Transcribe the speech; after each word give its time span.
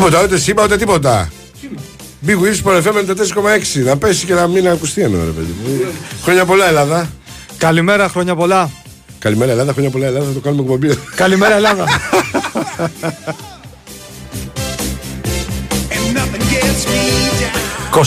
Τίποτα, 0.00 0.22
ούτε 0.22 0.38
σήμα 0.38 0.64
ούτε 0.64 0.76
τίποτα. 0.76 1.30
Big 2.26 2.30
Wings 2.30 2.64
Sport 2.64 2.82
FM 2.82 2.94
94,6. 3.78 3.84
Να 3.84 3.96
πέσει 3.96 4.26
και 4.26 4.34
να 4.34 4.46
μην 4.46 4.68
ακουστεί 4.68 5.02
ένα 5.02 5.24
ρε 5.24 5.30
παιδί. 5.30 5.54
μου. 5.64 5.80
Χρόνια 6.22 6.44
πολλά 6.44 6.66
Ελλάδα. 6.66 7.10
Καλημέρα, 7.58 8.08
χρόνια 8.08 8.34
πολλά. 8.36 8.70
Καλημέρα 9.18 9.50
Ελλάδα, 9.50 9.72
χρόνια 9.72 9.90
πολλά 9.90 10.06
Ελλάδα. 10.06 10.26
Θα 10.26 10.32
το 10.32 10.40
κάνουμε 10.40 10.62
εκπομπή. 10.62 10.98
Καλημέρα, 11.14 11.54
Ελλάδα. 11.54 11.84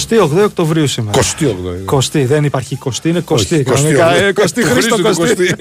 28 0.09 0.43
Οκτωβρίου 0.43 0.87
σήμερα. 0.87 1.19
28. 1.21 1.23
Κωστή, 1.85 2.25
δεν 2.25 2.43
υπάρχει 2.43 2.75
κοστή, 2.75 3.09
είναι 3.09 3.19
κοστή. 3.19 3.55
Όχι, 3.55 3.63
κοστί, 3.63 3.93
Κανονικά, 3.93 4.21
ναι. 4.21 4.27
ε, 4.27 4.31
Κωστή, 4.33 4.61
Το 4.61 4.67
Χρήστο 4.67 4.95
Χρήστο 4.95 5.13
το 5.13 5.19
Κωστή. 5.19 5.35
Κωστή. 5.35 5.55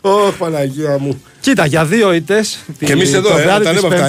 Ωχ, 0.00 0.34
Παναγία 0.38 0.98
μου. 0.98 1.22
Κοίτα, 1.40 1.66
για 1.66 1.84
δύο 1.84 2.12
ήττες. 2.12 2.58
Και 2.78 2.92
εμείς 2.92 3.14
εδώ, 3.14 3.38
ε, 3.38 3.44
τα 3.44 3.72
λέμε 3.72 3.86
αυτά. 3.86 4.08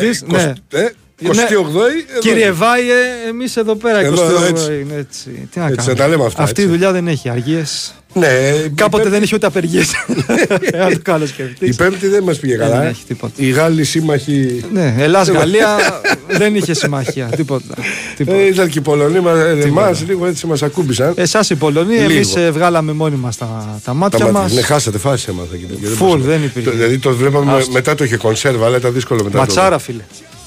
Ναι. 1.22 1.30
28η. 1.31 1.55
εδώ. 1.59 2.20
Κύριε 2.20 2.52
Βάιε, 2.52 2.94
εμείς 3.30 3.58
εδώ 3.58 3.76
πέρα. 3.76 3.99
Εδώ, 3.99 4.23
28 4.23 4.30
εδώ, 4.30 4.44
έτσι. 4.45 4.66
είναι 4.81 4.95
έτσι. 4.99 5.48
Τι 5.52 5.59
να 5.59 5.66
Έτσι, 5.66 5.76
κάνουμε. 5.76 5.94
να 5.94 5.95
τα 5.95 6.08
λέμε 6.08 6.26
αυτά, 6.26 6.44
Αυτή 6.44 6.62
η 6.62 6.63
έτσι. 6.63 6.76
δουλειά 6.76 6.91
δεν 6.91 7.08
έχει 7.08 7.30
αργίες. 7.30 7.94
Ναι, 8.16 8.27
Κάποτε 8.76 9.08
η 9.08 9.12
δεν 9.12 9.23
είχε 9.23 9.35
ούτε 9.35 9.45
απεργίες. 9.45 9.91
Αν 10.85 10.94
το 10.94 10.99
κάνω 11.04 11.23
Η 11.23 11.27
σκεφτεί. 11.27 11.73
Πέμπτη 11.73 12.07
δεν 12.07 12.23
μας 12.23 12.40
πήγε 12.40 12.57
Δεν 12.57 12.70
καλά. 12.70 12.84
ε. 12.84 12.88
έχει 12.90 13.04
τίποτα. 13.07 13.34
Οι 13.35 13.49
Γάλλοι 13.49 13.84
σύμμαχοι. 13.84 14.63
Ναι, 14.73 14.95
Ελλάς-Γαλλία 14.98 15.77
δεν 16.40 16.55
είχε 16.55 16.73
συμμαχία. 16.73 17.26
Τίποτα. 17.26 17.73
τίποτα. 18.18 18.38
Ε, 18.38 18.45
ήταν 18.48 18.70
και 18.70 18.77
οι 18.80 18.82
Πολωνοί 18.82 19.20
μα 19.20 19.32
εμάς 19.66 20.04
λίγο 20.07 20.26
έτσι 20.26 20.48
μας 20.48 20.62
ακούμπησαν. 20.63 21.13
Εσάς 21.16 21.49
οι 21.49 21.55
Πολωνοί, 21.55 21.95
Λίγο. 21.95 22.12
εμείς 22.13 22.35
βγάλαμε 22.52 22.91
μόνοι 22.91 23.16
μας 23.16 23.38
τα, 23.38 23.45
τα 23.45 23.80
Τα 23.84 23.93
μάτια 23.93 24.26
μάτια. 24.26 24.41
μας. 24.41 24.54
Ναι, 24.54 24.62
χάσατε 24.62 24.98
φάση 24.98 25.26
έμαθα. 25.30 25.55
και- 25.55 25.66
και 25.82 25.88
Φουλ, 25.88 26.07
μπορούσα. 26.07 26.27
δεν 26.27 26.43
υπήρχε. 26.43 26.70
Το- 26.70 26.76
Δηλαδή 26.76 26.98
το 26.98 27.16
βλέπαμε 27.16 27.54
Άστο. 27.54 27.71
μετά 27.71 27.95
το 27.95 28.04
είχε 28.04 28.18
κονσέρβα, 28.18 28.66
αλλά 28.66 28.77
ήταν 28.77 28.93
δύσκολο 28.93 29.23
μετά. 29.23 29.38
Ματσάρα, 29.38 29.76
το- 29.76 29.79
φίλε. 29.84 30.04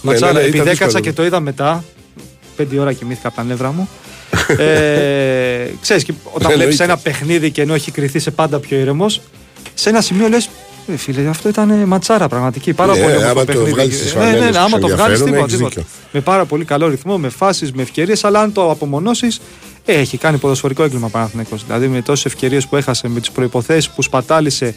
Ναι, 0.07 0.11
Ματσάρα. 0.13 0.33
ναι, 0.33 0.39
ήταν 0.39 0.49
Επειδή 0.49 0.69
δύσκολο. 0.69 0.89
έκατσα 0.91 1.01
και 1.01 1.13
το 1.13 1.25
είδα 1.25 1.41
μετά, 1.41 1.85
πέντε 2.57 2.79
ώρα 2.79 2.93
κοιμήθηκα 2.93 3.29
από 3.29 3.37
τα 3.37 3.45
νεύρα 3.45 3.73
μου. 3.73 3.89
ε, 4.59 5.71
ξέρεις, 5.81 6.05
και 6.05 6.13
όταν 6.23 6.33
Εννοείται. 6.41 6.57
βλέπεις 6.57 6.81
ένα 6.81 6.97
παιχνίδι 6.97 7.51
και 7.51 7.63
ενώ 7.63 7.75
έχει 7.75 7.91
κρυθεί 7.91 8.19
σε 8.19 8.31
πάντα 8.31 8.59
πιο 8.59 8.79
ήρεμος, 8.79 9.21
σε 9.75 9.89
ένα 9.89 10.01
σημείο 10.01 10.29
λες. 10.29 10.49
Ε, 10.93 10.97
φίλε, 10.97 11.29
αυτό 11.29 11.49
ήταν 11.49 11.69
ματσάρα 11.87 12.29
πραγματική. 12.29 12.73
Πάρα 12.73 12.93
Ναι, 12.95 13.01
πολύ 13.01 13.13
όμορφο 13.13 13.31
άμα 13.31 13.41
το 13.41 13.47
παιχνίδι. 13.47 13.71
βγάλεις 13.71 13.97
στις 13.97 14.15
ναι, 14.15 14.21
ναι, 14.21 14.27
φανέλες 14.27 14.45
ναι, 14.45 14.51
που 14.53 14.59
άμα 14.59 14.69
σε 14.69 14.79
το 14.79 14.87
βγάλεις 14.89 15.21
ενδιαφέρουν, 15.21 15.27
τίποτα, 15.27 15.45
έχεις 15.45 15.57
τίποτα. 15.57 15.75
δίκιο. 15.75 15.85
Με 16.13 16.21
πάρα 16.21 16.45
πολύ 16.45 16.65
καλό 16.65 16.89
ρυθμό, 16.89 17.19
με 17.19 17.29
φάσεις, 17.29 17.73
με 17.73 17.83
ευκαιρίες, 17.83 18.25
αλλά 18.25 18.41
αν 18.41 18.53
το 18.53 18.71
απομονώσεις, 18.71 19.41
ε, 19.85 19.93
έχει 19.95 20.17
κάνει 20.19 20.37
ποδοσφαιρικό 20.39 20.83
έγκλημα 20.83 21.09
Παναθηναϊκός. 21.09 21.65
Δηλαδή 21.67 21.89
με 21.89 22.03
τόσες 22.03 22.25
ευκαιρίες 22.25 22.67
που 22.67 22.77
έχασε, 22.77 23.09
με 23.09 23.21
τις 23.21 23.31
προϋποθέσεις 23.31 23.91
που 23.95 24.03
σπατάλησε 24.03 24.75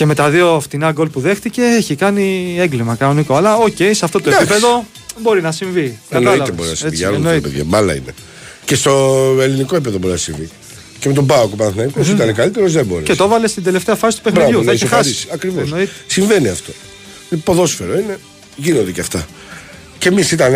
και 0.00 0.06
με 0.06 0.14
τα 0.14 0.30
δύο 0.30 0.60
φτηνά 0.60 0.92
γκολ 0.92 1.08
που 1.08 1.20
δέχτηκε, 1.20 1.62
έχει 1.62 1.94
κάνει 1.94 2.56
έγκλημα 2.58 2.94
κανονικό. 2.94 3.36
Αλλά 3.36 3.56
οκ, 3.56 3.76
σε 3.76 4.04
αυτό 4.04 4.20
το 4.20 4.30
Εντάξει. 4.30 4.52
επίπεδο 4.52 4.84
μπορεί 5.18 5.40
να 5.42 5.52
συμβεί. 5.52 5.98
Εννοείται 6.08 6.38
Κατάλαβες, 6.38 6.54
μπορεί 6.54 6.68
να 6.68 6.74
συμβεί. 6.74 6.86
έτσι, 6.86 6.96
Για 6.96 7.06
άλλους 7.06 7.18
εννοείται. 7.18 7.48
παιδιά. 7.48 7.64
Μπάλα 7.64 7.94
είναι. 7.94 8.14
Και 8.64 8.74
στο 8.74 8.90
ελληνικό 9.40 9.74
επίπεδο 9.74 9.98
μπορεί 9.98 10.12
να 10.12 10.18
συμβεί. 10.18 10.48
Και 10.98 11.08
με 11.08 11.14
τον 11.14 11.26
ΠΑΟΚ 11.26 11.52
ο 11.52 11.56
Παναθηναϊκός 11.56 12.08
ήταν 12.08 12.34
καλύτερος, 12.34 12.72
δεν 12.72 12.86
μπορείς. 12.86 13.06
Και 13.06 13.14
το 13.14 13.24
έβαλε 13.24 13.48
στην 13.48 13.62
τελευταία 13.62 13.94
φάση 13.94 14.16
του 14.16 14.22
παιχνιδιού. 14.22 14.64
Θα 14.64 14.72
έχει 14.72 14.86
χάσει. 14.86 15.28
Ακριβώς. 15.32 15.62
Εννοείται. 15.62 15.92
Συμβαίνει 16.06 16.48
αυτό. 16.48 16.72
Είναι 17.30 17.40
ποδόσφαιρο 17.44 17.92
είναι. 17.92 18.18
Γίνονται 18.56 18.90
και 18.92 19.00
αυτά. 19.00 19.26
Και 19.98 20.08
εμείς 20.08 20.30
ήταν. 20.32 20.52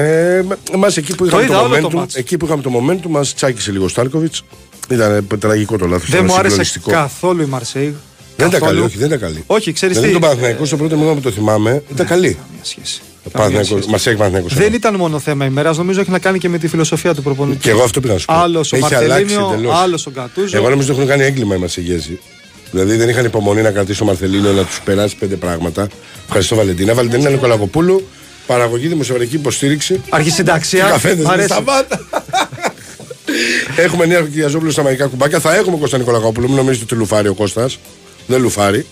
Εμάς 0.72 0.96
εκεί 0.96 1.14
που 1.14 1.26
είχαμε 1.26 1.42
είδα 1.42 1.52
το, 1.54 1.64
όλο 1.64 1.80
το 1.80 1.88
momentum, 1.88 1.94
μάτς. 1.94 2.14
εκεί 2.14 2.36
που 2.36 2.46
είχαμε 2.46 2.62
το 2.62 2.70
momentum, 2.74 3.08
μας 3.08 3.34
τσάκισε 3.34 3.72
λίγο 3.72 3.84
ο 3.84 3.88
Στάλκοβιτς. 3.88 4.44
Ήταν 4.90 5.26
τραγικό 5.38 5.78
το 5.78 5.86
λάθος. 5.86 6.10
Δεν 6.10 6.24
μου 6.24 6.34
άρεσε 6.34 6.80
καθόλου 6.86 7.42
η 7.42 7.46
Μαρσέη. 7.46 7.94
Δεν 8.36 8.46
ήταν 8.46 8.60
καλή, 8.60 8.62
Καθόλου. 8.72 8.84
όχι, 8.84 8.98
δεν 8.98 9.06
ήταν 9.06 9.18
καλή. 9.18 9.42
Όχι, 9.46 9.72
ξέρεις 9.72 9.94
Δηλαδή 9.96 10.14
τι; 10.14 10.20
τον 10.20 10.28
Παναθηναϊκό 10.28 10.64
στο 10.64 10.76
πρώτο 10.76 10.96
μήνα 10.96 11.12
που 11.14 11.20
το 11.20 11.30
θυμάμαι 11.30 11.82
ήταν 11.92 12.06
καλή. 12.06 12.32
Καμία 12.46 12.62
σχέση. 12.64 13.00
Ο 13.02 13.30
Καμία 13.30 13.32
Παναθηναϊκός- 13.32 13.68
σχέση. 13.70 13.90
Μας 13.90 14.06
έχει 14.06 14.16
Παναθηναϊκός. 14.16 14.54
Δεν 14.54 14.72
ήταν 14.72 14.94
μόνο 14.94 15.18
θέμα 15.18 15.44
ημέρας, 15.44 15.76
νομίζω 15.76 16.00
έχει 16.00 16.10
να 16.10 16.18
κάνει 16.18 16.38
και 16.38 16.48
με 16.48 16.58
τη 16.58 16.68
φιλοσοφία 16.68 17.14
του 17.14 17.22
προπονητή. 17.22 17.58
Και 17.58 17.70
εγώ 17.70 17.82
αυτό 17.82 18.00
πήγα 18.00 18.12
να 18.12 18.18
σου 18.18 18.26
πω. 18.26 18.32
Άλλος 18.34 18.72
ο 18.72 18.76
Έχει 18.76 18.94
αλλάξει 18.94 19.12
Μαρτελίνιο, 19.12 19.52
εντελώς. 19.54 19.74
άλλος 19.76 20.06
ο 20.06 20.10
Γκατούζο. 20.10 20.56
Εγώ 20.56 20.68
νομίζω 20.68 20.88
ότι 20.92 20.96
έχουν 21.00 21.10
κάνει 21.12 21.24
έγκλημα 21.24 21.54
οι 21.54 21.58
Μαρσεγέζοι. 21.58 22.18
Δηλαδή 22.70 22.96
δεν 22.96 23.08
είχαν 23.08 23.24
υπομονή 23.24 23.62
να 23.62 23.70
κρατήσει 23.70 24.02
ο 24.02 24.04
Μαρθελίνο 24.04 24.52
να 24.52 24.64
τους 24.64 24.80
περάσει 24.84 25.16
πέντε 25.16 25.36
πράγματα. 25.36 25.88
Ευχαριστώ 26.26 26.56
Βαλεντίνα. 26.56 26.94
Βαλεντίνα 26.94 27.30
Νικολακοπούλου, 27.30 28.06
παραγωγή 28.46 28.86
δημοσιογραφική 28.88 29.34
υποστήριξη. 29.36 30.00
Αρχισυνταξία. 30.08 30.84
Καφέδες 30.84 31.24
Μ' 31.24 31.26
με 31.28 31.32
αρέσει. 31.32 31.48
σταμάτα. 31.48 32.06
έχουμε 33.76 34.06
νέα 34.06 34.20
Κυριαζόπουλο 34.20 34.70
στα 34.70 34.82
μαγικά 34.82 35.06
κουμπάκια. 35.06 35.40
Θα 35.40 35.54
έχουμε 35.54 35.76
Κώστα 35.76 35.98
Νικολακοπούλου. 35.98 36.46
Μην 36.46 36.56
νομίζετε 36.56 36.84
ότι 36.84 36.94
λουφάρει 36.94 37.28
ο 37.28 37.34
Κώστας. 37.34 37.78
Δεν 38.26 38.40
λουφάρει. 38.40 38.86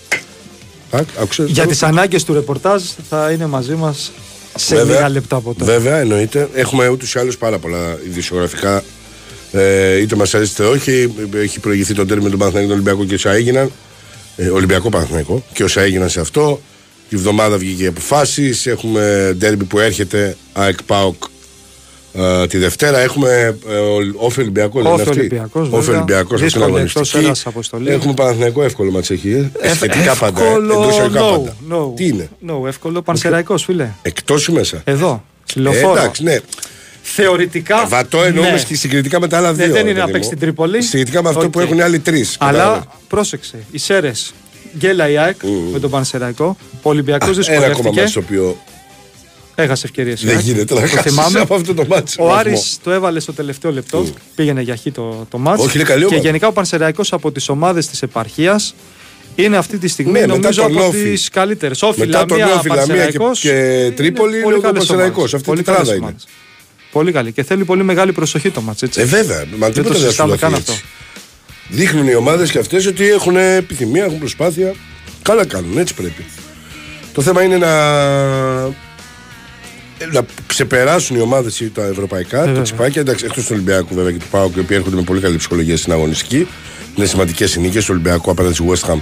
Ακ, 0.91 1.09
άκουσες. 1.21 1.51
Για 1.51 1.67
τις 1.67 1.83
ανάγκες 1.83 2.25
του 2.25 2.33
ρεπορτάζ 2.33 2.83
θα 3.09 3.31
είναι 3.31 3.47
μαζί 3.47 3.75
μας 3.75 4.13
σε 4.57 4.75
Βέβαια. 4.75 4.95
λίγα 4.97 5.09
λεπτά 5.09 5.37
από 5.37 5.55
τώρα. 5.55 5.73
Βέβαια, 5.73 5.99
εννοείται. 5.99 6.49
Έχουμε 6.55 6.89
ούτως 6.89 7.15
ή 7.15 7.19
άλλως 7.19 7.37
πάρα 7.37 7.59
πολλά 7.59 7.99
ειδησιογραφικά. 8.07 8.83
Ε, 9.53 9.97
είτε 9.97 10.17
μας 10.17 10.35
αρέσει 10.35 10.53
είτε 10.53 10.65
όχι. 10.65 11.15
Έχει 11.35 11.61
προηγηθεί 11.61 11.95
το 11.95 12.07
τέρμι 12.07 12.23
με 12.23 12.31
τον 12.31 12.39
Παναθηναϊκό, 12.39 12.73
τον 12.75 12.81
Ολυμπιακό 12.81 13.09
και 13.09 13.15
όσα 13.15 13.31
έγιναν. 13.31 13.71
Ε, 14.37 14.49
Ολυμπιακό 14.49 14.89
Παναθηναϊκό 14.89 15.45
και 15.53 15.65
όσα 15.65 15.81
έγιναν 15.81 16.09
σε 16.09 16.21
αυτό. 16.21 16.61
Τη 17.09 17.17
βδομάδα 17.17 17.57
βγήκε 17.59 17.83
οι 17.83 17.87
αποφάσεις. 17.87 18.55
Έχουμε 18.65 19.35
ντέρμπι 19.39 19.65
που 19.65 19.79
έρχεται. 19.79 20.37
ΑΕΚ 20.53 20.83
ΠΑΟΚ 20.83 21.23
ε, 22.15 22.47
τη 22.47 22.59
Δευτέρα. 22.59 22.99
Έχουμε 22.99 23.57
ε, 23.69 23.75
ο- 23.77 24.15
ΟΦΗ 24.17 24.41
Ολυμπιακός. 24.41 24.83
δεν 24.83 24.93
είναι 24.93 25.01
ΟΦΗ 25.03 25.09
αυτή; 25.11 25.21
Ολυμπιακός, 25.21 25.69
ΟΦΗ 25.71 25.77
βέβαια. 25.85 25.95
Ολυμπιακός. 25.97 26.41
Δύσκολη 26.41 26.81
εκτός 26.81 27.15
έδρας 27.15 27.47
αποστολή. 27.47 27.95
Έχουμε 27.95 28.15
Παναθηναϊκό 28.15 28.63
εύκολο 28.63 28.91
ματς 28.91 29.15
έχει. 29.15 29.51
Ε. 29.61 29.75
Σχετικά 29.75 30.15
πάντα. 30.17 30.41
ε. 30.43 30.47
Εύκολο, 30.47 30.73
Εντός 30.73 30.93
εισαγωγικά 30.93 31.21
no, 31.21 31.31
πάντα. 31.31 31.57
no. 31.71 31.97
Τι 31.97 32.07
είναι; 32.07 32.29
No, 32.49 32.67
εύκολο 32.67 33.03
Πανσερραϊκός, 33.03 33.65
φίλε. 33.65 33.89
Εκτός 34.03 34.47
ή 34.47 34.53
μέσα; 34.53 34.81
Εδώ. 34.85 35.25
Ε, 35.57 35.61
Λεωφόρο. 35.61 35.93
εντάξει, 36.01 36.23
ναι. 36.23 36.39
Θεωρητικά. 37.03 37.87
Βατό 37.89 38.23
εννοούμε 38.23 38.51
ναι. 38.51 38.63
και 38.63 38.75
συγκριτικά 38.75 39.21
με 39.21 39.29
τα 39.29 39.37
άλλα 39.37 39.53
Δεν- 39.53 39.65
δύο. 39.67 39.75
δεν 39.75 39.83
είναι 39.83 39.89
παιδί 39.91 39.99
να 40.01 40.07
μου. 40.07 40.13
παίξει 40.13 40.27
στην 40.27 40.39
Τρίπολη. 40.39 40.83
Συγκριτικά 40.83 41.23
με 41.23 41.29
αυτό 41.29 41.41
που 41.51 41.61
Οκ. 41.61 41.65
έχουν 41.65 41.79
οι 41.79 41.83
άλλοι 41.83 41.99
τρεις. 41.99 42.37
Αλλά 42.41 42.85
πρόσεξε, 43.09 43.57
οι 43.71 43.79
Σέρες 43.79 44.33
γκέλα 44.79 45.09
η 45.11 45.17
ΑΕΚ 45.19 45.37
με 45.73 45.79
τον 45.79 45.91
Πανσεραϊκό. 45.91 46.57
Ο 46.83 46.89
Ολυμπιακός 46.91 47.29
Ένα 47.49 47.57
ακόμα 47.67 47.69
δυσκολεύτηκε. 47.69 48.01
μάτι 48.01 48.13
το 48.13 48.21
οποίο 48.21 48.57
Έχασε 49.55 49.87
ευκαιρίες. 49.87 50.25
δεν 50.25 50.39
γίνεται 50.39 50.75
να 50.75 50.81
το 50.81 50.87
χάσει 50.87 51.09
θυμάμαι. 51.09 51.41
από 51.41 51.55
αυτό 51.55 51.75
το 51.75 51.85
μάτι. 51.89 52.13
Ο 52.19 52.33
Άρης 52.35 52.79
το 52.83 52.91
έβαλε 52.91 53.21
στο 53.21 53.33
τελευταίο 53.33 53.73
λεπτό. 53.73 54.05
Πήγαινε 54.35 54.61
για 54.63 54.77
χ 54.77 54.81
το, 54.93 55.27
το 55.31 55.39
μάτς. 55.39 55.63
Όχι, 55.65 55.77
είναι 55.77 55.87
καλή 55.87 56.01
Και 56.01 56.07
ομάδα. 56.07 56.23
γενικά 56.27 56.47
ο 56.47 56.53
Πανσεραϊκός 56.53 57.13
από 57.13 57.33
τις 57.33 57.49
ομάδες 57.49 57.87
της 57.87 58.03
επαρχίας 58.03 58.75
είναι 59.35 59.57
αυτή 59.57 59.79
τη 59.79 59.89
στιγμή 59.89 60.13
Ναι, 60.13 60.21
μετά 60.21 60.33
νομίζω 60.33 60.63
τον 60.63 60.77
από 60.77 60.87
Όφη. 60.87 61.03
τις 61.03 61.29
καλύτερες. 61.29 61.83
Όφη, 61.83 61.99
Μετά 62.01 62.25
τον 62.27 62.39
Λαμία, 62.39 62.55
Όφη, 62.55 62.69
Λαμία 62.69 62.85
και- 62.85 62.93
Πανσεραϊκός, 62.93 63.41
και 63.41 63.49
είναι 63.49 63.91
Τρίπολη 63.91 64.35
είναι 64.35 64.43
πολύ 64.45 64.57
ο 64.57 64.61
καλές 64.61 64.79
Πανσεραϊκός. 64.79 65.17
ομάδες. 65.17 65.35
Αυτή 65.35 65.45
η 65.49 65.53
Πολύ 65.53 65.63
τετράδα 65.63 65.81
καλές 65.83 65.97
είναι. 65.97 66.05
ομάδες. 66.07 66.27
Πολύ 66.93 67.13
καλή. 67.13 67.33
Και 67.33 67.43
θέλει 67.43 67.65
πολύ 67.65 67.83
μεγάλη 67.85 68.13
προσοχή 68.13 68.51
το 68.51 68.61
μάτς. 68.61 68.83
Έτσι. 68.83 69.01
Ε, 69.01 69.05
βέβαια. 69.05 69.45
Μα 69.57 69.67
Δεν 69.67 69.73
τίποτα 69.73 69.83
το 69.83 69.83
δεν 69.83 69.95
σου 69.95 70.03
συζητάμε 70.05 70.29
δοθεί 70.31 70.43
καν 70.43 70.53
έτσι. 70.55 70.73
αυτό. 70.73 70.85
Δείχνουν 71.69 72.09
οι 72.09 72.15
ομάδες 72.15 72.51
και 72.51 72.59
αυτές 72.59 72.87
ότι 72.87 73.09
έχουν 73.11 73.37
επιθυμία, 73.37 74.05
έχουν 74.05 74.19
προσπάθεια. 74.19 74.75
Καλά 75.23 75.45
κάνουν, 75.47 75.79
έτσι 75.79 75.95
πρέπει. 75.95 76.25
Το 77.13 77.23
θέμα 77.23 77.43
είναι 77.43 77.57
να, 77.57 77.69
να 80.13 80.25
ξεπεράσουν 80.47 81.17
οι 81.17 81.21
ομάδες 81.21 81.71
τα 81.75 81.87
ευρωπαϊκά, 81.87 82.39
τα 82.39 82.45
βέβαια. 82.45 82.63
τσιπάκια. 82.63 83.01
Εντάξει, 83.01 83.25
εκτός 83.25 83.45
του 83.45 83.51
Ολυμπιακού 83.53 83.95
βέβαια 83.95 84.13
και 84.13 84.19
του 84.19 84.27
Πάου, 84.31 84.53
οι 84.57 84.61
οποίοι 84.61 84.77
έρχονται 84.79 84.97
με 84.97 85.03
πολύ 85.03 85.21
καλή 85.21 85.37
ψυχολογία 85.37 85.77
στην 85.77 85.93
αγωνιστική. 85.93 86.47
Είναι 86.97 87.07
σημαντικές 87.07 87.55
οι 87.55 87.61
νίκε 87.61 87.79
του 87.79 87.87
Ολυμπιακού 87.91 88.31
απέναντι 88.31 88.55
στη 88.55 88.65
West 88.69 88.91
Ham 88.91 88.99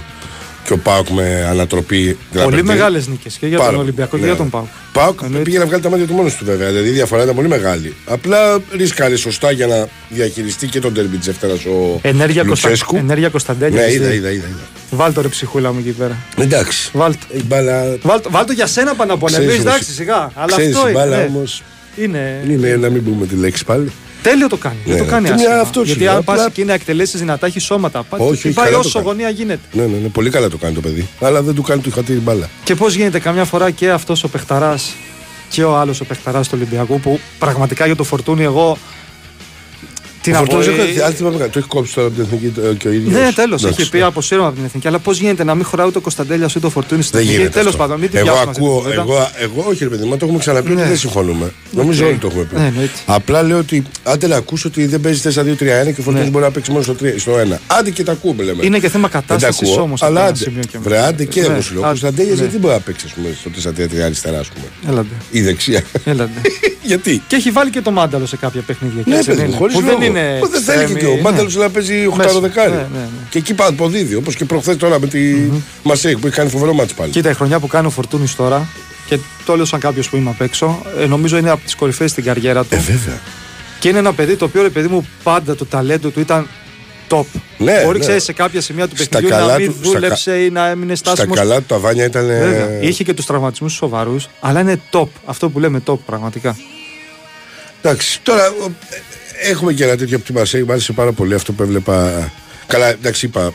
και 0.65 0.73
ο 0.73 0.77
Πάουκ 0.77 1.09
με 1.09 1.47
ανατροπή. 1.49 2.17
Πολύ 2.31 2.43
γραπετή. 2.43 2.63
μεγάλες 2.63 3.07
νίκες 3.07 3.35
και 3.37 3.47
για 3.47 3.57
Πάρα 3.57 3.69
τον 3.69 3.77
πολύ. 3.77 3.87
Ολυμπιακό 3.89 4.15
και 4.15 4.21
Ναι. 4.21 4.27
για 4.27 4.37
τον 4.37 4.49
Πάουκ. 4.49 4.65
Πάουκ 4.93 5.19
Εννοείται. 5.23 5.43
πήγε 5.43 5.57
να 5.57 5.65
βγάλει 5.65 5.81
τα 5.81 5.89
μάτια 5.89 6.05
του 6.07 6.13
μόνος 6.13 6.35
του 6.35 6.45
βέβαια. 6.45 6.67
Δηλαδή 6.67 6.87
η 6.87 6.91
διαφορά 6.91 7.23
ήταν 7.23 7.35
πολύ 7.35 7.47
μεγάλη. 7.47 7.95
Απλά 8.05 8.59
ρίσκαρε 8.77 9.15
σωστά 9.15 9.51
για 9.51 9.67
να 9.67 9.87
διαχειριστεί 10.09 10.67
και 10.67 10.79
τον 10.79 10.93
τερμπι 10.93 11.17
της 11.17 11.25
Δευτέρα 11.25 11.53
ο 11.53 11.99
Ενέργεια, 12.01 12.43
Κωνστα... 12.43 12.67
Λουτσέσκου. 12.69 12.95
Ενέργεια 12.95 13.29
Κωνσταντέλια. 13.29 13.79
Ναι, 13.79 13.85
έχεις 13.85 13.95
είδα, 13.95 14.07
δει. 14.09 14.15
είδα, 14.15 14.31
είδα. 14.31 14.47
είδα. 14.47 14.59
Βάλ 14.91 15.13
το 15.13 15.21
ρε 15.21 15.27
ψυχούλα 15.27 15.73
μου 15.73 15.79
εκεί 15.79 15.89
πέρα. 15.91 16.17
Εντάξει. 16.37 16.89
Βάλ 16.93 17.11
το. 17.13 17.19
Η 17.37 17.43
μπάλα. 17.45 17.97
Βάλ 18.01 18.21
το, 18.21 18.29
βάλ 18.31 18.45
το 18.45 18.53
για 18.53 18.67
σένα 18.67 18.95
πάνω 18.95 19.13
από 19.13 19.25
Ξέρεις 19.25 19.47
όμως- 19.49 19.59
εντάξει 19.59 19.91
σιγά. 19.91 20.31
Αλλά 20.33 20.45
Ξέρεις, 20.55 20.75
αυτό 20.75 20.87
η 20.87 20.91
είναι. 20.93 20.99
μπάλα 20.99 21.17
ναι. 21.17 21.23
όμως. 21.23 21.63
Είναι. 21.95 22.43
Είναι 22.49 22.75
να 22.75 22.89
μην 22.89 23.03
πούμε 23.03 23.25
τη 23.25 23.35
λέξη 23.35 23.65
πάλι. 23.65 23.91
Τέλειο 24.21 24.47
το 24.49 24.57
κάνει. 24.57 24.75
Ναι, 24.85 24.93
δεν 24.95 25.03
το 25.03 25.09
κάνει 25.11 25.27
ναι. 25.27 25.33
άσχημα. 25.33 25.51
Μια 25.53 25.61
αυτό 25.61 25.79
σου 25.79 25.85
Γιατί 25.85 26.01
λέω, 26.03 26.11
αν 26.11 26.17
απλά- 26.17 26.35
πας 26.35 26.45
εκεί 26.45 26.63
να 26.65 26.73
εκτελέσεις 26.73 27.19
δυνατά, 27.19 27.45
έχεις 27.45 27.63
σώματα. 27.63 28.03
Πάει, 28.03 28.19
Όχι, 28.21 28.41
και 28.41 28.49
πάει 28.49 28.65
καλά 28.65 28.81
το 28.81 28.87
όσο 28.87 28.91
κάνει. 28.99 29.05
γωνία 29.05 29.29
γίνεται. 29.29 29.59
Ναι, 29.71 29.81
ναι, 29.85 29.97
ναι, 29.97 30.07
πολύ 30.07 30.29
καλά 30.29 30.47
το 30.49 30.57
κάνει 30.57 30.73
το 30.73 30.81
παιδί. 30.81 31.07
Αλλά 31.21 31.41
δεν 31.41 31.55
του 31.55 31.61
κάνει 31.61 31.81
του 31.81 31.91
χατήρι 31.91 32.19
μπάλα. 32.19 32.49
Και 32.63 32.75
πώς 32.75 32.93
γίνεται 32.93 33.19
καμιά 33.19 33.43
φορά 33.45 33.71
και 33.71 33.89
αυτός 33.89 34.23
ο 34.23 34.27
παιχταράς 34.27 34.93
και 35.49 35.63
ο 35.63 35.77
άλλος 35.77 36.01
ο 36.01 36.05
παιχταράς 36.05 36.47
του 36.47 36.53
Ολυμπιακού 36.57 36.99
που 36.99 37.19
πραγματικά 37.39 37.85
για 37.85 37.95
το 37.95 38.03
Φορτούνη 38.03 38.43
εγώ 38.43 38.77
Τι 40.21 40.29
Ο 40.29 40.33
να 40.33 40.39
πω, 40.43 40.45
Φορτούνης 40.51 40.79
ε, 40.79 40.81
έχει- 40.89 41.01
αν 41.01 41.13
θυμάμαι 41.13 41.37
καλά, 41.37 41.49
το 41.49 41.59
έχει 41.59 41.67
κόψει 41.67 41.93
τώρα 41.93 42.07
από 42.07 42.15
την 42.15 42.25
εθνική 42.25 42.47
το- 42.59 42.73
και 42.73 42.87
ο 42.87 42.91
ίδιος. 42.91 43.13
Ναι, 43.13 43.31
τέλος. 43.35 43.63
Έχει 43.65 43.89
πει 43.89 44.01
αποσύρομαι 44.01 44.47
από 44.47 44.55
την 44.55 44.65
εθνική. 44.65 44.87
Αλλά 44.87 44.99
πώς 44.99 45.19
γίνεται 45.19 45.43
να 45.43 45.55
μην 45.55 45.65
χωράει 45.65 45.87
ούτε 45.87 45.97
ο 45.97 46.01
Κωνσταντέλιας 46.01 46.49
ούτε 46.57 46.65
ο 46.65 46.69
Φορτούνης 46.69 47.05
στην 47.05 47.17
Δεν 47.19 47.27
εθνική; 47.27 47.41
γίνεται. 47.43 47.59
Τέλος 47.59 47.73
αυτό. 47.73 47.83
πάντων, 47.85 47.99
μην 47.99 48.09
την 48.09 48.17
εγώ 48.19 48.25
πιάσουμε 48.27 48.49
αυτή 48.49 48.61
την 48.61 48.65
ακούω, 48.69 48.81
κουβέντα. 48.81 49.01
εγώ, 49.01 49.29
εγώ, 49.55 49.69
όχι 49.69 49.83
ρε 49.83 49.89
παιδί, 49.89 50.03
μα 50.07 50.17
το 50.17 50.25
έχουμε 50.25 50.39
ξαναπεί 50.39 50.71
ότι 50.71 50.81
Ναι. 50.81 50.87
δεν 50.87 50.97
συμφωνούμε. 50.97 51.51
Νομίζω 51.71 52.03
Οκ. 52.03 52.09
όλοι 52.09 52.17
το 52.19 52.27
έχουμε 52.27 52.43
πει. 52.43 52.55
Ναι, 52.59 52.65
εννοείται. 52.67 52.91
Απλά 53.05 53.43
λέω 53.43 53.57
ότι 53.57 53.83
άντε 54.03 54.27
να 54.27 54.35
ακούσω 54.35 54.67
ότι 54.67 54.85
δεν 54.85 55.01
παίζει 55.01 55.21
4-2-3-1 55.21 55.91
και 55.93 55.99
ο 55.99 56.03
Φορτούνης 56.03 56.23
Ναι. 56.23 56.29
μπορεί 56.29 56.43
να 56.43 56.51
παίξει 56.51 56.71
μόνο 56.71 56.83
στο, 56.83 56.93
3, 56.93 57.13
στο 57.17 57.31
1. 57.37 57.59
Άντε 57.67 57.89
και 57.89 58.03
τα 58.03 58.11
ακούμε, 58.11 58.43
λέμε. 58.43 58.65
Είναι 58.65 58.79
και 58.79 58.89
θέμα 58.89 59.07
Δεν 59.07 59.21
τα 59.21 59.25
κατάστασης 59.35 59.69
ακούω, 59.71 59.83
όμως. 59.83 60.01
Αλλά 60.03 60.25
άντε. 60.25 60.51
Βρε, 60.81 60.99
άντε 60.99 61.25
και 61.25 61.39
εγώ 61.39 61.51
Ναι, 61.51 61.61
σου 61.61 61.73
λέω. 61.73 61.81
Ο 61.81 61.85
άντε, 61.85 61.99
Κωνσταντέλια 61.99 62.33
ναι. 62.33 62.39
γιατί 62.41 62.57
μπορεί 62.57 62.73
να 62.73 62.79
παίξει 62.79 63.05
ας 63.07 63.13
πούμε, 63.13 63.27
στο 63.39 63.49
4-3-3 63.49 64.01
αριστερά, 64.05 64.39
ας 64.39 64.47
πούμε. 64.47 64.65
Έλαντε. 64.89 65.15
Ή 65.31 65.41
δεξιά. 65.41 65.83
Έλαντε. 66.05 66.41
γιατί; 66.91 67.21
Και 67.27 67.35
έχει 67.35 67.51
βάλει 67.51 67.69
και 67.69 67.81
το 67.81 67.91
μάνταλο 67.91 68.25
σε 68.25 68.37
κάποια 68.37 68.61
παιχνίδια. 68.61 69.03
Ναι, 69.05 69.15
έτσι 69.15 69.27
δεν 69.27 69.35
παιδί, 69.35 69.47
είναι; 69.47 69.57
χωρίς 69.57 69.75
Που 69.75 69.81
λόγο. 69.81 69.97
δεν 69.97 70.07
είναι. 70.17 70.37
Που 70.39 70.47
δεν 70.49 70.61
θέλει 70.61 70.85
και 70.93 71.05
extreme, 71.05 71.09
ο 71.11 71.15
ναι. 71.15 71.21
Μάνταλος 71.21 71.55
να 71.55 71.69
παίζει 71.69 72.07
Μέσα. 72.17 72.37
8 72.37 72.41
δεκάρι. 72.41 72.71
Ναι, 72.71 72.75
ναι, 72.77 72.83
ναι. 72.99 73.07
Και 73.29 73.37
εκεί 73.37 73.53
πάει 73.53 73.71
ποδίδι, 73.71 74.15
όπως 74.15 74.35
και 74.35 74.45
προχθές 74.45 74.77
τώρα 74.77 74.99
με 74.99 75.07
τη 75.07 75.19
Μασέικ 75.83 76.17
που 76.17 76.27
έχει 76.27 76.35
κάνει 76.35 76.49
φοβερό 76.49 76.73
μάτσο 76.73 76.95
πάλι. 76.95 77.11
Κοίτα, 77.11 77.29
η 77.29 77.33
χρονιά 77.33 77.59
που 77.59 77.67
κάνει 77.67 77.87
ο 77.87 77.89
Φορτούνης 77.89 78.35
τώρα 78.35 78.67
και 79.07 79.17
το 79.45 79.55
λέω 79.55 79.65
σαν 79.65 79.79
κάποιος 79.79 80.09
που 80.09 80.15
είμαι 80.15 80.29
απ' 80.29 80.41
έξω, 80.41 80.81
ε, 80.99 81.05
νομίζω 81.05 81.37
είναι 81.37 81.49
από 81.49 81.63
τις 81.63 81.75
κορυφαίες 81.75 82.11
στην 82.11 82.23
καριέρα 82.23 82.61
του. 82.63 82.75
Ε, 82.75 82.77
βέβαια. 82.77 83.19
Και 83.79 83.89
είναι 83.89 83.97
ένα 83.97 84.13
παιδί 84.13 84.35
το 84.35 84.45
οποίο, 84.45 84.61
ρε 84.61 84.69
παιδί 84.69 84.87
μου, 84.87 85.07
πάντα 85.23 85.55
το 85.55 85.65
ταλέντο 85.65 86.09
του 86.09 86.19
ήταν 86.19 86.47
top. 87.09 87.23
Ναι, 87.57 87.81
Μπορεί, 87.85 87.97
ναι. 87.97 88.03
ξέρεις, 88.03 88.23
σε 88.23 88.33
κάποια 88.33 88.61
σημεία 88.61 88.87
του 88.87 88.95
Στα 88.95 89.05
παιχνιδιού 89.09 89.29
να 89.29 89.41
καλά 89.41 89.57
μην 89.57 89.67
του- 89.67 89.77
στα 89.83 89.91
δούλεψε 89.91 90.43
ή 90.43 90.49
να 90.49 90.67
έμεινε 90.69 90.95
Στα 90.95 91.11
στάσιμος. 91.11 91.37
καλά 91.37 91.57
του 91.57 91.63
τα 91.67 91.77
βάνια 91.77 92.05
ήταν. 92.05 92.29
ε, 92.29 92.39
Βέβαια. 92.39 92.81
Είχε 92.81 93.03
και 93.03 93.13
τους 93.13 93.25
τραυματισμούς 93.25 93.73
σοβαρούς, 93.73 94.27
αλλά 94.39 94.59
είναι 94.59 94.81
top. 94.91 95.07
Αυτό 95.25 95.49
που 95.49 95.59
λέμε 95.59 95.81
top 95.85 95.97
πραγματικά. 96.05 96.55
Εντάξει, 97.81 98.19
τώρα 98.23 98.47
ο- 98.49 98.71
ε, 99.41 99.49
έχουμε 99.49 99.73
και 99.73 99.83
ένα 99.83 99.95
τέτοιο 99.95 100.15
από 100.17 100.25
τη 100.25 100.33
Μασέικ. 100.33 100.65
Μ' 100.65 100.71
άρεσε 100.71 100.93
πάρα 100.93 101.11
πολύ 101.11 101.33
αυτό 101.33 101.53
που 101.53 101.63
έβλεπα. 101.63 102.31
Καλά, 102.67 102.87
εντάξει, 102.89 103.25
είπα. 103.25 103.53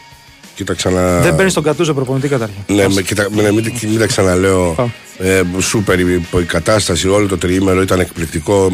Κοίταξα 0.55 0.90
να. 0.90 1.20
Δεν 1.20 1.34
παίρνεις 1.37 1.55
τον 1.55 1.62
κατούζο 1.62 1.94
προπονητή 1.94 2.28
καταρχήν. 2.28 2.56
Ναι, 2.67 2.88
με, 2.88 3.02
κοίτα, 3.02 3.26
με, 3.31 3.52
μην, 3.52 3.73
μην 3.82 3.99
τα 3.99 4.06
ξαναλέω. 4.06 4.73
Πάμε. 4.76 4.93
Ε, 5.19 5.43
σούπερ 5.61 6.00
η, 6.00 6.26
η 6.40 6.44
κατάσταση, 6.44 7.08
όλο 7.08 7.26
το 7.26 7.38
τριήμερο 7.38 7.82
ήταν 7.82 8.00
εκπληκτικό. 8.00 8.70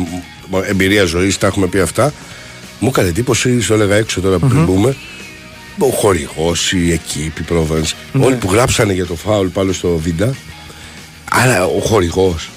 μ, 0.51 0.57
Εμπειρία 0.69 1.05
ζωής, 1.05 1.39
τα 1.39 1.47
έχουμε 1.47 1.67
πει 1.67 1.79
αυτά. 1.79 2.13
Μου 2.79 2.89
έκανε 2.89 3.09
εντύπωση, 3.09 3.57
το 3.57 3.75
έλεγα 3.75 3.95
έξω 3.95 4.21
τώρα 4.21 4.39
πριν 4.39 4.65
μπούμε. 4.65 4.97
Ο 5.79 5.87
χορηγός, 5.87 6.73
η 6.73 6.93
εκείπη, 6.93 7.43
η 7.43 7.45
Provence, 7.51 7.91
Ναι. 8.13 8.25
όλοι 8.25 8.35
που 8.37 8.53
γράψανε 8.53 8.93
για 8.93 9.07
το 9.07 9.15
φάουλ 9.15 9.47
πάνω 9.47 9.73
στο 9.73 9.89
βίντα. 9.97 10.35
Αλλά 11.31 11.65
ο 11.67 11.81
χορηγός, 11.81 12.51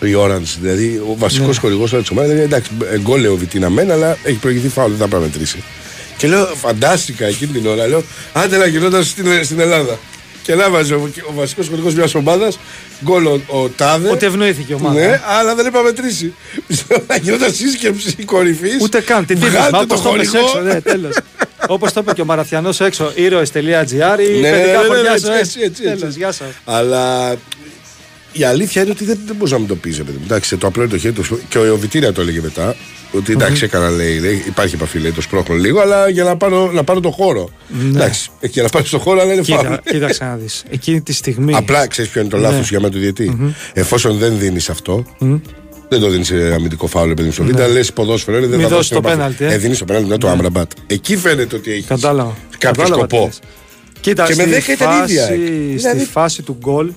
η 0.00 0.14
Orange, 0.18 0.56
δηλαδή 0.60 1.02
ο 1.08 1.14
βασικός 1.18 1.54
Ναι. 1.54 1.60
χορηγός 1.60 1.90
της 1.90 2.10
ομάδας, 2.10 2.32
λέει 2.34 2.42
εντάξει, 2.42 2.70
ε, 2.92 2.98
γκολ 2.98 3.20
λέει 3.20 3.30
ο 3.30 3.36
Βιτίνα 3.36 3.70
μεν, 3.70 3.90
αλλά 3.90 4.16
έχει 4.22 4.36
προηγηθεί 4.36 4.68
φάουλ, 4.68 4.90
δεν 4.90 4.98
θα 4.98 5.06
πρέπει 5.08 5.22
να 5.22 5.28
μετρήσει. 5.28 5.62
Και 6.16 6.26
λέω, 6.26 6.46
φαντάστηκα 6.46 7.26
εκείνη 7.26 7.52
την 7.52 7.66
ώρα, 7.66 7.86
λέω, 7.86 8.02
άντε 8.32 8.56
να 8.56 8.66
γινόταν 8.66 9.04
στην, 9.04 9.44
στην 9.44 9.60
Ελλάδα. 9.60 9.98
Και 10.42 10.54
να 10.54 10.70
βάζει 10.70 10.92
ο, 10.92 11.10
ο 11.28 11.32
βασικός 11.34 11.68
χορηγός 11.68 11.94
μιας 11.94 12.14
ομάδας, 12.14 12.58
γκολ 13.04 13.26
ο, 13.26 13.40
ο 13.46 13.68
Τάδε. 13.68 14.10
Ότι 14.10 14.26
ευνοήθηκε 14.26 14.72
η 14.72 14.76
ομάδα. 14.80 15.00
Ναι, 15.00 15.20
αλλά 15.38 15.54
δεν 15.54 15.66
είπα 15.66 15.82
μετρήσει. 15.82 16.34
Πιστεύω 16.66 17.02
να 17.08 17.16
γινόταν 17.16 17.52
σύσκεψη 17.54 18.14
κορυφής. 18.24 18.76
Ούτε 18.82 19.00
καν. 19.00 19.26
Την 19.26 19.40
τύπη. 19.40 19.52
Μα 19.72 19.78
όπως 19.78 20.02
το 20.02 20.12
είπες 20.14 20.34
έξω. 20.34 20.60
Ναι, 20.64 20.80
τέλος. 20.80 21.16
Όπως 21.68 21.92
το 21.92 22.00
είπε 22.00 22.12
και 22.12 22.20
ο 22.20 22.24
Μαραθιανός 22.24 22.80
έξω, 22.80 23.12
ήρωε.gr 23.14 24.18
ή 24.20 24.40
Ναι, 24.40 24.50
παιδικά 24.50 24.76
ναι, 24.76 24.82
ναι, 24.82 24.86
χωριά 24.86 25.10
ναι, 25.10 25.18
σου. 25.18 25.26
έτσι, 25.32 25.60
έτσι, 25.60 25.60
έτσι. 25.62 25.82
Τέλος, 25.82 26.14
γεια 26.14 26.32
σας. 26.32 26.48
Αλλά 26.64 27.34
η 28.36 28.44
αλήθεια 28.44 28.82
είναι 28.82 28.90
ότι 28.90 29.04
δεν, 29.04 29.18
δεν 29.26 29.36
μπορεί 29.36 29.50
να 29.50 29.58
μην 29.58 29.68
το 29.68 29.74
πεις. 29.76 30.02
Εντάξει, 30.24 30.56
το 30.56 30.66
απλό 30.66 30.82
είναι 30.82 30.92
το 30.92 30.98
χέρι 30.98 31.14
του. 31.14 31.40
Και 31.48 31.58
ο 31.58 31.76
Βιτίνα 31.76 32.12
το 32.12 32.20
έλεγε 32.20 32.40
μετά. 32.40 32.76
Ότι 33.12 33.32
εντάξει, 33.32 33.64
έκανα 33.64 33.90
λέει, 33.90 34.18
λέει, 34.18 34.44
υπάρχει 34.46 34.74
επαφή, 34.74 34.98
λέει, 34.98 35.12
το 35.12 35.20
σπρώχνω 35.20 35.54
λίγο, 35.54 35.80
αλλά 35.80 36.08
για 36.08 36.24
να 36.24 36.36
πάρω, 36.36 36.70
να 36.72 36.84
πάρω 36.84 37.00
το 37.00 37.10
χώρο. 37.10 37.50
Εντάξει, 37.86 38.30
ε, 38.40 38.46
για 38.46 38.62
να 38.62 38.68
πάρει 38.68 38.84
το 38.88 38.98
χώρο, 38.98 39.20
αλλά 39.20 39.32
είναι 39.32 39.42
φάουλ. 39.42 39.60
Κοίτα, 39.66 39.80
κοίταξε 39.90 40.24
να 40.24 40.36
δεις. 40.36 40.64
Εκείνη 40.70 41.00
τη 41.00 41.12
στιγμή. 41.12 41.54
Απλά 41.54 41.86
ξέρεις 41.86 42.10
ποιο 42.10 42.20
είναι 42.20 42.30
το 42.30 42.36
λάθος 42.36 42.58
Ναι. 42.58 42.66
για 42.68 42.80
μένα 42.80 42.92
του 42.92 42.98
διαιτή. 42.98 43.54
Εφόσον 43.72 44.16
δεν 44.18 44.38
δίνεις 44.38 44.68
αυτό, 44.70 45.04
δεν 45.88 46.00
το 46.00 46.08
δίνεις 46.08 46.26
σε 46.26 46.52
αμυντικό 46.54 46.86
φάουλ 46.86 47.10
επειδή 47.10 47.30
στο 47.30 47.44
βίντεο, 47.44 47.68
λες 47.68 47.92
ποδόσφαιρο, 47.92 48.36
είναι, 48.36 48.46
δεν 48.46 48.56
Ναι. 48.56 48.62
Μην 48.62 48.70
θα 48.70 48.76
δώσεις 48.76 48.90
δώσεις 48.92 49.02
το 49.02 49.08
επαφή. 49.10 49.16
πέναλτι, 49.36 49.54
ε. 49.54 49.54
Ε, 49.54 49.58
δίνεις 49.58 49.78
το 49.78 49.84
πέναλτι 49.84 50.08
μετά 50.08 50.18
το 50.20 50.28
Άμραμπατ. 50.28 50.70
Εκεί 50.86 51.16
φαίνεται 51.16 51.56
ότι 51.56 51.70
έχεις 51.72 51.86
Κατάλαβα. 51.86 52.36
κάποιο 52.58 52.82
Κατάλαβα 52.82 53.06
τι 53.06 53.14
σκοπό. 53.14 53.24
λες. 53.26 53.38
Κοίτα, 54.00 54.24
Και 54.26 54.34
με 54.34 54.42
στη, 54.42 54.50
δέκα 54.50 54.72
ήταν 54.72 54.88
φάση, 54.92 55.12
ίδια, 55.12 55.22
ε. 55.22 55.26
στη 55.26 55.36
Δηλαδή- 55.76 56.04
φάση 56.04 56.42
του 56.42 56.56
γκολ 56.60 56.90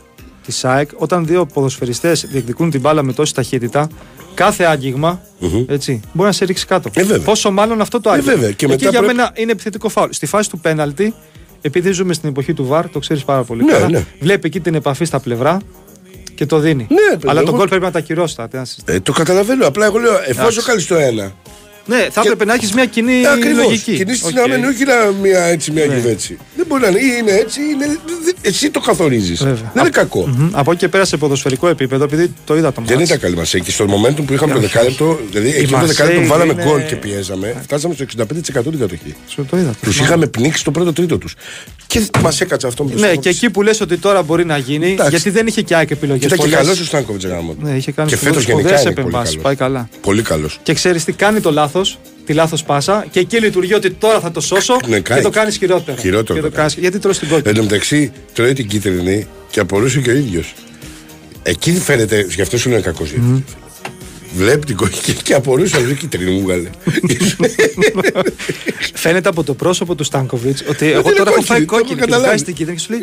της 0.49 0.65
ΑΕΚ, 0.65 0.89
όταν 0.95 1.25
δύο 1.25 1.45
ποδοσφαιριστές 1.45 2.25
διεκδικούν 2.29 2.69
την 2.69 2.79
μπάλα 2.79 3.03
με 3.03 3.13
τόση 3.13 3.33
ταχύτητα, 3.33 3.89
κάθε 4.33 4.63
άγγιγμα 4.63 5.21
έτσι, 5.67 5.99
μπορεί 6.13 6.27
να 6.27 6.33
σε 6.33 6.45
ρίξει 6.45 6.65
κάτω. 6.65 6.89
Ε, 6.93 7.03
βέβαια. 7.03 7.23
Πόσο 7.25 7.51
μάλλον 7.51 7.81
αυτό 7.81 8.01
το 8.01 8.09
άγγιγμα. 8.09 8.31
βέβαια. 8.33 8.47
Και 8.51 8.65
Εκεί 8.65 8.67
μετά 8.67 8.89
για 8.89 8.99
πρέπει- 8.99 9.15
μένα 9.15 9.31
είναι 9.35 9.51
επιθετικό 9.51 9.89
φάουλ. 9.89 10.09
Στη 10.11 10.25
φάση 10.25 10.49
του 10.49 10.59
πέναλτι, 10.59 11.13
επειδή 11.61 11.91
ζούμε 11.91 12.13
στην 12.13 12.29
εποχή 12.29 12.53
του 12.53 12.65
ΒΑΡ, 12.65 12.89
το 12.89 12.99
ξέρεις 12.99 13.23
πάρα 13.23 13.43
πολύ 13.43 13.63
Ναι, 13.63 13.71
καλά. 13.71 13.89
ναι. 13.89 14.05
Βλέπει 14.19 14.47
εκεί 14.47 14.59
την 14.59 14.75
επαφή 14.75 15.05
στα 15.05 15.19
πλευρά 15.19 15.57
και 16.35 16.45
το 16.45 16.59
δίνει. 16.59 16.87
Ναι, 16.89 17.09
παιδί, 17.09 17.27
Αλλά 17.29 17.39
εγώ- 17.39 17.49
τον 17.49 17.59
γκολ 17.59 17.67
πρέπει 17.67 17.83
να 17.83 17.91
τα 17.91 17.99
ακυρώσει. 17.99 18.35
τα- 18.35 18.47
τι 18.47 18.57
να 18.57 18.65
συζητάμε. 18.65 18.97
Ε, 18.97 19.01
το 19.01 19.11
καταλαβαίνω. 19.11 19.67
Απλά 19.67 19.85
εγώ 19.85 19.97
λέω, 19.97 20.13
εφόσον 20.13 20.41
Εντάξει. 20.47 20.61
κάνεις 20.63 20.87
το 20.87 20.95
ένα. 20.95 21.31
Ναι, 21.89 22.07
θα 22.11 22.21
έπρεπε 22.23 22.45
να 22.45 22.53
έχεις 22.53 22.73
μια 22.73 22.85
κοινή 22.85 23.27
Ακριβώς. 23.27 23.63
λογική. 23.63 23.95
Κινήσει 23.95 24.21
Οκ. 24.25 24.29
συναμενή, 24.29 24.65
όχι 24.65 24.83
να 24.85 24.93
μια 25.21 25.43
έτσι, 25.43 25.71
μια 25.71 25.85
Ναι. 25.85 25.93
κυβέρνηση. 25.95 26.37
Δεν 26.55 26.65
μπορεί 26.67 26.81
να 26.81 26.87
είναι. 26.87 26.99
Ή 26.99 27.03
είναι 27.19 27.31
έτσι, 27.31 27.59
ή 27.59 27.63
είναι, 27.73 27.85
δε- 28.23 28.49
εσύ 28.49 28.69
το 28.69 28.79
καθορίζεις. 28.79 29.43
Βέβαια. 29.43 29.71
Δεν 29.73 29.81
είναι 29.83 29.89
κακό. 29.89 30.27
Μμμ. 30.27 30.49
Από 30.51 30.71
εκεί 30.71 30.79
και 30.79 30.87
πέρα 30.87 31.05
σε 31.05 31.17
ποδοσφαιρικό 31.17 31.67
επίπεδο, 31.67 32.03
επειδή 32.03 32.33
το 32.45 32.55
είδα 32.57 32.71
το 32.73 32.81
Δεν 32.85 32.95
μάτς. 32.97 33.09
ήταν 33.09 33.19
καλή 33.21 33.35
μας 33.35 33.53
εκεί. 33.53 33.71
Στο 33.71 33.85
momentum 33.85 34.23
που 34.25 34.33
είχαμε 34.33 34.53
το 34.53 34.59
Όχι, 34.59 34.67
δεκάλεπτο, 34.67 35.19
δηλαδή 35.31 35.49
εκεί 35.49 35.65
το 35.65 35.71
Μαρσέη 35.77 35.87
δεκάλεπτο 35.95 36.21
που 36.21 36.27
βάλαμε 36.27 36.53
είναι- 36.53 36.63
γκολ 36.63 36.85
και 36.85 36.95
πιέζαμε, 36.95 37.55
φτάσαμε 37.63 37.93
στο 37.93 38.03
65% 38.03 38.69
την 38.69 38.79
κατοχή. 38.79 39.15
Σου 39.27 39.45
το 39.49 39.57
είδα. 39.57 39.73
Τους 39.81 39.99
είχαμε 39.99 40.27
πνίξει 40.27 40.63
το 40.63 40.71
πρώτο 40.71 40.93
τρίτο 40.93 41.17
τους. 41.17 41.35
Και 41.87 42.01
μας 42.21 42.41
έκατσε 42.41 42.67
αυτό 42.67 42.83
με 42.83 42.89
το 42.89 42.95
Ναι, 42.95 43.05
στόχο 43.05 43.21
και 43.21 43.29
της. 43.29 43.37
εκεί 43.37 43.49
που 43.49 43.61
λες 43.61 43.81
ότι 43.81 43.97
τώρα 43.97 44.21
μπορεί 44.23 44.45
να 44.45 44.57
γίνει, 44.57 44.91
Εντάξει. 44.91 45.09
γιατί 45.09 45.29
δεν 45.29 45.47
είχε 45.47 45.61
και 45.61 45.75
ΑΕΚ 45.75 45.91
επιλογές. 45.91 46.31
Ήταν 46.31 46.37
και 46.49 46.55
καλός 46.55 46.79
ο 46.79 46.83
Στάνκοβιτς 46.83 47.25
γάμο. 47.25 47.55
Ναι, 47.59 47.71
είχε 47.75 47.91
κάνει 47.91 48.09
και 48.09 48.17
φέτος 48.17 48.43
σπουδαίες 48.43 48.61
γενικά 48.63 48.81
είναι 48.81 48.91
πολύ 48.91 48.99
επεμβάσεις, 49.07 49.29
καλός. 49.29 49.43
Πάει 49.43 49.55
καλά. 49.55 49.89
Πολύ 50.01 50.21
καλός. 50.21 50.59
Και 50.63 50.73
ξέρεις 50.73 51.03
τι 51.03 51.11
κάνει 51.11 51.39
το 51.39 51.51
λάθος, 51.51 51.78
τη 52.25 52.33
λάθος 52.33 52.63
πάσα, 52.63 53.05
και 53.11 53.19
εκεί 53.19 53.37
λειτουργεί 53.37 53.73
ότι 53.73 53.91
τώρα 53.91 54.19
θα 54.19 54.31
το 54.31 54.41
σώσω 54.41 54.77
Ναι, 54.87 54.95
και 54.95 55.01
κάνει. 55.01 55.21
το 55.21 55.29
κάνει 55.29 55.51
χειρότερο. 55.51 55.97
Χειρότερο 55.97 56.33
Και 56.33 56.41
το 56.45 56.49
το 56.49 56.55
κάνεις- 56.55 56.75
γιατί 56.77 56.99
τρως 56.99 57.19
την 57.19 57.27
κόκκινη. 57.29 57.49
Εν 57.49 57.55
τω 57.55 57.61
μεταξύ 57.63 58.11
τρώει 58.33 58.53
την 58.53 58.67
κίτρινη 58.67 59.27
και 59.51 59.59
απορούσε 59.59 59.99
και 59.99 60.09
ο 60.09 60.13
ίδιος. 60.15 60.53
Εκεί 61.43 61.71
φαίνεται, 61.71 62.25
γι' 62.35 62.41
αυτό 62.41 62.57
σου 62.57 62.69
είναι 62.69 62.79
κακός. 62.79 63.09
Βλέπει 64.35 64.65
την 64.65 64.75
κόκκινη 64.75 65.17
και 65.23 65.33
απορούσε 65.33 65.77
αυτή 65.77 65.91
η 65.91 65.93
κίτρινη 65.95 66.31
μου 66.31 66.41
βγάλε. 66.41 66.69
Φαίνεται 68.93 69.29
από 69.29 69.43
το 69.43 69.53
πρόσωπο 69.53 69.95
του 69.95 70.03
Στάνκοβιτς 70.03 70.63
ότι 70.69 70.85
είναι 70.85 70.93
εγώ 70.93 71.13
τώρα 71.13 71.31
έχω 71.31 71.41
φάει 71.41 71.65
κόκκινη, 71.65 71.65
το 71.65 71.75
έχω 71.75 71.75
κόκκινη. 71.75 71.89
Και 71.89 71.93
του 71.93 71.99
καταλάβει. 71.99 72.25
βγάζει 72.27 72.43
την 72.43 72.53
κίτρινη 72.53 72.77
και 72.77 72.83
σου 72.83 72.91
λέει. 72.91 73.01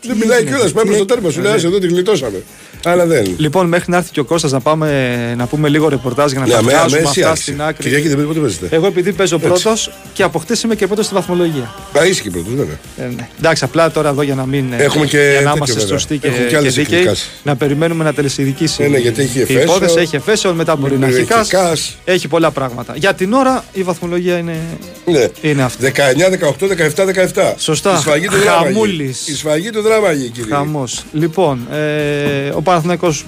«Τι 0.00 0.08
Δεν 0.08 0.16
μιλάει 0.16 0.36
έγινε, 0.38 0.50
κιόλας. 0.50 0.68
τι 0.68 0.74
Πάει 0.74 0.84
προ 0.84 0.92
το 0.92 0.98
έγινε». 0.98 1.14
τέρμα. 1.14 1.30
Σου 1.30 1.40
λέει 1.40 1.50
Ναι. 1.50 1.56
«Άσε, 1.56 1.66
εδώ 1.66 1.78
τη 1.78 1.86
γλιτώσαμε. 1.86 2.42
Αλλά 2.84 3.06
δεν. 3.06 3.34
Λοιπόν, 3.36 3.66
μέχρι 3.68 3.90
να 3.90 3.96
έρθει 3.96 4.10
και 4.10 4.20
ο 4.20 4.24
Κώστας 4.24 4.50
να 4.52 4.60
πάμε 4.60 4.88
να 5.36 5.46
πούμε 5.46 5.68
λίγο 5.68 5.88
ρεπορτάζ 5.88 6.30
για 6.30 6.40
να 6.40 6.46
Ναι, 6.46 6.52
τα 6.52 6.58
αμέ- 6.58 6.70
βγάζουμε 6.74 6.96
αμέσως 6.96 7.16
αυτά 7.16 7.30
άρχισε. 7.30 7.50
στην 7.50 7.62
άκρη. 7.62 7.82
Κυριακή 7.82 8.08
δεν 8.08 8.26
πότε 8.26 8.38
παίζετε; 8.40 8.68
Εγώ 8.70 8.86
επειδή 8.86 9.12
παίζω 9.12 9.38
πρώτος 9.38 9.90
και 10.12 10.22
από 10.22 10.38
χτες 10.38 10.62
είμαι 10.62 10.74
και 10.74 10.86
πρώτος 10.86 11.04
στη 11.04 11.14
βαθμολογία. 11.14 11.74
Α, 12.00 12.06
είσαι 12.06 12.22
και 12.22 12.30
πρώτος, 12.30 12.54
βέβαια. 12.54 12.78
Ε, 12.96 13.04
ναι. 13.16 13.28
Εντάξει, 13.38 13.64
απλά 13.64 13.90
τώρα 13.90 14.08
εδώ 14.08 14.22
για 14.22 14.34
να 14.34 14.46
μην. 14.46 14.72
ε, 14.72 14.82
Έχουμε 14.82 15.06
και 15.06 15.16
για 15.16 15.26
να 15.26 15.32
τέτοιο, 15.36 15.52
είμαστε 15.56 15.72
βέβαια. 15.80 15.88
σωστοί 15.98 16.18
και, 16.18 16.26
Έχουμε 16.26 16.42
και 16.42 16.48
και, 16.48 16.56
άλλες 16.56 16.74
δίκαιοι, 16.74 16.94
εκδικάσεις. 16.98 17.30
να 17.42 17.56
περιμένουμε 17.56 18.04
να 18.04 18.14
τελεσυδικήσει. 18.14 18.82
Ε, 18.84 18.88
ναι, 18.88 18.98
γιατί 18.98 19.22
έχει 19.22 19.38
η 19.38 19.40
εφέσεων. 19.40 19.62
υπόθεση 19.64 19.98
έχει 19.98 20.16
εφέσεων, 20.16 20.56
μετά 20.68 20.80
μπορεί 20.80 20.98
να 20.98 21.06
έχει 21.06 21.16
Έχει 21.16 21.26
κας. 21.26 21.48
κας. 21.48 21.96
Έχει 22.04 22.28
πολλά 22.28 22.50
πράγματα. 22.50 22.94
Για 22.96 23.14
την 23.14 23.32
ώρα 23.32 23.64
η 23.72 23.82
βαθμολογία 23.82 24.38
είναι, 24.38 24.56
Ναι. 25.04 25.26
είναι 25.40 25.62
αυτή. 25.62 25.82
19, 25.82 26.28
18, 26.30 26.66
17, 26.66 27.04
17. 27.04 27.54
Σωστά. 27.58 27.94
Η 27.96 28.00
σφαγή 28.00 28.26
του 28.26 28.36
δράμαγη. 28.36 28.64
Χαμούλης. 28.74 29.28
Η 29.28 29.34
σφαγή 29.36 29.70
του 29.70 29.82
δράμαγη, 29.82 30.28
κύριε. 30.28 30.54
Χαμός. 30.54 31.04
Λοιπόν, 31.12 31.66
ε, 31.72 32.48
ο 32.54 32.62
Παναθηναϊκός 32.62 33.26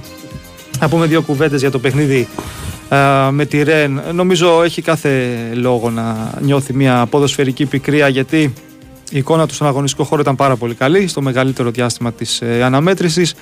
να 0.80 0.88
πούμε 0.88 1.06
δύο 1.06 1.22
κουβέντες 1.22 1.60
για 1.60 1.70
το 1.70 1.78
παιχνίδι 1.78 2.28
ε, 2.88 2.96
με 3.30 3.44
τη 3.44 3.62
Ρεν. 3.62 4.02
Νομίζω 4.12 4.62
έχει 4.62 4.82
κάθε 4.82 5.28
λόγο 5.52 5.90
να 5.90 6.32
νιώθει 6.40 6.74
μια 6.74 7.06
ποδοσφαιρική 7.10 7.66
πικρία 7.66 8.08
γιατί 8.08 8.52
η 9.10 9.18
εικόνα 9.18 9.46
του 9.46 9.54
στον 9.54 9.66
αγωνιστικό 9.66 10.04
χώρο 10.04 10.20
ήταν 10.20 10.36
πάρα 10.36 10.56
πολύ 10.56 10.74
καλή 10.74 11.08
στο 11.08 11.20
μεγαλύτερο 11.20 11.70
διάστημα 11.70 12.12
της 12.12 12.40
ε, 12.40 12.62
αναμέτρησης. 12.62 13.34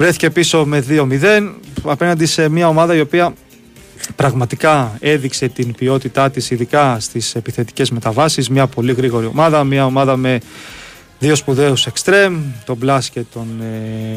Βρέθηκε 0.00 0.30
πίσω 0.30 0.64
με 0.64 0.84
2-0 0.88 1.52
απέναντι 1.82 2.26
σε 2.26 2.48
μια 2.48 2.68
ομάδα 2.68 2.94
η 2.94 3.00
οποία 3.00 3.34
πραγματικά 4.16 4.96
έδειξε 5.00 5.48
την 5.48 5.74
ποιότητά 5.74 6.30
της 6.30 6.50
ειδικά 6.50 7.00
στις 7.00 7.34
επιθετικές 7.34 7.90
μεταβάσεις. 7.90 8.48
Μια 8.48 8.66
πολύ 8.66 8.92
γρήγορη 8.92 9.26
ομάδα, 9.26 9.64
μια 9.64 9.84
ομάδα 9.84 10.16
με 10.16 10.40
δύο 11.18 11.34
σπουδαίους 11.34 11.86
εξτρέμ 11.86 12.40
τον 12.64 12.76
Μπλας 12.76 13.10
και 13.10 13.20
τον 13.32 13.46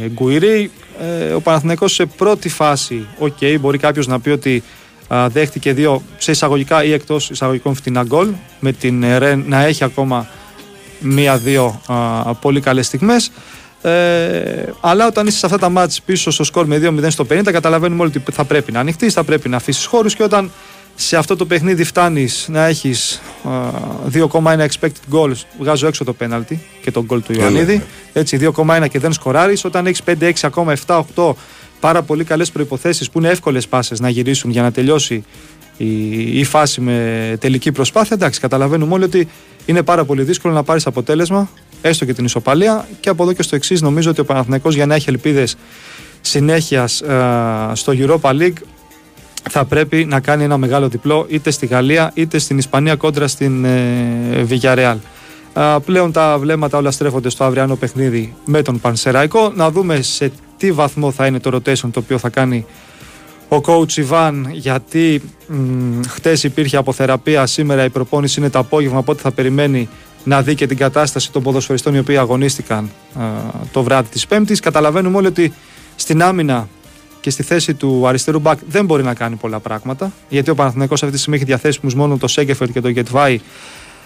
ε, 0.04 0.08
Γκουιρί 0.08 0.72
ε, 1.02 1.34
ο 1.34 1.42
Παναθηναϊκός 1.42 1.94
σε 1.94 2.06
πρώτη 2.06 2.50
φάση 2.50 3.08
οκ, 3.20 3.60
μπορεί 3.60 3.78
κάποιος 3.78 4.08
να 4.08 4.20
πει 4.20 4.30
ότι 4.30 4.64
α, 5.08 5.30
δέχτηκε 5.30 5.74
δύο 5.74 6.02
σε 6.18 6.32
εισαγωγικά 6.32 6.84
ή 6.84 6.94
εκτός 6.94 7.30
εισαγωγικών 7.30 7.76
φτηνά 7.76 8.04
γκολ 8.04 8.30
με 8.60 8.72
την 8.72 9.04
ε, 9.04 9.18
Ρεν 9.18 9.44
να 9.48 9.64
έχει 9.64 9.84
ακόμα 9.84 10.28
μία-δύο 11.00 11.82
α, 11.88 12.34
πολύ 12.34 12.60
καλές 12.60 12.86
στιγμές 12.86 13.32
ε, 13.84 14.74
αλλά 14.80 15.08
όταν 15.08 15.28
είσαι 15.28 15.38
σε 15.38 15.46
αυτά 15.46 15.58
τα 15.58 15.70
ματς 15.70 16.02
πίσω 16.02 16.32
στο 16.32 16.44
σκορ 16.44 16.66
με 16.66 16.80
2-0 16.84 17.06
στο 17.10 17.26
50 17.30 17.42
καταλαβαίνουμε 17.44 18.02
όλοι 18.02 18.12
ότι 18.18 18.32
θα 18.32 18.44
πρέπει 18.44 18.72
να 18.72 18.80
ανοιχτείς, 18.80 19.14
θα 19.14 19.24
πρέπει 19.24 19.50
να 19.50 19.58
αφήσεις 19.58 19.86
χώρους 19.86 20.16
και 20.16 20.24
όταν 20.24 20.52
σε 20.96 21.18
αυτό 21.18 21.36
το 21.36 21.46
παιχνίδι 21.46 21.84
φτάνεις 21.84 22.46
να 22.50 22.66
έχεις 22.66 23.22
2,1 24.14 24.58
expected 24.58 25.14
goals. 25.14 25.36
Βγάζω 25.60 25.88
έξω 25.88 26.04
το 26.04 26.14
πέναλτι 26.14 26.62
και 26.82 26.92
τον 26.92 27.08
goal 27.10 27.22
του 27.24 27.34
Ιωαννίδη. 27.34 27.84
Έτσι, 28.14 28.38
2,1 28.56 28.88
και 28.90 29.00
δεν 29.00 29.14
σκοράρεις. 29.14 29.66
Όταν 29.66 29.86
έχεις 29.86 30.02
5, 30.04 30.28
6, 30.28 30.32
ακόμα 30.42 30.76
7, 30.86 31.02
8 31.16 31.34
πάρα 31.80 32.02
πολύ 32.02 32.24
καλές 32.24 32.52
προποθέσει 32.52 33.12
που 33.12 33.20
είναι 33.20 33.30
εύκολες 33.30 33.68
πάσες 33.68 34.00
να 34.00 34.10
γυρίσουν 34.10 34.52
για 34.52 34.62
να 34.62 34.72
τελειώσει 34.72 35.24
η, 35.78 36.40
η 36.40 36.44
φάση 36.44 36.82
με 36.82 37.38
τελική 37.40 37.72
προσπάθεια. 37.72 38.16
Εντάξει, 38.16 38.40
καταλαβαίνουμε 38.40 38.94
όλοι 38.94 39.04
ότι 39.04 39.28
είναι 39.66 39.84
πάρα 39.84 40.06
πολύ 40.06 40.24
δύσκολο 40.24 40.54
να 40.54 40.64
πάρεις 40.64 40.88
αποτέλεσμα, 40.88 41.50
έστω 41.84 42.06
και 42.06 42.14
την 42.14 42.26
ισοπαλία. 42.26 42.88
Και 43.00 43.10
από 43.10 43.24
εδώ 43.24 43.34
και 43.34 43.44
στο 43.44 43.56
εξής, 43.56 43.82
νομίζω 43.82 44.10
ότι 44.10 44.22
ο 44.22 44.26
Παναθηναϊκός 44.26 44.76
για 44.76 44.86
να 44.86 44.96
έχει 44.96 45.10
ελπίδες 45.10 45.56
συνέχειας 46.22 47.04
στο 47.74 47.94
Europa 47.96 48.30
League 48.30 48.62
θα 49.50 49.66
πρέπει 49.66 50.06
να 50.06 50.20
κάνει 50.20 50.44
ένα 50.44 50.58
μεγάλο 50.58 50.88
διπλό 50.88 51.26
είτε 51.30 51.52
στη 51.52 51.66
Γαλλία 51.66 52.12
είτε 52.14 52.38
στην 52.38 52.58
Ισπανία 52.58 52.96
κόντρα 52.96 53.28
στην 53.28 53.66
ε, 53.66 54.46
Villarreal. 54.50 54.98
Πλέον 55.86 56.12
τα 56.12 56.38
βλέμματα 56.40 56.78
όλα 56.78 56.92
στρέφονται 56.92 57.30
στο 57.30 57.44
αυριανό 57.44 57.76
παιχνίδι 57.76 58.36
με 58.46 58.62
τον 58.62 58.80
Πανσεραϊκό. 58.80 59.52
Να 59.56 59.72
δούμε 59.72 60.02
σε 60.02 60.32
τι 60.58 60.72
βαθμό 60.72 61.12
θα 61.12 61.26
είναι 61.26 61.40
το 61.40 61.56
rotation 61.56 61.90
το 61.92 62.00
οποίο 62.00 62.18
θα 62.18 62.30
κάνει 62.30 62.66
ο 63.48 63.62
coach 63.66 63.98
Ιβάν 63.98 64.50
γιατί 64.52 65.22
μ, 65.48 66.02
χτες 66.08 66.44
υπήρχε 66.44 66.78
αποθεραπεία, 66.78 67.46
σήμερα 67.46 67.84
η 67.84 67.90
προπόνηση 67.90 68.40
είναι 68.40 68.50
το 68.50 68.60
απόγευμα 68.60 68.98
οπότε 68.98 69.22
θα 69.22 69.32
περιμένει 69.32 69.90
να 70.24 70.42
δει 70.42 70.56
και 70.56 70.68
την 70.68 70.78
κατάσταση 70.78 71.32
των 71.32 71.44
ποδοσφαιριστών 71.44 71.96
οι 71.96 72.00
οποίοι 72.00 72.18
αγωνίστηκαν 72.18 72.92
το 73.72 73.84
βράδυ 73.84 74.10
της 74.10 74.28
Πέμπτης. 74.28 74.60
Καταλαβαίνουμε 74.60 75.18
όλοι 75.18 75.28
ότι 75.28 75.54
στην 75.96 76.24
άμυνα 76.24 76.68
και 77.22 77.30
στη 77.30 77.44
θέση 77.44 77.74
του 77.74 78.08
αριστερού 78.08 78.40
μπακ 78.40 78.60
δεν 78.68 78.86
μπορεί 78.86 79.04
να 79.04 79.14
κάνει 79.14 79.36
πολλά 79.36 79.60
πράγματα 79.60 80.12
γιατί 80.30 80.50
ο 80.50 80.56
Παναθηναϊκός 80.56 81.02
αυτή 81.02 81.16
τη 81.16 81.20
στιγμή 81.20 81.38
έχει 81.38 81.48
διαθέσιμους 81.48 81.96
μόνο 81.96 82.18
το 82.18 82.28
Σέγκεφερ 82.28 82.68
και 82.68 82.82
το 82.82 82.88
Γετβάη 82.88 83.40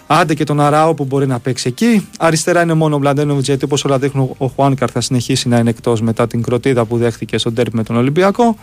Άντε 0.08 0.34
και 0.34 0.44
τον 0.44 0.60
Αράο 0.60 0.94
που 0.94 1.06
μπορεί 1.06 1.28
να 1.28 1.40
παίξει 1.40 1.68
εκεί. 1.68 2.08
Αριστερά 2.20 2.62
είναι 2.62 2.74
μόνο 2.74 2.96
ο 2.96 3.00
Μπλαντένοβιτ, 3.00 3.46
γιατί 3.46 3.66
όπως 3.66 3.86
όλα 3.86 4.00
δείχνουν, 4.00 4.36
ο 4.38 4.48
Χουάνκαρ 4.48 4.90
θα 4.92 5.02
συνεχίσει 5.02 5.48
να 5.48 5.58
είναι 5.58 5.70
εκτός 5.70 6.02
μετά 6.02 6.28
την 6.28 6.42
κροτίδα 6.42 6.86
που 6.86 6.98
δέχτηκε 6.98 7.38
στον 7.38 7.54
τέρπι 7.54 7.76
με 7.76 7.84
τον 7.84 7.96
Ολυμπιακό. 7.96 8.58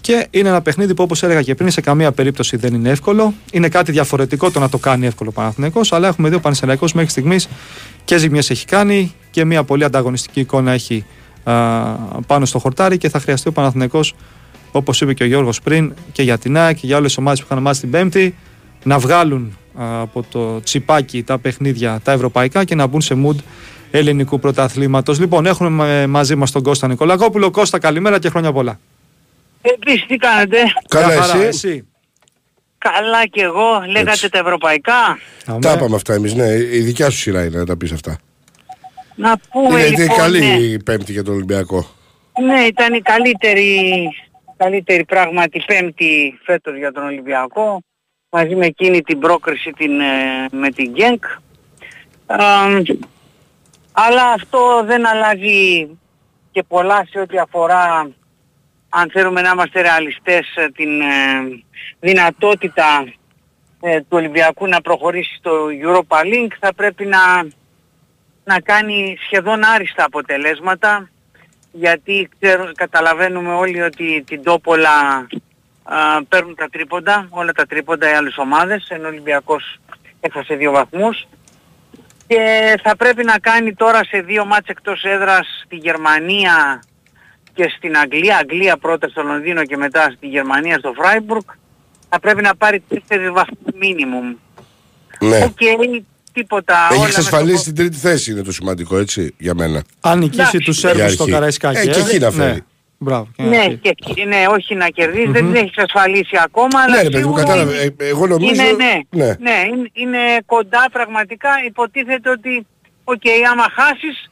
Και 0.00 0.26
είναι 0.30 0.48
ένα 0.48 0.62
παιχνίδι 0.62 0.94
που, 0.94 1.02
όπως 1.02 1.22
έλεγα 1.22 1.42
και 1.42 1.54
πριν, 1.54 1.70
σε 1.70 1.80
καμία 1.80 2.12
περίπτωση 2.12 2.56
δεν 2.56 2.74
είναι 2.74 2.88
εύκολο. 2.90 3.34
Είναι 3.52 3.68
κάτι 3.68 3.92
διαφορετικό 3.92 4.50
το 4.50 4.60
να 4.60 4.68
το 4.68 4.78
κάνει 4.78 5.06
εύκολο 5.06 5.30
ο 5.30 5.32
Παναθηναϊκός, 5.32 5.92
αλλά 5.92 6.08
έχουμε 6.08 6.28
δει 6.28 6.34
ο 6.34 6.40
Παναθηναϊκός 6.40 6.92
μέχρι 6.92 7.10
στιγμής 7.10 7.48
και 8.04 8.18
ζημιές 8.18 8.50
έχει 8.50 8.64
κάνει 8.64 9.14
και 9.30 9.44
μια 9.44 9.64
πολύ 9.64 9.84
ανταγωνιστική 9.84 10.40
εικόνα 10.40 10.72
έχει 10.72 11.04
α, 11.44 11.52
πάνω 12.26 12.44
στο 12.44 12.58
χορτάρι 12.58 12.98
και 12.98 13.08
θα 13.08 13.20
χρειαστεί 13.20 13.48
ο 13.48 13.52
Παναθηναϊκός, 13.52 14.14
όπως 14.72 15.00
είπε 15.00 15.14
και 15.14 15.22
ο 15.22 15.26
Γιώργος 15.26 15.60
πριν, 15.60 15.94
και 16.12 16.22
για 16.22 16.38
την 16.38 16.56
ΑΕΚ 16.56 16.76
και 16.76 16.86
για 16.86 16.96
όλες 16.96 17.08
τις 17.08 17.18
ομάδες 17.18 17.40
που 17.40 17.46
είχαν 17.50 17.62
μάθει 17.62 17.80
την 17.80 17.90
Πέμπτη, 17.90 18.34
να 18.82 18.98
βγάλουν 18.98 19.56
από 19.74 20.24
το 20.30 20.60
τσιπάκι 20.60 21.22
τα 21.22 21.38
παιχνίδια 21.38 22.00
τα 22.04 22.12
ευρωπαϊκά 22.12 22.64
και 22.64 22.74
να 22.74 22.86
μπουν 22.86 23.00
σε 23.00 23.16
mood 23.26 23.36
ελληνικού 23.90 24.38
πρωταθλήματος. 24.38 25.20
Λοιπόν, 25.20 25.46
έχουμε 25.46 26.06
μαζί 26.06 26.34
μας 26.34 26.50
τον 26.50 26.62
Κώστα 26.62 26.88
Νικολακόπουλο. 26.88 27.50
Κώστα, 27.50 27.78
καλημέρα 27.78 28.18
και 28.18 28.28
χρόνια 28.28 28.52
πολλά. 28.52 28.78
Επίσης 29.62 30.06
τι 30.06 30.16
κάνετε. 30.16 30.56
Καλά 30.88 31.06
Μια 31.06 31.22
χαρά, 31.22 31.42
εσύ; 31.42 31.46
εσύ. 31.46 31.88
Καλά 32.78 33.26
κι 33.26 33.40
εγώ. 33.40 33.80
Λέγατε 33.86 34.10
Έτσι. 34.10 34.28
τα 34.28 34.38
ευρωπαϊκά. 34.38 35.18
Τα 35.60 35.72
είπαμε 35.72 35.96
αυτά 35.96 36.14
εμείς, 36.14 36.34
ναι. 36.34 36.48
Η 36.52 36.80
δικιά 36.80 37.10
σου 37.10 37.18
σειρά 37.18 37.44
είναι 37.44 37.58
να 37.58 37.66
τα 37.66 37.76
πεις 37.76 37.92
αυτά. 37.92 38.18
Να 39.14 39.38
πούμε 39.50 39.80
Είναι, 39.80 39.88
λοιπόν, 39.88 40.04
είναι 40.04 40.14
καλή 40.14 40.38
ναι. 40.38 40.54
η 40.54 40.82
Πέμπτη 40.82 41.12
για 41.12 41.24
τον 41.24 41.34
Ολυμπιακό. 41.34 41.86
Ναι, 42.40 42.60
ήταν 42.60 42.94
η 42.94 43.00
καλύτερη, 43.00 44.08
καλύτερη 44.56 45.04
πράγματι 45.04 45.62
πέμπτη 45.66 46.38
φέτος 46.44 46.76
για 46.76 46.92
τον 46.92 47.04
Ολυμπιακό. 47.04 47.82
Μαζί 48.30 48.54
με 48.54 48.66
εκείνη 48.66 49.02
την 49.02 49.18
πρόκριση 49.18 49.70
την, 49.70 50.00
ε, 50.00 50.48
με 50.50 50.70
την 50.70 50.90
Γκένκ. 50.90 51.24
Αμ, 52.26 52.82
αλλά 53.92 54.32
αυτό 54.34 54.82
δεν 54.84 55.06
αλλάζει 55.06 55.88
και 56.50 56.62
πολλά 56.62 57.06
σε 57.10 57.18
ό,τι 57.18 57.38
αφορά 57.38 58.10
αν 58.90 59.10
θέλουμε 59.10 59.40
να 59.40 59.50
είμαστε 59.50 59.80
ρεαλιστές 59.80 60.54
ε, 60.56 60.68
την 60.68 61.00
ε, 61.00 61.06
δυνατότητα 62.00 63.04
ε, 63.80 64.00
του 64.00 64.06
Ολυμπιακού 64.08 64.66
να 64.66 64.80
προχωρήσει 64.80 65.36
στο 65.36 65.66
Europa 65.82 66.24
League 66.24 66.52
θα 66.60 66.74
πρέπει 66.74 67.06
να, 67.06 67.18
να 68.44 68.60
κάνει 68.60 69.16
σχεδόν 69.24 69.64
άριστα 69.64 70.04
αποτελέσματα 70.04 71.10
γιατί 71.72 72.28
ξέρω, 72.38 72.72
καταλαβαίνουμε 72.74 73.52
όλοι 73.52 73.82
ότι 73.82 74.24
την 74.26 74.42
Τόπολα 74.42 75.26
α, 75.82 76.24
παίρνουν 76.28 76.54
τα 76.54 76.68
τρίποντα, 76.70 77.26
όλα 77.30 77.52
τα 77.52 77.66
τρίποντα 77.66 78.10
οι 78.10 78.14
άλλες 78.14 78.38
ομάδες, 78.38 78.86
ενώ 78.88 79.04
ο 79.04 79.10
Ολυμπιακός 79.10 79.78
έχασε 80.20 80.54
δύο 80.54 80.70
βαθμούς. 80.70 81.26
Και 82.26 82.74
θα 82.82 82.96
πρέπει 82.96 83.24
να 83.24 83.38
κάνει 83.38 83.74
τώρα 83.74 84.04
σε 84.04 84.20
δύο 84.20 84.44
μάτς 84.44 84.68
εκτός 84.68 85.04
έδρας 85.04 85.62
στη 85.64 85.76
Γερμανία 85.76 86.82
και 87.60 87.72
στην 87.76 87.96
Αγγλία, 87.96 88.36
Αγγλία 88.36 88.76
πρώτα 88.76 89.08
στο 89.08 89.22
Λονδίνο 89.22 89.64
και 89.64 89.76
μετά 89.76 90.12
στη 90.16 90.26
Γερμανία 90.26 90.78
στο 90.78 90.92
Φράιμπουργκ, 90.96 91.42
θα 92.08 92.20
πρέπει 92.20 92.42
να 92.42 92.54
πάρει 92.56 92.82
τέσσερις 92.88 93.30
βαθμούς 93.30 93.74
μίνιμουμ. 93.80 94.34
Ναι. 95.20 95.44
Οκ, 95.44 95.58
τίποτα. 96.32 96.74
όλα 96.74 96.86
Έχει 96.90 96.98
μέσα 97.00 97.10
στο 97.10 97.20
εξασφαλίσει 97.20 97.64
την 97.64 97.74
τρίτη 97.74 97.96
θέση, 97.96 98.30
είναι 98.30 98.42
το 98.42 98.52
σημαντικό, 98.52 98.96
έτσι, 98.98 99.34
για 99.38 99.54
μένα. 99.54 99.82
Αν 100.00 100.18
νικήσει 100.18 100.40
Εντάξει. 100.40 100.58
τους 100.58 100.78
Για 100.80 100.88
Σέρβους 100.90 101.12
στο 101.12 101.22
αρχή. 101.22 101.34
Καραϊσκάκι. 101.34 101.78
Ε, 101.78 101.86
και 101.92 102.00
εκεί 102.00 102.18
να 102.18 102.30
φέρει. 102.30 102.52
Ναι. 102.52 102.58
Μπράβο. 102.98 103.28
και 103.36 103.42
Ναι, 103.42 103.56
εκεί. 103.64 103.76
και, 103.76 103.88
εκεί- 103.88 104.24
ναι, 104.24 104.44
όχι 104.50 104.74
να 104.74 104.88
κερδίσει 104.88 105.30
δεν 105.30 105.44
την 105.46 105.54
έχει 105.54 105.64
εξασφαλίσει 105.64 106.36
ακόμα, 106.44 106.80
αλλά 106.80 106.96
Ναι, 106.96 107.02
ρε 107.02 107.08
παιδί 107.10 107.16
μου, 107.16 107.22
σίγουρα 107.22 107.42
κατάλαβε. 107.42 107.72
είναι- 107.74 107.94
Ε, 107.98 108.06
Εγώ 108.08 108.26
νομίζω. 108.26 108.62
είναι, 108.62 108.72
ναι, 108.72 109.00
ναι. 109.10 109.26
ναι, 109.40 109.62
είναι, 109.72 109.88
είναι 109.92 110.18
κοντά 110.46 110.88
πραγματικά. 110.92 111.48
Υποτίθεται 111.66 112.30
ότι, 112.30 112.66
οκ, 113.04 113.22
άμα 113.50 113.66
χάσεις, 113.74 114.29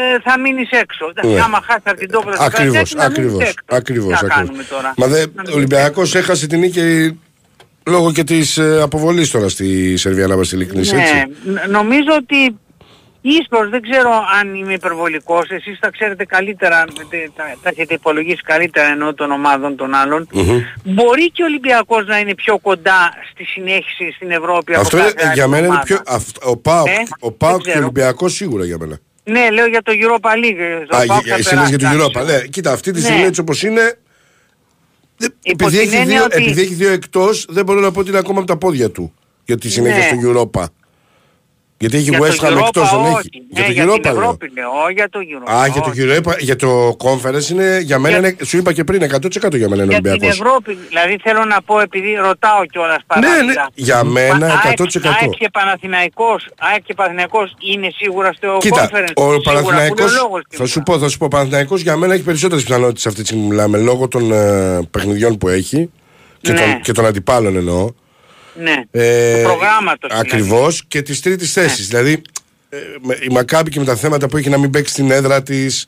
ε, 0.00 0.20
θα 0.24 0.38
μείνεις 0.40 0.70
έξω. 0.70 1.06
Εντάξει, 1.10 1.30
Ναι. 1.34 1.40
Άμα 1.40 1.60
χάσεις 1.66 1.82
από 1.84 1.98
την 1.98 2.10
τόπλα 2.10 2.34
στο 2.34 2.44
Ακριβώς, 2.44 2.72
Καραϊσκάκι, 2.72 2.96
να 2.96 3.02
μείνεις 3.04 3.18
ακριβώς, 3.18 3.42
έξω. 3.48 3.64
ακριβώς, 3.78 4.04
Τι 4.06 4.10
να 4.12 4.18
ακριβώς. 4.18 4.36
κάνουμε 4.46 4.64
τώρα; 4.70 4.94
Μα 4.96 5.06
δε, 5.06 5.18
Να 5.18 5.24
ο 5.24 5.30
μείνεις 5.36 5.54
Ολυμπιακός 5.54 6.14
έχασε 6.14 6.46
την 6.46 6.58
νίκη 6.58 7.18
λόγω 7.86 8.12
και 8.12 8.24
της 8.24 8.58
ε, 8.58 8.80
αποβολής 8.82 9.30
τώρα 9.30 9.48
στη 9.48 9.96
Σερβία 9.96 10.26
να 10.26 10.34
είμαστε 10.34 10.56
ειλικρινείς, 10.56 10.92
Ναι, 10.92 11.00
έτσι. 11.02 11.26
ν- 11.44 11.70
νομίζω 11.70 12.12
ότι 12.16 12.58
ίσως 13.20 13.68
δεν 13.70 13.80
ξέρω 13.82 14.10
αν 14.40 14.54
είμαι 14.54 14.72
υπερβολικός, 14.72 15.50
εσείς 15.50 15.78
τα 15.78 15.90
ξέρετε 15.90 16.24
καλύτερα, 16.24 16.84
τε- 17.10 17.30
τα, 17.36 17.42
τα 17.62 17.68
έχετε 17.68 17.94
υπολογίσει 17.94 18.42
καλύτερα 18.42 18.86
ενώ 18.88 19.14
των 19.14 19.30
ομάδων 19.30 19.76
των 19.76 19.94
άλλων. 19.94 20.28
Μμμ. 20.32 20.58
Μπορεί 20.84 21.30
και 21.30 21.42
ο 21.42 21.46
Ολυμπιακός 21.46 22.06
να 22.06 22.18
είναι 22.18 22.34
πιο 22.34 22.58
κοντά 22.58 23.12
στη 23.32 23.44
συνέχιση 23.44 24.12
στην 24.16 24.30
Ευρώπη 24.30 24.72
από 24.72 24.80
Αυτό 24.80 24.96
κάθε 24.96 25.10
είναι, 25.10 25.22
άλλη 25.24 25.34
για 25.34 25.46
μένα 25.46 25.58
είναι 25.58 25.66
ομάδα; 25.66 25.82
πιο. 25.84 26.00
αυτό- 26.06 26.50
ο 26.50 26.56
Πάοκ 26.56 26.86
Ε, 26.86 26.92
ο 27.20 27.28
δεν 27.28 27.36
Πάοκ 27.38 27.60
και 27.62 27.68
ο 27.68 27.70
ξέρω. 27.70 27.84
Ολυμπιακός 27.84 28.32
σίγουρα 28.34 28.64
για 28.64 28.76
μένα. 28.78 28.98
Ναι, 29.28 29.50
λέω 29.50 29.66
για 29.66 29.82
το 29.82 29.92
Europa 29.94 30.28
League. 30.30 30.86
Το 30.88 30.96
Α, 30.96 31.04
Πάοκ 31.06 31.22
για- 31.24 31.32
θα 31.32 31.38
εσύ 31.38 31.54
λες 31.54 31.68
για 31.68 31.78
το 31.78 31.84
περάσει, 31.84 31.98
Europa. 32.14 32.20
εντάξει. 32.20 32.42
Ναι, 32.42 32.48
κοίτα, 32.48 32.72
αυτή 32.72 32.90
τη 32.90 32.98
Ναι. 33.00 33.04
στιγμή 33.04 33.22
έτσι 33.22 33.40
όπως 33.40 33.62
είναι. 33.62 33.98
δεν- 35.16 35.34
Υπό 35.42 35.64
Επειδή 35.66 35.78
την 35.82 35.88
έχει, 35.88 35.96
έννοια 36.00 36.16
δύο, 36.16 36.24
ότι- 36.24 36.36
επειδή 36.42 36.60
έχει 36.60 36.74
δύο 36.74 36.90
εκτός, 36.92 37.46
δεν 37.48 37.64
μπορώ 37.64 37.80
να 37.80 37.90
πω 37.90 38.00
ότι 38.00 38.08
είναι 38.08 38.18
ακόμα 38.18 38.38
από 38.38 38.46
τα 38.46 38.56
πόδια 38.56 38.90
του 38.90 39.14
για 39.44 39.58
τη 39.58 39.68
συνέχεια 39.70 39.98
Ναι. 40.14 40.20
στο 40.20 40.50
Europa. 40.54 40.64
Γιατί 41.80 41.96
έχει 41.96 42.08
Για 42.08 42.18
West 42.20 42.34
το 42.34 42.46
Ham 42.46 42.50
Europa 42.50 42.64
εκτός, 42.66 42.90
δεν 42.90 42.98
όχι. 43.00 43.08
έχει. 43.16 43.42
Ναι, 43.52 43.60
Για 43.60 43.72
για 43.72 43.86
το 43.86 43.92
την 43.92 44.00
Europa 44.02 44.12
λέω. 44.12 44.20
Ευρώπη 44.22 44.50
λέω, 44.54 44.70
όχι 44.84 44.92
για 44.92 45.08
το 45.08 45.18
Europa. 45.32 45.52
Α, 45.54 45.66
για 45.66 45.80
το, 45.80 45.90
όχι. 45.90 46.00
Europa, 46.06 46.38
για 46.38 46.56
το 46.56 46.96
Conference 47.04 47.48
είναι, 47.50 47.78
για 47.82 47.98
μένα 47.98 48.18
Για- 48.18 48.28
είναι, 48.28 48.44
σου 48.44 48.56
είπα 48.56 48.72
και 48.72 48.84
πριν, 48.84 49.02
100% 49.02 49.56
για 49.56 49.68
μένα 49.68 49.82
είναι 49.82 49.92
Για 49.92 50.00
την 50.02 50.10
Ολυμπιακός. 50.10 50.28
Ευρώπη, 50.40 50.78
δηλαδή 50.88 51.16
θέλω 51.22 51.44
να 51.44 51.62
πω 51.62 51.80
επειδή 51.80 52.14
ρωτάω 52.14 52.64
κιόλας 52.72 53.02
παράλληλα. 53.06 53.42
Ναι, 53.42 53.52
ναι, 53.52 53.62
για 53.74 54.04
μένα 54.04 54.46
Μα, 54.46 54.60
100%. 54.64 55.16
ΑΕΚ 55.20 55.30
και 55.30 55.48
Παναθηναϊκός, 55.52 56.48
ΑΕΚ 56.58 56.82
και 56.82 56.94
Παναθηναϊκός 56.94 57.54
είναι 57.72 57.88
σίγουρα 57.96 58.32
στο 58.32 58.56
Κοίτα, 58.60 58.88
conference. 58.90 59.12
ο 59.14 59.20
Σίγουρα, 59.22 59.36
που 59.36 59.42
Παναθηναϊκός, 59.42 60.10
είναι 60.10 60.18
ο 60.18 60.22
λόγος 60.22 60.42
θα 60.48 60.56
σου 60.64 60.66
σίγουρα. 60.72 60.92
πω, 60.92 60.98
θα 60.98 61.08
σου 61.08 61.18
πω, 61.18 61.24
ο 61.24 61.28
Παναθηναϊκός 61.28 61.80
για 61.82 61.96
μένα 61.96 62.14
έχει 62.14 62.22
περισσότερες 62.22 62.64
πιθανότητες 62.64 63.06
αυτή 63.06 63.20
τη 63.20 63.26
στιγμή 63.26 63.42
που 63.44 63.48
μιλάμε, 63.50 63.78
λόγω 63.78 64.08
των 64.08 64.32
ε, 64.32 64.80
παιχνιδιών 64.90 65.38
που 65.38 65.48
έχει 65.48 65.90
και, 66.40 66.52
Ναι. 66.52 66.58
των, 66.60 66.80
και 66.80 66.92
των 66.92 67.06
αντιπάλων 67.06 67.56
εννοώ. 67.56 67.92
Ναι, 68.62 68.82
Ε, 68.90 69.36
του 69.36 69.42
προγράμματος. 69.42 70.10
δηλαδή. 70.10 70.28
Ακριβώς 70.28 70.84
και 70.88 71.02
της 71.02 71.20
τρίτης 71.20 71.52
θέσης. 71.52 71.88
Δηλαδή, 71.88 72.22
ε, 72.68 72.76
με- 73.02 73.18
η 73.22 73.32
Μακάμπη 73.32 73.70
και 73.70 73.78
με 73.78 73.84
τα 73.84 73.96
θέματα 73.96 74.28
που 74.28 74.36
έχει 74.36 74.48
να 74.48 74.58
μην 74.58 74.70
παίξει 74.70 74.92
στην 74.92 75.10
έδρα 75.10 75.42
της, 75.42 75.86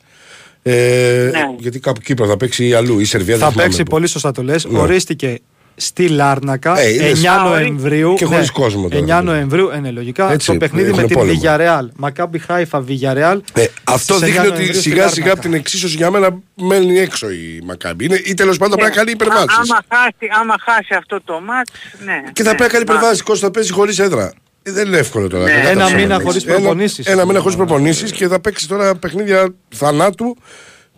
ε, 0.63 1.29
Ναι. 1.31 1.39
γιατί 1.59 1.79
κάπου 1.79 1.99
Κύπρος 2.01 2.27
θα 2.27 2.37
παίξει 2.37 2.67
ή 2.67 2.73
αλλού, 2.73 2.99
η 2.99 3.05
Σερβία 3.05 3.35
δεν 3.35 3.43
Θα 3.43 3.49
θυμάμαι 3.51 3.63
παίξει 3.67 3.83
πού. 3.83 3.89
πολύ 3.89 4.07
σωστά 4.07 4.31
το 4.31 4.43
λες. 4.43 4.65
Ναι. 4.65 4.79
Ορίστηκε 4.79 5.39
στη 5.81 6.07
Λάρνακα 6.07 6.79
Ε, 6.79 6.89
είδες. 6.93 7.19
9 7.23 7.27
Α, 7.27 7.43
Νοεμβρίου. 7.49 8.13
Και 8.13 8.25
χωρίς 8.25 8.51
κόσμο 8.51 8.87
τώρα. 8.89 9.19
9 9.19 9.23
Νοεμβρίου, 9.23 9.69
ε, 9.73 9.79
ναι, 9.79 9.91
λογικά. 9.91 10.31
Έτσι, 10.31 10.47
το 10.51 10.57
παιχνίδι 10.57 10.89
έχουν 10.89 11.01
με 11.01 11.07
την 11.07 11.17
πόλεμο. 11.17 11.39
Villarreal. 11.43 11.87
Μακάμπι 11.95 12.39
Χάιφα 12.39 12.83
Villarreal. 12.87 13.37
Ε, 13.53 13.65
αυτό 13.83 14.13
στις 14.13 14.27
9 14.29 14.31
δείχνει 14.31 14.39
ότι 14.39 14.47
Νοεμβρίου 14.47 14.73
στη 14.73 14.81
σιγά 14.81 14.95
σιγά 15.07 15.07
Λάρνακα. 15.07 15.31
από 15.31 15.41
την 15.41 15.53
εξίσωση 15.53 15.95
για 15.95 16.11
μένα 16.11 16.39
μένει 16.55 16.99
έξω 16.99 17.29
η 17.29 17.61
Μακάμπη. 17.65 18.05
Είναι, 18.05 18.21
ή 18.25 18.33
τέλος 18.33 18.57
πάντων 18.57 18.77
πρέπει 18.77 18.89
να 18.89 18.95
κάνει 18.97 19.09
Α- 19.09 19.13
υπερβάσεις. 19.13 19.57
Άμα 19.57 19.79
χάσει, 19.89 20.27
άμα 20.41 20.55
χάσει 20.59 20.93
αυτό 20.97 21.21
το 21.25 21.41
μάτς, 21.45 21.71
ναι. 22.05 22.21
Και 22.33 22.43
θα 22.43 22.51
ναι. 22.51 22.57
πρέπει 22.57 22.71
να 22.73 22.77
κάνει 22.77 22.85
Μα- 22.87 22.93
υπερβάσεις. 22.93 23.23
Κώστα 23.23 23.45
θα 23.45 23.51
παίζει 23.51 23.71
χωρίς 23.71 23.99
έδρα. 23.99 24.33
Ε, 24.63 24.71
δεν 24.71 24.87
είναι 24.87 24.97
εύκολο 24.97 25.27
τώρα. 25.27 25.43
Ναι. 25.43 25.51
κατά 25.51 25.69
Ένα 25.69 25.79
τα 25.79 25.85
μήνα 25.85 25.97
ψέματα. 25.97 26.23
χωρίς 26.23 26.43
Ένα- 26.45 26.55
προπονήσεις. 26.55 27.05
Ένα 27.05 27.25
μήνα 27.25 27.39
χωρίς 27.39 27.55
προπονήσεις 27.57 28.11
και 28.11 28.27
θα 28.27 28.39
παίξει 28.39 28.67
τώρα 28.67 28.95
παιχνίδια 28.95 29.53
θανάτου 29.75 30.37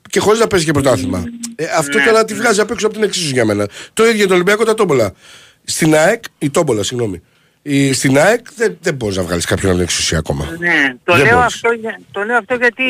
και 0.09 0.19
χωρίς 0.19 0.39
να 0.39 0.47
παίζει 0.47 0.65
και 0.65 0.71
πρωτάθλημα. 0.71 1.23
Ε, 1.55 1.65
αυτό 1.77 1.97
Ναι. 1.97 2.05
τώρα 2.05 2.25
τη 2.25 2.33
βγάζει 2.33 2.59
απ' 2.61 2.71
έξω 2.71 2.85
από 2.85 2.95
την 2.95 3.03
εξίσωση 3.03 3.31
για 3.33 3.45
μένα. 3.45 3.67
Το 3.93 4.07
ίδιο 4.07 4.27
το 4.27 4.33
Ολυμπιακό 4.33 4.63
τα 4.63 4.73
τόμπολα. 4.73 5.13
Στην 5.63 5.95
ΑΕΚ, 5.95 6.23
η 6.39 6.49
Τόμπολα, 6.49 6.83
συγγνώμη. 6.83 7.21
Η, 7.61 7.93
στην 7.93 8.17
ΑΕΚ 8.17 8.45
δεν, 8.55 8.77
δεν 8.81 8.93
μπορείς 8.95 9.15
να 9.17 9.23
βγάλεις 9.23 9.45
κάποιον 9.45 9.65
από 9.71 9.75
την 9.79 9.87
εξουσία 9.89 10.17
ακόμα. 10.17 10.55
Ναι, 10.59 10.95
το 11.03 11.13
Δεν 11.15 11.25
λέω, 11.25 11.33
μπορείς. 11.37 11.53
αυτό, 11.53 11.71
για- 11.71 11.99
το 12.11 12.21
λέω 12.23 12.37
αυτό 12.37 12.55
γιατί 12.55 12.83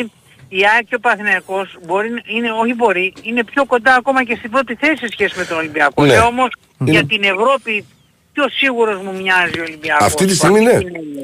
η 0.48 0.58
ΑΕΚ 0.74 0.86
και 0.88 0.94
ο 0.94 0.98
Παθηναϊκός 1.00 1.76
μπορεί, 1.86 2.10
να- 2.10 2.22
είναι, 2.36 2.48
όχι 2.62 2.74
μπορεί, 2.74 3.12
είναι 3.22 3.44
πιο 3.44 3.64
κοντά 3.64 3.94
ακόμα 3.94 4.24
και 4.24 4.34
στην 4.38 4.50
πρώτη 4.50 4.74
θέση 4.74 4.96
σε 4.96 5.06
σχέση 5.10 5.34
με 5.38 5.44
τον 5.44 5.56
Ολυμπιακό. 5.58 6.02
Ναι. 6.04 6.12
Λέω 6.12 6.26
όμως 6.26 6.48
Είναι- 6.80 6.90
για 6.90 7.04
την 7.06 7.22
Ευρώπη 7.22 7.84
πιο 8.34 8.48
σίγουρος 8.48 9.00
μου 9.02 9.12
μοιάζει 9.22 9.58
ο 9.60 9.62
Ολυμπιακός. 9.62 10.06
Αυτή 10.06 10.26
τη 10.26 10.34
στιγμή, 10.34 10.60
ναι. 10.60 10.78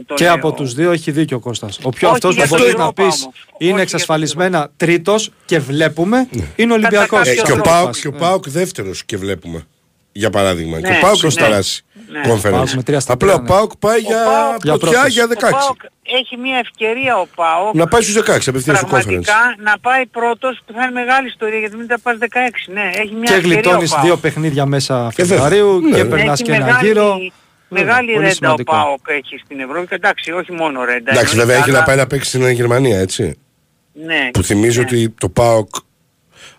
το 0.07 0.15
Και 0.15 0.25
λέω. 0.25 0.35
από 0.35 0.53
τους 0.53 0.75
δύο 0.75 0.91
έχει 0.93 1.11
δίκιο 1.11 1.37
ο 1.37 1.41
Κώστας. 1.41 1.79
Ο 1.83 1.91
πιο 1.91 2.09
Όχι 2.09 2.17
αυτός 2.17 2.35
για 2.35 2.43
που 2.47 2.49
την 2.49 2.59
μπορείς 2.59 2.75
να 2.75 2.83
Ευρώπα 2.83 3.03
πεις 3.05 3.23
όμως. 3.23 3.35
Όχι 3.37 3.55
είναι 3.59 3.73
για 3.73 3.83
εξασφαλισμένα 3.83 4.71
τρίτος 4.77 5.31
και 5.45 5.59
βλέπουμε 5.59 6.29
είναι 6.31 6.43
ο 6.43 6.47
Κατά 6.57 6.73
Ολυμπιακός. 6.75 7.19
κάποιο 7.19 7.33
Ε, 7.33 7.35
και 7.35 7.41
ο 7.43 7.45
τρόπο. 7.55 7.71
Πάοκ 7.71 7.95
και 8.01 8.09
ο 8.09 8.13
Πάοκ 8.13 8.49
δεύτερος 8.49 9.05
και 9.05 9.17
βλέπουμε. 9.17 9.67
Για 10.13 10.31
παράδειγμα. 10.31 10.81
και 10.81 10.89
Ναι, 10.89 10.97
ο 10.97 11.01
Πάοκ 11.01 11.23
ναι, 11.23 11.29
έχει 11.29 11.39
περάσει. 11.39 11.85
Ναι. 12.13 12.21
conference. 12.33 12.51
Πάοκ 12.51 12.71
με 12.71 12.83
τρία 12.83 13.01
στα 13.01 13.13
Απλά 13.13 13.33
ο 13.33 13.37
τρία, 13.37 13.43
ναι. 13.43 13.49
Πάοκ 13.57 13.71
πάει 13.79 13.97
Ο 13.99 14.01
για 14.11 14.23
Πάοκ- 14.25 14.63
Για 14.65 14.77
πρωτιά 14.79 14.89
πρόκριση. 15.01 15.13
για 15.19 15.25
Ο 15.25 15.29
16. 15.29 15.51
ΠΑΟΚ 15.51 15.81
έχει 16.21 16.37
μια 16.37 16.59
ευκαιρία 16.59 17.17
ο 17.19 17.27
ΠΑΟΚ 17.35 17.75
Να 17.75 17.87
πάει 17.87 18.03
στους 18.03 18.15
16 18.15 18.49
απευθείας 18.49 18.79
στο 18.79 18.87
conference. 18.87 18.91
πραγματικά 18.91 19.41
να 19.59 19.79
πάει 19.79 20.07
πρώτος 20.07 20.61
που 20.67 20.73
θα 20.73 20.83
είναι 20.83 20.93
μεγάλη 20.93 21.27
ιστορία 21.29 21.59
γιατί 21.59 21.77
μην 21.77 21.87
τα 21.87 21.99
πας 22.03 22.17
16. 22.19 22.27
Ναι, 22.73 22.91
έχει 22.95 23.15
μια 23.15 23.29
Και 23.31 23.35
ευκαιρία 23.35 23.55
γλιτώνεις 23.55 23.91
ο 23.91 23.95
ΠΑΟΚ. 23.95 24.05
δύο 24.07 24.17
παιχνίδια 24.17 24.67
μέσα 24.67 24.95
βέβαια. 25.17 25.27
Φεβρουαρίου 25.27 25.81
Ναι, 25.81 25.97
και 25.97 26.03
ναι. 26.03 26.09
περνάς 26.09 26.41
Έχει 26.41 26.51
και 26.51 26.57
ένα 26.57 26.65
μεγάλη- 26.65 26.87
γύρο. 26.87 27.17
Μεγάλη 27.73 28.07
Βέβαια, 28.07 28.15
πολύ 28.15 28.17
ρέντα 28.17 28.29
ο 28.29 28.33
σημαντικό. 28.35 28.73
ΠΑΟΚ 28.73 29.01
έχει 29.07 29.41
στην 29.45 29.61
Ευρώπη 29.61 29.87
και 29.87 29.95
εντάξει 29.95 30.31
όχι 30.33 30.53
μόνο 30.53 30.85
ρέντα. 30.85 31.11
Εντάξει, 31.11 31.19
εννοείται, 31.19 31.37
βέβαια 31.37 31.57
έχει 31.57 31.71
αλλά- 31.71 31.79
να 31.79 31.85
πάει 31.85 31.97
να 31.97 32.07
παίξει 32.07 32.29
στην 32.29 32.49
Γερμανία, 32.51 32.99
έτσι. 32.99 33.39
Ναι. 33.93 34.31
Που 34.33 34.43
θυμίζω 34.43 34.81
ναι. 34.81 34.87
ότι 34.87 35.09
το 35.19 35.29
ΠΑΟΚ 35.29 35.69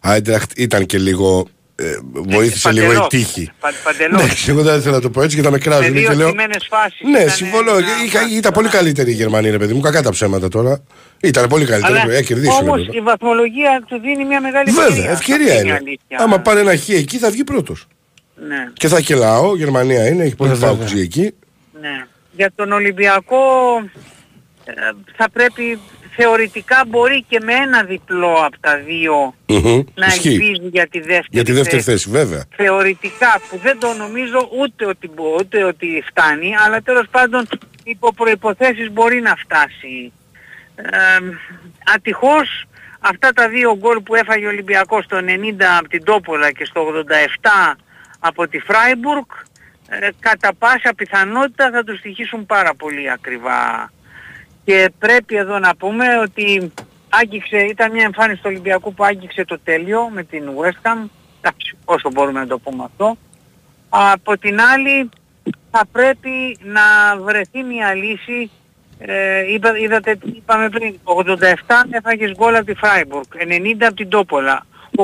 Άιντραχτ 0.01 0.51
ήταν 0.57 0.85
και 0.85 0.97
λίγο. 0.97 1.47
Ε, 1.81 1.99
βοήθησε 2.11 2.71
λίγο 2.71 2.85
η 2.85 2.87
παντελώς. 2.87 3.07
τύχη. 3.07 3.51
Πα- 3.59 3.73
παντελώς. 3.83 4.21
Ναι, 4.23 4.53
εγώ 4.53 4.61
δεν 4.61 4.77
ήθελα 4.79 4.95
να 4.95 5.01
το 5.01 5.09
πω 5.09 5.21
έτσι 5.21 5.35
και 5.35 5.41
τα 5.41 5.49
με 5.51 5.57
Με 5.57 5.63
κράζουν 5.63 5.93
δύο 5.93 6.09
και 6.09 6.15
λέω. 6.15 6.27
στιμένες 6.27 6.67
φάσεις. 6.69 6.99
Ναι, 7.11 7.19
ήταν 7.19 7.29
συμφωνώ. 7.29 7.71
ένα 7.77 7.87
Είχα- 8.05 8.21
μάτι 8.21 8.35
Ήταν 8.35 8.51
πολύ 8.53 8.67
τώρα. 8.67 8.77
καλύτερη 8.77 9.11
η 9.11 9.13
Γερμανία, 9.13 9.51
ρε 9.51 9.57
παιδί 9.57 9.73
μου. 9.73 9.79
Κακά 9.79 10.01
τα 10.01 10.09
ψέματα 10.11 10.47
τώρα. 10.47 10.83
Ήταν 11.21 11.47
πολύ 11.47 11.65
καλύτερη. 11.65 11.99
Αλλά 11.99 12.13
Ε, 12.13 12.21
κερδίσουν. 12.23 12.67
όμως 12.67 12.77
βέβαια. 12.85 12.99
η 13.01 13.03
βαθμολογία 13.03 13.83
του 13.87 13.99
δίνει 13.99 14.25
μια 14.25 14.41
μεγάλη 14.41 14.71
Βέβαια, 14.71 15.11
ευκαιρία 15.11 15.45
Αυτή 15.53 15.57
η 15.57 15.61
είναι. 15.65 15.73
αλήθεια. 15.73 16.17
Άμα 16.19 16.39
πάρει 16.39 16.59
ένα 16.59 16.77
χ 16.77 16.89
εκεί 16.89 17.17
θα 17.17 17.29
βγει 17.29 17.43
πρώτος. 17.43 17.87
Ναι, 18.47 18.67
Και 18.73 18.87
θα 18.87 19.01
και 19.01 19.15
λαό, 19.15 19.55
Γερμανία 19.55 20.07
είναι, 20.07 20.23
έχει 20.23 20.35
πολύ 20.35 20.49
Βέβαια. 20.51 20.69
πάουξ 20.75 20.93
εκεί. 20.93 21.33
ναι. 21.81 22.05
Για 22.31 22.51
τον 22.55 22.71
Ολυμπιακό 22.71 23.37
ε, 23.85 23.89
θα 25.15 25.29
πρέπει 25.29 25.79
θεωρητικά 26.15 26.83
μπορεί 26.87 27.25
και 27.27 27.39
με 27.43 27.53
ένα 27.53 27.83
διπλό 27.83 28.33
από 28.33 28.59
τα 28.59 28.77
δύο 28.77 29.35
Μμμ, 29.47 29.83
να 29.95 30.05
Ισχύει. 30.05 30.29
ελπίζει 30.29 30.67
για 30.71 30.87
τη 30.87 30.99
δεύτερη, 30.99 31.27
Για 31.29 31.43
τη 31.43 31.51
δεύτερη 31.51 31.81
θέση, 31.81 32.09
βέβαια. 32.09 32.43
θεωρητικά 32.55 33.41
που 33.49 33.57
δεν 33.57 33.79
το 33.79 33.93
νομίζω 33.93 34.49
ούτε 34.59 34.85
ότι, 34.85 35.07
μπο- 35.13 35.35
ούτε 35.39 35.63
ότι 35.63 36.03
φτάνει 36.07 36.55
αλλά 36.65 36.81
τέλος 36.81 37.05
πάντων 37.11 37.47
υπό 37.83 38.13
προϋποθέσεις 38.13 38.91
μπορεί 38.91 39.21
να 39.21 39.35
φτάσει. 39.35 40.13
Ε, 40.75 40.85
ατυχώς 41.95 42.65
αυτά 42.99 43.29
τα 43.33 43.49
δύο 43.49 43.77
γκολ 43.77 43.99
που 44.01 44.15
έφαγε 44.15 44.45
ο 44.45 44.49
Ολυμπιακός 44.49 45.03
στο 45.03 45.17
90 45.17 45.77
από 45.79 45.87
την 45.89 46.03
Τόπολα 46.03 46.51
και 46.51 46.65
στο 46.65 46.81
87 47.71 47.75
από 48.19 48.47
τη 48.47 48.59
Φράιμπουργκ 48.59 49.25
ε, 49.89 50.07
κατά 50.19 50.53
πάσα 50.53 50.93
πιθανότητα 50.97 51.69
θα 51.71 51.83
τους 51.83 51.99
στοιχήσουν 51.99 52.45
πάρα 52.45 52.73
πολύ 52.75 53.11
ακριβά. 53.11 53.91
Και 54.63 54.91
πρέπει 54.99 55.35
εδώ 55.35 55.59
να 55.59 55.75
πούμε 55.75 56.05
ότι 56.19 56.71
άγγιξε, 57.09 57.57
ήταν 57.57 57.91
μια 57.91 58.03
εμφάνιση 58.03 58.37
του 58.37 58.49
Ολυμπιακού 58.49 58.93
που 58.93 59.03
άγγιξε 59.03 59.45
το 59.45 59.59
τέλειο 59.63 60.09
με 60.09 60.23
την 60.23 60.43
West 60.45 60.87
Ham, 60.87 61.09
εντάξει, 61.41 61.77
όσο 61.85 62.11
μπορούμε 62.11 62.39
να 62.39 62.47
το 62.47 62.59
πούμε 62.59 62.83
αυτό. 62.83 63.17
Από 63.89 64.37
την 64.37 64.61
άλλη 64.61 65.09
θα 65.71 65.85
πρέπει 65.91 66.57
να 66.63 66.81
βρεθεί 67.23 67.63
μια 67.63 67.93
λύση, 67.93 68.51
ε, 68.97 69.53
είπα, 69.53 69.77
είδατε 69.77 70.15
τι 70.15 70.29
είπαμε 70.29 70.69
πριν, 70.69 70.99
87 71.03 71.15
έφαγες 71.89 72.31
γκολ 72.37 72.55
από 72.55 72.65
τη 72.65 72.73
Φράιμπουργκ, 72.73 73.25
90 73.47 73.85
από 73.85 73.95
την 73.95 74.09
Τόπολα, 74.09 74.65
87 74.95 75.03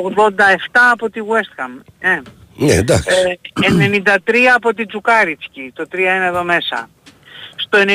από 0.91 1.09
τη 1.09 1.21
West 1.27 1.61
Ham. 1.61 1.81
Ε. 1.99 2.21
Ναι, 2.55 2.73
εντάξει. 2.73 3.09
Ε, 3.61 4.09
93 4.25 4.53
από 4.55 4.73
την 4.73 4.87
Τσουκάριτσκι, 4.87 5.71
το 5.75 5.87
3-1 5.91 5.97
εδώ 6.27 6.43
μέσα. 6.43 6.89
Στο 7.67 7.79
96 7.85 7.89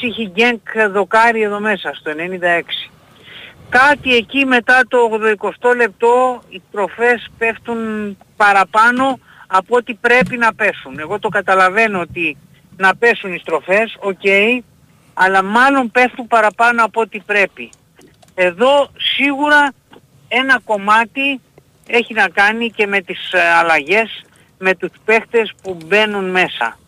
είχε 0.00 0.24
Γκένκ 0.24 0.60
δοκάρι 0.90 1.42
εδώ 1.42 1.60
μέσα, 1.60 1.94
στο 1.94 2.10
96. 2.10 2.90
Κάτι 3.68 4.16
εκεί 4.16 4.44
μετά 4.44 4.82
το 4.88 4.98
80 5.62 5.76
λεπτό 5.76 6.42
οι 6.48 6.62
στροφές 6.70 7.30
πέφτουν 7.38 7.78
παραπάνω 8.36 9.18
από 9.46 9.76
ό,τι 9.76 9.94
πρέπει 9.94 10.36
να 10.36 10.54
πέσουν. 10.54 10.98
Εγώ 10.98 11.18
το 11.18 11.28
καταλαβαίνω 11.28 12.00
ότι 12.00 12.36
να 12.76 12.96
πέσουν 12.96 13.32
οι 13.32 13.38
στροφές, 13.38 13.96
οκ, 14.00 14.24
αλλά 15.14 15.42
μάλλον 15.42 15.90
πέφτουν 15.90 16.26
παραπάνω 16.26 16.84
από 16.84 17.00
ό,τι 17.00 17.20
πρέπει. 17.20 17.70
Εδώ 18.34 18.90
σίγουρα 18.96 19.72
ένα 20.28 20.60
κομμάτι 20.64 21.40
έχει 21.86 22.14
να 22.14 22.28
κάνει 22.28 22.70
και 22.70 22.86
με 22.86 23.00
τις 23.00 23.32
ε, 23.32 23.40
αλλαγές, 23.40 24.24
με 24.58 24.74
τους 24.74 24.90
παίχτες 25.04 25.52
που 25.62 25.76
μπαίνουν 25.84 26.30
μέσα. 26.30 26.78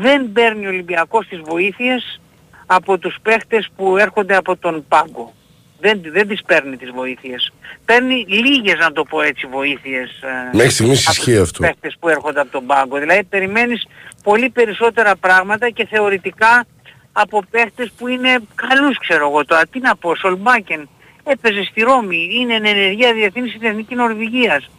Δεν 0.00 0.32
παίρνει 0.32 0.66
ο 0.66 0.68
Ολυμπιακός 0.68 1.26
τις 1.26 1.40
βοήθειες 1.40 2.20
από 2.66 2.98
τους 2.98 3.16
παίχτες 3.22 3.68
που 3.76 3.96
έρχονται 3.96 4.36
από 4.36 4.56
τον 4.56 4.84
πάγκο. 4.88 5.32
Δεν, 5.80 6.00
δεν 6.12 6.28
τις 6.28 6.42
παίρνει 6.42 6.76
τις 6.76 6.90
βοήθειες. 6.90 7.52
Παίρνει 7.84 8.24
λίγες 8.28 8.78
να 8.78 8.92
το 8.92 9.02
πω 9.04 9.20
έτσι 9.22 9.46
βοήθειες 9.46 10.10
ε, 10.22 10.56
Μέχρι 10.56 10.70
στιγμής 10.70 11.08
από 11.08 11.16
ισχύει 11.18 11.32
τους 11.32 11.40
αυτό. 11.40 11.62
παίχτες 11.62 11.96
που 12.00 12.08
έρχονται 12.08 12.40
από 12.40 12.50
τον 12.50 12.66
πάγκο. 12.66 12.98
Δηλαδή 12.98 13.24
περιμένεις 13.24 13.86
πολύ 14.22 14.50
περισσότερα 14.50 15.16
πράγματα 15.16 15.70
και 15.70 15.86
θεωρητικά 15.86 16.66
από 17.12 17.42
παίχτες 17.50 17.92
που 17.98 18.08
είναι 18.08 18.38
καλούς 18.54 18.98
ξέρω 18.98 19.28
εγώ 19.28 19.44
τώρα. 19.44 19.66
Τι 19.66 19.80
να 19.80 19.96
πω, 19.96 20.14
Σολμπάκεν 20.14 20.88
έπαιζε 21.24 21.64
στη 21.64 21.80
Ρώμη, 21.80 22.28
είναι 22.32 22.54
εν 22.54 22.64
ενεργεία 22.64 23.12
διεθνής 23.12 23.50
στην 23.50 23.68
Εθνική 23.68 23.94
Νορβηγίας. 23.94 24.70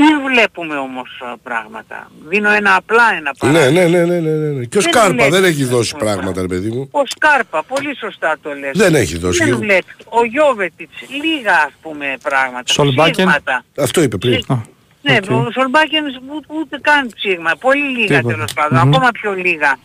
Δεν 0.00 0.20
βλέπουμε 0.32 0.76
όμως 0.76 1.20
α, 1.32 1.36
πράγματα; 1.42 2.10
Δίνω 2.28 2.50
ένα 2.50 2.74
απλά 2.74 3.02
ένα 3.16 3.20
Ναι, 3.42 3.50
παράδειγμα. 3.52 3.80
ναι, 3.82 4.04
ναι, 4.04 4.04
ναι, 4.04 4.30
ναι, 4.30 4.48
ναι. 4.58 4.64
Και 4.64 4.78
ο 4.78 4.80
Δεν 4.80 4.92
Σκάρπα 4.92 5.12
βλέπεις 5.12 5.32
δεν 5.34 5.44
έχει 5.44 5.62
αυτό 5.62 5.76
δώσει 5.76 5.92
το 5.92 5.98
πράγματα, 5.98 6.40
ρε 6.40 6.46
παιδί 6.46 6.68
μου. 6.70 6.88
Ο 6.90 7.00
Σκάρπα, 7.06 7.62
πολύ 7.62 7.96
σωστά 7.96 8.36
το 8.42 8.50
λες. 8.54 8.70
Δεν 8.78 8.94
έχει 8.94 9.18
δώσει. 9.18 9.44
Δεν 9.44 9.56
βλέπεις. 9.58 9.94
Ο 10.08 10.24
Γιόβετιτς, 10.24 10.92
λίγα 11.22 11.52
ας 11.66 11.72
πούμε 11.82 12.16
πράγματα. 12.22 12.62
Σολμπάκεν. 12.72 13.12
ψήγματα. 13.14 13.64
Αυτό 13.78 14.02
είπε 14.02 14.16
πριν. 14.16 14.42
Α, 14.48 14.54
Ναι, 15.02 15.16
οκ. 15.30 15.30
ο 15.46 15.50
Σολμπάκεν 15.52 16.04
ούτε, 16.06 16.46
ούτε 16.48 16.78
καν 16.80 17.10
ψήγμα. 17.14 17.52
Πολύ 17.60 17.82
λίγα 17.98 18.16
Τίποτα. 18.16 18.34
τέλος 18.34 18.52
πάντων. 18.52 18.78
Μμμ. 18.78 18.94
Ακόμα 18.94 19.10
πιο 19.10 19.32
λίγα. 19.34 19.76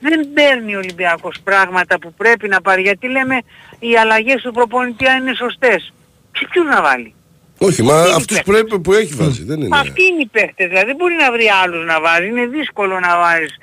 Δεν 0.00 0.32
παίρνει 0.34 0.74
ο 0.74 0.78
Ολυμπιακός 0.78 1.36
πράγματα 1.44 1.98
που 1.98 2.14
πρέπει 2.14 2.48
να 2.48 2.60
πάρει. 2.60 2.82
Γιατί 2.82 3.08
λέμε 3.08 3.36
οι 3.78 3.96
αλλαγές 3.96 4.42
του 4.42 4.52
προπονητή 4.52 5.06
αν 5.06 5.20
είναι 5.26 5.34
σωστές. 5.34 5.92
Και 6.32 6.46
ποιους 6.50 6.66
να 6.66 6.82
βάλει; 6.82 7.14
Όχι, 7.62 7.82
μα 7.82 7.92
είναι 7.94 8.02
αυτούς 8.20 8.36
παίκτες. 8.36 8.42
πρέπει 8.54 8.80
που 8.80 8.92
έχει 8.92 9.14
βάζει. 9.14 9.44
Δεν 9.44 9.60
είναι. 9.60 9.76
Αυτοί 9.78 10.02
είναι 10.10 10.22
οι 10.22 10.26
παίχτες, 10.32 10.68
δηλαδή 10.68 10.86
δεν 10.86 10.96
μπορεί 10.96 11.14
να 11.24 11.32
βρει 11.32 11.46
άλλους 11.62 11.84
να 11.86 12.00
βάζει, 12.00 12.26
είναι 12.26 12.46
δύσκολο 12.46 13.00
να 13.00 13.16
βάζεις. 13.18 13.54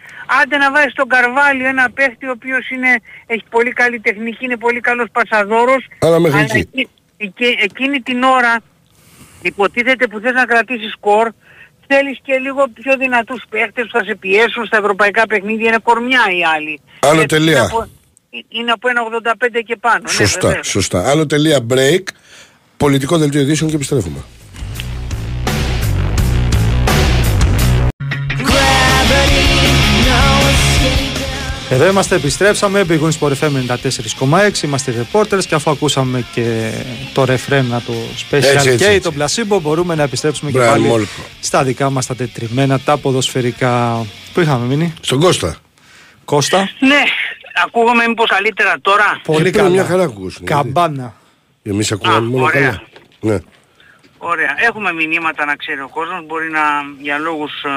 Άντε 0.41 0.57
να 0.57 0.71
βάζεις 0.71 0.93
τον 0.93 1.07
Καρβάλιο 1.07 1.67
ένα 1.67 1.89
παίχτη 1.91 2.25
ο 2.25 2.31
οποίος 2.31 2.69
είναι, 2.69 2.91
έχει 3.27 3.43
πολύ 3.49 3.71
καλή 3.71 3.99
τεχνική, 3.99 4.45
είναι 4.45 4.57
πολύ 4.57 4.79
καλός 4.79 5.07
πασαδόρος. 5.11 5.87
Αλλά 5.99 6.19
μέχρι 6.19 6.39
εκεί. 6.41 6.57
εκεί- 6.57 6.89
εκεί- 7.17 7.57
εκείνη 7.67 7.99
την 7.99 8.23
ώρα 8.23 8.59
υποτίθεται 9.41 10.07
που 10.07 10.19
θες 10.19 10.33
να 10.33 10.45
κρατήσεις 10.45 10.91
σκορ, 10.91 11.31
θέλεις 11.87 12.19
και 12.23 12.33
λίγο 12.37 12.65
πιο 12.73 12.97
δυνατούς 12.97 13.43
παίχτες 13.49 13.83
που 13.91 13.97
θα 13.97 14.03
σε 14.03 14.15
πιέσουν 14.15 14.65
στα 14.65 14.77
ευρωπαϊκά 14.77 15.27
παιχνίδια, 15.27 15.67
είναι 15.67 15.79
κορμιά 15.83 16.21
οι 16.37 16.43
άλλοι. 16.55 16.81
Άνω 16.99 17.21
Ε, 17.21 17.25
τελεία. 17.25 17.51
Είναι 17.51 17.61
από, 17.61 17.87
είναι 18.49 18.71
από 18.71 18.89
ένα 18.89 19.01
85 19.01 19.61
και 19.65 19.75
πάνω. 19.75 20.01
ναι, 20.01 20.09
Σωστά, 20.09 20.47
βεβαίως. 20.47 20.67
σωστά. 20.67 21.09
Άλλο 21.09 21.25
τελεία 21.25 21.65
break. 21.73 22.03
Πολιτικό 22.77 23.17
δελτίο 23.17 23.41
ειδήσεων 23.41 23.69
και 23.69 23.75
επιστρέφουμε. 23.75 24.19
Εδώ 31.69 31.87
είμαστε, 31.87 32.15
επιστρέψαμε. 32.15 32.85
Big 32.89 32.99
Wings 32.99 33.19
Sport 33.19 33.31
FM 33.39 33.51
94,6. 34.19 34.63
Είμαστε 34.63 35.07
reporters 35.11 35.43
και 35.47 35.55
αφού 35.55 35.71
ακούσαμε 35.71 36.25
και 36.33 36.71
το 37.13 37.25
ρεφρέν 37.25 37.69
το 37.85 37.93
Special 37.93 38.43
Έτσι, 38.43 38.69
έτσι, 38.69 38.85
K, 38.85 38.89
έτσι. 38.89 38.99
το 38.99 39.13
placebo, 39.19 39.61
μπορούμε 39.61 39.95
να 39.95 40.03
επιστρέψουμε 40.03 40.51
και 40.51 40.57
Μπράβο, 40.57 40.71
πάλι 40.73 40.85
Μόλκο. 40.87 41.21
στα 41.39 41.63
δικά 41.63 41.89
μας 41.89 42.05
τα 42.05 42.15
τετριμένα, 42.15 42.79
τα 42.79 42.97
ποδοσφαιρικά. 42.97 44.05
Πού 44.33 44.41
είχαμε 44.41 44.65
μείνει, 44.65 44.93
Στον 45.01 45.19
Κώστα. 45.19 45.55
Κώστα. 46.25 46.69
Ναι, 46.79 47.03
ακούγομαι 47.65 48.07
μήπως 48.07 48.29
καλύτερα 48.29 48.75
τώρα. 48.81 49.21
Πολύ 49.23 49.41
πριν 49.41 49.53
καλά. 49.53 49.69
μια 49.69 49.85
χαρά 49.85 50.03
ακούσουν, 50.03 50.45
Καμπάνα. 50.45 51.13
Εμείς 51.67 51.91
Α, 51.91 51.95
ακούγαμε 51.95 52.27
μόνο 52.27 52.43
ωραία. 52.43 52.61
καλά. 52.61 52.81
Ναι. 53.19 53.37
Ωραία. 54.17 54.55
Έχουμε 54.57 54.93
μηνύματα 54.93 55.45
να 55.45 55.55
ξέρει 55.55 55.81
ο 55.81 55.89
κόσμος. 55.89 56.25
Μπορεί 56.25 56.49
να 56.51 56.61
για 56.99 57.17
λόγους 57.17 57.63
ε, 57.63 57.69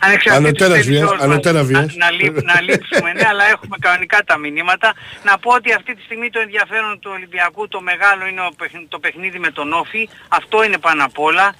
ανεξαρτήτως 0.00 0.36
Ανωτέρας 0.36 0.76
θέσεως 0.76 0.96
βίας, 0.98 1.10
μας 1.10 1.20
ανωτέρα 1.20 1.58
να, 1.58 1.64
βίας. 1.64 1.94
να, 1.96 2.10
λείπ- 2.10 2.42
να 2.44 2.60
λείψουμε, 2.60 3.12
ναι, 3.12 3.26
αλλά 3.28 3.44
έχουμε 3.44 3.76
κανονικά 3.80 4.18
τα 4.24 4.36
μηνύματα. 4.38 4.92
Να 5.22 5.38
πω 5.38 5.50
ότι 5.54 5.72
αυτή 5.72 5.94
τη 5.94 6.02
στιγμή 6.02 6.30
το 6.30 6.40
ενδιαφέρον 6.40 6.98
του 7.00 7.10
Ολυμπιακού 7.14 7.68
το 7.68 7.80
μεγάλο 7.80 8.26
είναι 8.26 8.40
ο 8.40 8.50
παιχν- 8.56 8.88
το 8.88 8.98
παιχνίδι 8.98 9.38
με 9.38 9.50
τον 9.50 9.72
Όφη. 9.72 10.08
Αυτό 10.28 10.64
είναι 10.64 10.78
πάνω 10.78 11.04
απ' 11.04 11.18
όλα. 11.18 11.54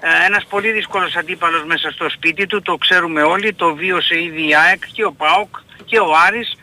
Ε, 0.00 0.26
ένας 0.26 0.44
πολύ 0.46 0.70
δύσκολος 0.72 1.16
αντίπαλος 1.16 1.64
μέσα 1.64 1.90
στο 1.90 2.10
σπίτι 2.10 2.46
του, 2.46 2.62
το 2.62 2.76
ξέρουμε 2.76 3.22
όλοι, 3.22 3.54
το 3.54 3.74
βίωσε 3.74 4.22
ήδη 4.22 4.48
η 4.48 4.54
ΑΕΚ 4.56 4.82
και 4.92 5.04
ο 5.04 5.12
ΠΑΟΚ 5.12 5.56
και 5.84 5.98
ο 5.98 6.08
Άρης. 6.26 6.54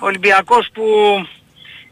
Ο 0.00 0.06
Ολυμπιακός 0.06 0.68
που 0.72 0.84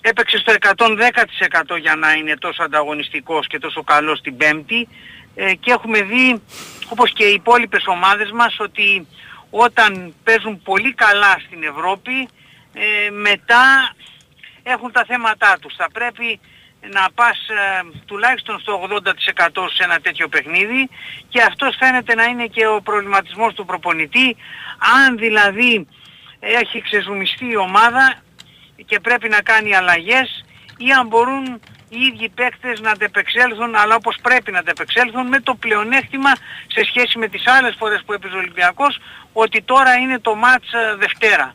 έπαιξε 0.09 0.39
στο 0.39 0.53
110% 0.61 1.81
για 1.81 1.97
να 1.97 2.13
είναι 2.13 2.37
τόσο 2.37 2.63
ανταγωνιστικός 2.63 3.47
και 3.47 3.59
τόσο 3.59 3.83
καλός 3.83 4.21
την 4.21 4.37
Πέμπτη 4.37 4.89
ε, 5.35 5.55
και 5.55 5.71
έχουμε 5.71 6.03
δει 6.03 6.43
όπως 6.89 7.13
και 7.13 7.25
οι 7.25 7.33
υπόλοιπες 7.33 7.87
ομάδες 7.87 8.31
μας 8.31 8.57
ότι 8.59 9.07
όταν 9.51 10.15
παίζουν 10.25 10.63
πολύ 10.63 10.95
καλά 10.95 11.37
στην 11.47 11.63
Ευρώπη 11.63 12.29
ε, 12.75 13.11
μετά 13.11 13.95
έχουν 14.63 14.93
τα 14.93 15.05
θέματά 15.07 15.59
τους. 15.61 15.75
Θα 15.77 15.89
πρέπει 15.93 16.41
να 16.93 17.11
πας 17.15 17.39
ε, 17.49 17.83
τουλάχιστον 18.07 18.61
στο 18.61 18.89
80% 18.91 19.69
σε 19.75 19.83
ένα 19.85 20.01
τέτοιο 20.01 20.29
παιχνίδι 20.29 20.89
και 21.29 21.43
αυτός 21.43 21.77
φαίνεται 21.79 22.15
να 22.15 22.25
είναι 22.25 22.47
και 22.47 22.67
ο 22.67 22.81
προβληματισμός 22.83 23.55
του 23.55 23.65
προπονητή. 23.65 24.37
Αν 25.05 25.17
δηλαδή 25.17 25.87
έχει 26.41 26.81
ξεζουμιστεί 26.83 27.47
η 27.51 27.57
ομάδα 27.57 28.25
και 28.85 29.01
πρέπει 29.01 29.29
να 29.29 29.41
κάνει 29.41 29.75
αλλαγές 29.75 30.45
ή 30.77 30.93
αν 30.93 31.07
μπορούν 31.07 31.61
οι 31.89 31.99
ίδιοι 32.01 32.29
παίκτες 32.29 32.81
να 32.81 32.91
αντεπεξέλθουν 32.91 33.75
αλλά 33.75 33.95
όπως 33.95 34.17
πρέπει 34.23 34.53
να 34.53 34.59
αντεπεξέλθουν 34.59 35.27
με 35.27 35.41
το 35.41 35.55
πλεονέκτημα 35.55 36.33
σε 36.67 36.85
σχέση 36.85 37.19
με 37.19 37.29
τις 37.29 37.47
άλλες 37.47 37.75
φορές 37.79 38.03
που 38.07 38.13
έπαιζε 38.13 38.35
ο 38.35 38.39
Ολυμπιακός 38.39 38.99
ότι 39.33 39.63
τώρα 39.63 39.95
είναι 39.95 40.19
το 40.19 40.35
μάτς 40.35 40.73
ε, 40.73 40.97
Δευτέρα. 40.99 41.55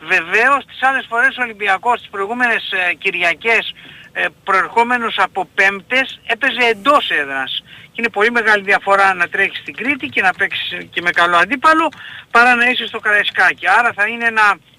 Βεβαίως 0.00 0.64
τις 0.66 0.82
άλλες 0.82 1.06
φορές 1.08 1.36
ο 1.36 1.42
Ολυμπιακός 1.42 2.00
τις 2.00 2.10
προηγούμενες 2.10 2.72
ε, 2.72 2.94
Κυριακές 2.94 3.74
ε, 4.12 4.26
προερχόμενος 4.44 5.18
από 5.18 5.48
πέμπτες 5.54 6.20
έπαιζε 6.26 6.64
εντός 6.70 7.10
έδρας. 7.10 7.62
Και 7.92 8.00
είναι 8.00 8.08
πολύ 8.08 8.30
μεγάλη 8.30 8.62
διαφορά 8.62 9.14
να 9.14 9.28
τρέχεις 9.28 9.58
στην 9.58 9.74
Κρήτη 9.74 10.06
και 10.06 10.22
να 10.22 10.32
παίξεις 10.32 10.88
και 10.90 11.00
με 11.00 11.10
καλό 11.10 11.36
αντίπαλο 11.36 11.88
παρά 12.30 12.54
να 12.54 12.64
είσαι 12.64 12.86
στο 12.86 12.98
Καραϊσκάκι. 12.98 13.68
Άρα 13.68 13.92
θα 13.92 14.06
είναι 14.06 14.26
ένα 14.26 14.42
ε, 14.52 14.69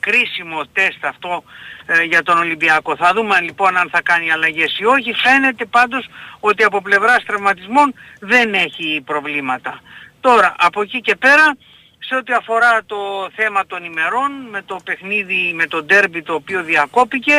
κρίσιμο 0.00 0.66
τεστ 0.72 1.04
αυτό 1.04 1.44
ε, 1.86 2.02
για 2.02 2.22
τον 2.22 2.38
Ολυμπιακό. 2.38 2.96
Θα 2.96 3.12
δούμε 3.14 3.40
λοιπόν 3.40 3.76
αν 3.76 3.88
θα 3.90 4.02
κάνει 4.02 4.30
αλλαγές 4.30 4.78
ή 4.78 4.84
όχι. 4.84 5.12
Φαίνεται 5.12 5.64
πάντως 5.64 6.08
ότι 6.40 6.64
από 6.64 6.82
πλευράς 6.82 7.24
τραυματισμών 7.24 7.94
δεν 8.20 8.54
έχει 8.54 9.02
προβλήματα. 9.04 9.80
Τώρα 10.20 10.54
από 10.58 10.82
εκεί 10.82 11.00
και 11.00 11.16
πέρα 11.16 11.56
σε 11.98 12.14
ό,τι 12.14 12.32
αφορά 12.32 12.84
το 12.86 13.30
θέμα 13.34 13.66
των 13.66 13.84
ημερών 13.84 14.32
με 14.50 14.62
το 14.62 14.80
παιχνίδι 14.84 15.52
με 15.54 15.66
το 15.66 15.82
ντέρμπι 15.82 16.22
το 16.22 16.34
οποίο 16.34 16.62
διακόπηκε 16.62 17.34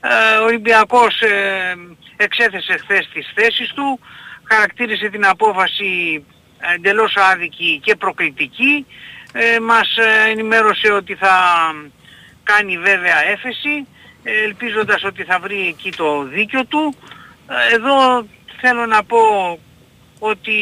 ε, 0.00 0.36
ο 0.40 0.44
Ολυμπιακός 0.44 1.20
ε, 1.20 1.74
εξέθεσε 2.16 2.76
χθες 2.76 3.08
τις 3.12 3.32
θέσεις 3.34 3.72
του 3.72 4.00
χαρακτήρισε 4.44 5.08
την 5.08 5.26
απόφαση 5.26 6.24
εντελώς 6.74 7.16
άδικη 7.16 7.80
και 7.82 7.96
προκλητική 7.96 8.86
ε, 9.32 9.60
μας 9.60 9.96
ε, 9.96 10.30
ενημέρωσε 10.30 10.92
ότι 10.92 11.14
θα 11.14 11.34
κάνει 12.42 12.78
βέβαια 12.78 13.24
έφεση 13.24 13.86
ε, 14.22 14.42
ελπίζοντας 14.42 15.04
ότι 15.04 15.24
θα 15.24 15.38
βρει 15.38 15.66
εκεί 15.68 15.90
το 15.90 16.22
δίκιο 16.22 16.64
του. 16.64 16.94
Ε, 17.48 17.74
εδώ 17.74 18.26
θέλω 18.60 18.86
να 18.86 19.04
πω 19.04 19.18
ότι 20.18 20.52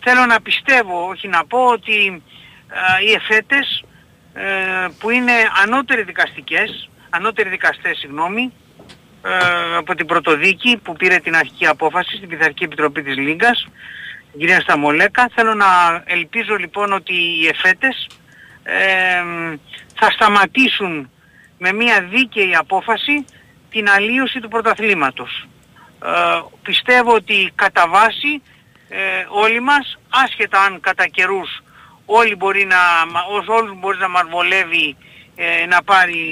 θέλω 0.00 0.26
να 0.26 0.40
πιστεύω, 0.40 1.08
όχι 1.08 1.28
να 1.28 1.44
πω 1.46 1.66
ότι 1.66 2.22
οι 3.06 3.12
εφέτες 3.12 3.84
που 4.98 5.10
είναι 5.10 5.32
ανώτεροι 5.62 6.02
δικαστικές, 6.02 6.90
ανώτεροι 7.10 7.48
δικαστές 7.48 7.98
συγγνώμη, 7.98 8.52
από 9.76 9.94
την 9.94 10.06
πρωτοδίκη 10.06 10.76
που 10.76 10.92
πήρε 10.92 11.16
την 11.16 11.36
αρχική 11.36 11.66
απόφαση 11.66 12.16
στην 12.16 12.28
Πειθαρχική 12.28 12.64
Επιτροπή 12.64 13.02
της 13.02 13.16
Λίγκας 13.16 13.66
κυρία 14.38 14.60
Σταμολέκα. 14.60 15.30
Θέλω 15.34 15.54
να 15.54 15.66
ελπίζω 16.04 16.54
λοιπόν 16.54 16.92
ότι 16.92 17.14
οι 17.14 17.46
εφέτες 17.46 18.06
θα 19.94 20.10
σταματήσουν 20.10 21.10
με 21.58 21.72
μια 21.72 22.02
δίκαιη 22.02 22.54
απόφαση 22.54 23.24
την 23.70 23.90
αλλίωση 23.90 24.40
του 24.40 24.48
πρωταθλήματος. 24.48 25.46
Ε, 26.04 26.10
πιστεύω 26.62 27.14
ότι 27.14 27.52
κατά 27.54 27.88
βάση 27.88 28.42
ε, 28.88 29.26
όλοι 29.28 29.60
μας, 29.60 29.98
άσχετα 30.08 30.60
αν 30.60 30.80
κατά 30.80 31.06
καιρούς 31.06 31.62
όλοι 32.06 32.34
μπορεί 32.36 32.64
να, 32.64 32.76
όλους 33.48 33.78
μπορεί 33.78 33.98
να 33.98 34.08
μαρβολεύει 34.08 34.96
ε, 35.36 35.66
να 35.66 35.82
πάρει 35.82 36.24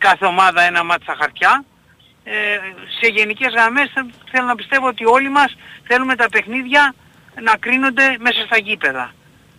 κάθε 0.00 0.26
ομάδα 0.26 0.62
ένα 0.62 0.84
μάτι 0.84 1.02
στα 1.02 1.16
χαρτιά, 1.18 1.64
ε, 2.24 2.32
σε 3.00 3.06
γενικές 3.12 3.52
γραμμές 3.52 3.92
θέλω 4.30 4.46
να 4.46 4.54
πιστεύω 4.54 4.86
ότι 4.86 5.04
όλοι 5.06 5.28
μας 5.28 5.56
θέλουμε 5.86 6.14
τα 6.16 6.28
παιχνίδια 6.28 6.94
να 7.42 7.56
κρίνονται 7.56 8.16
μέσα 8.18 8.40
στα 8.46 8.58
γήπεδα. 8.58 9.12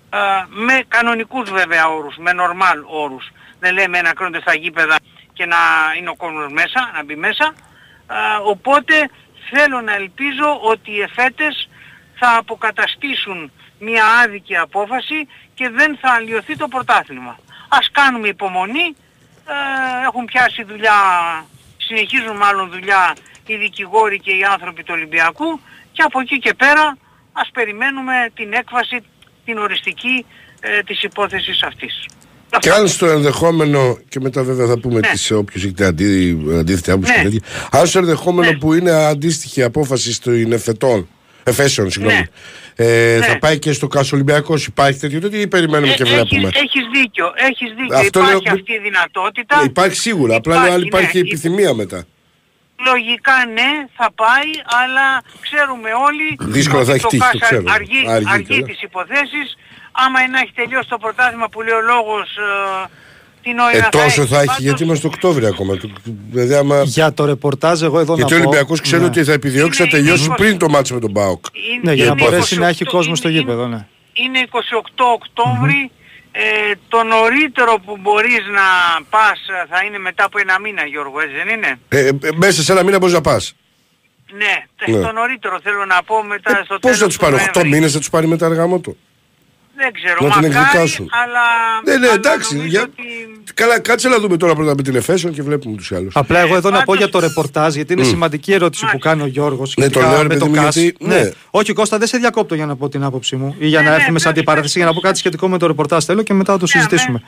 Ε, 0.09 0.17
με 0.49 0.83
κανονικούς 0.87 1.49
βέβαια 1.49 1.87
όρους, 1.87 2.15
με 2.17 2.33
νορμάλ 2.33 2.83
όρους. 2.87 3.31
Δεν 3.59 3.73
λέμε 3.73 4.01
να 4.01 4.13
κρίνονται 4.13 4.41
στα 4.41 4.55
γήπεδα 4.55 4.95
και 5.33 5.45
να 5.45 5.57
είναι 5.97 6.09
ο 6.09 6.15
κόσμος 6.15 6.51
μέσα, 6.51 6.91
να 6.93 7.03
μπει 7.03 7.15
μέσα. 7.15 7.53
Ε, 8.09 8.15
οπότε 8.43 9.09
θέλω 9.49 9.81
να 9.81 9.93
ελπίζω 9.93 10.59
ότι 10.61 10.91
οι 10.91 11.01
εφέτες 11.01 11.69
θα 12.15 12.37
αποκαταστήσουν 12.37 13.51
μια 13.79 14.05
άδικη 14.05 14.57
απόφαση 14.57 15.27
και 15.53 15.69
δεν 15.69 15.97
θα 16.01 16.11
αλλοιωθεί 16.11 16.57
το 16.57 16.67
πρωτάθλημα. 16.67 17.39
Ας 17.69 17.89
κάνουμε 17.91 18.27
υπομονή, 18.27 18.95
ε, 19.47 20.05
έχουν 20.05 20.25
πιάσει 20.25 20.63
δουλειά, 20.63 20.93
συνεχίζουν 21.77 22.35
μάλλον 22.35 22.69
δουλειά 22.69 23.15
οι 23.45 23.55
δικηγόροι 23.55 24.19
και 24.19 24.31
οι 24.31 24.43
άνθρωποι 24.43 24.83
του 24.83 24.93
Ολυμπιακού 24.95 25.59
και 25.91 26.01
από 26.01 26.19
εκεί 26.19 26.39
και 26.39 26.53
πέρα 26.53 26.97
ας 27.41 27.49
περιμένουμε 27.53 28.13
την 28.33 28.53
έκβαση, 28.53 28.97
την 29.45 29.57
οριστική 29.57 30.25
ε, 30.59 30.81
της 30.83 31.03
υπόθεσης 31.03 31.63
αυτής. 31.63 32.05
Και 32.59 32.69
αν 32.69 32.87
στο 32.87 33.05
ενδεχόμενο, 33.05 33.97
και 34.09 34.19
μετά 34.19 34.43
βέβαια 34.43 34.67
θα 34.67 34.79
πούμε 34.79 34.99
ναι. 34.99 35.07
τις 35.07 35.31
όποιος 35.31 35.63
έχετε 35.63 35.85
αντί, 35.85 36.45
αντίθετη 36.59 36.91
άποψη 36.91 37.11
ναι. 37.11 37.17
και 37.17 37.23
τέτοια, 37.23 37.41
αν 37.71 37.87
στο 37.87 37.99
ενδεχόμενο 37.99 38.51
ναι. 38.51 38.57
που 38.57 38.73
είναι 38.73 38.91
αντίστοιχη 38.91 39.63
απόφαση 39.63 40.21
των 40.21 40.51
εφετών, 40.51 41.07
εφέσεων, 41.43 41.91
συγγνώμη, 41.91 42.17
ναι. 42.17 42.25
Ε, 42.85 43.17
ναι. 43.19 43.25
θα 43.25 43.39
πάει 43.39 43.59
και 43.59 43.71
στο 43.71 43.87
Κάσο 43.87 44.15
Ολυμπιακός, 44.15 44.65
υπάρχει 44.65 44.99
τέτοιο 44.99 45.19
τέτοιο 45.19 45.41
ή 45.41 45.47
περιμένουμε 45.47 45.91
ε, 45.93 45.95
και 45.95 46.03
βλέπουμε; 46.03 46.47
Έχεις, 46.47 46.61
έχεις 46.61 46.83
δίκιο, 46.93 47.33
έχεις 47.35 47.69
δίκιο, 47.77 47.97
Αυτό 47.97 48.19
υπάρχει 48.19 48.43
λέω, 48.43 48.53
αυτή 48.53 48.73
η 48.73 48.79
δυνατότητα. 48.79 49.61
Υπάρχει 49.63 49.95
σίγουρα, 49.95 50.35
απλά 50.35 50.55
υπάρχει, 50.55 50.69
υπάρχει, 50.69 50.85
υπάρχει 50.85 51.17
ναι, 51.17 51.27
επιθυμία 51.27 51.73
μετά. 51.73 52.05
Λογικά 52.89 53.37
ναι, 53.57 53.71
θα 53.97 54.07
πάει, 54.21 54.51
αλλά 54.79 55.07
ξέρουμε 55.45 55.89
όλοι 56.07 56.27
Δύσκολα 56.39 56.81
ότι 56.81 56.89
θα 56.89 56.95
έχει 56.95 57.07
τύχει, 57.07 57.39
το 57.39 57.71
αργεί, 57.77 58.01
αργεί, 58.07 58.29
αργεί 58.33 58.63
τις 58.63 58.81
υποθέσεις. 58.81 59.47
Άμα 59.91 60.21
είναι 60.21 60.31
να 60.31 60.39
έχει 60.39 60.53
τελειώσει 60.55 60.89
το 60.89 60.97
πρωτάθλημα 60.97 61.47
που 61.49 61.61
λέει 61.61 61.77
ο 61.81 61.81
λόγος 61.81 62.27
ε, 62.37 62.89
την 63.45 63.59
ώρα 63.59 63.77
ε, 63.77 63.87
τόσο 63.89 64.25
θα, 64.25 64.41
έχει, 64.41 64.61
γιατί 64.61 64.83
είμαστε 64.83 65.07
Οκτώβριο 65.07 65.47
ακόμα. 65.47 65.77
Δηλαδή, 66.31 66.55
άμα... 66.55 66.83
Για 66.83 67.13
το 67.13 67.25
ρεπορτάζ 67.25 67.81
εγώ 67.83 67.99
εδώ 67.99 68.15
γιατί 68.15 68.31
να 68.31 68.37
Γιατί 68.37 68.45
ο 68.45 68.49
Ολυμπιακός 68.49 68.81
ξέρει 68.81 69.01
ναι. 69.01 69.07
ότι 69.07 69.23
θα 69.23 69.31
επιδιώξει 69.31 69.81
να 69.81 69.87
τελειώσει 69.87 70.29
πριν 70.35 70.57
το 70.57 70.69
μάτσο 70.69 70.93
με 70.93 70.99
τον 70.99 71.11
Μπάουκ. 71.11 71.45
Ναι, 71.83 71.93
για 71.93 72.05
να 72.05 72.13
μπορέσει 72.13 72.59
να 72.59 72.67
έχει 72.67 72.85
κόσμο 72.85 73.15
στο 73.15 73.29
γήπεδο, 73.29 73.67
ναι. 73.67 73.85
Είναι 74.13 74.47
28 74.51 74.57
Οκτώβρη. 75.13 75.91
Ε, 76.37 76.73
το 76.87 77.03
νωρίτερο 77.03 77.79
που 77.85 77.97
μπορείς 77.97 78.43
να 78.51 78.67
πας 79.09 79.39
θα 79.69 79.83
είναι 79.85 79.97
μετά 79.97 80.23
από 80.23 80.39
ένα 80.39 80.59
μήνα 80.59 80.85
Γιώργο, 80.85 81.19
έτσι 81.19 81.35
δεν 81.35 81.49
είναι; 81.49 81.79
Ε, 81.89 82.07
ε, 82.07 82.11
μέσα 82.35 82.61
σε 82.61 82.71
ένα 82.71 82.83
μήνα 82.83 82.97
μπορείς 82.99 83.13
να 83.13 83.21
πας. 83.21 83.55
Ναι, 84.31 84.93
ναι. 84.93 85.01
το 85.01 85.11
νωρίτερο 85.11 85.59
θέλω 85.63 85.85
να 85.85 86.03
πω 86.03 86.23
μετά 86.23 86.59
ε, 86.59 86.63
στο 86.63 86.79
πώς 86.79 86.97
θα 86.97 87.05
τους 87.05 87.17
πάρει, 87.17 87.35
8 87.53 87.63
μήνες 87.63 87.91
θα 87.91 87.99
τους 87.99 88.09
πάρει 88.09 88.27
μετά 88.27 88.45
αργά 88.45 88.79
του. 88.79 88.97
Δεν 89.77 89.93
ξέρω, 89.93 90.21
να 90.21 90.27
μακάρι, 90.27 91.07
αλλά... 91.09 91.45
Ναι, 91.85 91.97
ναι, 91.97 92.07
εντάξει. 92.13 92.67
Για... 92.67 92.81
Ότι... 92.81 93.03
Καλά, 93.53 93.79
κάτσε 93.79 94.09
να 94.09 94.19
δούμε 94.19 94.37
τώρα 94.37 94.55
πρώτα 94.55 94.75
με 94.75 94.81
την 94.81 94.95
Εφέσον 94.95 95.31
και 95.31 95.41
βλέπουμε 95.41 95.77
τους 95.77 95.91
άλλους. 95.91 96.15
Απλά 96.15 96.39
εγώ 96.39 96.55
εδώ 96.55 96.69
να 96.69 96.83
πω 96.83 96.95
για 96.95 97.09
το 97.09 97.19
ρεπορτάζ, 97.19 97.75
γιατί 97.75 97.93
είναι 97.93 98.03
σημαντική 98.03 98.53
ερώτηση 98.53 98.85
που 98.91 98.97
κάνει 98.97 99.21
ο 99.21 99.25
Γιώργος. 99.25 99.73
Ναι, 99.77 99.89
το 99.89 99.99
λέω 99.99 100.23
με 100.23 100.35
το 100.37 100.49
ΚΑΣ. 100.49 100.75
Ναι. 100.75 100.91
ναι. 100.99 101.31
Όχι 101.49 101.73
Κώστα, 101.73 101.97
δεν 101.97 102.07
σε 102.07 102.17
διακόπτω 102.17 102.55
για 102.55 102.65
να 102.65 102.75
πω 102.75 102.89
την 102.89 103.03
άποψή 103.03 103.35
μου 103.35 103.55
ή 103.59 103.67
για 103.67 103.81
να 103.81 103.89
ναι, 103.89 103.95
έρθουμε 103.95 104.19
σαν 104.19 104.31
αντιπαράθεση 104.31 104.77
για 104.77 104.87
να 104.87 104.93
πω 104.93 104.99
κάτι 104.99 105.17
σχετικό 105.17 105.47
με 105.47 105.57
το 105.57 105.67
ρεπορτάζ 105.67 106.03
θέλω 106.03 106.21
και 106.21 106.33
μετά 106.33 106.57
το 106.57 106.65
συζητήσουμε. 106.65 107.21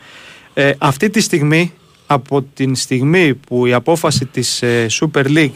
Ε, 0.53 0.71
αυτή 0.77 1.09
τη 1.09 1.21
στιγμή, 1.21 1.73
από 2.07 2.41
την 2.41 2.75
στιγμή 2.75 3.33
που 3.33 3.65
η 3.65 3.73
απόφαση 3.73 4.25
της 4.25 4.61
ε, 4.61 4.85
Super 4.99 5.25
League 5.25 5.51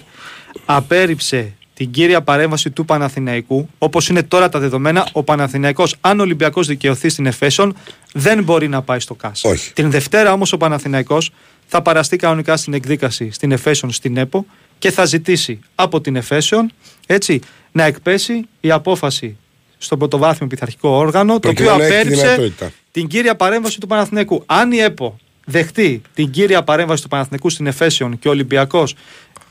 απέρριψε 0.66 1.54
την 1.82 1.92
κύρια 1.92 2.22
παρέμβαση 2.22 2.70
του 2.72 2.86
Παναθηναϊκού, 2.86 3.70
όπως 3.78 4.10
είναι 4.10 4.24
τώρα 4.24 4.50
τα 4.50 4.60
δεδομένα, 4.60 5.08
ο 5.12 5.24
Παναθηναϊκός, 5.24 5.96
αν 6.02 6.20
ο 6.20 6.22
Ολυμπιακός 6.22 6.68
δικαιωθεί 6.68 7.10
στην 7.10 7.26
Εφέσον, 7.26 7.76
δεν 8.14 8.44
μπορεί 8.44 8.68
να 8.68 8.82
πάει 8.82 9.00
στο 9.00 9.16
ΚΑΣ. 9.16 9.44
Όχι. 9.44 9.74
Την 9.74 9.92
Δευτέρα 9.92 10.34
όμως 10.34 10.54
ο 10.54 10.58
Παναθηναϊκός 10.58 11.32
θα 11.68 11.82
παραστεί 11.82 12.16
κανονικά 12.16 12.58
στην 12.58 12.74
εκδίκαση 12.74 13.32
στην 13.32 13.52
Εφέσον 13.52 13.92
στην 13.92 14.18
ΕΠΟ 14.18 14.46
και 14.80 14.92
θα 14.92 15.06
ζητήσει 15.06 15.60
από 15.76 16.02
την 16.02 16.16
Εφέσον 16.16 16.72
έτσι, 17.08 17.40
να 17.72 17.84
εκπέσει 17.84 18.46
η 18.62 18.72
απόφαση 18.72 19.38
στο 19.78 19.98
πρωτοβάθμιο 19.98 20.48
πειθαρχικό 20.48 20.90
όργανο, 20.90 21.40
το 21.40 21.50
οποίο 21.50 21.74
απέρριψε 21.74 22.54
την 22.92 23.08
κύρια 23.08 23.36
παρέμβαση 23.36 23.80
του 23.80 23.88
Παναθηναϊκού. 23.88 24.44
Αν 24.46 24.72
η 24.72 24.78
ΕΠΟ 24.78 25.18
δεχτεί 25.46 26.02
την 26.14 26.30
κύρια 26.30 26.64
παρέμβαση 26.64 27.02
του 27.02 27.08
Παναθηναϊκού 27.08 27.50
στην 27.50 27.68
Εφέσιον 27.68 28.20
και 28.20 28.28
ο 28.28 28.32
Ολυμπιακός 28.32 28.96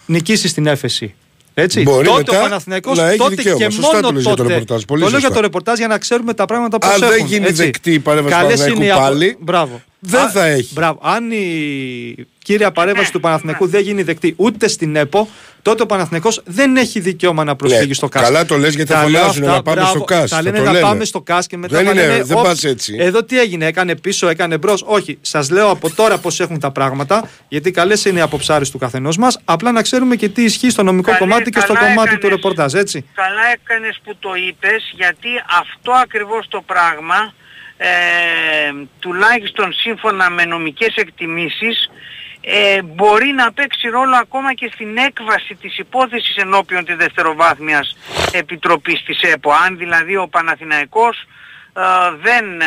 νικήσει 0.07 0.49
στην 0.49 0.67
έφεση 0.67 1.15
Έτσι. 1.55 1.83
Μπορεί 1.83 2.07
τότε 2.07 2.19
μετά 2.21 2.39
ο 2.39 2.43
Παναθηναϊκός 2.43 2.99
να 2.99 3.09
έχει 3.09 3.19
τότε 3.19 3.35
δικαίωμα. 3.35 3.65
και 3.65 3.71
Σωστά 3.73 3.87
μόνο 3.97 4.01
το 4.07 4.13
λες 4.13 4.23
για 4.23 4.31
το 4.35 4.37
τότε. 4.43 4.49
ρεπορτάζ, 4.53 4.83
πολύ 4.83 5.03
το 5.03 5.09
λέω 5.09 5.19
για 5.19 5.29
σωστά. 5.29 5.35
το 5.35 5.47
ρεπορτάζ 5.47 5.79
για 5.79 5.87
να 5.89 5.99
ξέρουμε 5.99 6.35
τα 6.35 6.45
πράγματα 6.45 6.79
πώς 6.79 6.91
Αν 6.91 7.03
έχουν. 7.03 7.17
δεν 7.17 7.27
γίνει 7.27 7.47
έτσι. 7.47 7.65
δεκτή 7.65 7.93
η 7.93 7.99
παρέμβαση 7.99 8.35
του 8.35 8.41
Καλές 8.41 8.59
Παναθηναϊκού 8.59 8.83
είναι 8.83 8.87
οι 8.87 8.91
απο- 8.91 9.01
πάλι, 9.03 9.37
Μπράβο. 9.41 9.83
Δεν 10.01 10.21
Α, 10.21 10.31
θα 10.31 10.47
έχει. 10.47 10.73
Μπράβο. 10.73 11.01
Αν 11.03 11.31
η 11.31 12.27
κύρια 12.45 12.71
παρέμβαση 12.73 13.13
του 13.13 13.21
Παναθηναϊκού 13.21 13.67
δεν 13.67 13.81
γίνει 13.83 14.03
δεκτή 14.03 14.35
ούτε 14.37 14.69
στην 14.69 14.97
ΕΠΟ, 14.97 15.29
τότε 15.63 15.83
ο 15.83 15.87
Παναθηναϊκός 15.87 16.43
δεν 16.45 16.77
έχει 16.77 17.01
δικαίωμα 17.01 17.45
να 17.45 17.57
προσφύγει 17.57 17.87
Ναι, 17.87 17.95
στο 17.95 18.09
ΚΑΣ. 18.09 18.23
καλά 18.23 18.45
το 18.47 18.57
λες 18.57 18.75
γιατί 18.75 18.93
Τα 18.93 19.09
λέω 19.09 19.21
φωνάζουν 19.21 19.43
αυτά, 19.43 19.55
να 19.57 19.63
πάμε 19.63 19.77
μπράβο, 19.81 19.95
στο 19.97 20.05
ΚΑΣ, 20.05 20.31
Τα 20.31 20.37
θα 20.37 20.43
λένε 20.43 20.59
το 20.59 20.65
να 20.65 20.73
λένε. 20.73 20.85
πάμε 20.85 21.05
στο 21.05 21.21
ΚΑΣ 21.21 21.47
και 21.47 21.57
μετά 21.57 21.77
Δεν 21.77 21.85
θα 21.87 21.91
είναι- 21.93 22.07
λένε, 22.07 22.23
δεν 22.23 22.37
«Οπ, 22.37 22.45
πας 22.45 22.65
έτσι». 22.65 22.97
Εδώ 22.99 23.25
τι 23.25 23.41
έγινε, 23.41 23.67
έκανε 23.67 23.97
πίσω, 23.97 24.29
έκανε 24.29 24.59
μπρος. 24.59 24.83
Όχι, 24.87 25.19
σας 25.21 25.51
λέω 25.51 25.71
από 25.71 25.91
τώρα 25.91 26.19
πώς 26.19 26.41
έχουν 26.41 26.59
τα 26.59 26.71
πράγματα, 26.71 27.29
γιατί 27.49 27.71
καλές 27.71 28.05
είναι 28.05 28.19
οι 28.19 28.23
αποψάρε 28.23 28.65
του 28.71 28.79
καθενός 28.79 29.17
μας. 29.17 29.39
Απλά 29.45 29.73
να 29.73 29.83
ξέρουμε 29.83 30.17
και 30.17 30.29
τι 30.29 30.43
ισχύει 30.45 30.71
στο 30.71 30.83
νομικό 30.83 31.11
Καλέ- 31.11 31.21
κομμάτι 31.21 31.51
και 31.51 31.61
στο 31.61 31.73
καλά 31.73 31.87
κομμάτι 31.87 32.09
του 32.11 32.15
έκανες. 32.17 32.35
ρεπορτάζ, 32.37 32.75
έτσι. 32.75 33.05
Καλά 33.15 33.43
έκανες 33.53 34.01
που 34.05 34.17
το 34.19 34.31
είπες 34.49 34.93
γιατί 34.97 35.29
αυτό 35.61 35.93
ακριβώς 35.93 36.47
το 36.49 36.63
πράγμα 36.67 37.33
ε, 37.83 38.73
τουλάχιστον 38.99 39.73
σύμφωνα 39.73 40.31
με 40.31 40.45
νομικές 40.45 40.95
εκτιμήσεις 40.97 41.91
ε, 42.41 42.83
μπορεί 42.83 43.27
να 43.33 43.53
παίξει 43.53 43.89
ρόλο 43.89 44.17
ακόμα 44.17 44.55
και 44.55 44.71
στην 44.73 44.97
έκβαση 44.97 45.55
της 45.55 45.79
υπόθεσης 45.79 46.37
ενώπιον 46.37 46.85
της 46.85 46.97
δευτεροβάθμιας 46.97 47.97
επιτροπής 48.33 49.03
της 49.03 49.23
ΕΠΟ. 49.23 49.53
Αν 49.67 49.77
δηλαδή 49.79 50.17
ο 50.17 50.29
Παναθηναϊκός 50.29 51.19
ε, 51.77 51.81
δεν 52.23 52.61
ε, 52.61 52.67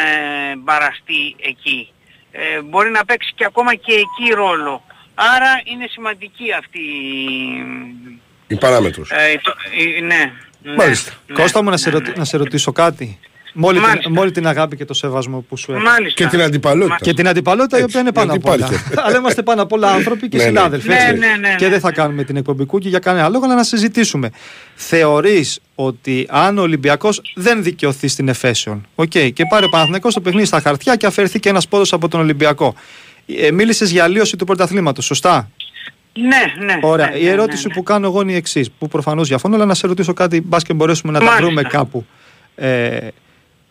παραστεί 0.65 1.36
εκεί. 1.39 1.91
Ε, 2.32 2.62
μπορεί 2.62 2.89
να 2.91 3.06
παίξει 3.06 3.32
και 3.36 3.45
ακόμα 3.45 3.76
και 3.76 3.93
εκεί 3.93 4.34
ρόλο. 4.34 4.84
Άρα 5.15 5.62
είναι 5.63 5.86
σημαντική 5.89 6.52
αυτή 6.60 6.80
η... 6.80 8.56
η 8.56 8.56
παράμετρος. 8.56 9.10
Ε, 9.12 9.39
το- 9.43 9.56
η- 9.78 10.02
ναι. 10.02 10.32
ναι, 10.62 10.76
Μάλιστα. 10.76 11.12
ναι, 11.28 11.36
Κώστα 11.36 11.63
μου 11.63 11.69
να, 11.69 11.78
σε 11.78 11.89
ναι, 11.89 11.95
ρωτη- 11.95 12.08
ναι. 12.10 12.13
να 12.17 12.26
σε 12.26 12.38
ρωτήσω 12.38 12.71
κάτι. 12.71 13.19
Με 13.55 13.65
όλη, 13.67 13.77
την, 13.79 13.87
Μάλιστα. 13.87 14.09
με 14.09 14.19
όλη 14.19 14.31
την 14.31 14.47
αγάπη 14.47 14.75
και 14.75 14.85
το 14.85 14.93
σεβασμό 14.93 15.39
που 15.49 15.57
σου 15.57 15.71
έχω. 15.71 15.81
Μάλιστα. 15.81 16.23
Και 16.23 16.29
την 16.29 16.41
αντιπαλότητα. 16.41 16.97
Και 17.01 17.13
την 17.13 17.27
αντιπαλότητα 17.27 17.77
η 17.77 17.81
Έτσι, 17.81 17.97
οποία 17.97 18.01
είναι 18.01 18.11
πάνω 18.11 18.31
γιατί 18.31 18.47
από 18.47 18.55
όλα. 18.57 18.65
υπάρχει. 18.65 18.93
αλλά 19.07 19.17
είμαστε 19.17 19.41
πάνω 19.43 19.61
απ' 19.61 19.71
όλα 19.71 19.91
άνθρωποι 19.91 20.27
και 20.29 20.37
Ναι, 20.37 20.43
ναι. 20.43 20.49
συνάδελφοι. 20.49 20.87
Ναι, 20.87 20.93
έτσι. 20.95 21.17
ναι, 21.19 21.27
ναι, 21.39 21.55
Και 21.57 21.63
ναι, 21.65 21.69
δεν 21.71 21.79
θα 21.79 21.87
ναι. 21.89 21.93
κάνουμε 21.95 22.23
την 22.23 22.35
εκπομπή 22.35 22.65
κούκι 22.65 22.89
για 22.89 22.99
κανένα 22.99 23.29
λόγο, 23.29 23.45
αλλά 23.45 23.55
να 23.55 23.63
συζητήσουμε. 23.63 24.29
Θεωρείς 24.75 25.59
ότι 25.75 26.27
αν 26.29 26.57
ο 26.57 26.61
Ολυμπιακός 26.61 27.21
δεν 27.35 27.63
δικαιωθεί 27.63 28.07
στην 28.07 28.27
Εφέσεων, 28.27 28.85
οκ, 28.95 29.09
και 29.09 29.45
πάρει 29.49 29.65
ο 29.65 29.69
Παναθηναϊκός 29.69 30.13
το 30.13 30.21
παιχνίδι 30.21 30.45
στα 30.45 30.59
χαρτιά 30.59 30.95
και 30.95 31.05
αφαιρεθεί 31.05 31.39
και 31.39 31.49
ένας 31.49 31.67
πόντος 31.67 31.84
από 31.91 32.07
τον 32.07 32.19
Ολυμπιακό. 32.19 32.75
Ε, 33.25 33.51
Μίλησες 33.51 33.91
για 33.91 34.03
αλλοίωση 34.03 34.36
του 34.37 34.45
πρωταθλήματος, 34.45 35.05
σωστά; 35.05 35.49
Ναι, 36.13 36.65
ναι. 36.65 36.77
Ωραία. 36.81 37.09
ναι, 37.09 37.17
η 37.17 37.23
ναι, 37.23 37.29
ερώτηση 37.29 37.67
ναι, 37.67 37.73
που 37.73 37.83
κάνω 37.83 38.07
εγώ 38.07 38.21
είναι 38.21 38.31
η 38.31 38.35
εξής, 38.35 38.71
που 38.71 38.87
προφανώς 38.87 39.27
διαφωνώ, 39.27 39.55
αλλά 39.55 39.65
να 39.65 39.73
σε 39.73 39.87
ρωτήσω 39.87 40.13
κάτι, 40.13 40.41
μπας 40.41 40.63
και 40.63 40.73
μπορέσουμε 40.73 41.11
να 41.11 41.19
τα 41.19 41.25
Μάλιστα. 41.25 41.45
βρούμε 41.45 41.61
κάπου. 41.61 42.05
Ε, 42.55 43.07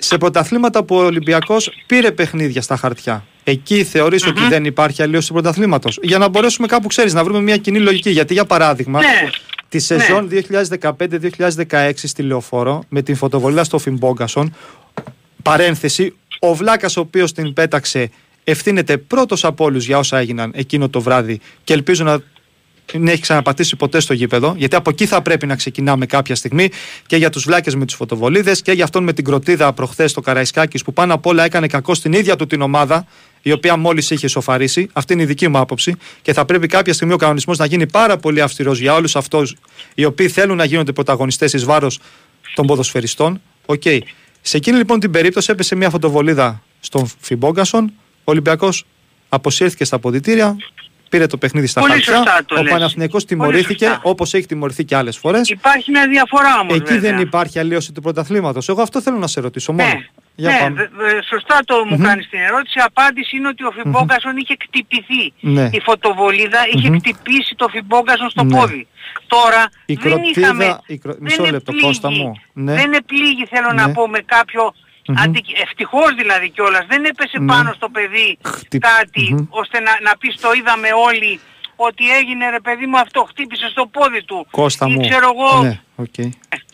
σε 0.05 0.19
πρωταθλήματα 0.19 0.85
που 0.85 0.97
ο 0.97 1.05
Ολυμπιακός 1.05 1.73
πήρε 1.87 2.11
παιχνίδια 2.11 2.63
στα 2.63 2.77
χαρτιά, 2.77 3.25
εκεί 3.45 3.85
θεωρείς 3.85 4.27
ότι 4.27 4.41
δεν 4.49 4.65
υπάρχει 4.65 5.03
αλλίωση 5.03 5.27
του 5.27 5.33
πρωταθλήματος; 5.33 5.99
Για 6.03 6.19
να 6.19 6.29
μπορέσουμε 6.29 6.67
κάπου, 6.67 6.87
ξέρεις, 6.89 7.15
να 7.15 7.25
βρούμε 7.25 7.41
μια 7.41 7.57
κοινή 7.57 7.79
λογική. 7.79 8.11
Γιατί, 8.11 8.33
για 8.33 8.45
παράδειγμα, 8.45 9.01
Ναι. 9.01 9.31
τη 9.69 9.79
σεζόν 9.79 10.29
2015-2016 10.29 12.07
στη 12.09 12.23
Λεωφόρο, 12.23 12.83
με 12.89 13.03
την 13.03 13.17
φωτοβολίδα 13.17 13.65
στο 13.65 13.79
Φιμπόγκασον, 13.79 14.55
παρένθεση, 15.43 16.15
ο 16.39 16.55
Βλάκας 16.55 16.97
ο 16.97 17.01
οποίος 17.01 17.33
την 17.33 17.53
πέταξε 17.53 18.11
ευθύνεται 18.45 18.97
πρώτος 18.97 19.45
από 19.45 19.65
όλους 19.65 19.87
για 19.87 19.99
όσα 19.99 20.19
έγιναν 20.19 20.53
εκείνο 20.55 20.89
το 20.89 21.01
βράδυ 21.01 21.41
και 21.65 21.73
ελπίζω 21.73 22.05
να 22.05 22.23
μην 22.99 23.09
έχει 23.09 23.21
ξαναπατήσει 23.21 23.77
ποτέ 23.77 24.01
στο 24.01 24.13
γήπεδο, 24.13 24.55
γιατί 24.57 24.77
από 24.77 24.91
εκεί 24.91 25.07
θα 25.07 25.23
πρέπει 25.23 25.47
να 25.47 25.57
ξεκινάμε 25.57 26.07
κάποια 26.07 26.35
στιγμή 26.35 26.71
και 27.07 27.17
για 27.17 27.31
τους 27.31 27.45
βλάκες 27.45 27.75
με 27.75 27.85
του 27.87 27.95
φωτοβολίδες 27.95 28.63
και 28.63 28.73
για 28.73 28.85
αυτόν 28.85 29.05
με 29.05 29.13
την 29.13 29.25
κροτίδα 29.25 29.73
προχθές 29.73 30.11
στο 30.11 30.21
Καραϊσκάκης 30.21 30.83
που 30.83 30.93
πάνω 30.93 31.15
απ' 31.15 31.27
όλα 31.27 31.45
έκανε 31.45 31.67
κακό 31.67 31.95
στην 31.95 32.13
ίδια 32.13 32.37
του 32.37 32.47
την 32.47 32.61
ομάδα, 32.61 33.07
η 33.43 33.53
οποία 33.53 33.77
μόλις 33.77 34.11
είχε 34.11 34.29
σοφαρίσει. 34.29 34.89
Αυτή 34.93 35.13
είναι 35.13 35.23
η 35.23 35.27
δική 35.27 35.49
μου 35.49 35.59
άποψη. 35.59 35.97
Και 36.23 36.33
θα 36.33 36.45
πρέπει 36.45 36.67
κάποια 36.67 36.93
στιγμή 36.93 37.13
ο 37.13 37.17
κανονισμός 37.17 37.59
να 37.59 37.67
γίνει 37.67 37.87
πάρα 37.87 38.17
πολύ 38.17 38.41
αυστηρός 38.41 38.79
για 38.79 38.95
όλους 38.95 39.17
αυτούς 39.17 39.57
οι 39.95 40.05
οποίοι 40.05 40.29
θέλουν 40.29 40.57
να 40.57 40.65
γίνονται 40.65 40.93
πρωταγωνιστές 40.93 41.53
εις 41.53 41.65
βάρος 41.65 41.99
των 42.55 42.67
ποδοσφαιριστών. 42.67 43.41
Οκ. 43.67 43.83
Σε 44.41 44.57
εκείνη 44.57 44.77
λοιπόν 44.77 45.01
την 45.01 45.11
περίπτωση 45.11 45.51
έπεσε 45.53 45.75
μια 45.75 45.91
φωτοβολίδα 45.91 46.63
στον 46.81 47.11
Φινμπόγκασον. 47.21 47.93
Ο 48.25 48.31
Ολυμπιακός 48.31 48.85
αποσύρθηκε 49.29 49.85
στα 49.85 49.99
αποδυτήρια, 49.99 50.57
πήρε 51.13 51.27
το 51.27 51.37
παιχνίδι 51.37 51.67
στα 51.67 51.81
Πολύ 51.81 51.93
χαρτιά. 51.93 52.15
σωστά 52.17 52.41
το 52.47 52.59
Ο 52.59 52.63
λες. 52.63 52.73
Παναθηναϊκός 52.73 53.25
Πολύ 53.25 53.41
τιμωρήθηκε 53.41 53.85
σωστά. 53.87 54.01
όπως 54.05 54.35
έχει 54.35 54.47
τιμωρηθεί 54.47 54.85
και 54.85 54.97
άλλες 54.97 55.17
φορές. 55.17 55.49
Υπάρχει 55.49 55.91
μια 55.91 56.09
διαφορά 56.09 56.59
όμως 56.61 56.75
Εκεί 56.77 56.93
βέβαια. 56.93 57.11
δεν 57.11 57.21
υπάρχει 57.21 57.59
αλλοίωση 57.59 57.93
του 57.93 58.01
πρωταθλήματος. 58.01 58.69
Εγώ 58.69 58.83
αυτό 58.83 59.01
θέλω 59.03 59.19
να 59.19 59.27
σε 59.27 59.41
ρωτήσω 59.41 59.73
μόνο. 59.73 59.89
Ναι, 59.89 59.99
Για 60.35 60.51
ναι 60.51 60.59
πάμε. 60.61 60.75
βε- 60.75 60.91
βε- 61.13 61.25
σωστά 61.25 61.59
το 61.65 61.75
μου 61.89 61.99
κάνεις 61.99 62.29
την 62.29 62.41
ερώτηση. 62.41 62.79
Η 62.79 62.83
απάντηση 62.85 63.37
είναι 63.37 63.49
ότι 63.49 63.65
ο 63.65 63.71
Φινμπόγκασον 63.71 64.37
είχε 64.37 64.57
κτυπηθεί. 64.57 65.33
Ναι. 65.41 65.69
Η 65.73 65.81
φωτοβολίδα 65.85 66.59
είχε 66.75 66.89
Μμμ. 66.89 66.97
χτυπήσει 66.99 67.55
το 67.57 67.69
Φινμπόγκασον 67.69 68.31
στο 68.31 68.45
Ναι. 68.45 68.57
πόδι. 68.57 68.87
Τώρα 69.27 69.63
Η 69.87 69.95
δεν 69.95 70.03
κροτίδα- 70.03 70.31
είχαμε... 70.37 70.79
η 70.87 70.99
κρο- 70.99 71.13
δεν 71.15 71.23
μισό 71.23 71.43
λεπτό, 71.43 71.57
επλήγη. 71.59 71.83
Κώστα 71.87 72.11
μου. 72.11 72.33
Ναι. 72.53 72.75
Δεν 72.75 72.93
επλήγη 72.93 73.47
θέλω 73.51 73.73
Ναι. 73.73 73.83
να 73.83 73.93
πω 73.93 74.09
με 74.09 74.19
κάποιο... 74.25 74.75
Μμμ. 75.07 75.17
Αντι... 75.23 75.41
Ευτυχώς 75.65 76.11
δηλαδή 76.21 76.51
κιόλας. 76.51 76.85
Δεν 76.89 77.05
έπεσε 77.05 77.39
Ναι. 77.39 77.47
πάνω 77.53 77.73
στο 77.77 77.89
παιδί 77.89 78.39
Χτυπ- 78.45 78.85
κάτι 78.87 79.25
Μμμ. 79.35 79.47
ώστε 79.49 79.81
να, 79.81 79.93
να 80.07 80.13
πεις 80.21 80.35
το 80.41 80.49
είδαμε 80.59 80.89
όλοι 81.09 81.41
ότι 81.77 82.05
έγινε 82.19 82.51
ρε 82.51 82.61
παιδί 82.61 82.87
μου 82.87 82.99
αυτό 82.99 83.27
χτύπησε 83.31 83.69
στο 83.71 83.87
πόδι 83.87 84.23
του. 84.25 84.47
Κώστα 84.51 84.87
Ή 84.89 84.91
μου. 84.93 85.01
ξέρω 85.09 85.29
εγώ 85.35 85.63
Ναι, 85.63 85.81
οκ. 85.97 86.15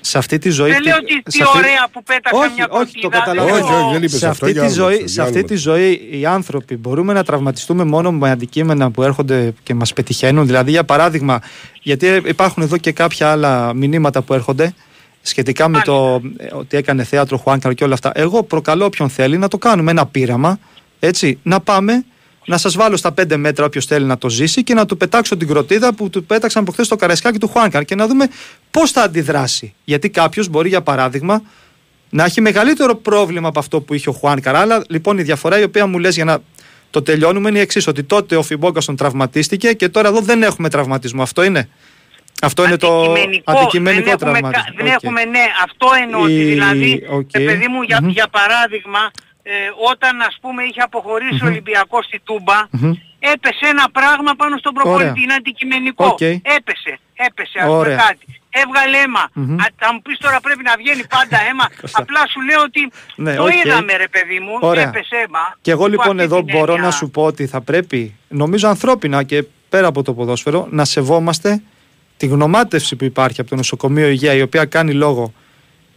Σε 0.00 0.18
αυτή 0.18 0.38
τη 0.38 0.50
ζωή. 0.50 0.70
Δεν 0.70 0.82
λέω 0.82 0.96
ότι 0.96 1.22
τι 1.22 1.32
σε 1.32 1.42
αυτή- 1.42 1.58
ωραία 1.58 1.88
που 1.92 2.02
πέταξα 2.02 2.38
όχι, 2.38 2.52
μια 2.56 2.66
όχι, 2.70 3.00
το 3.00 3.08
κροτίδα, 3.08 3.18
καταλαβαίνω. 3.18 3.54
δεν 3.56 3.64
Όχι, 3.64 3.72
όχι, 3.72 3.82
δεν 3.82 3.90
λέω- 3.90 3.98
είπες 4.02 4.18
σε 4.18 4.28
αυτό, 4.28 4.46
αυτή, 4.46 4.58
για 4.58 4.66
τη 4.68 4.74
άλλο 4.74 4.74
ζωή, 4.84 4.94
αυτό, 4.94 5.06
σε 5.08 5.12
για 5.14 5.22
αυτή 5.22 5.38
άλλο 5.38 5.46
τη 5.46 5.54
αυτό. 5.54 5.70
ζωή 5.70 6.08
οι 6.12 6.26
άνθρωποι 6.26 6.76
μπορούμε 6.76 7.12
να 7.12 7.24
τραυματιστούμε 7.24 7.84
μόνο 7.84 8.12
με 8.12 8.30
αντικείμενα 8.30 8.90
που 8.90 9.02
έρχονται 9.02 9.54
και 9.62 9.74
μας 9.74 9.92
πετυχαίνουν. 9.92 10.46
Δηλαδή, 10.46 10.70
για 10.70 10.84
παράδειγμα, 10.84 11.40
γιατί 11.82 12.06
υπάρχουν 12.26 12.62
εδώ 12.62 12.76
και 12.76 12.92
κάποια 12.92 13.30
άλλα 13.30 13.74
μηνύματα 13.74 14.22
που 14.22 14.34
έρχονται 14.34 14.74
σχετικά 15.22 15.68
με 15.68 15.81
το 15.85 16.22
ε, 16.37 16.46
ότι 16.52 16.76
έκανε 16.76 17.04
θέατρο 17.04 17.37
Χουάνκαρ 17.37 17.74
και 17.74 17.85
όλα 17.85 17.94
αυτά. 17.94 18.12
Εγώ 18.14 18.42
προκαλώ 18.42 18.85
όποιον 18.85 19.09
θέλει 19.09 19.38
να 19.38 19.48
το 19.48 19.59
κάνουμε 19.59 19.90
ένα 19.90 20.07
πείραμα, 20.07 20.59
έτσι, 20.98 21.38
να 21.42 21.61
πάμε 21.61 22.04
να 22.48 22.59
σας 22.59 22.76
βάλω 22.76 22.96
στα 22.96 23.14
5 23.20 23.37
μέτρα 23.37 23.64
όποιος 23.64 23.85
θέλει 23.87 24.04
να 24.04 24.18
το 24.18 24.28
ζήσει 24.28 24.62
και 24.62 24.74
να 24.74 24.87
του 24.87 24.96
πετάξω 24.96 25.37
την 25.37 25.48
κροτίδα 25.48 25.94
που 25.94 26.11
του 26.11 26.24
πέταξαν 26.24 26.64
προχθές 26.64 26.87
στο 26.87 26.96
καραϊσκάκι 26.96 27.38
του 27.38 27.48
Χουάνκαρ 27.48 27.85
και 27.85 27.94
να 27.94 28.07
δούμε 28.07 28.28
πώς 28.70 28.90
θα 28.90 29.02
αντιδράσει. 29.02 29.74
Γιατί 29.85 30.11
κάποιος 30.11 30.48
μπορεί, 30.48 30.68
για 30.68 30.83
παράδειγμα, 30.83 31.42
να 32.11 32.24
έχει 32.24 32.40
μεγαλύτερο 32.40 32.94
πρόβλημα 32.96 33.48
από 33.48 33.59
αυτό 33.59 33.81
που 33.81 33.94
είχε 33.94 34.09
ο 34.09 34.12
Χουάνκαρ. 34.12 34.57
Αλλά 34.57 34.83
λοιπόν 34.88 35.18
η 35.18 35.22
διαφορά 35.22 35.59
η 35.59 35.62
οποία 35.62 35.87
μου 35.87 35.98
λες 35.98 36.14
για 36.14 36.24
να 36.24 36.38
το 36.90 37.02
τελειώνουμε 37.02 37.48
είναι 37.48 37.59
η 37.59 37.61
εξής: 37.61 37.87
Ότι 37.87 38.02
τότε 38.02 38.37
ο 38.37 38.42
Φινμπόγκασον 38.42 38.96
τραυματίστηκε 38.96 39.72
και 39.72 39.88
τώρα 39.88 40.09
εδώ 40.09 40.20
δεν 40.20 40.42
έχουμε 40.42 40.68
τραυματισμό. 40.68 41.22
Αυτό 41.22 41.42
είναι. 41.42 41.68
Αυτό 42.42 42.64
είναι 42.64 42.77
το 42.77 43.12
αντικειμενικό 43.44 44.03
δεν 44.05 44.12
έχουμε, 44.12 44.16
τραυματισμό. 44.16 44.51
κα- 44.64 44.72
δεν 44.77 44.87
Οκ. 44.87 44.92
έχουμε, 45.03 45.24
ναι, 45.24 45.44
αυτό 45.64 45.87
εννοώ 46.03 46.20
ότι 46.22 46.33
Η- 46.33 46.44
δηλαδή, 46.44 47.07
οκ. 47.11 47.29
ε, 47.33 47.38
παιδί 47.44 47.68
μου, 47.68 47.83
για, 47.83 47.98
Μμμ. 48.03 48.09
για 48.09 48.29
παράδειγμα, 48.38 49.03
ε, 49.42 49.53
όταν 49.92 50.20
ας 50.20 50.38
πούμε 50.40 50.62
είχε 50.62 50.81
αποχωρήσει 50.81 51.44
ο 51.44 51.46
Ολυμπιακός 51.46 52.05
στη 52.05 52.18
Τούμπα, 52.24 52.59
Μμμ. 52.70 52.92
έπεσε 53.33 53.64
ένα 53.74 53.85
πράγμα 53.98 54.33
πάνω 54.40 54.57
στον 54.62 54.72
προπονητή, 54.74 55.03
Ωραία. 55.11 55.22
είναι 55.22 55.35
αντικειμενικό. 55.40 56.05
Οκ. 56.07 56.20
Έπεσε, 56.59 56.92
έπεσε, 57.27 57.59
ας 57.59 57.64
πούμε 57.66 57.79
Ωραία. 57.79 57.96
κάτι. 57.96 58.27
Έβγαλε 58.62 58.96
αίμα. 59.05 59.24
Μμμ. 59.33 59.61
Α, 59.61 59.64
θα 59.77 59.92
μου 59.92 60.01
πεις 60.03 60.18
τώρα 60.18 60.38
πρέπει 60.40 60.62
να 60.62 60.74
βγαίνει 60.79 61.05
πάντα 61.16 61.38
αίμα. 61.48 61.66
Κώστα. 61.81 62.03
Απλά 62.03 62.22
σου 62.33 62.40
λέω 62.48 62.61
ότι 62.68 62.83
Ναι, 63.24 63.35
το 63.35 63.42
οκ. 63.42 63.55
είδαμε 63.55 63.92
ρε 64.05 64.09
παιδί 64.09 64.38
μου, 64.44 64.55
Ωραία. 64.61 64.83
έπεσε 64.88 65.16
αίμα. 65.24 65.44
Και 65.61 65.70
εγώ 65.70 65.83
Υπό 65.87 65.90
λοιπόν 65.94 66.11
αυτή 66.20 66.22
εδώ 66.22 66.37
την 66.44 66.55
μπορώ 66.57 66.72
έννοια. 66.72 66.87
να 66.88 66.92
σου 66.98 67.11
πω 67.11 67.22
ότι 67.24 67.46
θα 67.46 67.61
πρέπει, 67.61 68.14
νομίζω 68.29 68.68
ανθρώπινα 68.68 69.22
και 69.22 69.44
πέρα 69.68 69.87
από 69.87 70.03
το 70.03 70.12
ποδόσφαιρο, 70.14 70.66
να 70.70 70.85
σεβόμαστε 70.85 71.62
τη 72.18 72.26
γνωμάτευση 72.26 72.96
που 72.96 73.04
υπάρχει 73.04 73.40
από 73.40 73.50
το 73.50 73.57
νοσοκομείο 73.57 74.09
Υγεία, 74.09 74.35
η 74.35 74.42
οποία 74.42 74.64
κάνει 74.64 74.92
λόγο 74.92 75.33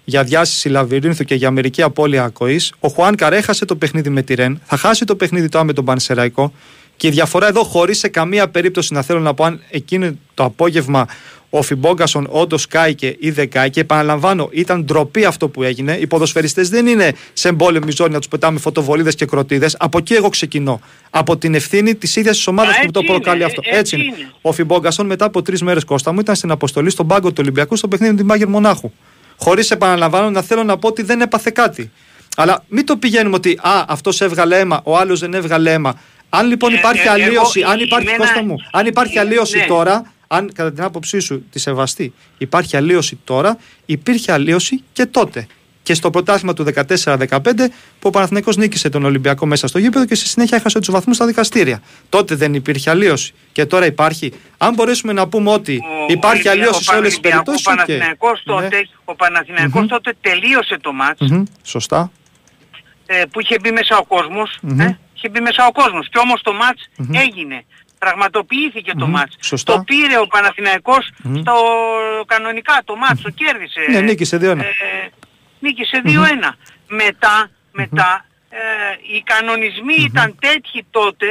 για 0.03 0.23
διάσειση 0.23 0.69
λαβυρίνθου 0.69 1.23
και 1.23 1.35
για 1.35 1.51
μερική 1.51 1.81
απώλεια 1.81 2.23
ακοής. 2.23 2.73
Ο 2.79 2.87
Χουάνκαρ 2.87 3.33
έχασε 3.33 3.65
το 3.65 3.75
παιχνίδι 3.75 4.09
με 4.09 4.21
τη 4.21 4.33
Ρεν, 4.33 4.61
θα 4.65 4.77
χάσει 4.77 5.05
το 5.05 5.15
παιχνίδι 5.15 5.49
τώρα 5.49 5.65
με 5.65 5.73
τον 5.73 5.85
Πανσεραϊκό. 5.85 6.53
Και 6.97 7.07
η 7.07 7.11
διαφορά 7.11 7.47
εδώ, 7.47 7.63
χωρίς 7.63 7.99
σε 7.99 8.07
καμία 8.07 8.49
περίπτωση 8.49 8.93
να 8.93 9.01
θέλω 9.01 9.19
να 9.19 9.33
πω 9.33 9.43
αν 9.43 9.61
εκείνο 9.69 10.11
το 10.33 10.43
απόγευμα 10.43 11.07
ο 11.53 11.61
Φινμπόγκασον 11.61 12.27
όντως 12.29 12.67
κάηκε 12.67 13.15
ή 13.19 13.29
δεν 13.31 13.49
κάηκε. 13.49 13.79
Επαναλαμβάνω, 13.79 14.49
ήταν 14.51 14.85
ντροπή 14.85 15.25
αυτό 15.25 15.47
που 15.49 15.63
έγινε. 15.63 15.97
Οι 15.97 16.07
ποδοσφαιριστές 16.07 16.69
δεν 16.69 16.87
είναι 16.87 17.13
σε 17.33 17.47
εμπόλεμη 17.47 17.91
ζώνη 17.91 18.11
να 18.11 18.17
τους 18.17 18.27
πετάμε 18.27 18.59
φωτοβολίδες 18.59 19.15
και 19.15 19.25
κροτίδες. 19.25 19.75
Από 19.79 19.97
εκεί 19.97 20.13
εγώ 20.13 20.29
ξεκινώ. 20.29 20.79
Από 21.09 21.37
την 21.37 21.55
ευθύνη 21.55 21.95
της 21.95 22.15
ίδιας 22.15 22.35
της 22.35 22.47
ομάδας 22.47 22.77
Α, 22.77 22.79
που 22.85 22.91
το 22.91 22.99
έτσι 22.99 23.11
προκαλεί 23.13 23.35
είναι, 23.37 23.45
αυτό. 23.45 23.61
ε, 23.63 23.69
Έτσι 23.77 23.79
έτσι 23.79 23.95
είναι. 23.95 24.15
είναι. 24.19 24.31
Ο 24.41 24.51
Φιμπόγκασον 24.51 25.05
μετά 25.05 25.25
από 25.25 25.41
τρεις 25.41 25.61
μέρες 25.61 25.83
Κώστα 25.83 26.11
μου 26.13 26.19
ήταν 26.19 26.35
στην 26.35 26.51
αποστολή 26.51 26.89
στον 26.89 27.07
πάγκο 27.07 27.27
του 27.29 27.35
Ολυμπιακού 27.39 27.75
στο 27.75 27.87
παιχνίδι 27.87 28.11
με 28.11 28.17
την 28.17 28.25
Μπάγκερ 28.27 28.47
Μονάχου. 28.47 28.91
Χωρίς 29.37 29.71
επαναλαμβάνω 29.71 30.29
να 30.29 30.41
θέλω 30.41 30.63
να 30.63 30.77
πω 30.77 30.87
ότι 30.87 31.01
δεν 31.03 31.21
έπαθε 31.21 31.51
κάτι. 31.53 31.91
Αλλά 32.35 32.63
μην 32.67 32.85
το 32.85 32.97
πηγαίνουμε 32.97 33.35
ότι 33.35 33.59
α, 33.61 33.83
αυτός 33.87 34.21
έβγαλε 34.21 34.59
αίμα, 34.59 34.81
ο 34.83 34.97
άλλος 34.97 35.19
δεν 35.19 35.33
έβγαλε 35.33 35.71
αίμα. 35.71 35.99
Αν 36.29 36.47
λοιπόν 36.47 36.71
Ε, 36.73 36.75
υπάρχει 36.77 36.99
ε, 37.01 37.03
εγώ, 37.03 37.11
αλλίωση, 37.13 37.61
αν 37.63 37.79
η- 37.79 37.83
υπάρχει, 37.85 38.07
εμένα- 38.07 38.23
Κώστα 38.25 38.43
μου, 38.43 38.55
αν 38.71 38.85
υπάρχει 38.85 39.17
ε, 39.17 39.19
αλλίωση 39.19 39.57
ναι. 39.57 39.65
τώρα, 39.67 40.13
αν 40.33 40.51
κατά 40.53 40.71
την 40.73 40.83
άποψή 40.83 41.19
σου 41.19 41.43
τη 41.51 41.59
σεβαστή 41.59 42.13
υπάρχει 42.37 42.77
αλλίωση 42.77 43.19
τώρα, 43.23 43.57
υπήρχε 43.85 44.31
αλλίωση 44.31 44.83
και 44.93 45.05
τότε. 45.05 45.47
Και 45.83 45.93
στο 45.93 46.09
πρωτάθλημα 46.09 46.53
του 46.53 46.65
14-15 46.95 47.27
που 47.99 48.07
ο 48.07 48.09
Παναθηναϊκός 48.09 48.57
νίκησε 48.57 48.89
τον 48.89 49.05
Ολυμπιακό 49.05 49.45
μέσα 49.45 49.67
στο 49.67 49.79
γήπεδο 49.79 50.05
και 50.05 50.15
στη 50.15 50.27
συνέχεια 50.27 50.57
έχασε 50.57 50.79
τους 50.79 50.91
βαθμούς 50.91 51.15
στα 51.15 51.25
δικαστήρια. 51.25 51.81
Τότε 52.09 52.35
δεν 52.35 52.53
υπήρχε 52.53 52.89
αλλίωση. 52.89 53.33
Και 53.51 53.65
τώρα 53.65 53.85
υπάρχει. 53.85 54.33
Αν 54.57 54.73
μπορέσουμε 54.73 55.13
να 55.13 55.27
πούμε 55.27 55.49
ότι 55.51 55.75
Ο- 55.83 56.11
υπάρχει 56.11 56.47
ο- 56.47 56.51
αλλίωση 56.51 56.79
ο 56.79 56.81
σε 56.81 56.95
όλες 56.95 57.09
τις 57.09 57.19
Παναθηναϊκός- 57.19 57.61
περιπτώσεις. 57.61 57.65
Ο 57.65 57.69
Παναθηναϊκός 57.69 58.41
τότε, 58.45 58.87
ο 59.05 59.15
Παναθηναϊκός 59.15 59.87
τότε 59.87 60.13
τελείωσε 60.21 60.77
το 60.81 60.93
μάτς 60.93 61.19
Σωστά. 61.63 62.11
ε, 63.05 63.23
που 63.31 63.39
είχε 63.41 63.55
μπει 63.61 63.71
μέσα 63.71 63.97
ο 63.97 64.03
κοσμος 64.05 64.57
Μμμ. 64.61 64.79
ε, 64.79 64.99
είχε 65.15 65.29
μπει 65.29 65.39
μέσα 65.41 65.65
ο 65.67 65.71
κόσμος 65.71 66.09
και 66.09 66.17
όμως 66.17 66.41
το 66.41 66.53
μάτς 66.53 66.81
έγινε. 67.25 67.65
Πραγματοποιήθηκε 68.05 68.91
το 68.97 69.05
Μμμ. 69.05 69.11
μάτς. 69.11 69.35
Σωστά. 69.39 69.73
Το 69.73 69.83
πήρε 69.83 70.17
ο 70.19 70.27
Παναθηναϊκός 70.27 71.09
στο 71.41 71.55
κανονικά 72.25 72.81
το 72.85 72.95
μάτς, 72.95 73.21
το 73.21 73.29
κέρδισε. 73.29 73.79
Ναι, 73.89 73.99
νίκησε 73.99 74.37
2-1. 74.37 74.41
Ε, 74.59 74.63
νίκησε 75.59 76.01
2-1. 76.05 76.09
Μετά, 76.87 77.49
μετά 77.71 78.25
ε, 78.49 78.59
οι 79.15 79.21
κανονισμοί 79.21 79.93
ήταν 79.97 80.35
τέτοιοι 80.39 80.85
τότε 80.91 81.27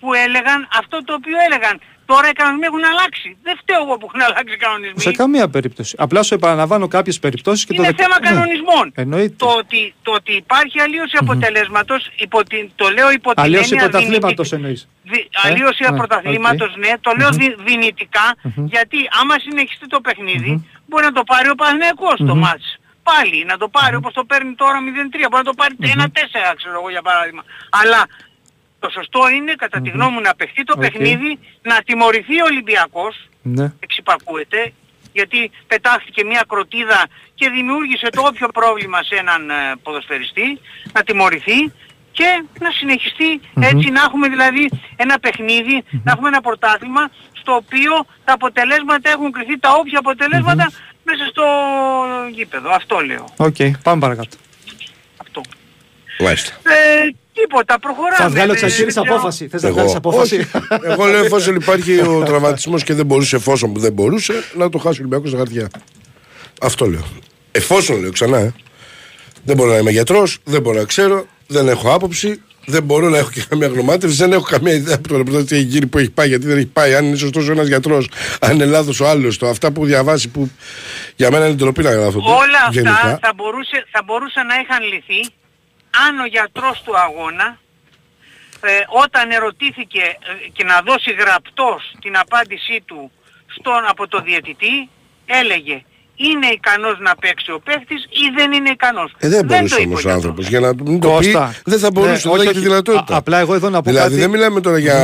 που 0.00 0.14
έλεγαν 0.14 0.68
αυτό 0.78 1.04
το 1.04 1.14
οποίο 1.14 1.36
έλεγαν. 1.46 1.80
Τώρα 2.06 2.28
οι 2.28 2.32
κανονισμοί 2.40 2.66
έχουν 2.70 2.84
αλλάξει. 2.92 3.28
Δεν 3.42 3.54
φταίω 3.60 3.80
εγώ 3.84 3.94
που 3.98 4.06
έχουν 4.08 4.20
αλλάξει 4.28 4.54
οι 4.54 4.56
κανονισμοί. 4.66 5.00
Σε 5.00 5.10
καμία 5.20 5.46
περίπτωση. 5.48 5.94
Απλά 5.98 6.20
σου 6.22 6.34
επαναλαμβάνω 6.34 6.88
κάποιες 6.88 7.18
περιπτώσεις 7.18 7.64
και 7.66 7.74
το 7.74 7.82
Είναι 7.82 7.90
δεκα- 7.90 8.02
θέμα 8.04 8.16
Ναι. 8.20 8.26
κανονισμών. 8.28 8.86
Εννοείται. 8.94 9.34
Το, 9.44 9.48
ότι, 9.62 9.94
το 10.02 10.10
ότι 10.12 10.32
υπάρχει 10.44 10.80
αλλίωση 10.80 11.16
αποτελέσματος, 11.20 12.10
υπό 12.16 12.38
την, 12.44 12.70
το 12.76 12.88
λέω 12.88 13.10
υπό 13.10 13.30
την 13.34 13.42
Αλλίωση 13.42 13.68
έννοια 13.72 13.88
πρωταθλήματος 13.88 14.48
δυνητικ- 14.48 14.52
εννοείς. 14.58 14.88
δι- 15.10 15.28
Ε, 15.44 15.48
αλλοίωση 15.48 15.82
ναι, 15.90 15.96
πρωταθλήματος, 15.96 16.70
οκ. 16.74 16.78
ναι, 16.84 16.92
το 17.00 17.10
λέω 17.18 17.30
δι- 17.30 17.56
δυνητικά, 17.70 18.26
γιατί 18.74 18.98
άμα 19.20 19.34
συνεχιστεί 19.46 19.86
το 19.86 20.00
παιχνίδι, 20.00 20.52
μπορεί 20.88 21.04
να 21.04 21.12
το 21.12 21.22
πάρει 21.32 21.48
ο 21.48 21.54
Παναθηναϊκός 21.54 22.16
το 22.30 22.34
ματς. 22.44 22.66
Πάλι, 23.12 23.44
να 23.50 23.56
το 23.56 23.68
πάρει 23.68 23.94
όπως 23.96 24.12
το 24.12 24.24
παίρνει 24.24 24.54
τώρα 24.54 24.78
0-3, 24.86 25.26
μπορεί 25.30 25.42
να 25.44 25.50
το 25.50 25.56
πάρει 25.60 25.74
1-4 25.80 26.54
ξέρω 26.56 26.74
εγώ 26.80 26.90
για 26.90 27.02
παράδειγμα. 27.02 27.42
Αλλά 27.70 28.00
το 28.86 28.92
σωστό 28.92 29.28
είναι 29.36 29.52
κατά 29.62 29.80
τη 29.80 29.88
γνώμη 29.90 30.12
μου 30.14 30.20
να 30.20 30.34
παιχτεί 30.34 30.64
το 30.64 30.74
Οκ. 30.76 30.80
παιχνίδι, 30.82 31.38
να 31.62 31.76
τιμωρηθεί 31.86 32.36
ο 32.40 32.44
Ολυμπιακός, 32.50 33.14
Ναι. 33.42 33.72
εξυπακούεται 33.80 34.72
γιατί 35.12 35.50
πετάχθηκε 35.66 36.24
μια 36.24 36.44
κροτίδα 36.48 37.00
και 37.34 37.48
δημιούργησε 37.50 38.08
το 38.16 38.20
όποιο 38.26 38.48
πρόβλημα 38.48 39.02
σε 39.02 39.14
έναν 39.14 39.50
ε, 39.50 39.54
ποδοσφαιριστή 39.82 40.60
να 40.92 41.02
τιμωρηθεί 41.02 41.72
και 42.12 42.44
να 42.60 42.70
συνεχιστεί 42.70 43.40
έτσι 43.60 43.90
να 43.90 44.00
έχουμε 44.02 44.28
δηλαδή 44.28 44.70
ένα 44.96 45.18
παιχνίδι, 45.18 45.84
να 46.04 46.12
έχουμε 46.12 46.28
ένα 46.28 46.40
πρωτάθλημα 46.40 47.10
στο 47.40 47.52
οποίο 47.54 47.92
τα 48.24 48.32
αποτελέσματα 48.32 49.10
έχουν 49.10 49.32
κριθεί 49.32 49.58
τα 49.58 49.72
όποια 49.72 49.98
αποτελέσματα 49.98 50.70
μέσα 51.04 51.24
στο 51.30 51.44
γήπεδο. 52.32 52.70
Αυτό 52.70 52.98
λέω. 53.00 53.24
Οκ, 53.36 53.56
πάμε 53.82 54.00
παρακάτω. 54.00 54.36
Αυτό. 55.16 55.40
Μάλιστα. 56.20 56.52
Ε, 56.62 57.10
τίποτα, 57.40 57.78
προχωράμε. 57.78 58.16
Θα 58.16 58.28
βγάλω 58.28 58.50
Ε, 58.52 58.54
εξαγγείλει 58.54 58.92
δεν 58.92 59.02
ξέρω. 59.02 59.14
απόφαση. 59.14 59.48
Θες 59.48 59.62
να 59.62 59.68
Εγώ. 59.68 59.76
βγάλεις 59.76 59.94
απόφαση; 59.94 60.36
Όχι. 60.36 60.46
Εγώ 60.84 61.04
λέω 61.04 61.24
εφόσον 61.24 61.54
υπάρχει 61.54 62.00
ο 62.00 62.22
τραυματισμός 62.28 62.82
και 62.82 62.94
δεν 62.94 63.06
μπορούσε, 63.06 63.36
εφόσον 63.36 63.72
που 63.72 63.80
δεν 63.80 63.92
μπορούσε, 63.92 64.32
να 64.54 64.68
το 64.68 64.78
χάσει 64.78 64.96
ο 64.96 64.98
Ολυμπιακός 65.00 65.28
στα 65.28 65.38
χαρτιά. 65.38 65.68
Αυτό 66.60 66.86
λέω. 66.86 67.04
Εφόσον 67.52 68.00
λέω 68.00 68.10
ξανά, 68.12 68.38
ε. 68.38 68.52
δεν 69.44 69.56
μπορώ 69.56 69.70
να 69.70 69.76
είμαι 69.78 69.90
γιατρός, 69.90 70.38
δεν 70.44 70.62
μπορώ 70.62 70.78
να 70.78 70.84
ξέρω, 70.84 71.26
δεν 71.46 71.68
έχω 71.68 71.92
άποψη, 71.94 72.40
δεν 72.66 72.82
μπορώ 72.82 73.08
να 73.08 73.18
έχω 73.18 73.30
και 73.30 73.42
καμία 73.48 73.66
γνωμάτευση, 73.68 74.16
δεν 74.16 74.32
έχω 74.32 74.44
καμία 74.44 74.72
ιδέα 74.72 74.94
από 74.94 75.08
το 75.08 75.16
ρεπορτάζ 75.16 75.44
τι 75.44 75.54
έχει 75.54 75.64
γίνει, 75.64 75.86
που 75.86 75.98
έχει 75.98 76.10
πάει, 76.10 76.28
γιατί 76.28 76.46
δεν 76.46 76.56
έχει 76.56 76.66
πάει, 76.66 76.94
αν 76.94 77.04
είναι 77.04 77.16
σωστός 77.16 77.48
ο 77.48 77.52
ένας 77.52 77.66
γιατρός, 77.66 78.08
αν 78.40 78.54
είναι 78.54 78.64
λάθος 78.64 79.00
ο 79.00 79.08
άλλος, 79.08 79.38
το 79.38 79.48
αυτά 79.48 79.70
που 79.70 79.84
διαβάσει 79.84 80.28
που 80.28 80.50
για 81.16 81.30
μένα 81.30 81.46
είναι 81.46 81.54
ντροπή 81.54 81.82
να 81.82 81.90
γράφω. 81.90 82.18
Όλα 82.18 82.58
αυτά 82.66 82.70
γενικά. 82.72 83.18
θα, 83.22 83.32
μπορούσε, 83.36 83.86
θα 83.90 84.02
μπορούσαν 84.04 84.46
να 84.46 84.54
είχαν 84.54 84.82
λυθεί 84.92 85.30
αν 86.06 86.18
ο 86.18 86.26
γιατρός 86.26 86.82
του 86.84 86.98
αγώνα 86.98 87.58
ε, 88.60 88.70
όταν 89.04 89.30
ερωτήθηκε 89.30 90.00
ε, 90.02 90.48
και 90.52 90.64
να 90.64 90.80
δώσει 90.86 91.10
γραπτός 91.12 91.92
την 92.00 92.16
απάντησή 92.18 92.82
του 92.86 93.10
στον, 93.58 93.82
από 93.88 94.08
το 94.08 94.20
διαιτητή 94.20 94.88
έλεγε 95.26 95.82
είναι 96.18 96.46
ικανός 96.46 96.98
να 96.98 97.14
παίξει 97.16 97.50
ο 97.52 97.60
παίχτης 97.64 98.02
ή 98.04 98.24
δεν 98.36 98.52
είναι 98.52 98.70
ικανός. 98.70 99.14
Ε, 99.18 99.28
δεν 99.28 99.44
μπορούσε 99.44 99.74
το 99.74 99.80
είπε 99.80 99.88
όμως 99.88 99.98
ο 100.04 100.08
γιατρός. 100.08 100.14
άνθρωπος. 100.14 100.48
Για 100.48 100.60
να 100.60 100.68
μην 100.84 101.00
το 101.00 101.08
πει, 101.08 101.14
Κώστα. 101.14 101.54
δεν 101.64 101.78
θα 101.78 101.90
μπορούσε, 101.90 102.12
Ναι, 102.12 102.18
δεν 102.22 102.32
όχι, 102.32 102.42
έχει 102.42 102.52
τη 102.52 102.58
όχι. 102.58 102.66
δυνατότητα. 102.68 103.14
Α, 103.14 103.16
απλά 103.16 103.38
εγώ 103.38 103.54
εδώ 103.54 103.70
να 103.70 103.82
πω 103.82 103.90
δηλαδή 103.90 104.08
κάτι. 104.08 104.20
δεν 104.20 104.30
μιλάμε 104.30 104.60
τώρα 104.60 104.78
για. 104.78 104.94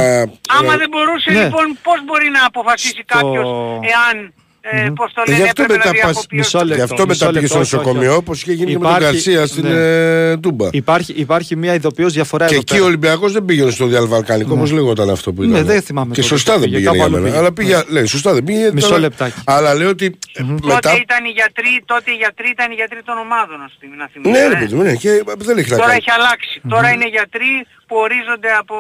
Άμα 0.58 0.74
ε, 0.74 0.76
δεν 0.76 0.88
μπορούσε 0.90 1.30
ναι. 1.30 1.42
λοιπόν 1.44 1.78
πώς 1.82 2.04
μπορεί 2.04 2.28
να 2.28 2.44
αποφασίσει 2.46 3.02
Στο- 3.08 3.14
κάποιος 3.18 3.46
εάν 3.92 4.34
ε, 4.64 4.88
πώς 4.94 5.12
το 5.14 5.22
Ε, 5.26 5.30
λένε 5.30 5.42
γι' 5.42 5.48
αυτό 5.48 5.62
έπρεπε 5.62 5.84
να 5.84 5.90
μετά 5.90 6.02
πας- 6.06 6.12
διακοπεί 6.12 6.34
ο 6.34 6.38
μισό 6.38 6.58
λεπτό. 6.58 6.74
Γι' 6.74 6.80
αυτό 6.82 7.06
μισό 7.06 7.24
μετά 7.24 7.32
πήγες 7.38 7.48
στο 7.50 7.58
λεπτό, 7.58 7.76
όχι, 7.76 7.76
όχι, 7.76 7.84
νοσοκομείο 7.84 8.10
όχι. 8.10 8.18
όπως 8.18 8.42
είχε 8.42 8.52
γίνει 8.52 8.72
με 8.72 8.78
τον 8.78 8.82
Υπάρχει- 8.82 9.04
Γκαρσία 9.10 9.46
στην 9.46 9.64
ναι. 9.68 10.30
ε, 10.30 10.36
Τούμπα. 10.36 10.68
Υπάρχει, 10.72 11.12
υπάρχει 11.16 11.56
μια 11.56 11.74
ειδοποιώ 11.74 12.08
διαφορά 12.08 12.46
Και 12.46 12.52
εδώ 12.52 12.60
εκεί 12.66 12.72
πέρα. 12.72 12.84
ο 12.84 12.86
Ολυμπιακός 12.86 13.32
δεν 13.32 13.44
πήγαινε 13.44 13.70
στο 13.70 13.86
διαλβαλκανικό, 13.86 14.54
όπω 14.54 14.66
λέγονταν 14.66 15.10
αυτό 15.10 15.32
που 15.32 15.42
ήταν. 15.42 15.54
Ναι, 15.54 15.62
δεν 15.72 15.82
θυμάμαι 15.82 16.14
Και 16.14 16.20
τότε 16.20 16.34
σωστά 16.34 16.52
που 16.54 16.60
δεν 16.60 16.68
πήγε, 16.68 16.76
πήγαινε 16.78 16.96
για 16.96 17.04
κάπου 17.04 17.14
άλλο 17.16 17.22
μένα. 17.22 17.24
πήγε. 17.34 17.38
Αλλά 17.38 17.52
πήγε, 17.52 17.82
λέει, 17.94 18.04
σωστά 18.06 18.32
δεν 18.32 18.44
πήγε. 18.44 18.70
Μισό 18.72 18.86
τώρα- 18.88 19.00
λεπτάκι. 19.00 19.38
Αλλά 19.44 19.74
λέω 19.74 19.88
ότι 19.88 20.04
ε, 20.32 20.42
Τότε 20.42 20.66
μετά. 20.74 20.90
ήταν 21.06 21.24
οι 21.24 21.32
γιατροί, 21.38 21.72
τότε 21.84 22.10
οι 22.10 22.14
γιατροί 22.22 22.48
ήταν 22.56 22.70
οι 22.70 22.74
γιατροί 22.74 23.00
των 23.08 23.16
ομάδων, 23.24 23.56
να 23.58 23.68
θυμ- 23.80 23.96
να 24.02 24.06
θυμίσω. 24.12 24.30
Ναι, 24.34 24.38
ε. 24.44 24.48
ρε 24.48 24.56
παιδί 24.60 24.74
μου, 24.74 24.82
ναι, 24.82 24.94
και 24.94 25.10
δεν 25.48 25.58
έχει 25.58 25.70
να 25.70 25.76
Τώρα 25.76 25.88
κάνει. 25.88 26.00
έχει 26.00 26.10
αλλάξει. 26.18 26.60
Τώρα 26.68 26.88
είναι 26.94 27.08
γιατροί 27.16 27.52
που 27.86 27.96
ορίζονται 28.06 28.50
από 28.62 28.74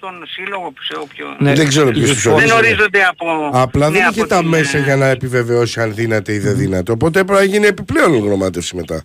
τον 0.00 0.14
σύλλογο, 0.34 0.66
που 0.74 0.82
σε 0.88 0.94
όποιο... 1.04 1.26
Ναι. 1.38 1.52
Δεν 1.54 1.68
ξέρω 1.68 1.90
ποιος 1.90 2.10
τους 2.10 2.22
Δεν 2.22 2.50
ορίζονται 2.50 3.02
από... 3.12 3.26
Απλά 3.52 3.86
ναι, 3.88 3.92
δεν 3.96 4.02
από 4.02 4.10
είχε 4.16 4.26
τα 4.26 4.38
την, 4.38 4.48
μέσα 4.48 4.76
ε, 4.78 4.80
για 4.80 4.96
να 4.96 5.06
επιβεβαιώσει 5.26 5.80
αν 5.80 5.94
δύναται 5.94 6.32
ή 6.32 6.38
δεν 6.38 6.56
δύναται. 6.56 6.92
Οπότε 6.92 7.20
έπρεπε 7.20 7.40
να 7.40 7.46
γίνει 7.46 7.66
επιπλέον 7.66 8.14
γνωμάτευση 8.18 8.76
μετά. 8.76 9.04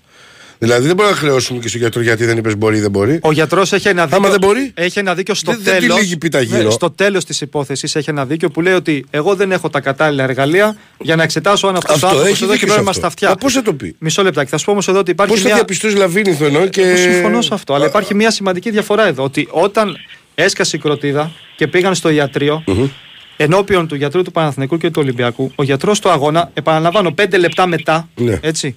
Δηλαδή 0.58 0.86
δεν 0.88 0.96
μπορούμε 0.96 1.16
να 1.16 1.22
χρεώσουμε 1.22 1.60
και 1.60 1.68
στο 1.68 1.78
γιατρό 1.78 2.02
γιατί 2.02 2.26
δεν 2.26 2.38
είπες 2.38 2.58
μπορεί 2.58 2.78
ή 2.78 2.80
δεν 2.80 2.92
μπορεί. 2.92 3.20
Ο 3.22 3.32
γιατρός 3.32 3.74
έχει 3.74 3.88
ένα 3.88 4.04
δίκιο. 4.04 4.18
Άμα 4.18 4.30
δεν 4.30 4.40
μπορεί. 4.40 4.72
Έχει 4.74 5.00
ένα 5.00 5.14
δίκιο 5.16 5.34
στο 5.34 5.52
Δεν- 5.52 5.60
δεν 5.64 5.74
τη 5.76 5.80
τέλος. 5.82 6.00
λύγει 6.00 6.18
πίτα 6.18 6.42
γύρω. 6.42 6.72
στο 6.72 6.92
τέλος 6.92 7.26
της 7.26 7.42
υπόθεσης 7.42 7.96
έχει 7.96 8.10
ένα 8.10 8.26
δίκιο 8.26 8.50
που 8.50 8.62
λέει 8.62 8.74
ότι 8.74 9.06
εγώ 9.10 9.36
δεν 9.36 9.52
έχω 9.52 9.70
τα 9.70 9.80
κατάλληλα 9.80 10.24
εργαλεία 10.24 10.76
για 11.00 11.16
να 11.16 11.24
εξετάσω 11.24 11.68
αν 11.68 11.76
αυτός 11.76 11.92
ο 11.92 11.94
Αυτό 11.94 12.08
άνθρωπος 12.08 12.32
έχει 12.34 12.44
εδώ 12.44 12.54
και 12.54 12.60
δίκιο. 12.60 12.74
πέρα 12.74 12.80
σε 12.80 12.86
μα 12.86 12.92
τα 13.02 13.08
αυτό. 13.08 13.26
αυτιά. 13.26 13.36
Πώς 13.46 13.54
θα 13.54 13.62
το 13.62 13.74
πει; 13.74 13.96
Μισό 14.00 14.24
λεπτάκι. 14.24 14.50
Θα 14.50 14.58
σου 14.58 14.66
πω 14.66 14.72
όμως 14.72 14.88
εδώ 14.88 15.00
ότι 15.00 15.12
υπάρχει 15.12 15.32
Πώς 15.34 15.42
θα 15.42 15.48
μια. 15.48 15.56
διαπιστώσεις 15.58 15.98
λαβύρινθο 15.98 16.46
εννοώ 16.46 16.68
και. 16.68 16.82
Εγώ 16.82 16.98
συμφωνώ 16.98 17.42
σε 17.42 17.54
αυτό. 17.54 17.74
Αλλά 17.74 17.86
υπάρχει 17.86 18.16
μια 18.16 18.32
σημαντική 18.32 18.70
διαφορά 18.72 19.08
εδώ. 19.08 19.24
Ότι 19.24 19.48
όταν 19.52 19.96
έσκασε 20.36 20.76
η 20.76 20.80
κροτίδα 20.80 21.32
και 21.56 21.68
πήγαν 21.68 21.96
στο 21.96 22.10
ιατρείο, 22.10 22.64
ενώπιον 23.38 23.88
του 23.88 23.96
γιατρού 23.96 24.22
του 24.22 24.32
Παναθηναϊκού 24.32 24.78
και 24.78 24.90
του 24.90 25.02
Ολυμπιακού, 25.04 25.52
ο 25.56 25.64
γιατρός 25.64 26.00
του 26.00 26.10
αγώνα, 26.10 26.50
επαναλαμβάνω, 26.54 27.12
πέντε 27.12 27.38
λεπτά 27.38 27.68
μετά, 27.68 28.08
Ναι. 28.16 28.40
έτσι, 28.42 28.76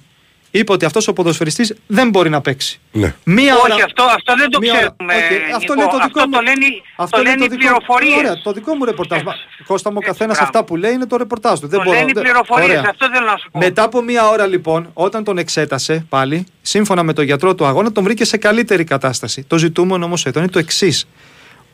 είπε 0.51 0.71
ότι 0.71 0.85
αυτός 0.85 1.07
ο 1.07 1.13
ποδοσφαιριστής 1.13 1.73
δεν 1.87 2.09
μπορεί 2.09 2.29
να 2.29 2.41
παίξει. 2.41 2.79
Ναι. 2.91 3.15
Μία 3.23 3.55
ώρα. 3.63 3.73
Όχι, 3.73 3.83
αυτό, 3.83 4.03
αυτό 4.03 4.33
δεν 4.37 4.49
το 4.49 4.59
μία 4.59 4.71
ώρα. 4.71 4.79
ξέρουμε. 4.79 5.13
Οκ, 5.13 5.55
Αυτό 5.55 5.73
Νικό. 5.73 5.81
είναι 5.83 5.91
το 5.91 5.97
δικό 6.05 6.19
αυτό 6.19 6.19
μου. 6.27 6.29
το 6.35 6.41
λένε, 6.41 6.65
αυτό 6.95 7.15
το 7.17 7.21
είναι 7.21 7.29
λένε 7.29 7.43
οι 7.43 7.47
δικό- 7.47 7.59
πληροφορίες. 7.61 8.17
Ωραία, 8.17 8.41
το 8.43 8.51
δικό 8.51 8.75
μου 8.75 8.85
ρεπορτάζ. 8.85 9.21
Μα, 9.21 9.33
Κώστα 9.67 9.89
μου, 9.91 9.95
ο 9.99 9.99
Έτσι, 10.05 10.11
καθένας 10.11 10.35
μπράβο. 10.37 10.51
αυτά 10.51 10.63
που 10.67 10.75
λέει 10.75 10.91
είναι 10.93 11.05
το 11.07 11.17
ρεπορτάζ 11.17 11.59
του. 11.59 11.67
Δεν 11.67 11.77
Το 11.79 11.83
μπορώ, 11.85 11.97
λένε 11.97 12.09
οι 12.09 12.13
δεν- 12.13 12.23
πληροφορίες, 12.23 12.67
Ωραία. 12.69 12.83
αυτό 12.89 13.07
θέλω 13.13 13.25
να 13.25 13.37
σου 13.37 13.49
πω. 13.51 13.59
Μετά 13.59 13.83
από 13.83 14.01
μία 14.01 14.27
ώρα 14.29 14.45
λοιπόν, 14.47 14.89
όταν 14.93 15.23
τον 15.23 15.37
εξέτασε 15.37 16.05
πάλι, 16.09 16.45
σύμφωνα 16.61 17.03
με 17.03 17.13
τον 17.13 17.25
γιατρό 17.25 17.55
του 17.55 17.65
αγώνα, 17.65 17.91
τον 17.91 18.03
βρήκε 18.03 18.25
σε 18.25 18.37
καλύτερη 18.37 18.83
κατάσταση. 18.83 19.43
Το 19.47 19.57
ζητούμενο 19.57 20.05
όμως 20.05 20.25
εδώ 20.25 20.39
είναι 20.39 20.49
το 20.49 20.59
εξής. 20.59 21.07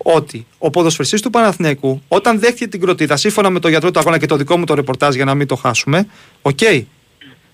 Ότι 0.03 0.47
ο 0.57 0.69
ποδοσφαιριστής 0.69 1.21
του 1.21 1.29
Παναθηναϊκού, 1.29 2.01
όταν 2.07 2.39
δέχτηκε 2.39 2.67
την 2.67 2.81
κροτίδα, 2.81 3.15
σύμφωνα 3.17 3.49
με 3.49 3.59
τον 3.59 3.69
γιατρό 3.71 3.91
του 3.91 3.99
αγώνα 3.99 4.17
και 4.17 4.25
το 4.25 4.35
δικό 4.35 4.57
μου 4.57 4.65
το 4.65 4.73
ρεπορτάζ 4.73 5.15
για 5.15 5.25
να 5.25 5.33
μην 5.35 5.47
το 5.47 5.55
χάσουμε, 5.55 6.07
οκ, 6.41 6.59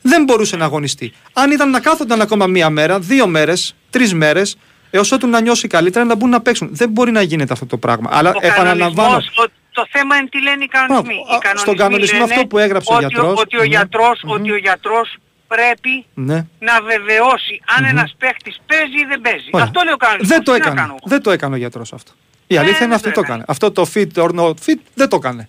δεν 0.02 0.24
μπορούσε 0.24 0.56
να 0.56 0.66
αγωνιστεί. 0.66 1.14
Αν 1.34 1.52
ήταν 1.52 1.70
να 1.70 1.80
κάθονταν 1.80 2.22
ακόμα 2.22 2.48
μία 2.48 2.70
μέρα, 2.70 3.00
δύο 3.00 3.28
μέρες, 3.28 3.76
τρεις 3.90 4.14
μέρες, 4.14 4.58
έως 4.92 5.12
ότου 5.12 5.28
να 5.28 5.42
νιώσει 5.42 5.68
καλύτερα 5.68 6.06
να 6.06 6.16
μπουν 6.16 6.30
να 6.30 6.42
παίξουν. 6.42 6.70
Δεν 6.72 6.90
μπορεί 6.90 7.12
να 7.12 7.22
γίνεται 7.22 7.54
αυτό 7.54 7.66
το 7.66 7.78
πράγμα. 7.78 8.10
Αλλά 8.14 8.30
Ο 8.30 8.40
επαναλαμβάνω. 8.42 9.08
κανονισμός, 9.10 9.46
ο- 9.46 9.52
το 9.72 9.88
θέμα 9.92 10.16
είναι 10.16 10.28
τι 10.30 10.42
λένε 10.42 10.64
οι 10.64 10.68
κανονισμοί; 10.68 11.14
Μπράβο. 11.14 11.32
Οι 11.32 11.36
Α, 11.36 11.40
κανονισμοί 11.40 11.62
στον 11.62 11.76
κανονισμό 11.76 12.20
λένε 12.20 12.34
αυτό 12.34 12.46
που 12.48 12.58
έγραψε 12.58 12.94
ο 12.94 12.96
ότι, 12.96 13.06
γιατρός. 13.06 13.40
Ότι 13.40 13.56
ο 13.58 13.60
Ναι. 13.60 13.66
γιατρός, 13.66 14.20
Μμμ. 14.24 14.32
ότι 14.32 14.52
ο 14.52 14.58
γιατρός 14.58 15.16
πρέπει 15.48 16.06
Ναι. 16.14 16.40
να 16.60 16.76
βεβαιώσει 16.92 17.56
αν 17.78 17.82
ένας 17.86 18.16
παίχτης 18.20 18.56
παίζει 18.70 18.98
ή 19.04 19.06
δεν 19.10 19.22
παίζει. 19.22 19.48
Ωραία. 19.52 19.66
Αυτό 19.66 19.82
λέει 19.86 19.94
ο 19.94 19.98
κανονισμός. 19.98 20.30
Δεν 20.36 20.44
το 20.44 20.52
Τι 20.54 20.60
να 20.60 20.66
έκανε. 20.66 20.80
κάνω 20.82 20.94
εγώ; 20.98 21.06
Δεν 21.14 21.22
το 21.22 21.32
έκανε 21.32 21.54
ο 21.56 21.58
γιατρός 21.58 21.94
αυτό. 21.94 22.12
Η 22.52 22.56
Ε, 22.56 22.60
αλήθεια 22.60 22.78
είναι 22.86 22.88
δεν 22.88 23.00
αυτή 23.00 23.08
το 23.12 23.14
το 23.14 23.22
έκανε. 23.26 23.44
έκανε. 23.44 23.46
Αυτό 23.48 23.66
το 23.78 23.84
fit 23.94 24.12
or 24.24 24.32
not 24.40 24.56
fit 24.66 24.80
δεν 25.00 25.08
το 25.12 25.16
έκανε. 25.22 25.44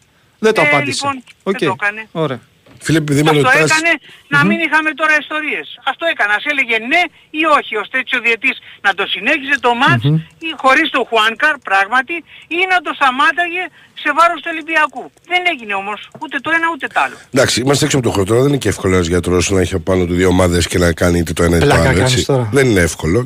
Δεν 0.45 0.53
το 0.55 0.61
Ε, 0.61 0.67
απάντησε. 0.69 1.01
λοιπόν, 1.07 1.23
δεν 1.45 1.55
Οκ. 1.55 1.59
το 1.71 1.77
έκανε. 1.81 2.01
Ωραία. 2.27 2.41
Φίλε, 2.87 2.99
επειδή 3.05 3.23
με 3.23 3.31
Αυτό 3.31 3.43
ρωτάς- 3.43 3.71
έκανε 3.71 3.93
να 4.35 4.41
μην 4.49 4.59
είχαμε 4.65 4.91
τώρα 5.01 5.15
ιστορίες. 5.25 5.67
Αυτό 5.91 6.05
έκανε. 6.13 6.33
Ας 6.39 6.45
έλεγε 6.53 6.77
ναι 6.91 7.03
ή 7.41 7.43
όχι. 7.59 7.73
Ώστε 7.83 7.97
έτσι 8.03 8.13
ο 8.19 8.21
διαιτητής 8.27 8.57
να 8.87 8.91
το 8.99 9.05
συνέχιζε 9.15 9.57
το 9.67 9.71
ματς 9.83 10.05
ή 10.47 10.49
χωρίς 10.63 10.87
το 10.97 11.01
Χουάνκαρ 11.09 11.55
πράγματι 11.69 12.17
ή 12.59 12.59
να 12.73 12.79
το 12.85 12.91
σταμάταγε 12.99 13.63
σε 14.03 14.09
βάρος 14.19 14.39
του 14.43 14.49
Ολυμπιακού. 14.55 15.05
Δεν 15.31 15.41
έγινε 15.53 15.75
όμως 15.83 16.01
ούτε 16.23 16.37
το 16.45 16.51
ένα 16.57 16.67
ούτε 16.75 16.87
το 16.95 16.99
άλλο. 17.05 17.17
Εντάξει, 17.35 17.57
είμαστε 17.65 17.85
έξω 17.87 17.97
από 17.99 18.07
το 18.09 18.13
χρόνο. 18.15 18.31
Δεν 18.41 18.49
είναι 18.51 18.63
και 18.65 18.71
εύκολο 18.75 18.93
ένας 18.97 19.07
γιατρός 19.13 19.45
να 19.57 19.61
έχει 19.65 19.75
απάνω 19.81 20.03
του 20.09 20.15
δύο 20.21 20.29
ομάδες 20.37 20.63
και 20.71 20.79
να 20.85 20.89
κάνει 21.01 21.19
είτε 21.23 21.33
το 21.39 21.43
ένα 21.49 21.57
είτε 21.57 21.65
το 21.67 21.71
Πλάκα 21.75 21.89
άλλο. 21.89 21.99
κάνεις 21.99 22.13
έτσι. 22.19 22.27
τώρα. 22.33 22.45
Δεν 22.57 22.65
είναι 22.71 22.81
εύκολο. 22.91 23.19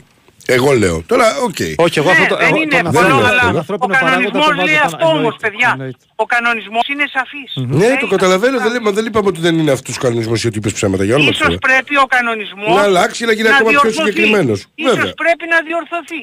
Εγώ 0.46 0.70
λέω. 0.72 1.02
Τώρα, 1.06 1.26
οκ. 1.48 1.56
Όχι, 1.84 1.98
εγώ 1.98 2.10
Ναι, 2.10 2.16
αυτό 2.16 2.24
το. 2.32 2.36
δεν 2.36 2.46
εγώ 2.48 2.56
είναι 2.62 2.76
τον 2.76 2.86
εύκολο, 2.86 2.98
ανθρώπινο- 2.98 3.28
αλλά 3.30 3.40
τον 3.40 3.48
αλλά 3.48 3.58
ο 3.58 3.62
ανθρώπινο 3.64 3.92
παράγοντα 3.94 4.10
κανονισμός 4.14 4.44
τον 4.46 4.56
βάζω 4.56 4.66
λέει 4.68 4.78
πάνω. 4.82 4.88
αυτό 4.90 5.04
όμως, 5.16 5.16
Εννοείται, 5.34 5.44
παιδιά. 5.46 5.70
εννοείται. 5.76 6.04
Ο 6.22 6.26
κανονισμός 6.34 6.84
είναι 6.92 7.04
σαφής. 7.16 7.50
Ναι, 7.68 7.76
Λέει 7.82 7.94
το 8.04 8.06
καταλαβαίνω. 8.14 8.54
αυτά. 8.58 8.66
Δεν 8.68 8.72
λέμε, 8.76 8.90
δεν 8.98 9.04
είπαμε 9.08 9.28
ότι 9.32 9.40
δεν 9.46 9.54
είναι 9.60 9.72
αυτού 9.76 9.88
του 9.94 10.00
κανονισμού 10.04 10.34
ή 10.44 10.46
ότι 10.50 10.58
είπε 10.60 10.70
ψέματα 10.78 11.02
για 11.08 11.14
όνομα 11.18 11.30
του 11.30 11.36
Ίσως 11.38 11.48
Θεού. 11.52 11.58
πρέπει 11.68 11.94
ο 12.04 12.06
κανονισμός 12.16 12.72
Να 12.78 12.82
αλλάξει, 12.88 13.20
να 13.30 13.32
γίνει 13.38 13.48
ακόμα 13.54 13.70
πιο 13.70 13.80
διορθωθεί. 13.80 14.10
συγκεκριμένος. 14.10 14.58
Ίσως 14.82 14.94
Βέβαια. 14.96 15.12
πρέπει 15.22 15.44
να 15.54 15.58
διορθωθεί. 15.68 16.22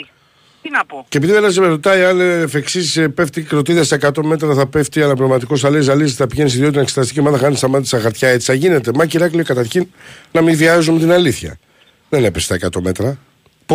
Τι 0.63 0.69
να 0.77 0.81
πω. 0.89 0.97
Και 1.09 1.17
επειδή 1.17 1.33
ένας 1.41 1.57
με 1.63 1.67
ρωτάει 1.67 2.01
αν 2.03 2.19
ε, 2.19 2.33
εφ' 2.45 2.55
εξής, 2.61 2.97
ε, 2.97 3.07
πέφτει 3.17 3.41
κροτίδα 3.41 3.83
στα 3.83 3.95
100 3.95 4.23
μέτρα, 4.23 4.53
θα 4.53 4.67
πέφτει 4.67 5.03
αναπληρωματικό 5.03 5.55
αλέ, 5.63 5.79
ζαλίζει, 5.81 6.13
θα 6.15 6.27
πηγαίνει 6.27 6.49
στη 6.49 6.57
δύο 6.59 6.71
την 6.71 6.81
εξεταστική 6.81 7.19
ομάδα, 7.19 7.37
χάνει 7.37 7.55
στα 7.55 7.67
μάτια 7.67 7.85
στα 7.87 7.99
χαρτιά. 7.99 8.29
Έτσι 8.29 8.45
θα 8.45 8.53
γίνεται. 8.53 8.91
Μα 8.95 9.05
κυράκλειο 9.05 9.43
καταρχήν 9.43 9.87
να 10.31 10.41
μην 10.41 10.55
βιάζουμε 10.55 10.99
την 10.99 11.11
αλήθεια. 11.11 11.57
Δεν 12.09 12.23
έπεσε 12.25 12.45
στα 12.45 12.55
100 12.55 12.81
μέτρα. 12.81 13.17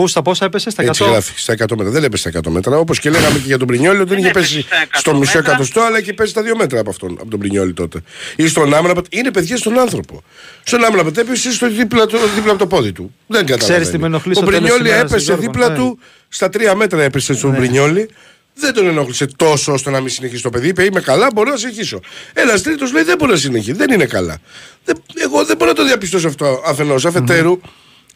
Πού, 0.01 0.07
στα 0.09 0.23
πόσα 0.23 0.45
έπεσε, 0.45 0.71
στα 0.71 0.83
100. 0.83 0.87
Έτσι 0.89 1.05
γράφει. 1.05 1.33
Στα 1.37 1.53
100 1.53 1.77
μέτρα. 1.77 1.91
Δεν 1.93 2.05
έπεσε 2.05 2.29
στα 2.31 2.41
100 2.49 2.51
μέτρα. 2.53 2.79
Όπως 2.79 3.01
και 3.01 3.11
λέγαμε 3.11 3.39
και 3.39 3.45
για 3.47 3.59
τον 3.59 3.67
Πρινιόλη, 3.67 4.01
ότι 4.01 4.09
δεν 4.09 4.19
είχε 4.19 4.29
έπεσε 4.29 4.55
πέσει 4.55 4.67
στα 4.67 4.77
100 4.85 4.89
στο 4.93 5.15
μισό 5.17 5.33
μέτρα. 5.37 5.51
εκατοστό, 5.51 5.81
αλλά 5.81 5.99
είχε 5.99 6.13
πέσει 6.13 6.31
στα 6.31 6.43
2 6.43 6.57
μέτρα 6.57 6.81
από, 6.81 6.91
αυτόν, 6.91 7.17
από 7.21 7.31
τον 7.31 7.39
Πρινιόλη 7.39 7.73
τότε. 7.73 8.03
Ή 8.37 8.49
στον 8.49 8.75
Άμραμπατ. 8.75 9.07
Είναι 9.11 9.31
παιδιά 9.31 9.57
στον 9.57 9.79
άνθρωπο. 9.79 10.23
Στον 10.65 10.85
Άμραμπατ 10.85 11.19
έπεσε 11.19 11.53
στο 11.53 11.69
δίπλα, 11.71 12.07
του- 12.07 12.19
δίπλα 12.35 12.51
από 12.51 12.59
το 12.61 12.67
πόδι 12.67 12.93
του. 12.93 13.15
Δεν 13.27 13.41
καταλαβαίνει. 13.47 13.71
Ξέρεις 13.71 13.91
τι 13.91 13.99
με 13.99 14.07
ενοχλεί 14.07 14.33
Ο 14.33 14.35
στο 14.35 14.45
τέλος 14.45 14.59
Πρινιόλη 14.61 14.83
της 14.83 14.91
ημέρας, 14.93 15.11
έπεσε 15.11 15.25
Γιώργο, 15.25 15.43
δίπλα 15.43 15.69
ναι. 15.69 15.77
του. 15.77 15.99
Στα 16.29 16.49
3 16.49 16.75
μέτρα 16.75 17.03
έπεσε 17.03 17.35
στον 17.35 17.55
Πρινιόλη. 17.55 18.11
Δεν 18.55 18.75
τον 18.75 18.87
ενόχλησε 18.87 19.27
τόσο 19.37 19.73
ώστε 19.73 19.91
να 19.91 20.01
μην 20.01 20.11
συνεχίσει 20.11 20.43
το 20.43 20.51
παιδί. 20.51 20.69
Είπε: 20.69 20.85
Είμαι 20.85 21.01
καλά, 21.01 21.27
μπορώ 21.35 21.51
να 21.51 21.57
συνεχίσω. 21.57 22.01
Ένας 22.33 22.63
τρίτος 22.63 22.93
λέει: 22.93 23.03
Δεν 23.03 23.17
μπορεί 23.19 23.31
να 23.33 23.39
συνεχίσει. 23.39 23.73
Δεν 23.73 23.91
είναι 23.91 24.05
καλά. 24.07 24.39
Δεν, 24.85 24.97
εγώ 25.15 25.45
δεν 25.45 25.57
μπορώ 25.57 25.71
να 25.71 25.77
το 25.77 25.85
διαπιστώσω 25.85 26.29
αυτό 26.29 26.63
αφενός. 26.67 27.05
Αφετέρου, 27.05 27.61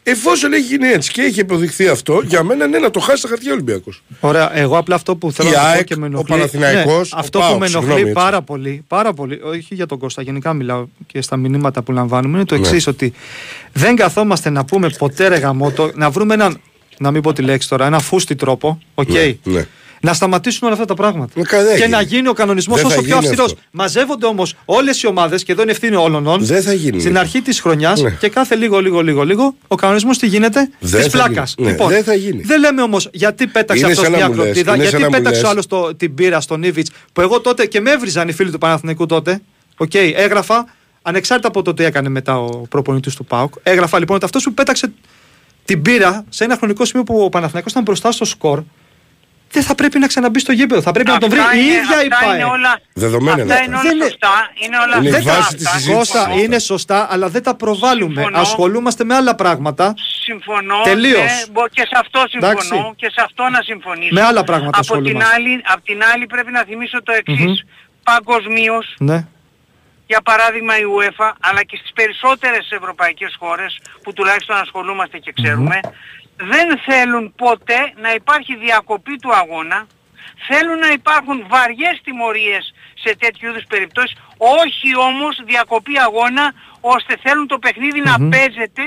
εφόσον 0.03 0.53
έχει 0.53 0.63
γίνει 0.63 0.87
έτσι 0.87 1.11
και 1.11 1.21
έχει 1.21 1.39
αποδειχθεί 1.41 1.87
αυτό, 1.87 2.21
για 2.25 2.43
μένα 2.43 2.65
είναι 2.65 2.79
να 2.79 2.89
το 2.89 2.99
χάσει 2.99 3.17
στα 3.17 3.27
χαρτιά 3.27 3.51
Ολυμπιακός. 3.51 4.03
Ωραία, 4.19 4.57
εγώ 4.57 4.77
απλά 4.77 4.95
αυτό 4.95 5.15
που 5.15 5.31
θέλω 5.31 5.49
Η 5.49 5.51
να 5.51 5.57
πω 5.57 5.65
ΑΕΚ, 5.65 5.83
και 5.83 5.95
με 5.95 6.03
ο 6.03 6.05
ενοχλεί. 6.05 6.35
Ναι, 6.35 6.47
Παναθηναϊκός, 6.47 7.11
ο 7.13 7.15
αυτό 7.19 7.39
ΠΑΟΚ, 7.39 7.53
που 7.53 7.59
με 7.59 7.65
ενοχλεί 7.65 7.87
συγγνώμη, 7.87 8.01
έτσι. 8.09 8.13
πάρα 8.13 8.41
πολύ, 8.41 8.83
πάρα 8.87 9.13
πολύ, 9.13 9.39
όχι 9.43 9.75
για 9.75 9.85
τον 9.85 9.97
Κώστα, 9.97 10.21
γενικά 10.21 10.53
μιλάω 10.53 10.85
και 11.07 11.21
στα 11.21 11.37
μηνύματα 11.37 11.81
που 11.81 11.91
λαμβάνουμε, 11.91 12.35
είναι 12.37 12.45
το 12.45 12.55
Ναι. 12.55 12.61
εξής: 12.61 12.87
ότι 12.87 13.13
δεν 13.73 13.95
καθόμαστε 13.95 14.49
να 14.49 14.65
πούμε 14.65 14.89
ποτέ 14.97 15.27
ρε 15.27 15.35
γαμώτο, 15.35 15.91
να 15.95 16.09
βρούμε 16.09 16.33
έναν, 16.33 16.59
να 16.97 17.11
μην 17.11 17.21
πω 17.21 17.33
τη 17.33 17.41
λέξη 17.41 17.69
τώρα, 17.69 17.85
ένα 17.85 17.99
πούστη 17.99 18.35
τρόπο, 18.35 18.79
οκ. 18.93 19.09
Ναι, 19.09 19.35
ναι. 19.43 19.65
Να 20.03 20.13
σταματήσουν 20.13 20.59
όλα 20.63 20.73
αυτά 20.73 20.85
τα 20.85 20.93
πράγματα. 20.93 21.33
Ε, 21.39 21.41
κα- 21.43 21.63
δεν 21.63 21.71
και 21.75 21.77
γίνει. 21.79 21.89
να 21.89 22.01
γίνει 22.01 22.27
ο 22.27 22.33
κανονισμός 22.33 22.81
Δεν 22.81 22.89
θα 22.89 22.93
όσο 22.95 23.01
πιο 23.05 23.15
γίνει 23.15 23.25
αυστηρός. 23.27 23.51
αυτό. 23.51 23.63
Μαζεύονται 23.71 24.25
όμως 24.25 24.55
όλες 24.65 25.01
οι 25.01 25.07
ομάδες 25.07 25.43
και 25.43 25.51
εδώ 25.51 25.61
είναι 25.61 25.71
ευθύνη 25.71 25.95
όλων. 25.95 26.37
Δεν 26.45 26.61
θα 26.61 26.73
γίνει. 26.73 26.99
Στην 26.99 27.17
αρχή 27.17 27.41
της 27.41 27.59
χρονιάς 27.59 28.01
Ναι. 28.01 28.09
και 28.19 28.29
κάθε 28.29 28.55
λίγο, 28.55 28.79
λίγο, 28.79 29.01
λίγο, 29.01 29.23
λίγο, 29.23 29.55
ο 29.67 29.75
κανονισμός 29.75 30.17
τι 30.17 30.27
γίνεται; 30.27 30.69
Δεν 30.79 31.01
της 31.03 31.11
θα 31.11 31.17
πλάκας. 31.25 31.55
γίνει. 31.57 31.71
Ναι, 31.71 31.87
δεν 31.87 32.03
θα 32.03 32.13
γίνει. 32.13 32.41
δεν 32.41 32.59
λέμε 32.59 32.81
όμως 32.81 33.09
γιατί 33.13 33.47
πέταξε 33.47 33.81
Είναι 33.83 33.91
αυτός 33.91 34.03
σαν 34.03 34.11
να 34.13 34.17
μια 34.17 34.27
μου 34.29 34.35
λες, 34.35 34.43
κροτίδα, 34.45 34.75
είναι 34.75 34.83
σαν 34.83 34.89
γιατί 34.99 35.03
να 35.11 35.17
μου 35.17 35.23
πέταξε 35.23 35.39
ο 35.47 35.53
λες. 35.53 35.65
άλλος 35.69 35.95
την 35.97 36.15
πύρα 36.15 36.41
στον 36.41 36.63
Ίβιτς 36.63 36.87
που 37.13 37.21
εγώ 37.21 37.39
τότε 37.41 37.65
και 37.65 37.79
με 37.81 37.91
έβριζαν 37.91 38.27
οι 38.27 38.31
φίλοι 38.31 38.51
του 38.51 38.57
Παναθηναϊκού 38.57 39.05
τότε. 39.05 39.41
Οκ, 39.77 39.93
έγραφα, 39.93 40.65
ανεξάρτητα 41.01 41.47
από 41.47 41.61
το 41.61 41.73
τι 41.73 41.83
έκανε 41.83 42.09
μετά 42.09 42.39
ο 42.39 42.49
προπονητής 42.49 43.15
του 43.15 43.25
ΠΑΟΚ, 43.25 43.53
έγραφα 43.63 43.99
λοιπόν 43.99 44.15
ότι 44.15 44.25
αυτός 44.25 44.43
που 44.43 44.53
πέταξε 44.53 44.91
την 45.65 45.81
πύρα 45.81 46.25
σε 46.29 46.43
ένα 46.43 46.55
χρονικό 46.57 46.85
σημείο 46.85 47.03
που 47.03 47.23
ο 47.23 47.29
Παναθηναϊκός 47.29 47.71
ήταν 47.71 47.83
μπροστά 47.83 48.11
στο 48.11 48.25
σκορ, 48.25 48.63
δεν 49.51 49.63
θα 49.63 49.75
πρέπει 49.75 49.99
να 49.99 50.07
ξαναμπεί 50.07 50.39
στο 50.39 50.51
γήπεδο. 50.51 50.81
Θα 50.81 50.91
πρέπει 50.91 51.09
να 51.09 51.17
τον 51.17 51.29
βρει 51.29 51.39
Αυτά 51.39 51.55
η 51.55 51.59
είναι- 51.61 51.71
ίδια 51.73 52.03
η 52.03 52.07
αυτά 52.11 52.25
ΠΑΕ. 52.25 52.35
είναι 52.35 52.43
όλα, 52.43 52.79
Δεδομένα 52.93 53.41
αυτά 53.41 53.55
είναι 53.55 53.63
είναι 53.63 53.75
αυτά. 53.75 53.79
όλα 53.79 53.89
Δεν 53.89 53.95
είναι- 53.95 54.05
σωστά. 54.05 54.35
Είναι 54.63 54.77
όλα 54.77 54.97
Είναι 54.97 55.07
η 55.09 55.11
σωστά 55.11 55.31
βάση 55.31 55.41
αυτά. 55.41 55.55
της 55.55 55.67
συζήτησης. 55.69 55.95
Κώστα, 55.97 56.19
Συμφωνώ. 56.19 56.41
είναι 56.43 56.59
σωστά, 56.59 57.07
αλλά 57.11 57.27
δεν 57.29 57.43
τα 57.43 57.55
προβάλλουμε. 57.55 58.13
Συμφωνώ. 58.21 58.39
Ασχολούμαστε 58.39 59.03
με 59.03 59.15
άλλα 59.15 59.35
πράγματα. 59.35 59.93
Συμφωνώ. 60.23 60.81
Τελείως. 60.83 61.19
Και, 61.43 61.49
μπο- 61.51 61.67
και 61.67 61.81
σε 61.81 61.95
αυτό 62.03 62.19
συμφωνώ 62.29 62.51
Εντάξει. 62.51 62.93
και 62.95 63.09
σε 63.15 63.21
αυτό 63.25 63.43
να 63.49 63.61
συμφωνήσω. 63.61 64.13
Με 64.13 64.21
άλλα 64.21 64.43
πράγματα 64.43 64.77
από 64.79 64.85
την, 64.87 64.95
ασχολούμαστε. 64.95 65.33
άλλη, 65.35 65.61
απ' 65.73 65.83
την 65.83 65.99
άλλη 66.13 66.25
πρέπει 66.25 66.51
να 66.51 66.63
θυμίσω 66.63 67.03
το 67.03 67.11
εξής. 67.11 67.63
Παγκοσμίως, 68.03 68.95
Ναι. 68.97 69.25
για 70.07 70.21
παράδειγμα 70.21 70.73
η 70.79 70.85
UEFA, 70.97 71.31
αλλά 71.39 71.63
και 71.63 71.77
στις 71.79 71.91
περισσότερες 71.93 72.67
ευρωπαϊκές 72.71 73.35
χώρες 73.39 73.79
που 74.03 74.13
τουλάχιστον 74.13 74.55
ασχολούμαστε 74.57 75.17
και 75.17 75.31
ξέρουμε, 75.41 75.79
δεν 76.49 76.79
θέλουν 76.85 77.33
ποτέ 77.35 77.79
να 78.01 78.13
υπάρχει 78.13 78.55
διακοπή 78.55 79.15
του 79.21 79.33
αγώνα, 79.35 79.87
θέλουν 80.47 80.79
να 80.79 80.91
υπάρχουν 80.91 81.45
βαριές 81.49 82.01
τιμωρίες 82.03 82.73
σε 83.03 83.15
τέτοιου 83.19 83.49
είδους 83.49 83.63
περιπτώσεις, 83.67 84.15
όχι 84.37 84.89
όμως 84.97 85.41
διακοπή 85.45 85.97
αγώνα, 85.99 86.53
ώστε 86.81 87.17
θέλουν 87.21 87.47
το 87.47 87.57
παιχνιδι 87.59 88.01
να 88.01 88.15
παίζεται, 88.29 88.83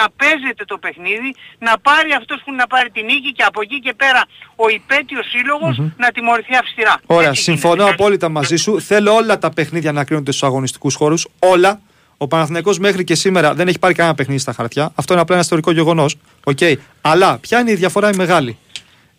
να 0.00 0.06
παίζεται 0.16 0.64
το 0.64 0.78
παιχνίδι, 0.78 1.34
να 1.58 1.78
πάρει 1.78 2.12
αυτός 2.12 2.42
που 2.44 2.52
να 2.54 2.66
πάρει 2.66 2.90
την 2.90 3.04
νίκη 3.04 3.32
και 3.32 3.42
από 3.42 3.60
εκεί 3.62 3.80
και 3.80 3.94
πέρα 3.94 4.22
ο 4.56 4.68
υπέτειος 4.68 5.26
σύλλογος 5.30 5.78
να 5.96 6.08
τιμωρηθεί 6.10 6.54
αυστηρά. 6.56 7.00
Ωραία, 7.06 7.28
Έτσι 7.28 7.42
συμφωνώ 7.42 7.74
γίνεται. 7.74 7.90
απόλυτα 8.02 8.28
μαζί 8.28 8.56
σου. 8.56 8.80
Θέλω 8.80 9.14
όλα 9.14 9.38
τα 9.38 9.50
παιχνίδια 9.50 9.92
να 9.92 10.04
κρίνονται 10.04 10.30
στους 10.30 10.42
αγωνιστικούς 10.48 10.94
χώρους. 10.94 11.28
Όλα. 11.38 11.80
Ο 12.16 12.26
Παναθηναϊκός 12.28 12.78
μέχρι 12.78 13.04
και 13.04 13.14
σήμερα 13.14 13.54
δεν 13.54 13.68
έχει 13.68 13.78
πάρει 13.78 13.94
κανένα 13.94 14.14
παιχνίδι 14.14 14.40
στα 14.40 14.52
χαρτιά. 14.52 14.92
Αυτό 14.94 15.12
είναι 15.12 15.22
απλά 15.22 15.34
ένα 15.34 15.44
ιστορικό 15.44 15.70
γεγονός. 15.72 16.16
Okay. 16.44 16.74
Αλλά 17.00 17.38
ποια 17.38 17.60
είναι 17.60 17.70
η 17.70 17.74
διαφορά 17.74 18.10
η 18.10 18.16
μεγάλη; 18.16 18.58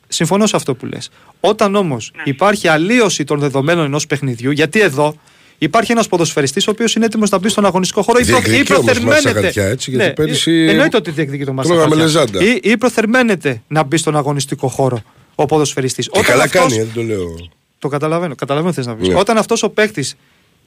Συμφωνώ 0.08 0.48
σε 0.48 0.56
αυτό 0.56 0.76
που 0.76 0.86
λες. 0.86 1.10
Όταν 1.40 1.76
όμως 1.76 2.12
Ναι. 2.16 2.22
υπάρχει 2.26 2.68
αλλίωση 2.68 3.24
των 3.24 3.40
δεδομένων 3.40 3.86
ενός 3.86 4.08
παιχνιδιού, 4.08 4.52
γιατί 4.52 4.80
εδώ 4.80 5.16
υπάρχει 5.58 5.92
ένας 5.92 6.08
ποδοσφαιριστής 6.08 6.68
ο 6.68 6.72
οποίος 6.72 6.96
είναι 6.96 7.06
έτοιμος 7.06 7.30
να 7.30 7.38
μπει 7.38 7.50
στον 7.50 7.66
αγωνιστικό 7.66 8.02
χώρο 8.02 8.20
ή, 8.20 8.26
προ, 8.26 8.40
Διεκδικεί 8.40 8.74
ή 8.74 8.76
όμως 8.76 8.86
μάτσα 8.86 9.02
προθερμαίνεται. 9.02 9.42
χαρτιά, 9.42 9.66
έτσι, 9.66 9.90
γιατί 9.90 10.06
ναι, 10.06 10.14
πέρυσι 10.14 10.52
ε, 10.52 10.70
εννοείται 10.70 10.98
ότι 10.98 11.12
διεκδικεί 11.12 11.46
το 11.46 11.54
μάτσα 11.54 11.72
τρώγαμε 11.74 11.96
χαρτιά. 11.96 12.22
λεζάντα. 12.22 12.44
Ή, 12.44 12.60
ή 12.64 12.78
προθερμαίνεται 12.78 13.62
να 13.68 13.84
μπει 13.84 13.98
στον 13.98 14.16
αγωνιστικό 14.16 14.68
χώρο 14.68 15.02
ο 15.36 15.46
ποδοσφαιριστής. 15.46 16.10
Και 16.10 16.22
καλά 16.22 16.48
κάνει, 16.48 16.76
δεν 16.76 16.90
το 16.94 17.02
λέω. 17.02 17.50
Το 17.80 17.88
καταλαβαίνω. 17.88 18.36
Καταλαβαίνω 18.36 18.70
τι 18.72 18.78
θες 18.78 18.86
να 18.88 18.96
πεις. 18.96 19.08
Ναι. 19.08 19.16
Όταν 19.20 19.38
αυτός 19.38 19.64
ο 19.64 19.70
παίκτης 19.70 20.16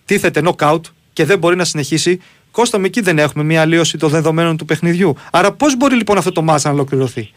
τίθεται 0.05 0.43
knockout 0.45 0.81
και 1.19 1.25
δεν 1.25 1.39
μπορεί 1.39 1.57
να 1.57 1.64
συνεχίσει, 1.64 2.21
Κώστα 2.51 2.79
με 2.79 2.87
εκεί 2.87 3.01
δεν 3.01 3.19
έχουμε 3.19 3.45
μια 3.45 3.61
αλλίωση 3.61 3.99
των 3.99 4.09
δεδομένων 4.11 4.57
του 4.57 4.64
παιχνιδιού. 4.64 5.16
Άρα 5.33 5.53
πώς 5.53 5.77
μπορεί 5.77 5.95
λοιπόν 5.97 6.19
αυτό 6.19 6.33
το 6.33 6.43
μάτσα 6.43 6.69
να 6.69 6.75
ολοκληρωθεί; 6.75 7.31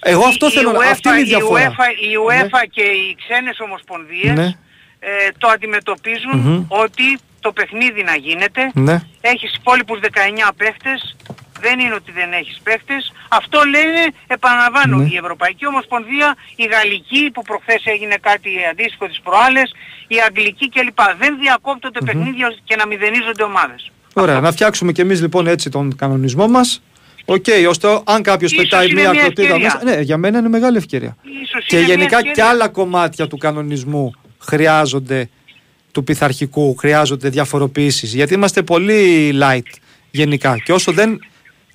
Εγώ 0.00 0.24
αυτό 0.24 0.46
Η 0.46 0.50
θέλω 0.50 0.72
να. 0.72 0.78
UEFA, 0.78 0.90
Αυτή 0.90 1.08
είναι 1.08 1.20
η 1.20 1.24
διαφορά. 1.24 1.70
UEFA, 1.70 1.86
η 2.08 2.10
UEFA 2.26 2.60
και 2.70 2.82
οι 2.82 3.16
ξένες 3.22 3.56
ομοσπονδίες 3.60 4.36
Ναι. 4.38 4.44
ε, 4.98 5.10
το 5.38 5.48
αντιμετωπίζουν 5.48 6.36
Μμμ. 6.38 6.64
ότι 6.68 7.18
το 7.40 7.52
παιχνίδι 7.52 8.02
να 8.02 8.16
γίνεται, 8.16 8.70
Ναι. 8.74 8.96
έχεις 9.20 9.54
υπόλοιπους 9.54 9.98
19 10.00 10.52
παίχτες, 10.56 11.16
δεν 11.64 11.76
είναι 11.82 11.94
ότι 12.00 12.10
δεν 12.12 12.32
έχεις 12.40 12.56
παίχτες. 12.66 13.12
Αυτό 13.38 13.58
λένε, 13.74 14.02
επαναλαμβάνω, 14.26 14.96
Ναι. 14.96 15.08
η 15.14 15.16
Ευρωπαϊκή 15.22 15.66
Ομοσπονδία, 15.66 16.28
η 16.56 16.64
Γαλλική 16.74 17.30
που 17.34 17.42
προχθές 17.42 17.82
έγινε 17.84 18.16
κάτι 18.28 18.50
αντίστοιχο 18.70 19.06
τις 19.06 19.20
προάλλες, 19.26 19.68
η 20.08 20.16
Αγγλική 20.26 20.68
κλπ. 20.74 21.00
Δεν 21.18 21.32
διακόπτονται 21.40 22.00
παιχνίδια 22.06 22.48
και 22.64 22.76
να 22.76 22.86
μηδενίζονται 22.86 23.42
ομάδες. 23.42 23.90
Ωραία, 24.14 24.40
να 24.40 24.52
φτιάξουμε 24.52 24.92
κι 24.92 25.00
εμείς 25.00 25.20
λοιπόν 25.20 25.46
έτσι 25.46 25.70
τον 25.70 25.96
κανονισμό 25.96 26.46
μας. 26.48 26.82
Οκ, 27.24 27.44
ώστε 27.68 28.00
αν 28.04 28.22
κάποιος 28.22 28.52
Ίσως 28.52 28.64
πετάει 28.68 28.90
είναι 28.90 29.00
μία 29.00 29.10
μια 29.10 29.20
κροτίδα 29.22 29.48
ευκαιρία. 29.54 29.80
μέσα. 29.82 29.96
Ναι, 29.96 30.00
για 30.02 30.16
μένα 30.16 30.38
είναι 30.38 30.48
μεγάλη 30.48 30.76
ευκαιρία. 30.76 31.16
Ίσως 31.42 31.64
Και 31.66 31.76
είναι 31.76 31.84
μια 31.86 31.94
γενικά 31.94 32.22
και 32.22 32.28
ευκαιρία. 32.28 32.50
άλλα 32.50 32.68
κομμάτια 32.68 33.26
του 33.26 33.36
κανονισμού 33.36 34.12
χρειάζονται 34.38 35.28
του 35.92 36.04
πειθαρχικού, 36.04 36.76
χρειάζονται 36.76 37.28
διαφοροποιήσεις. 37.28 38.06
Γιατί 38.06 38.34
είμαστε 38.34 38.62
πολύ 38.62 39.32
light 39.42 39.70
γενικά. 40.10 40.58
Και 40.64 40.72
όσο 40.72 40.92
δεν 40.92 41.20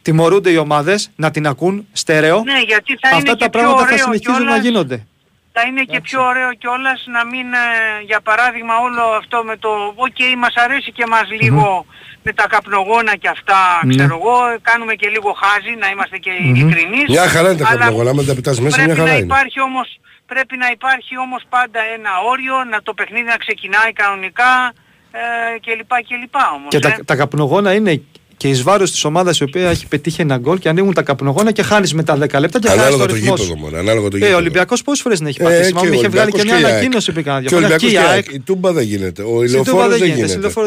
τιμωρούνται 0.08 0.52
οι 0.56 0.60
ομάδες 0.68 1.00
να 1.24 1.30
την 1.36 1.44
ακούν 1.52 1.76
στερεό, 2.02 2.40
Ναι, 2.52 2.60
γιατί 2.72 2.92
θα 3.02 3.08
είναι 3.10 3.18
αυτά 3.18 3.34
και 3.40 3.44
τα 3.46 3.50
πιο 3.50 3.60
πράγματα 3.60 3.84
θα 3.86 3.94
ωραίο 3.94 4.06
συνεχίζουν 4.06 4.34
να 4.34 4.40
κιόλας. 4.46 4.66
γίνονται. 4.66 4.98
Θα 5.56 5.62
είναι 5.68 5.84
και 5.94 6.00
πιο 6.08 6.20
ωραίο 6.32 6.52
κιόλας 6.62 7.00
να 7.16 7.22
μην, 7.32 7.48
ε, 7.54 7.66
για 8.12 8.20
παράδειγμα, 8.28 8.74
όλο 8.88 9.04
αυτό 9.22 9.38
με 9.50 9.56
το 9.64 9.70
«ΟΚ, 10.06 10.20
μας 10.44 10.54
αρέσει 10.66 10.92
και 10.98 11.06
μας 11.14 11.28
λίγο 11.42 11.86
με 12.26 12.32
τα 12.40 12.46
καπνογόνα 12.54 13.14
και 13.22 13.30
αυτά, 13.36 13.60
Ναι. 13.84 13.96
ξέρω 13.96 14.14
εγώ, 14.22 14.36
κάνουμε 14.70 14.94
και 15.02 15.08
λίγο 15.16 15.30
χάζι, 15.42 15.74
να 15.84 15.88
είμαστε 15.94 16.18
και 16.24 16.32
ειλικρινείς». 16.50 17.08
Μια 17.16 17.28
χαρά 17.36 17.48
είναι 17.52 17.62
τα 17.64 17.68
Αλλά 17.70 17.78
καπνογόνα, 17.80 18.10
άμα 18.14 18.24
τα 18.30 18.34
πετάς 18.38 18.58
μέσα, 18.66 18.76
πρέπει 18.76 18.90
μια 18.92 18.98
χαρά 19.00 19.10
να 19.12 19.18
είναι. 19.18 19.28
Υπάρχει 19.34 19.60
όμως, 19.70 19.88
πρέπει 20.32 20.56
να 20.64 20.68
υπάρχει 20.78 21.14
όμως 21.26 21.42
πάντα 21.56 21.80
ένα 21.98 22.12
όριο, 22.32 22.56
να 22.74 22.78
το 22.88 22.92
παιχνίδι 22.98 23.28
να 23.34 23.40
ξεκινάει 23.44 23.92
κανονικά 24.02 24.52
ε, 25.22 25.60
και 25.64 25.72
λοιπά 25.80 25.98
και 26.08 26.16
λοιπά 26.24 26.44
όμως. 26.56 26.70
Και 26.74 26.78
ε. 26.78 26.84
τα, 26.86 26.92
τα 27.10 27.16
καπνογόνα 27.22 27.70
είναι 27.78 27.92
και 28.38 28.48
εις 28.50 28.64
βάρος 28.64 28.92
της 28.92 29.04
ομάδας 29.04 29.40
η 29.40 29.44
οποία 29.44 29.70
έχει 29.70 29.88
πετύχει 29.88 30.22
ένα 30.22 30.38
γκολ 30.38 30.58
και 30.60 30.70
ανοίγουν 30.70 30.94
τα 30.94 31.02
καπνογόνα 31.02 31.52
και 31.52 31.62
χάνεις 31.64 31.94
μετά 31.94 32.14
10 32.14 32.40
λεπτά 32.40 32.60
και 32.60 32.68
χάνεις 32.68 32.82
το 32.84 32.88
Ανάλογα 32.88 33.06
το 33.06 33.14
ρυθμός 33.14 33.40
γήπεδο 33.40 33.56
σου. 33.58 33.64
μόνο. 33.64 33.78
Ανάλογα 33.78 34.08
το 34.10 34.16
Ε, 34.16 34.20
γήπεδο. 34.20 34.36
ο 34.36 34.40
Ολυμπιακός 34.40 34.82
πόσες 34.82 35.02
φορές 35.04 35.18
δεν 35.20 35.28
έχει 35.28 35.42
Ε, 35.42 35.44
πάθει. 35.44 35.64
Θυμάμαι, 35.64 35.88
και 35.90 35.96
ο 35.96 36.00
είχε 36.00 36.08
βγάλει 36.08 36.32
και 36.32 36.38
Ολυμπιακός 36.38 36.44
μια 36.44 36.60
η 36.60 36.64
ΑΕΚ. 36.64 36.74
ανακοίνωση 36.74 37.12
πριν 37.12 37.24
κάνα 37.24 37.42
Και 37.42 37.56
ο 37.56 37.60
διαφορά. 37.60 37.76
Ολυμπιακός 37.76 37.90
Και 37.90 37.96
η 37.96 38.00
και 38.00 38.06
η 38.08 38.12
ΑΕΚ. 38.14 38.26
ΑΕΚ. 38.28 38.34
Η 38.34 38.40
Τούμπα 38.40 38.72
δεν 38.74 38.84
γίνεται. 38.84 39.22
Ο 39.22 39.26
Στην 39.26 39.38
Τούμπα 39.38 39.46
ηλεοφόρος 39.46 39.90
δεν 39.90 40.00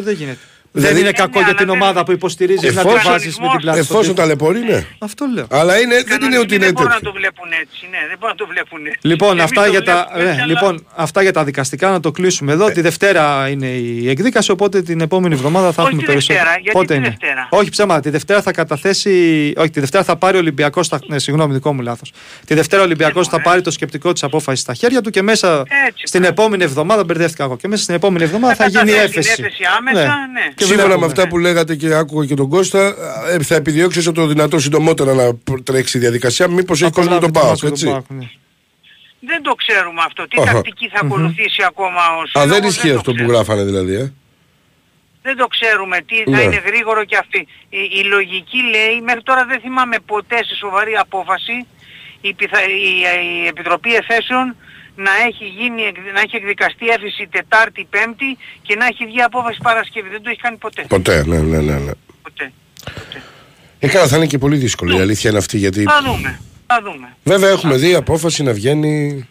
δεν 0.05 0.15
γίνεται. 0.15 0.39
Στην 0.73 0.83
γίνεται. 0.83 0.83
Λεωφόρο 0.83 0.83
δεν 0.83 0.83
γίνεται. 0.83 0.83
Δεν 0.83 0.83
Δηλαδή- 0.83 1.01
είναι 1.01 1.13
κακό 1.13 1.39
ναι, 1.39 1.39
για 1.39 1.47
αλλά 1.47 1.57
την 1.63 1.67
δεν- 1.67 1.77
ομάδα 1.83 2.05
που 2.05 2.13
υποστηρίζεις 2.13 2.63
να 2.63 2.69
την 2.71 2.79
Εφόσον- 2.79 3.11
βάζεις 3.13 3.39
με 3.39 3.49
την 3.49 3.61
πλάτη. 3.61 3.83
στο 3.83 3.93
Εφόσον 3.95 4.03
τοίχο. 4.15 4.15
ταλαιπωρεί, 4.15 4.61
ναι. 4.71 4.81
Αυτό 4.99 5.23
λέω. 5.35 5.47
Αλλά 5.51 5.73
είναι, 5.81 5.95
δεν 5.95 6.03
είναι 6.03 6.11
Κανονικοί 6.15 6.39
ότι 6.45 6.55
είναι 6.55 6.65
δεν 6.65 6.73
μπορούν 6.75 6.89
να 6.91 6.95
τέτοιο. 6.95 7.11
το 7.11 7.17
βλέπουν 7.21 7.49
έτσι. 7.63 7.81
Ναι, 7.93 8.01
δεν 8.11 8.17
μπορούν 8.19 8.35
να 8.37 8.41
το 8.43 8.47
βλέπουν 8.53 8.81
έτσι. 8.87 8.99
Λοιπόν, 9.11 9.31
Εμείς 9.31 9.43
αυτά 9.49 9.63
το 9.65 9.71
για, 9.71 9.83
τα, 9.83 9.95
βλέπουμε 9.97 10.23
έτσι, 10.25 10.39
ε, 10.39 10.43
αλλά- 10.43 10.53
λοιπόν, 10.53 10.75
αυτά 11.07 11.21
για 11.27 11.33
τα 11.33 11.43
δικαστικά 11.45 11.87
να 11.91 12.01
το 12.01 12.11
κλείσουμε 12.11 12.51
Ε. 12.53 12.55
εδώ. 12.55 12.67
Τη 12.77 12.81
Δευτέρα 12.89 13.49
είναι 13.53 13.67
η 13.67 14.09
εκδίκαση, 14.15 14.51
οπότε 14.51 14.77
την 14.83 15.01
επόμενη 15.01 15.35
εβδομάδα 15.35 15.73
θα 15.73 15.83
Όχι 15.83 15.91
έχουμε 15.91 16.03
τη 16.07 16.13
περισσότερο. 16.13 16.39
Δευτέρα, 16.39 16.61
γιατί 16.63 16.79
Πότε 16.79 16.93
τη 16.93 16.99
είναι; 16.99 17.09
Δευτέρα; 17.09 17.43
Όχι 17.51 17.71
ψέματα, 17.71 18.01
τη 18.01 18.11
Δευτέρα 18.11 18.41
θα 18.43 18.53
καταθέσει. 18.53 19.13
Όχι, 19.57 19.71
τη 19.71 19.81
Δευτέρα 19.81 20.05
θα 20.05 20.17
πάρει 20.17 20.37
ο 20.37 20.41
Ολυμπιακός. 20.41 20.89
Ναι, 21.07 21.19
συγγνώμη, 21.19 21.53
δικό 21.55 21.73
μου 21.75 21.81
λάθος. 21.83 22.13
Τη 22.47 22.55
Δευτέρα 22.55 22.83
ο 22.83 22.85
Ολυμπιακός 22.85 23.27
θα 23.29 23.33
μωρέ. 23.37 23.45
πάρει 23.49 23.61
το 23.63 23.71
σκεπτικό 23.71 24.13
της 24.13 24.23
απόφασης 24.23 24.61
στα 24.61 24.75
χέρια 24.75 25.01
του 25.01 25.11
και 25.11 25.23
μέσα 25.23 25.59
Έτσι, 25.87 26.07
στην 26.07 26.21
πράγμα. 26.21 26.29
επόμενη 26.29 26.65
εβδομάδα, 26.65 27.05
μπερδεύτηκα 27.05 27.45
εγώ, 27.45 27.57
και 27.57 27.69
μέσα 27.69 27.83
στην 27.83 27.95
επόμενη 27.95 28.25
εβδομάδα 28.25 28.55
θα, 28.55 28.65
Θα 28.65 28.71
γίνει 28.71 28.91
η 28.91 28.95
καταθέσει 28.95 29.13
την 29.13 29.21
έφεση. 29.21 29.43
έφεση 29.43 29.63
άμεσα, 29.79 30.07
ναι. 30.33 30.53
Και 30.61 30.67
Σύμφωνα 30.67 30.87
βλέπουμε. 30.89 31.07
με 31.07 31.13
αυτά 31.13 31.29
που 31.29 31.39
λέγατε 31.39 31.75
και 31.77 31.95
άκουγα 31.95 32.27
και 32.27 32.35
τον 32.35 32.49
Κώστα, 32.49 32.95
ε, 33.31 33.43
θα 33.43 33.55
επιδιώξεις 33.55 34.01
όσο 34.03 34.13
το 34.13 34.27
δυνατό 34.27 34.59
συντομότερα 34.59 35.15
να 35.15 35.35
προ- 35.35 35.63
τρέξει 35.63 35.97
η 35.97 36.01
διαδικασία. 36.01 36.49
Μήπως 36.49 36.83
έχει 36.83 36.91
κόσμο 36.91 37.15
με 37.15 37.21
τον 37.21 37.29
Απολαύεται 37.29 37.47
Πάοκ, 37.47 37.61
το 37.61 37.67
έτσι; 37.67 37.85
Πάοκ, 37.87 38.05
ναι. 38.09 38.29
Δεν 39.21 39.43
το 39.43 39.55
ξέρουμε 39.55 40.01
αυτό. 40.07 40.29
Τι 40.29 40.43
Αχα. 40.43 40.53
τακτική 40.53 40.89
θα 40.89 41.01
ακολουθήσει 41.05 41.63
ακόμα 41.69 42.01
ο 42.19 42.21
Α, 42.21 42.27
Σύλλογος, 42.27 42.53
δεν 42.59 42.69
ισχύει 42.69 42.89
το 42.89 42.95
αυτό 42.95 43.11
που 43.11 43.17
ξέρουμε. 43.17 43.35
γράφανε 43.37 43.63
δηλαδή. 43.65 43.95
Ε; 43.95 44.13
Δεν 45.23 45.37
το 45.37 45.47
ξέρουμε 45.47 45.97
τι 46.09 46.17
θα 46.25 46.31
Ναι. 46.31 46.43
είναι 46.43 46.63
γρήγορο 46.67 47.05
και 47.05 47.17
αυτή. 47.17 47.41
Η, 47.69 47.79
η 48.01 48.03
λογική 48.05 48.59
λέει, 48.75 49.01
μέχρι 49.05 49.23
τώρα 49.23 49.45
δεν 49.45 49.61
θυμάμαι 49.61 49.97
ποτέ 50.07 50.37
σε 50.49 50.55
σοβαρή 50.63 50.95
απόφαση 51.07 51.67
η, 52.21 52.35
πιθα- 52.35 52.69
η, 52.69 52.91
η 53.45 53.47
Επιτροπή 53.47 53.95
Εφέσεων 53.95 54.57
να 55.07 55.13
έχει, 55.29 55.45
γίνει, 55.59 55.83
εκ- 55.91 56.13
να 56.17 56.21
έχει 56.21 56.37
εκδικαστεί 56.37 56.87
έφεση 56.97 57.29
Τετάρτη, 57.31 57.87
Πέμπτη 57.91 58.31
και 58.63 58.75
να 58.81 58.85
έχει 58.87 59.05
βγει 59.11 59.21
απόφαση 59.23 59.59
Παρασκευή. 59.63 60.09
Δεν 60.09 60.23
το 60.23 60.31
έχει 60.31 60.41
κάνει 60.41 60.57
ποτέ. 60.57 60.83
Ποτέ, 60.89 61.25
ναι, 61.27 61.39
ναι, 61.39 61.59
ναι. 61.59 61.73
ναι. 61.87 61.93
ποτέ. 62.23 62.53
ποτέ. 62.95 63.23
Ε, 63.79 63.89
καλά, 63.89 64.07
θα 64.07 64.17
είναι 64.17 64.27
και 64.27 64.39
πολύ 64.39 64.57
δύσκολο. 64.57 64.97
Η 64.99 65.01
αλήθεια 65.01 65.31
είναι 65.31 65.39
αυτή 65.39 65.59
γιατί. 65.59 65.83
Θα 65.83 66.03
δούμε. 66.07 66.41
Θα 66.67 66.81
δούμε. 66.85 67.17
Βέβαια 67.25 67.51
έχουμε 67.51 67.77
δει 67.77 67.95
απόφαση 67.95 68.43
να 68.43 68.53
βγαίνει. 68.53 69.25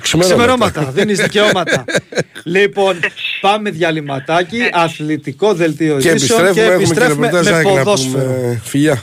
Ξημερώματα. 0.00 0.36
Ξημερώματα, 0.70 0.90
δίνει 0.92 1.12
δικαιώματα. 1.12 1.84
λοιπόν, 2.56 3.00
πάμε 3.40 3.70
διαλυματάκι, 3.70 4.68
αθλητικό 4.72 5.54
δελτίο 5.54 5.98
Και 5.98 6.08
ειδήσεων 6.08 6.40
επιστρέφουμε, 6.46 6.74
έχουμε 6.74 6.84
και 6.84 6.84
επιστρέφουμε 6.84 7.26
ρεπορτάζ 7.26 7.52
με 7.52 7.58
Άκη, 7.58 7.68
να 7.68 7.82
ποδόσφαιρο. 7.82 8.24
πούμε. 8.24 8.60
Φιλιά. 8.64 9.02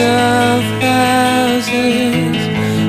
Of 0.00 0.62
houses 0.80 2.36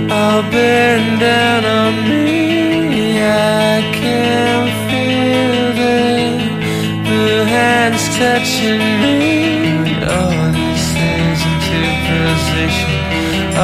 all 0.10 0.44
burned 0.44 1.20
down 1.20 1.66
on 1.66 2.10
me. 2.10 3.22
I 3.22 3.82
can 4.00 4.68
feel 4.88 5.74
the 7.10 7.46
hands 7.46 8.04
touching 8.18 8.84
me. 9.04 9.20
All 10.08 10.52
these 10.56 10.88
things 10.96 11.40
into 11.50 11.82
position. 12.08 13.00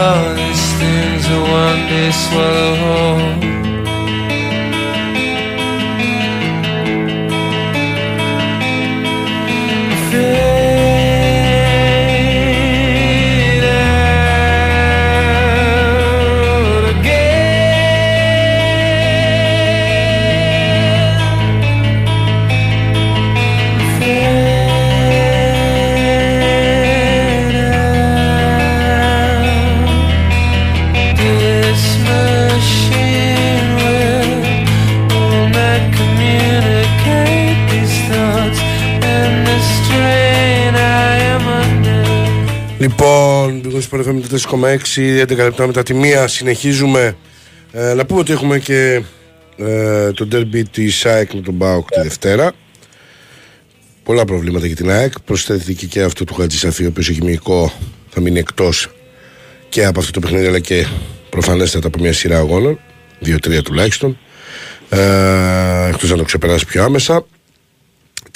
All 0.03 0.35
these 0.35 0.67
things 0.81 1.23
are 1.35 1.45
one 1.63 1.81
day 1.87 2.11
swallow 2.11 2.75
whole. 2.83 3.46
Λοιπόν, 42.87 43.61
Big 43.63 43.81
Sport 43.89 44.03
FM 44.05 44.21
4,6, 44.49 45.23
11 45.23 45.37
λεπτά 45.37 45.67
μετά 45.67 45.83
τη 45.83 45.93
μία 45.93 46.27
συνεχίζουμε. 46.27 47.15
Ε, 47.71 47.93
να 47.93 48.05
πούμε 48.05 48.19
ότι 48.19 48.31
έχουμε 48.31 48.59
και 48.59 49.01
ε, 49.57 50.11
το 50.11 50.27
derby 50.31 50.61
της 50.71 51.05
ΑΕΚ 51.05 51.33
με 51.33 51.41
τον 51.41 51.57
ΠΑΟΚ 51.57 51.89
τη 51.89 52.01
Δευτέρα. 52.01 52.51
Πολλά 54.03 54.25
προβλήματα 54.25 54.65
για 54.65 54.75
την 54.75 54.91
ΑΕΚ. 54.91 55.19
Προσθέθηκε 55.19 55.85
και 55.85 56.01
αυτό 56.01 56.23
του 56.23 56.33
Χατζησαφή, 56.33 56.83
ο 56.83 56.87
οποίος 56.87 57.09
έχει 57.09 57.23
μυϊκό, 57.23 57.71
θα 58.09 58.21
μείνει 58.21 58.39
εκτός 58.39 58.89
και 59.69 59.85
από 59.85 59.99
αυτό 59.99 60.11
το 60.11 60.19
παιχνίδι, 60.19 60.47
αλλά 60.47 60.59
και 60.59 60.87
προφανέστατα 61.29 61.87
από 61.87 61.99
μια 61.99 62.13
σειρά 62.13 62.37
αγώνων. 62.37 62.79
Δύο-τρία 63.19 63.61
τουλάχιστον. 63.61 64.17
Ε, 64.89 65.87
εκτός 65.87 66.09
να 66.09 66.17
το 66.17 66.23
ξεπεράσει 66.23 66.65
πιο 66.65 66.83
άμεσα 66.83 67.25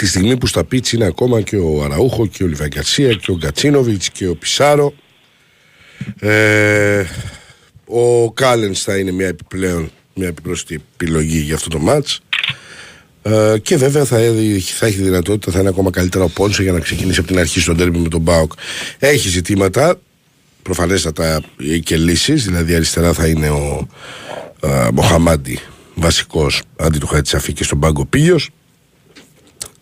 τη 0.02 0.08
στιγμή 0.08 0.38
που 0.38 0.48
στα 0.48 0.64
πίτς 0.64 0.92
είναι 0.92 1.06
ακόμα 1.06 1.42
και 1.42 1.56
ο 1.56 1.84
Αραούχο 1.84 2.28
και 2.28 2.44
ο 2.44 2.48
Λιβαγκαρσία 2.48 3.14
και 3.14 3.32
ο 3.32 3.36
Γκατσίνοβιτς 3.36 4.10
και 4.10 4.28
ο 4.28 4.36
Πισάρο. 4.36 4.94
Ε, 6.20 7.04
ο 7.86 8.32
Κάλενς 8.32 8.82
θα 8.82 8.98
είναι 8.98 9.12
μια 9.12 9.28
επιπλέον 9.28 9.92
μια 10.16 10.28
επιπρόσθετη 10.28 10.82
επιλογή 10.94 11.38
για 11.40 11.56
αυτό 11.56 11.70
το 11.70 11.80
μάτς. 11.80 12.20
Ε, 13.22 13.56
και 13.62 13.78
βέβαια 13.78 14.06
θα, 14.06 14.18
έχει- 14.18 14.74
θα 14.74 14.86
έχει 14.86 15.02
δυνατότητα 15.02 15.52
θα 15.52 15.60
είναι 15.60 15.70
ακόμα 15.70 15.90
καλύτερα 15.90 16.24
ο 16.24 16.30
Πόνσε 16.30 16.64
για 16.64 16.72
να 16.72 16.80
ξεκινήσει 16.80 17.20
από 17.20 17.28
την 17.28 17.40
αρχή 17.40 17.60
στον 17.60 17.78
τέρμι 17.78 17.98
με 17.98 18.08
τον 18.10 18.22
Μπάουκ. 18.22 18.52
Έχει 19.00 19.30
ζητήματα 19.30 20.00
προφανέστατα 20.62 21.42
και 21.84 21.98
λύσεις 21.98 22.44
δηλαδή 22.46 22.76
αριστερά 22.76 23.14
θα 23.14 23.28
είναι 23.28 23.50
ο 23.50 23.88
ε, 24.62 24.88
Μοχαμάντι 24.94 25.60
βασικός 25.96 26.62
αντί 26.76 26.98
του 26.98 27.08
Χατζισαφί 27.08 27.54
και 27.54 27.64
στον 27.64 27.80
πάγκο 27.80 28.06
Πήλιος 28.06 28.50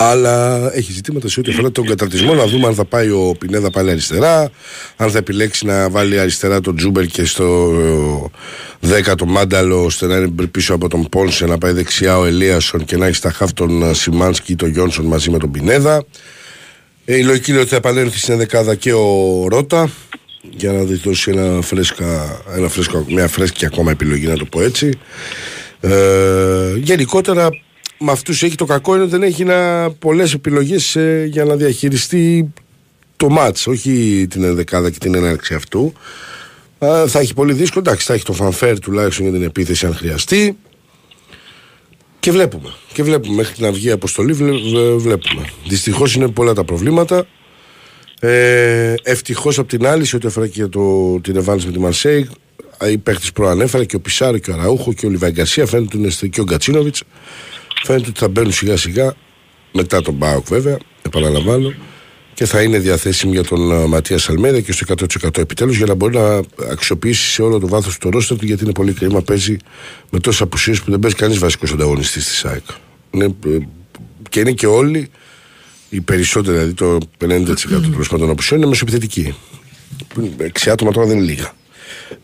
αλλά 0.01 0.69
έχει 0.73 0.91
ζητήματα 0.91 1.27
σε 1.27 1.39
ό,τι 1.39 1.51
αφορά 1.51 1.71
τον 1.71 1.85
καταρτισμό. 1.85 2.33
Να 2.33 2.45
δούμε 2.45 2.67
αν 2.67 2.73
θα 2.73 2.85
πάει 2.85 3.09
ο 3.09 3.35
Πινέδα 3.39 3.69
πάλι 3.69 3.89
αριστερά, 3.89 4.51
αν 4.95 5.11
θα 5.11 5.17
επιλέξει 5.17 5.65
να 5.65 5.89
βάλει 5.89 6.19
αριστερά 6.19 6.61
τον 6.61 6.75
Τζούμπερ 6.75 7.05
και 7.05 7.25
στο 7.25 8.31
10 8.81 9.13
το 9.17 9.25
Μάνταλο, 9.25 9.83
ώστε 9.83 10.07
να 10.07 10.15
είναι 10.15 10.47
πίσω 10.51 10.73
από 10.73 10.89
τον 10.89 11.09
Πόνσε, 11.09 11.45
να 11.45 11.57
πάει 11.57 11.71
δεξιά 11.71 12.17
ο 12.17 12.25
Ελίασον 12.25 12.85
και 12.85 12.97
να 12.97 13.05
έχει 13.05 13.15
στα 13.15 13.31
χαφ 13.31 13.53
τον 13.53 13.83
ε, 13.83 13.93
Σιμάνσκι 13.93 14.51
ή 14.51 14.55
τον 14.55 14.69
Γιόνσον 14.69 15.05
μαζί 15.05 15.29
με 15.29 15.37
τον 15.37 15.51
Πινέδα. 15.51 16.05
Ε, 17.05 17.17
η 17.17 17.23
λογική 17.23 17.51
είναι 17.51 17.59
ότι 17.59 17.69
θα 17.69 17.75
επανέλθει 17.75 18.17
στην 18.19 18.37
δεκάδα 18.37 18.75
και 18.75 18.93
ο 18.93 19.45
Ρότα 19.47 19.89
για 20.41 20.71
να 20.71 20.83
δώσει 20.83 21.31
ένα 21.31 21.61
φρέσκα, 21.61 22.41
ένα 22.55 22.67
φρέσκο, 22.67 23.05
μια 23.09 23.27
φρέσκη 23.27 23.65
ακόμα 23.65 23.91
επιλογή, 23.91 24.27
να 24.27 24.37
το 24.37 24.45
πω 24.45 24.61
έτσι. 24.61 24.99
Ε, 25.79 26.73
γενικότερα 26.77 27.49
με 27.99 28.11
αυτούς 28.11 28.43
έχει 28.43 28.55
το 28.55 28.65
κακό 28.65 28.93
είναι 28.93 29.01
ότι 29.03 29.11
δεν 29.11 29.23
έχει 29.23 29.45
πολλές 29.99 30.33
επιλογές 30.33 30.97
για 31.25 31.45
να 31.45 31.55
διαχειριστεί 31.55 32.53
το 33.17 33.29
μάτς 33.29 33.67
όχι 33.67 34.27
την 34.29 34.43
ενδεκάδα 34.43 34.89
και 34.89 34.97
την 34.97 35.15
έναρξη 35.15 35.53
αυτού. 35.53 35.93
Ε, 36.79 37.07
θα 37.07 37.19
έχει 37.19 37.33
πολύ 37.33 37.53
δύσκολο. 37.53 37.83
Εντάξει, 37.87 38.05
θα 38.05 38.13
έχει 38.13 38.23
το 38.23 38.33
φανφέρ 38.33 38.79
τουλάχιστον 38.79 39.25
για 39.25 39.33
την 39.33 39.43
επίθεση 39.47 39.85
αν 39.85 39.95
χρειαστεί. 39.95 40.57
Και 42.19 42.31
βλέπουμε. 42.31 42.73
Και 42.93 43.03
βλέπουμε 43.03 43.35
μέχρι 43.35 43.63
να 43.63 43.71
βγει 43.71 43.87
η 43.87 43.91
αποστολή. 43.91 44.33
Βλέ, 44.33 44.51
βλέ- 44.51 44.97
βλέπουμε. 44.97 45.45
Δυστυχώς 45.67 46.15
είναι 46.15 46.27
πολλά 46.27 46.53
τα 46.53 46.63
προβλήματα. 46.63 47.27
Ε, 48.19 48.93
Ευτυχώς 49.03 49.59
απ' 49.59 49.67
την 49.69 49.85
άλλη, 49.87 50.05
σε 50.05 50.15
ό,τι 50.15 50.27
αφορά 50.27 50.47
και 50.47 50.65
το, 50.65 51.19
την 51.21 51.35
εμφάνιση 51.35 51.65
με 51.65 51.71
τη 51.71 51.79
Μαρσέη, 51.79 52.29
οι 52.91 52.97
παίχτε 52.97 53.27
προανέφερα 53.33 53.83
και 53.83 53.95
ο 53.95 53.99
Πισάρο 53.99 54.37
και 54.37 54.51
ο 54.51 54.53
Αραούχο 54.53 54.93
και 54.93 55.05
ο 55.05 55.09
Λιβάη 55.09 55.31
Γκαρσία 55.31 55.65
φαίνεται 55.65 55.87
ότι 55.87 55.97
είναι 55.97 56.09
στο- 56.09 56.27
και 56.27 56.41
ο 56.41 56.43
Γκατσίνοβιτς. 56.43 57.03
Φαίνεται 57.83 58.09
ότι 58.09 58.19
θα 58.19 58.27
μπαίνουν 58.27 58.51
σιγά 58.51 58.77
σιγά 58.77 59.13
μετά 59.71 60.01
τον 60.01 60.13
Μπάουκ 60.13 60.47
βέβαια, 60.47 60.77
επαναλαμβάνω, 61.01 61.73
και 62.33 62.45
θα 62.45 62.61
είναι 62.61 62.79
διαθέσιμοι 62.79 63.33
για 63.33 63.43
τον 63.43 63.71
uh, 63.71 63.87
Ματίας 63.87 64.29
Αλμέδα 64.29 64.61
και 64.61 64.71
στο 64.71 64.95
100% 65.21 65.37
επιτέλους 65.37 65.77
για 65.77 65.85
να 65.85 65.93
μπορεί 65.93 66.17
να 66.17 66.41
αξιοποιήσει 66.71 67.31
σε 67.31 67.41
όλο 67.41 67.59
το 67.59 67.67
βάθος 67.67 67.97
του 67.97 68.09
ρόστερ 68.09 68.37
του 68.37 68.45
γιατί 68.45 68.63
είναι 68.63 68.73
πολύ 68.73 68.93
κρίμα. 68.93 69.21
Παίζει 69.21 69.57
με 70.09 70.19
τόσες 70.19 70.41
απουσίες 70.41 70.81
που 70.81 70.91
δεν 70.91 70.99
παίζει 70.99 71.15
κανείς 71.15 71.37
βασικός 71.37 71.71
ανταγωνιστής 71.71 72.23
στη 72.23 72.33
ΣΑΕΚ. 72.33 72.63
Είναι, 73.11 73.25
ε, 73.25 73.57
και 74.29 74.39
είναι 74.39 74.51
και 74.51 74.67
όλοι 74.67 75.09
οι 75.89 76.01
περισσότεροι, 76.01 76.57
δηλαδή 76.57 76.73
το 76.73 76.97
50% 77.17 77.55
τέλος 77.91 78.07
πάντων 78.07 78.19
των 78.19 78.29
απουσιών 78.29 78.59
είναι 78.59 78.69
μεσοεπιθετικοί. 78.69 79.35
Που 80.07 80.21
είναι 80.21 80.33
Έξι 80.37 80.69
άτομα 80.69 80.91
τώρα 80.91 81.07
δεν 81.07 81.17
είναι 81.17 81.25
λίγα. 81.25 81.53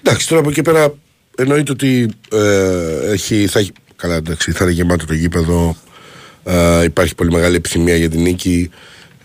Εντάξει, 0.03 0.27
τώρα 0.27 0.41
από 0.41 0.49
εκεί 0.49 0.61
πέρα 0.61 0.93
εννοείται 1.35 1.71
ότι 1.71 2.09
ε, 2.31 3.11
έχει, 3.11 3.47
θα 3.47 3.59
έχει. 3.59 3.71
Καλά, 3.95 4.15
εντάξει, 4.15 4.51
θα 4.51 4.63
είναι 4.63 4.73
γεμάτο 4.73 5.05
το 5.05 5.13
γήπεδο. 5.13 5.75
Ε, 6.43 6.83
υπάρχει 6.83 7.15
πολύ 7.15 7.31
μεγάλη 7.31 7.55
επιθυμία 7.55 7.95
για 7.95 8.09
την 8.09 8.21
νίκη. 8.21 8.69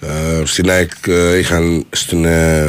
Ε, 0.00 0.42
στην 0.44 0.70
ΑΕΚ 0.70 0.90
ε, 1.06 1.38
είχαν 1.38 1.86
στην 1.90 2.24
ε, 2.24 2.66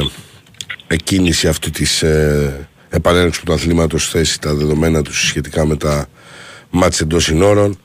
εκκίνηση 0.86 1.48
αυτή 1.48 1.70
της 1.70 2.02
ε, 2.02 2.68
επανέλεξου 2.88 3.42
του 3.44 3.52
αθλήματος 3.52 4.08
θέσει 4.08 4.40
τα 4.40 4.54
δεδομένα 4.54 5.02
τους 5.02 5.26
σχετικά 5.26 5.66
με 5.66 5.76
τα 5.76 6.06
μάτια 6.70 6.98
εντός 7.02 7.24
συνόρων. 7.24 7.78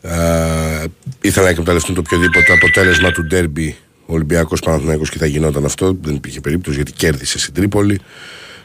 Ε, 0.00 0.84
ήθελα 1.20 1.44
να 1.44 1.50
εκμεταλλευτούν 1.50 1.94
το 1.94 2.00
οποιοδήποτε 2.00 2.52
αποτέλεσμα 2.52 3.10
του 3.10 3.26
ντέρμπι 3.26 3.76
Ολυμπιακός 4.06 4.60
Παναθηναϊκός 4.60 5.10
και 5.10 5.18
θα 5.18 5.26
γινόταν 5.26 5.64
αυτό. 5.64 5.96
Δεν 6.02 6.14
υπήρχε 6.14 6.40
περίπτωση 6.40 6.76
γιατί 6.76 6.92
κέρδισε 6.92 7.38
στην 7.38 7.54
Τρίπολη. 7.54 8.00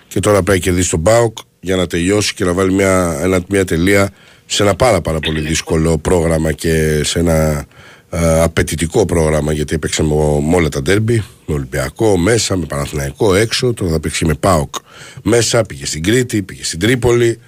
Και 0.08 0.20
τώρα 0.20 0.44
πρέπει 0.44 0.60
να 0.60 0.66
κερδίσει 0.66 0.90
τον 0.90 1.00
Μπάουκ 1.00 1.38
για 1.60 1.76
να 1.76 1.88
τελειώσει 1.88 2.34
και 2.34 2.46
να 2.46 2.54
βάλει 2.54 2.74
μια, 2.74 3.20
ένα, 3.22 3.44
μια 3.48 3.66
τελεία 3.66 4.10
σε 4.54 4.64
ένα 4.64 4.76
πάρα 4.76 5.02
πάρα 5.02 5.20
πολύ 5.20 5.40
δύσκολο 5.40 5.98
πρόγραμμα 5.98 6.52
και 6.52 7.04
σε 7.04 7.20
ένα 7.20 7.66
ε, 8.10 8.42
απαιτητικό 8.42 9.06
πρόγραμμα 9.06 9.52
γιατί 9.54 9.76
έπαιξε 9.76 10.04
με, 10.04 10.16
με 10.50 10.56
όλα 10.56 10.70
τα 10.70 10.82
ντέρμπι 10.82 11.24
με 11.46 11.54
Ολυμπιακό 11.54 12.18
μέσα, 12.18 12.58
με 12.58 12.66
Παναθηναϊκό 12.66 13.36
έξω. 13.36 13.74
Τώρα 13.74 13.92
θα 13.92 14.00
παίξει 14.00 14.26
με 14.26 14.34
ΠΑΟΚ 14.34 14.76
μέσα 15.24 15.62
πήγε 15.62 15.86
στην 15.86 16.04
Κρήτη, 16.04 16.42
πήγε 16.42 16.64
στην 16.64 16.80
Τρίπολη. 16.80 17.40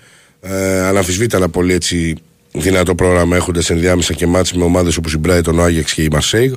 Ε, 0.42 0.80
αναμφισβήτητα 0.80 1.38
ένα 1.38 1.50
πολύ 1.50 1.74
έτσι 1.74 2.16
δυνατό 2.52 2.96
πρόγραμμα 2.96 3.36
έχοντας 3.36 3.70
ενδιάμεσα 3.70 4.14
και 4.14 4.28
μάτς 4.28 4.54
με 4.54 4.64
ομάδες 4.64 4.98
όπως 4.98 5.14
η 5.14 5.20
Brighton, 5.28 5.56
ο 5.56 5.62
Άγιαξ 5.62 5.94
και 5.94 6.02
η 6.02 6.08
Μαρσέιγ 6.12 6.54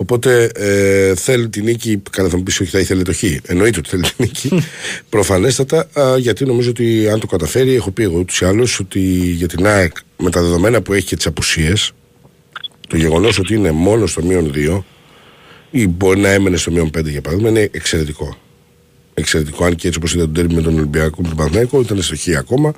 Οπότε 0.00 0.50
ε, 0.54 1.14
θέλει 1.14 1.48
την 1.48 1.64
νίκη. 1.64 2.02
Καλά, 2.10 2.28
θα 2.28 2.36
μου 2.36 2.42
πεις 2.42 2.60
όχι, 2.60 2.70
θα 2.70 2.78
ήθελε 2.78 3.02
το 3.02 3.12
χ. 3.12 3.22
Εννοείται 3.46 3.78
ότι 3.78 3.88
θέλει 3.88 4.02
την 4.02 4.12
νίκη. 4.16 4.50
Προφανέστατα, 5.08 5.88
α, 6.00 6.18
γιατί 6.18 6.44
νομίζω 6.44 6.70
ότι 6.70 7.08
αν 7.08 7.20
το 7.20 7.26
καταφέρει, 7.26 7.74
έχω 7.74 7.90
πει 7.90 8.02
εγώ 8.02 8.18
ούτως 8.18 8.40
ή 8.40 8.44
άλλως 8.44 8.78
ότι 8.78 9.00
για 9.10 9.48
την 9.48 9.66
ΑΕΚ 9.66 9.92
με 10.16 10.30
τα 10.30 10.42
δεδομένα 10.42 10.82
που 10.82 10.92
έχει 10.92 11.06
και 11.06 11.16
τις 11.16 11.26
απουσίες, 11.26 11.92
το 12.88 12.96
γεγονός 12.96 13.38
ότι 13.38 13.54
είναι 13.54 13.70
μόνο 13.70 14.06
στο 14.06 14.22
μείον 14.22 14.52
2 14.54 14.82
ή 15.70 15.86
μπορεί 15.88 16.20
να 16.20 16.28
έμενε 16.28 16.56
στο 16.56 16.70
μείον 16.70 16.90
5 16.98 17.04
για 17.04 17.20
παράδειγμα, 17.20 17.50
είναι 17.50 17.68
εξαιρετικό. 17.72 18.36
Εξαιρετικό, 19.14 19.64
αν 19.64 19.74
και 19.74 19.86
έτσι 19.86 19.98
όπως 19.98 20.14
είδα 20.14 20.24
τον 20.24 20.34
τέρμι 20.34 20.54
με 20.54 20.62
τον 20.62 20.74
Ολυμπιακό 20.74 21.22
με 21.22 21.28
τον 21.28 21.36
Παναγάκο, 21.36 21.80
ήταν 21.80 22.02
στο 22.02 22.16
χ 22.16 22.28
ακόμα. 22.38 22.74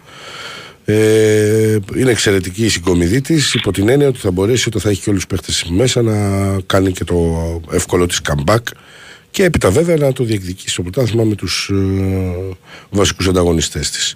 Ε, 0.85 1.79
είναι 1.97 2.11
εξαιρετική 2.11 2.65
η 2.65 2.69
συγκομιδή 2.69 3.21
της 3.21 3.55
υπό 3.55 3.73
την 3.73 3.89
έννοια 3.89 4.09
ότι 4.09 4.19
θα 4.19 4.31
μπορέσει 4.31 4.69
όταν 4.69 4.81
θα 4.81 4.89
έχει 4.91 5.01
και 5.03 5.11
όλους 5.11 5.27
τους 5.27 5.39
παίχτες 5.39 5.65
μέσα 5.71 6.03
να 6.03 6.13
κάνει 6.67 6.93
και 6.93 7.05
το 7.05 7.61
εύκολο 7.73 8.07
της 8.07 8.21
comeback 8.29 8.57
και 9.31 9.45
έπειτα 9.45 9.71
βέβαια 9.71 9.97
να 9.97 10.13
το 10.13 10.25
διεκδικήσει 10.25 10.69
στο 10.73 10.83
πρωτάθλημα 10.83 11.25
με 11.25 11.35
τους 11.35 11.71
ε, 11.73 12.57
βασικούς 12.91 13.29
ανταγωνιστές 13.29 13.91
της. 13.91 14.15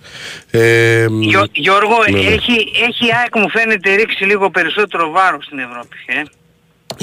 Ε, 0.51 1.07
Γιώ- 1.21 1.49
Γιώργο, 1.53 1.95
ναι, 2.11 2.19
ναι. 2.21 2.27
έχει, 2.27 2.53
έχει 2.89 3.07
η 3.07 3.11
ΑΕΚ 3.23 3.37
μου 3.37 3.51
φαίνεται 3.51 3.95
ρίξει 3.95 4.25
λίγο 4.25 4.51
περισσότερο 4.51 5.11
βάρος 5.11 5.45
στην 5.45 5.59
Ευρώπη. 5.59 5.97
Ε. 6.07 6.13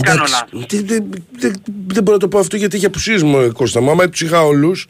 Κάνω 0.01 0.23
εντάξει, 0.23 0.31
λάθος. 0.33 0.65
δεν- 0.69 0.85
δεν- 0.87 1.23
δεν- 1.39 1.61
δεν 1.87 2.03
μπορώ 2.03 2.17
να 2.17 2.21
το 2.23 2.27
πω 2.27 2.39
αυτό 2.39 2.55
γιατί 2.57 2.75
έχει 2.75 2.85
απουσίε 2.85 3.23
μου, 3.23 3.39
ε, 3.39 3.49
Κώστα 3.49 3.81
μου. 3.81 3.91
Άμα 3.91 4.09
του 4.09 4.25
είχα 4.25 4.41
όλους 4.43 4.87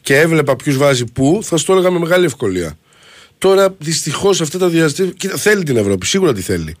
και 0.00 0.18
έβλεπα 0.18 0.56
ποιους 0.56 0.76
βάζει 0.76 1.04
πού, 1.04 1.40
θα 1.42 1.56
σου 1.56 1.64
το 1.64 1.72
έλεγα 1.72 1.90
με 1.90 1.98
μεγάλη 1.98 2.24
ευκολία. 2.24 2.78
Τώρα 3.44 3.74
δυστυχώς 3.78 4.40
αυτά 4.40 4.58
τα 4.58 4.68
διαστήματα. 4.68 5.16
Κοίτα, 5.18 5.36
θέλει 5.36 5.62
την 5.62 5.76
Ευρώπη, 5.76 6.06
σίγουρα 6.06 6.32
τη 6.32 6.40
θέλει. 6.40 6.76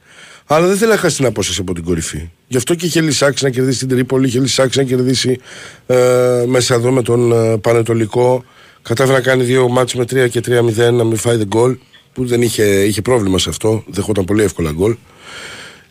Αλλά 0.46 0.66
δεν 0.66 0.76
θέλει 0.76 0.90
να 0.90 0.96
χάσει 0.96 1.16
την 1.16 1.26
απόσταση 1.26 1.60
από 1.60 1.74
την 1.74 1.84
κορυφή. 1.84 2.30
Γι' 2.46 2.56
αυτό 2.56 2.74
και 2.74 2.86
είχε 2.86 3.00
λησάξει 3.00 3.44
να 3.44 3.50
κερδίσει 3.50 3.78
την 3.78 3.88
Τρίπολη, 3.88 4.26
είχε 4.26 4.40
λησάξει 4.40 4.78
να 4.78 4.84
κερδίσει 4.84 5.40
ε, 5.86 6.44
μέσα 6.46 6.74
εδώ 6.74 6.90
με 6.90 7.02
τον 7.02 7.32
ε, 7.32 7.56
Πανετολικό. 7.58 8.44
Κατάφερε 8.82 9.16
να 9.16 9.22
κάνει 9.22 9.42
δύο 9.42 9.68
μάτς 9.68 9.94
με 9.94 10.02
3 10.02 10.30
και 10.30 10.40
3-0, 10.46 10.92
να 10.92 11.04
μην 11.04 11.16
φάει 11.16 11.38
the 11.40 11.56
goal. 11.58 11.76
Που 12.12 12.26
δεν 12.26 12.42
είχε, 12.42 12.64
είχε 12.64 13.02
πρόβλημα 13.02 13.38
σε 13.38 13.48
αυτό. 13.48 13.84
Δεχόταν 13.86 14.24
πολύ 14.24 14.42
εύκολα 14.42 14.70
γκολ. 14.72 14.96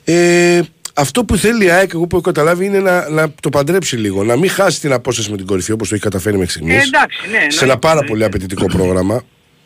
Ε, 0.03 0.61
αυτό 0.93 1.26
που 1.26 1.38
θέλει 1.38 1.65
η 1.65 1.69
ΑΕΚ, 1.69 1.89
εγώ 1.93 2.07
που 2.07 2.15
έχω 2.15 2.26
καταλάβει, 2.26 2.65
είναι 2.65 2.80
να, 2.80 3.09
να 3.09 3.34
το 3.41 3.49
παντρέψει 3.49 3.95
λίγο. 3.95 4.24
Να 4.24 4.38
μην 4.38 4.49
χάσει 4.49 4.80
την 4.80 4.91
απόσταση 4.93 5.32
με 5.32 5.38
την 5.38 5.45
κορυφή 5.45 5.71
όπως 5.71 5.88
το 5.89 5.95
έχει 5.95 6.03
καταφέρει 6.03 6.38
μέχρι 6.38 6.51
στιγμής. 6.51 6.76
Ε, 6.76 6.88
εντάξει, 6.88 7.19
ναι, 7.32 7.38
σε 7.38 7.38
ένα 7.38 7.49
εννοείται, 7.59 7.80
πάρα 7.80 7.91
εννοείται. 7.91 8.11
πολύ 8.11 8.24
απαιτητικό 8.24 8.65
πρόγραμμα. 8.65 9.24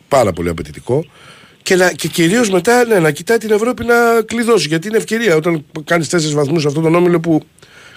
Πάρα 0.08 0.32
πολύ 0.32 0.48
απαιτητικό. 0.48 1.04
Και, 1.62 1.76
να- 1.76 1.92
και 1.92 2.08
κυρίως 2.08 2.50
μετά 2.50 2.84
ναι, 2.84 2.98
να 2.98 3.10
κοιτάει 3.10 3.38
την 3.38 3.50
Ευρώπη 3.50 3.84
να 3.84 3.94
κλειδώσει. 4.24 4.68
Γιατί 4.68 4.88
είναι 4.88 4.96
ευκαιρία 4.96 5.36
όταν 5.36 5.64
κάνεις 5.84 6.08
τέσσερις 6.08 6.34
βαθμούς 6.34 6.62
σε 6.62 6.68
αυτόν 6.68 6.82
τον 6.82 6.94
όμιλο 6.94 7.20
που 7.20 7.42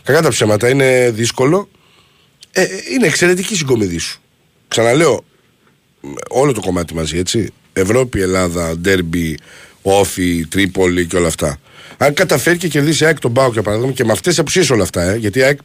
κακά 0.04 0.22
τα 0.22 0.30
ψέματα 0.30 0.70
είναι 0.70 1.12
δύσκολο. 1.14 1.70
Ε, 2.52 2.62
ε, 2.62 2.68
είναι 2.94 3.08
εξαιρετική 3.08 3.54
η 3.54 3.58
συγκομιδή 3.58 3.98
σου. 3.98 4.22
Ξαναλέω, 4.68 5.24
όλο 6.30 6.52
το 6.54 6.62
κομμάτι 6.62 6.94
μαζί, 6.94 7.18
έτσι. 7.18 7.50
Ευρώπη, 7.74 8.22
Ελλάδα, 8.22 8.78
Ντέρμπι, 8.78 9.38
Όφη, 9.82 10.46
Τρίπολη 10.50 11.06
και 11.06 11.16
όλα 11.18 11.28
αυτά. 11.28 11.58
Αν 11.98 12.14
καταφέρει 12.14 12.58
και 12.58 12.68
κερδίσει 12.68 13.04
η 13.04 13.06
ΑΕΚ 13.06 13.20
τον 13.20 13.34
Πάο 13.34 13.50
για 13.52 13.62
παράδειγμα 13.62 13.92
και 13.92 14.04
με 14.06 14.12
αυτές 14.12 14.30
τις 14.34 14.40
απουσίες 14.40 14.70
όλα 14.70 14.84
αυτά, 14.84 15.02
ε, 15.02 15.16
γιατί 15.18 15.40
η 15.40 15.42
ΑΕΚ 15.42 15.60
α, 15.60 15.64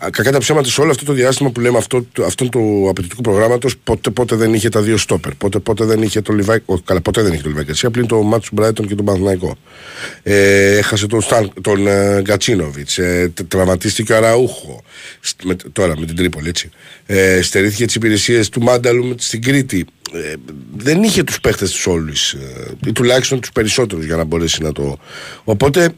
κακά 0.00 0.32
τα 0.32 0.38
ψέματα 0.38 0.68
σε 0.68 0.80
όλο 0.80 0.90
αυτό 0.90 1.04
το 1.04 1.12
διάστημα 1.12 1.50
που 1.50 1.60
λέμε 1.60 1.78
αυτό, 1.78 2.06
το- 2.12 2.24
αυτόν 2.24 2.50
του 2.50 2.86
απαιτητικού 2.88 3.20
προγράμματος, 3.22 3.76
πότε, 3.84 4.10
πότε 4.10 4.36
δεν 4.36 4.54
είχε 4.54 4.68
τα 4.68 4.80
δύο 4.82 4.96
στόπερ. 4.96 5.34
Πότε, 5.34 5.58
πότε 5.58 5.84
δεν 5.84 6.02
είχε 6.02 6.20
το 6.20 6.32
Λιβάη. 6.32 6.58
Όχι, 6.64 6.82
καλά, 6.82 7.00
ποτέ 7.00 7.22
δεν 7.22 7.32
είχε 7.32 7.42
το 7.42 7.48
Λιβάη 7.48 7.64
Γκαρσία, 7.64 7.90
πλην 7.90 8.06
το 8.06 8.22
Μάτσου 8.22 8.50
Μπράιτον 8.52 8.86
και 8.86 8.94
τον 8.94 9.04
Παναθηναϊκό. 9.04 9.56
Ε, 10.22 10.76
έχασε 10.76 11.06
τον, 11.06 11.20
Σταν, 11.20 11.52
τον 11.60 11.86
ε, 11.86 12.20
Γκατσίνοβιτ. 12.22 12.88
Ε, 12.98 13.28
τε- 13.28 13.48
τραυματίστηκε 13.48 14.12
ο 14.12 14.16
Αραούχο. 14.16 14.82
Στ- 15.20 15.44
με, 15.44 15.56
τώρα 15.72 15.98
με 15.98 16.06
την 16.06 16.16
Τρίπολη, 16.16 16.48
έτσι. 16.48 16.70
Ε, 17.06 17.42
στερήθηκε 17.42 17.84
τις 17.86 17.94
υπηρεσίες 17.94 18.48
του 18.48 18.60
Μάνταλου 18.62 19.04
με- 19.04 19.14
στην 19.18 19.42
Κρήτη. 19.42 19.86
Ε, 20.12 20.32
δεν 20.76 21.02
είχε 21.02 21.22
τους 21.22 21.40
παίχτες 21.40 21.70
του 21.72 21.92
όλους. 21.92 22.32
Ε, 22.32 22.38
ή 22.86 22.92
τουλάχιστον 22.92 23.40
τους 23.40 23.52
περισσότερους 23.52 24.04
για 24.04 24.16
να 24.16 24.24
μπορέσει 24.24 24.62
να 24.62 24.72
το. 24.72 24.98
Οπότε 25.44 25.90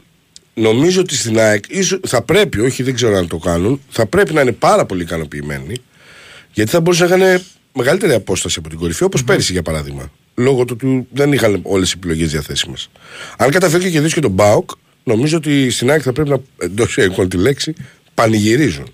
νομίζω 0.53 1.01
ότι 1.01 1.15
στην 1.15 1.39
ΑΕΚ 1.39 1.63
ίσως, 1.67 1.99
θα 2.07 2.21
πρέπει, 2.21 2.59
όχι 2.59 2.83
δεν 2.83 2.93
ξέρω 2.93 3.17
αν 3.17 3.27
το 3.27 3.37
κάνουν, 3.37 3.81
θα 3.89 4.05
πρέπει 4.05 4.33
να 4.33 4.41
είναι 4.41 4.51
πάρα 4.51 4.85
πολύ 4.85 5.01
ικανοποιημένοι 5.01 5.75
γιατί 6.53 6.71
θα 6.71 6.81
μπορούσαν 6.81 7.19
να 7.19 7.25
είχαν 7.25 7.43
μεγαλύτερη 7.73 8.13
απόσταση 8.13 8.59
από 8.59 8.69
την 8.69 8.77
κορυφή, 8.77 9.03
όπως 9.03 9.23
πέρυσι 9.23 9.51
για 9.51 9.61
παράδειγμα. 9.61 10.11
Λόγω 10.35 10.65
του 10.65 10.73
ότι 10.79 11.07
δεν 11.11 11.31
είχαν 11.31 11.59
όλες 11.63 11.89
τι 11.89 11.95
επιλογές 11.97 12.31
διαθέσιμες. 12.31 12.89
Αν 13.37 13.51
καταφέρει 13.51 13.83
και 13.83 13.89
κερδίσει 13.89 14.13
και 14.13 14.21
τον 14.21 14.31
Μπάουκ, 14.31 14.69
νομίζω 15.03 15.37
ότι 15.37 15.69
στην 15.69 15.91
ΑΕΚ 15.91 16.01
θα 16.03 16.13
πρέπει 16.13 16.29
να 16.29 16.41
εντός 16.57 16.97
εικόν 16.97 17.29
τη 17.29 17.37
λέξη 17.37 17.73
πανηγυρίζουν. 18.13 18.87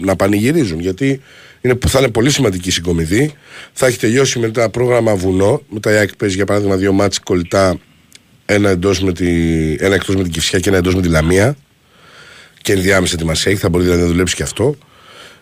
Να 0.00 0.16
πανηγυρίζουν 0.16 0.80
γιατί 0.80 1.20
είναι, 1.60 1.78
θα 1.86 1.98
είναι 1.98 2.08
πολύ 2.08 2.30
σημαντική 2.30 2.68
η 2.68 2.72
συγκομιδή. 2.72 3.32
Θα 3.72 3.86
έχει 3.86 3.98
τελειώσει 3.98 4.38
μετά 4.38 4.70
πρόγραμμα 4.70 5.14
βουνό. 5.14 5.62
Μετά 5.68 5.92
η 5.92 5.96
ΑΕΚ 5.96 6.16
παίζει 6.16 6.34
για 6.34 6.44
παράδειγμα 6.44 6.76
δύο 6.76 6.92
μάτς 6.92 7.18
κολλητά. 7.18 7.78
Ένα, 8.46 8.70
εντός 8.70 9.00
με 9.00 9.12
τη, 9.12 9.26
ένα 9.78 9.94
εκτός 9.94 10.14
με 10.16 10.22
την 10.22 10.32
Κυφσιά 10.32 10.58
και 10.58 10.68
ένα 10.68 10.78
εντός 10.78 10.94
με 10.94 11.02
τη 11.02 11.08
Λαμία. 11.08 11.56
Και 12.62 12.72
ενδιάμεσα 12.72 13.16
τη 13.16 13.24
Μασέη. 13.24 13.56
Θα 13.56 13.68
μπορεί 13.68 13.84
δηλαδή 13.84 14.02
να 14.02 14.08
δουλέψει 14.08 14.34
και 14.34 14.42
αυτό. 14.42 14.76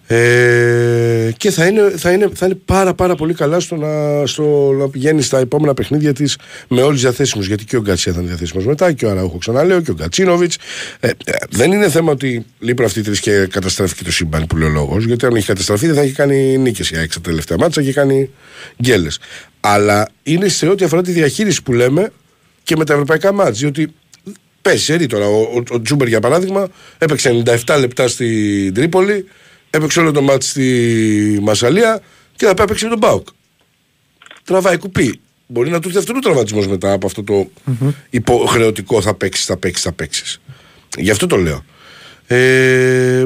Ε, 0.06 1.30
και 1.36 1.50
θα 1.50 1.66
είναι, 1.66 1.92
θα, 1.96 2.12
είναι, 2.12 2.30
θα 2.34 2.46
είναι 2.46 2.54
πάρα 2.64 2.94
πάρα 2.94 3.14
πολύ 3.14 3.34
καλά 3.34 3.60
στο 3.60 3.76
να, 3.76 4.26
στο 4.26 4.74
να 4.78 4.88
πηγαίνει 4.88 5.22
στα 5.22 5.38
επόμενα 5.38 5.74
παιχνίδια 5.74 6.12
της 6.12 6.38
με 6.68 6.80
όλους 6.80 6.92
τους 6.92 7.02
διαθέσιμους. 7.02 7.46
Γιατί 7.46 7.64
και 7.64 7.76
ο 7.76 7.80
Γκαρσία 7.80 8.12
θα 8.12 8.18
είναι 8.18 8.28
διαθέσιμος 8.28 8.66
μετά 8.66 8.92
και 8.92 9.06
ο 9.06 9.10
Αραούχο 9.10 9.38
ξαναλέω 9.38 9.80
και 9.80 9.90
ο 9.90 9.94
Γκατσίνοβιτς. 9.94 10.56
Ε, 11.00 11.08
ε, 11.08 11.32
δεν 11.50 11.72
είναι 11.72 11.90
θέμα 11.90 12.12
ότι 12.12 12.44
λείπουν 12.58 12.84
αυτοί 12.84 12.98
οι 12.98 13.02
τρεις 13.02 13.20
και 13.20 13.46
καταστράφηκε 13.46 14.04
το 14.04 14.12
σύμπαν 14.12 14.46
που 14.46 14.56
λέει 14.56 14.68
ο 14.68 14.72
λόγος. 14.72 15.04
Γιατί 15.04 15.26
αν 15.26 15.34
είχε 15.34 15.46
καταστραφεί 15.46 15.86
δεν 15.86 15.94
θα 15.94 16.00
έχει 16.00 16.12
κάνει 16.12 16.58
νίκες 16.58 16.90
η 16.90 16.96
ΑΕΚ 16.96 17.12
στα 17.12 17.20
τελευταία 17.20 17.58
ματς 17.58 17.82
και 17.82 17.92
κάνει 17.92 18.30
γκέλες. 18.82 19.18
Αλλά 19.60 20.08
είναι 20.22 20.48
σε 20.48 20.68
ό,τι 20.68 20.84
αφορά 20.84 21.02
τη 21.02 21.10
διαχείριση 21.10 21.62
που 21.62 21.72
λέμε 21.72 22.10
και 22.64 22.76
με 22.76 22.84
τα 22.84 22.92
ευρωπαϊκά 22.92 23.32
ματς. 23.32 23.52
Διότι 23.52 23.94
Πέσει, 24.64 24.92
ερή 24.92 25.06
τώρα. 25.06 25.26
Ο, 25.26 25.40
ο, 25.40 25.62
ο 25.70 25.82
Τζούμπερ 25.82 26.08
για 26.08 26.20
παράδειγμα 26.20 26.68
έπαιξε 26.98 27.42
97 27.66 27.76
λεπτά 27.78 28.08
στην 28.08 28.74
Τρίπολη, 28.74 29.28
έπαιξε 29.70 30.00
όλο 30.00 30.12
το 30.12 30.22
ματς 30.22 30.44
στη 30.44 31.38
Μασσαλία 31.42 32.02
και 32.36 32.46
θα 32.46 32.54
πάει 32.54 32.66
παίξει 32.66 32.84
με 32.84 32.90
τον 32.90 32.98
Μπάουκ. 32.98 33.28
Τραβάει 34.44 34.76
κουπί. 34.76 35.20
Μπορεί 35.46 35.70
να 35.70 35.80
του 35.80 35.88
έρθει 35.88 36.00
αυτόν 36.00 36.16
ο 36.16 36.18
τραυματισμός 36.18 36.66
μετά 36.66 36.92
από 36.92 37.06
αυτό 37.06 37.22
το 37.22 37.50
υποχρεωτικό 38.10 39.00
θα 39.00 39.14
παίξεις, 39.14 39.44
θα 39.44 39.56
παίξεις, 39.56 39.84
θα 39.84 39.92
παίξεις. 39.92 40.40
Γι' 40.98 41.10
αυτό 41.10 41.26
το 41.26 41.36
λέω. 41.36 41.64
Ε, 42.26 43.24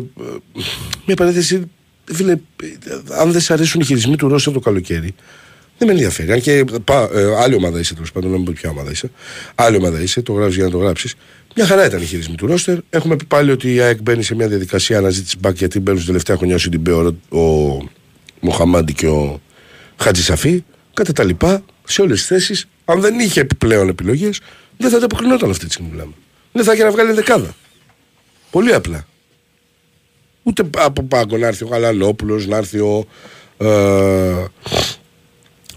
μια 1.06 1.16
παρένθεση, 1.16 1.70
φίλε, 2.04 2.36
αν 3.18 3.32
δεν 3.32 3.40
σε 3.40 3.52
αρέσουν 3.52 3.80
οι 3.80 3.84
χειρισμοί 3.84 4.16
του 4.16 4.28
Ρώσου 4.28 4.52
το 4.52 4.60
καλοκαίρι, 4.60 5.14
δεν 5.78 5.88
με 5.88 5.92
ενδιαφέρει. 5.92 6.32
Αν 6.32 6.40
και 6.40 6.64
πά, 6.84 7.08
ε, 7.12 7.34
άλλη 7.36 7.54
ομάδα 7.54 7.78
είσαι 7.78 7.94
τέλος 7.94 8.12
πάντων, 8.12 8.30
να 8.30 8.36
μην 8.36 8.44
πω 8.44 8.52
ποια 8.56 8.70
ομάδα 8.70 8.90
είσαι. 8.90 9.10
Άλλη 9.54 9.76
ομάδα 9.76 10.00
είσαι, 10.00 10.22
το 10.22 10.32
γράφεις 10.32 10.54
για 10.54 10.64
να 10.64 10.70
το 10.70 10.78
γράψεις. 10.78 11.14
Μια 11.54 11.66
χαρά 11.66 11.86
ήταν 11.86 12.02
οι 12.02 12.04
χειρισμοί 12.04 12.34
του 12.34 12.46
Ρώστερ. 12.46 12.78
Έχουμε 12.90 13.16
πει 13.16 13.24
πάλι 13.24 13.50
ότι 13.50 13.74
η 13.74 13.80
ΑΕΚ 13.80 14.02
μπαίνει 14.02 14.22
σε 14.22 14.34
μια 14.34 14.48
διαδικασία 14.48 14.98
αναζήτησης 14.98 15.40
μπακ 15.40 15.56
γιατί 15.56 15.80
μπαίνουν 15.80 16.00
στην 16.00 16.12
τελευταία 16.12 16.36
χρονιά 16.36 16.54
ο 16.54 16.58
Σιντιμπέ, 16.58 16.92
ο, 16.92 17.16
ο 17.38 17.78
Μοχαμάντι 18.40 18.92
και 18.92 19.06
ο 19.06 19.40
Χατζησαφή. 19.96 20.64
Κατά 20.94 21.12
τα 21.12 21.24
λοιπά, 21.24 21.64
σε 21.84 22.02
όλες 22.02 22.18
τις 22.18 22.26
θέσεις, 22.26 22.68
αν 22.84 23.00
δεν 23.00 23.18
είχε 23.18 23.40
επιπλέον 23.40 23.88
επιλογές, 23.88 24.40
δεν 24.76 24.90
θα 24.90 24.96
ανταποκρινόταν 24.96 25.50
αυτή 25.50 25.66
τη 25.66 25.72
στιγμή 25.72 25.90
που 25.90 25.96
μιλάμε. 25.96 26.14
Δεν 26.52 26.64
θα 26.64 26.72
είχε 26.72 26.84
να 26.84 26.90
βγάλει 26.90 27.12
δεκάδα. 27.12 27.54
Πολύ 28.50 28.74
απλά. 28.74 29.06
Ούτε 30.42 30.70
από 30.76 31.02
πάγκο 31.02 31.36
να 31.36 31.46
έρθει 31.46 31.64
ο 31.64 31.66
Γαλανόπουλος, 31.66 32.46
να 32.46 32.56
έρθει 32.56 32.78
ο. 32.78 33.06
Ε, 33.58 34.44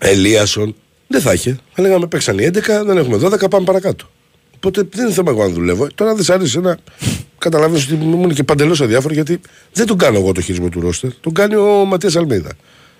Ελίασον. 0.03 0.75
Δεν 1.07 1.21
θα 1.21 1.33
είχε. 1.33 1.57
Θα 1.73 1.81
λέγαμε 1.81 2.07
παίξαν 2.07 2.37
οι 2.39 2.49
11, 2.53 2.59
δεν 2.85 2.97
έχουμε 2.97 3.17
12, 3.23 3.49
πάμε 3.49 3.65
παρακάτω. 3.65 4.05
Οπότε 4.55 4.87
δεν 4.91 5.05
είναι 5.05 5.13
θέμα 5.13 5.31
εγώ 5.31 5.43
αν 5.43 5.53
δουλεύω. 5.53 5.87
Τώρα 5.95 6.15
δεν 6.15 6.23
σ' 6.23 6.29
άρεσε 6.29 6.59
να 6.59 6.77
καταλάβεις 7.37 7.83
ότι 7.85 7.93
μου 7.95 8.21
είναι 8.23 8.33
και 8.33 8.43
παντελώς 8.43 8.81
αδιάφορο 8.81 9.13
γιατί 9.13 9.39
δεν 9.73 9.85
τον 9.85 9.97
κάνω 9.97 10.17
εγώ 10.17 10.31
το 10.31 10.41
χειρισμό 10.41 10.69
του 10.69 10.79
ρόστερ. 10.79 11.13
Τον 11.13 11.33
κάνει 11.33 11.55
ο 11.55 11.85
Ματίας 11.87 12.15
Αλμίδα. 12.15 12.49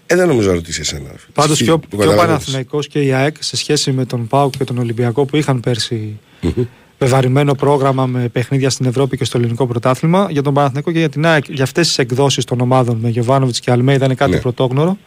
Ε, 0.06 0.16
δεν 0.16 0.28
νομίζω 0.28 0.48
να 0.48 0.54
ρωτήσεις 0.54 0.80
εσένα. 0.80 1.10
Πάντως 1.34 1.52
Εσύ 1.52 1.64
και 1.64 1.72
ο, 1.72 1.80
που 1.80 1.88
και 1.90 1.96
ο 1.96 2.00
καταλαβαίνεις. 2.00 2.30
Παναθηναϊκός 2.32 2.88
και 2.88 3.02
η 3.02 3.12
ΑΕΚ 3.14 3.36
σε 3.40 3.58
σχέση 3.58 3.92
με 3.92 4.06
τον 4.06 4.28
ΠΑΟΚ 4.28 4.58
και 4.58 4.64
τον 4.64 4.78
Ολυμπιακό 4.78 5.26
που 5.26 5.38
είχαν 5.38 5.60
πέρσι 5.60 6.20
βεβαρημένο 7.00 7.54
πρόγραμμα 7.56 8.06
με 8.06 8.28
παιχνίδια 8.28 8.70
στην 8.70 8.86
Ευρώπη 8.86 9.18
και 9.18 9.24
στο 9.26 9.38
ελληνικό 9.38 9.68
πρωτάθλημα. 9.68 10.28
Για 10.30 10.42
τον 10.42 10.54
Παναθηναϊκό 10.54 10.92
και 10.92 11.00
για 11.00 11.10
την 11.10 11.26
ΑΕΚ, 11.26 11.46
για 11.50 11.64
αυτές 11.64 11.88
τις 11.88 11.98
εκδόσεις 11.98 12.44
των 12.44 12.60
ομάδων 12.62 12.98
με 12.98 13.10
Γιωβάνοβιτς 13.10 13.60
και 13.60 13.72
Αλμέιδα 13.72 14.06
είναι 14.06 14.16
κάτι 14.16 14.32
Ναι. 14.32 14.40
πρωτόγνωρο. 14.40 14.98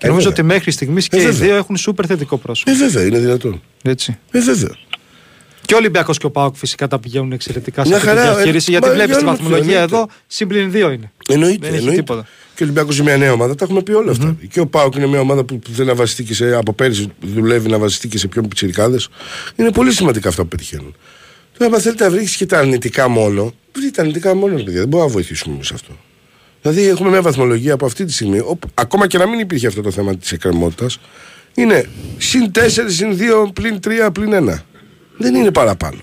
Και 0.00 0.06
Ε, 0.06 0.08
νομίζω 0.08 0.28
βέβαια. 0.28 0.44
ότι 0.44 0.54
μέχρι 0.54 0.70
στιγμής 0.70 1.08
και 1.08 1.16
Ε, 1.16 1.20
οι 1.20 1.24
βέβαια. 1.24 1.46
δύο 1.46 1.56
έχουν 1.56 1.76
σούπερ 1.76 2.04
θετικό 2.08 2.36
πρόσωπο. 2.36 2.70
Ε, 2.70 2.74
βέβαια, 2.74 3.04
είναι 3.04 3.18
δυνατόν. 3.18 3.62
Έτσι. 3.82 4.18
Ε, 4.30 4.40
βέβαια. 4.40 4.76
Και 5.66 5.74
ο 5.74 5.78
Ολυμπιακός 5.78 6.18
και 6.18 6.26
ο 6.26 6.30
Πάοκ 6.30 6.56
φυσικά 6.56 6.88
τα 6.88 6.98
πηγαίνουν 6.98 7.32
εξαιρετικά 7.32 7.82
σε 7.82 7.88
Μια 7.88 7.96
αυτή 7.96 8.08
τη 8.10 8.16
χαρά, 8.16 8.30
ε, 8.30 8.34
διαχείριση. 8.34 8.70
μα 8.70 8.78
γιατί 8.78 8.94
βλέπεις 8.94 9.14
για 9.16 9.18
τη 9.18 9.24
όλο 9.28 9.36
το 9.36 9.42
βαθμολογία 9.42 9.74
εννοείται. 9.74 9.94
εδώ, 9.96 10.08
σύμπλην 10.26 10.70
δύο 10.70 10.90
είναι. 10.90 11.12
Εννοείται. 11.28 11.58
Δεν 11.60 11.68
έχει 11.68 11.76
εννοείται. 11.78 12.00
τίποτα. 12.00 12.22
Και 12.54 12.62
ο 12.62 12.66
Ολυμπιακός 12.66 12.94
είναι 12.98 13.04
μια 13.04 13.16
νέα 13.16 13.32
ομάδα, 13.32 13.54
τα 13.54 13.64
έχουμε 13.64 13.82
πει 13.82 13.92
όλα 13.92 14.10
αυτά. 14.10 14.36
Και 14.50 14.60
ο 14.60 14.66
Πάοκ 14.66 14.94
είναι 14.94 15.06
μια 15.06 15.20
ομάδα 15.20 15.44
που 15.44 15.58
που 15.58 15.70
θέλει 15.70 15.88
να 15.88 15.94
βασιστεί 15.94 16.24
και 16.24 16.34
σε, 16.34 16.54
από 16.54 16.72
πέρυσι 16.72 17.06
δουλεύει 17.20 17.68
να 17.68 17.78
βασιστεί 17.78 18.08
και 18.08 18.18
σε 18.18 18.26
πιο 18.28 18.42
πιτσιρικάδες. 18.42 19.08
Είναι 19.56 19.70
πολύ 19.72 19.92
σημαντικά 19.92 20.28
αυτά 20.28 20.42
που 20.42 20.48
πετυχαίνουν. 20.48 20.94
Τώρα, 21.58 21.74
αν 21.74 21.80
θέλετε 21.80 22.04
να 22.04 22.10
βρεις 22.10 22.36
και 22.36 22.46
τα 22.46 22.58
αρνητικά 22.58 23.08
μόνο, 23.08 23.52
βρείτε 23.74 23.90
τα 23.90 24.00
αρνητικά 24.02 24.34
μόνο, 24.34 24.56
ρε 24.56 24.62
παιδιά. 24.62 24.78
Δεν 24.80 24.88
μπορούμε 24.88 25.08
να 25.08 25.14
βοηθήσουμε 25.14 25.58
σε 25.62 25.74
αυτό. 25.74 25.96
Δηλαδή, 26.62 26.88
έχουμε 26.88 27.10
μια 27.10 27.22
βαθμολογία 27.22 27.74
από 27.74 27.86
αυτή 27.86 28.04
τη 28.04 28.12
στιγμή, 28.12 28.38
όπου, 28.38 28.68
ακόμα 28.74 29.06
και 29.06 29.18
να 29.18 29.28
μην 29.28 29.38
υπήρχε 29.38 29.66
αυτό 29.66 29.82
το 29.82 29.90
θέμα 29.90 30.16
της 30.16 30.32
εκκρεμότητας, 30.32 30.98
είναι 31.54 31.88
συν 32.18 32.50
4, 32.54 32.68
συν 32.86 33.18
2, 33.46 33.52
πλην 33.52 33.80
3, 33.86 34.10
πλην 34.12 34.32
1. 34.32 34.64
Δεν 35.16 35.34
είναι 35.34 35.50
παραπάνω. 35.50 35.98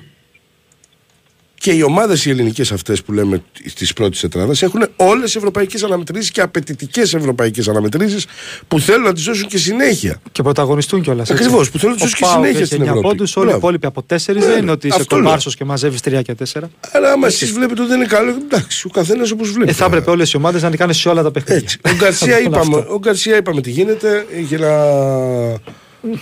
Και 1.59 1.71
οι 1.71 1.81
ομάδες 1.81 2.25
οι 2.25 2.29
ελληνικές 2.29 2.71
αυτές 2.71 3.03
που 3.03 3.13
λέμε 3.13 3.43
της 3.75 3.93
πρώτης 3.93 4.19
τετράδας 4.19 4.61
έχουν 4.61 4.87
όλες 4.95 5.35
ευρωπαϊκές 5.35 5.83
αναμετρήσεις 5.83 6.31
και 6.31 6.41
απαιτητικές 6.41 7.13
ευρωπαϊκές 7.13 7.67
αναμετρήσεις 7.67 8.25
που 8.67 8.79
θέλουν 8.79 9.03
να 9.03 9.13
τις 9.13 9.23
δώσουν 9.23 9.47
και 9.47 9.57
συνέχεια. 9.57 10.21
Και 10.31 10.41
πρωταγωνιστούν 10.43 11.01
κιόλας. 11.01 11.29
Ακριβώς, 11.31 11.71
που 11.71 11.79
θέλουν 11.79 11.95
να 11.99 12.01
τους 12.01 12.11
δώσουν 12.19 12.27
και 12.27 12.33
συνέχεια 12.47 12.65
στην 12.65 12.81
Ευρώπη. 12.81 13.01
πόντους, 13.01 13.35
όλοι 13.35 13.45
οι 13.45 13.49
Μπράβο. 13.49 13.57
υπόλοιποι 13.65 13.85
από 13.87 14.01
4 14.03 14.39
δεν 14.41 14.49
Ναι, 14.53 14.55
είναι 14.61 14.71
ότι 14.71 14.87
είσαι 14.87 14.97
αυτό 14.99 15.15
λέω. 15.15 15.23
κομπάρσο 15.25 15.49
και 15.57 15.65
μαζεύεις 15.65 16.01
3 16.01 16.21
και 16.21 16.33
4. 16.33 16.69
Αλλά 16.91 17.11
άμα 17.11 17.27
εσείς 17.27 17.51
βλέπετε 17.51 17.81
ότι 17.81 17.89
δεν 17.89 17.99
είναι 17.99 18.07
καλό, 18.07 18.29
εντάξει, 18.45 18.87
ο 18.87 18.89
καθένας 18.89 19.31
όπως 19.31 19.51
βλέπει. 19.51 19.69
Ε, 19.69 19.73
θα 19.73 19.85
έπρεπε 19.85 20.09
όλες 20.09 20.31
οι 20.31 20.37
ομάδες 20.37 20.61
να 20.61 20.69
νικάνε 20.69 20.93
σε 20.93 21.09
όλα 21.09 21.23
τα 21.23 21.31
παιχνίδια. 21.31 21.61
Έτσι. 21.63 21.79
Ο 21.85 21.95
Γκαρσία 21.95 22.35
Όλα 22.37 22.43
είπαμε, 22.45 22.77
αυτά. 22.77 22.89
ο 22.93 22.99
Γκαρσία 22.99 23.37
είπαμε 23.37 23.61
τι 23.61 23.69
γίνεται 23.71 24.25
για 24.47 24.57
να. 24.57 24.71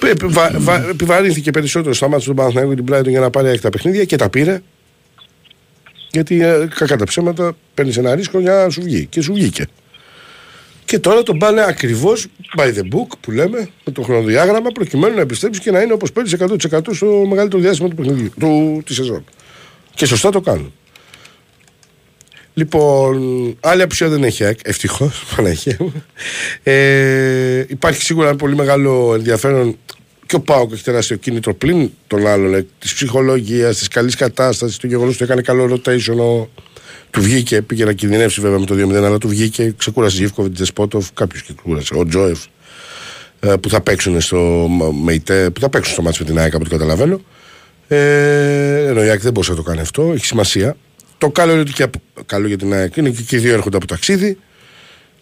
Επι- 0.09 0.29
βα- 0.31 0.51
βα- 0.57 0.89
Επιβαρύνθηκε 0.89 1.51
περισσότερο 1.51 1.93
στα 1.93 2.07
μάτια 2.09 2.27
του 2.27 2.33
Παναθηναϊκού 2.33 2.73
και 2.73 2.81
την 2.81 2.93
Brighton 2.95 3.07
για 3.09 3.19
να 3.19 3.29
πάρει 3.29 3.47
έκτα 3.49 3.69
παιχνίδια 3.69 4.03
και 4.05 4.15
τα 4.15 4.29
πήρε. 4.29 4.61
Γιατί 6.15 6.41
ε, 6.41 6.67
κακά 6.75 6.95
τα 6.95 7.05
ψέματα 7.05 7.57
παίρνεις 7.73 7.97
ένα 7.97 8.15
ρίσκο 8.15 8.39
για 8.39 8.53
να 8.53 8.69
σου 8.69 8.81
βγει. 8.81 9.05
Και 9.05 9.21
σου 9.21 9.33
βγήκε. 9.33 9.65
Και 10.85 10.99
τώρα 10.99 11.23
τον 11.23 11.37
πάνε 11.37 11.61
ακριβώς 11.61 12.27
by 12.57 12.65
the 12.65 12.81
book 12.81 13.17
που 13.21 13.31
λέμε, 13.31 13.69
με 13.85 13.91
το 13.91 14.01
χρονοδιάγραμμα, 14.01 14.69
προκειμένου 14.69 15.15
να 15.15 15.21
επιστρέψεις 15.21 15.63
και 15.63 15.71
να 15.71 15.81
είναι 15.81 15.93
όπως 15.93 16.11
πέρυσι 16.11 16.37
100% 16.39 16.79
στο 16.91 17.25
μεγαλύτερο 17.29 17.61
διάστημα 17.61 17.89
του 17.89 17.95
παιχνιδιού, 17.95 18.31
του, 18.39 18.81
τη 18.85 18.93
σεζόν. 18.93 19.23
Και 19.95 20.05
σωστά 20.05 20.29
το 20.29 20.41
κάνουν. 20.41 20.73
Λοιπόν, 22.53 23.17
άλλη 23.59 23.81
απουσία 23.81 24.09
δεν 24.09 24.23
έχει 24.23 24.43
ΑΕΚ, 24.43 24.59
ευτυχώς, 24.63 25.23
Παναγία 25.35 25.77
μου. 25.79 26.03
Ε, 26.63 27.65
υπάρχει 27.67 28.01
σίγουρα 28.01 28.27
ένα 28.27 28.37
πολύ 28.37 28.55
μεγάλο 28.55 29.13
ενδιαφέρον 29.13 29.77
και 30.25 30.35
ο 30.35 30.39
Πάοκ 30.39 30.71
έχει 30.71 30.83
τεράστιο 30.83 31.15
κίνητρο 31.15 31.53
πλην 31.53 31.89
των 32.07 32.27
άλλων, 32.27 32.67
της 32.79 32.93
ψυχολογίας, 32.93 33.77
της 33.77 33.87
καλής 33.87 34.15
κατάστασης, 34.15 34.77
του 34.77 34.87
γεγονός 34.87 35.13
ότι 35.15 35.23
έκανε 35.23 35.41
καλό 35.41 35.63
rotation. 35.73 36.17
Ο, 36.17 36.49
του 37.11 37.21
βγήκε, 37.21 37.61
πήγε 37.61 37.85
να 37.85 37.93
κινδυνεύσει 37.93 38.41
βέβαια 38.41 38.59
με 38.59 38.65
το 38.65 38.75
2-0, 38.75 38.93
αλλά 38.93 39.17
του 39.17 39.27
βγήκε, 39.27 39.73
ξεκούρασε 39.77 40.15
Ζήφκοβιτς, 40.15 40.55
Τζεσπότοφ, 40.55 41.11
κάποιος 41.13 41.41
και 41.43 41.53
κούρασε. 41.63 41.95
Ο 41.97 42.05
Τζόεφ, 42.05 42.39
ε, 43.39 43.53
που 43.55 43.69
θα 43.69 43.81
παίξουν 43.81 44.21
στο 44.21 44.67
ΜΕΙΤΕ, 45.03 45.49
που 45.49 45.59
θα 45.59 45.69
παίξουν 45.69 45.93
στο 45.93 46.01
μάτσο 46.01 46.23
με 46.23 46.29
την 46.29 46.39
ΑΕΚ 46.39 46.53
από 46.53 46.63
ό,τι 46.63 46.69
καταλαβαίνω. 46.71 47.21
Ε, 47.87 48.87
ενώ 48.87 49.03
η 49.03 49.09
ΑΕΚ 49.09 49.21
δεν 49.21 49.31
μπορούσε 49.31 49.51
να 49.51 49.57
το 49.57 49.63
κάνει 49.63 49.79
αυτό, 49.79 50.11
έχει 50.15 50.25
σημασία. 50.25 50.77
Το 51.17 51.29
καλό 51.29 51.51
είναι 51.51 51.61
ότι 51.61 51.71
και 51.71 51.83
από- 51.83 52.01
καλό 52.25 52.47
για 52.47 52.57
την 52.57 52.73
ΑΕΚ 52.73 52.95
είναι 52.95 53.09
και, 53.09 53.21
και 53.21 53.35
οι 53.35 53.39
δύο 53.39 53.53
έρχονται 53.53 53.77
από 53.77 53.87
ταξίδι. 53.87 54.37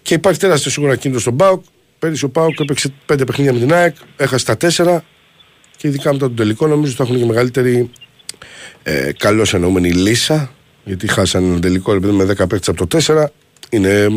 Και 0.01 0.13
υπάρχει 0.13 0.39
τεράστιο 0.39 0.71
σίγουρα 0.71 0.95
κίνητρο 0.95 1.21
στον 1.21 1.35
Πάοκ. 1.35 1.63
Πέρυσι 2.03 2.25
ο 2.25 2.29
Πάοκ 2.29 2.59
έπαιξε 2.59 2.93
πέντε 3.05 3.23
παιχνίδια 3.23 3.53
με 3.53 3.59
την 3.59 3.73
ΑΕΚ, 3.73 3.95
έχασε 4.17 4.45
τα 4.45 4.57
τέσσερα. 4.57 5.03
Και 5.77 5.87
ειδικά 5.87 6.13
μετά 6.13 6.25
τον 6.25 6.35
τελικό 6.35 6.67
νομίζω 6.67 6.87
ότι 6.87 6.95
θα 6.95 7.03
έχουν 7.03 7.17
και 7.17 7.25
μεγαλύτερη 7.25 7.89
ε, 8.83 9.11
καλώς 9.17 9.53
εννοούμενη 9.53 9.91
λύσα. 9.91 10.53
Γιατί 10.83 11.07
χάσανε 11.07 11.47
ένα 11.47 11.59
τελικό 11.59 11.93
ρε 11.93 11.99
παιδί, 11.99 12.13
με 12.13 12.23
10 12.23 12.27
παίκτες 12.27 12.67
από 12.67 12.87
το 12.87 12.97
4. 13.05 13.25
Είναι 13.69 13.89
ε, 13.89 14.09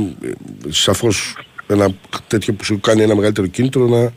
σαφώς 0.68 1.36
ένα 1.66 1.88
τέτοιο 2.26 2.54
που 2.54 2.64
σου 2.64 2.80
κάνει 2.80 3.02
ένα 3.02 3.14
μεγαλύτερο 3.14 3.46
κίνητρο 3.46 3.86
να 3.86 4.12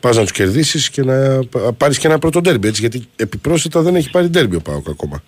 πας 0.00 0.16
να 0.16 0.22
τους 0.22 0.32
κερδίσεις 0.32 0.90
και 0.90 1.02
να 1.02 1.40
πάρεις 1.76 1.98
και 1.98 2.06
ένα 2.06 2.18
πρώτο 2.18 2.40
ντέρμπι. 2.40 2.68
Έτσι, 2.68 2.80
γιατί 2.80 3.06
επιπρόσθετα 3.16 3.82
δεν 3.82 3.94
έχει 3.94 4.10
πάρει 4.10 4.28
ντέρμπι 4.28 4.56
ο 4.56 4.60
Πάοκ 4.60 4.88
ακόμα. 4.88 5.22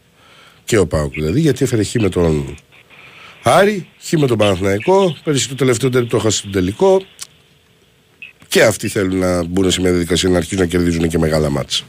Και 0.65 0.79
ο 0.79 0.87
Πάοκ 0.87 1.13
δηλαδή, 1.13 1.41
γιατί 1.41 1.65
έφερε 1.65 1.85
χ 1.85 1.95
με 1.95 2.09
τον 2.09 2.57
Άρη, 3.43 3.89
χ 4.01 4.13
με 4.13 4.27
τον 4.27 4.39
Παναθηναϊκό. 4.39 5.17
Πέρυσι 5.25 5.49
το 5.49 5.55
τελευταίο 5.55 5.91
ντέρμπι 5.91 6.09
το 6.09 6.17
έχασε 6.17 6.39
στον 6.39 6.53
τελικό. 6.53 7.03
Και 8.55 8.63
αυτοί 8.63 8.89
θέλουν 8.89 9.19
να 9.19 9.45
μπουν 9.45 9.71
σε 9.71 9.81
μια 9.81 9.91
διαδικασία 9.91 10.29
να 10.29 10.37
αρχίσουν 10.37 10.59
να 10.59 10.67
κερδίζουν 10.67 11.09
και 11.09 11.19
μεγάλα 11.19 11.51
μάτσα. 11.51 11.85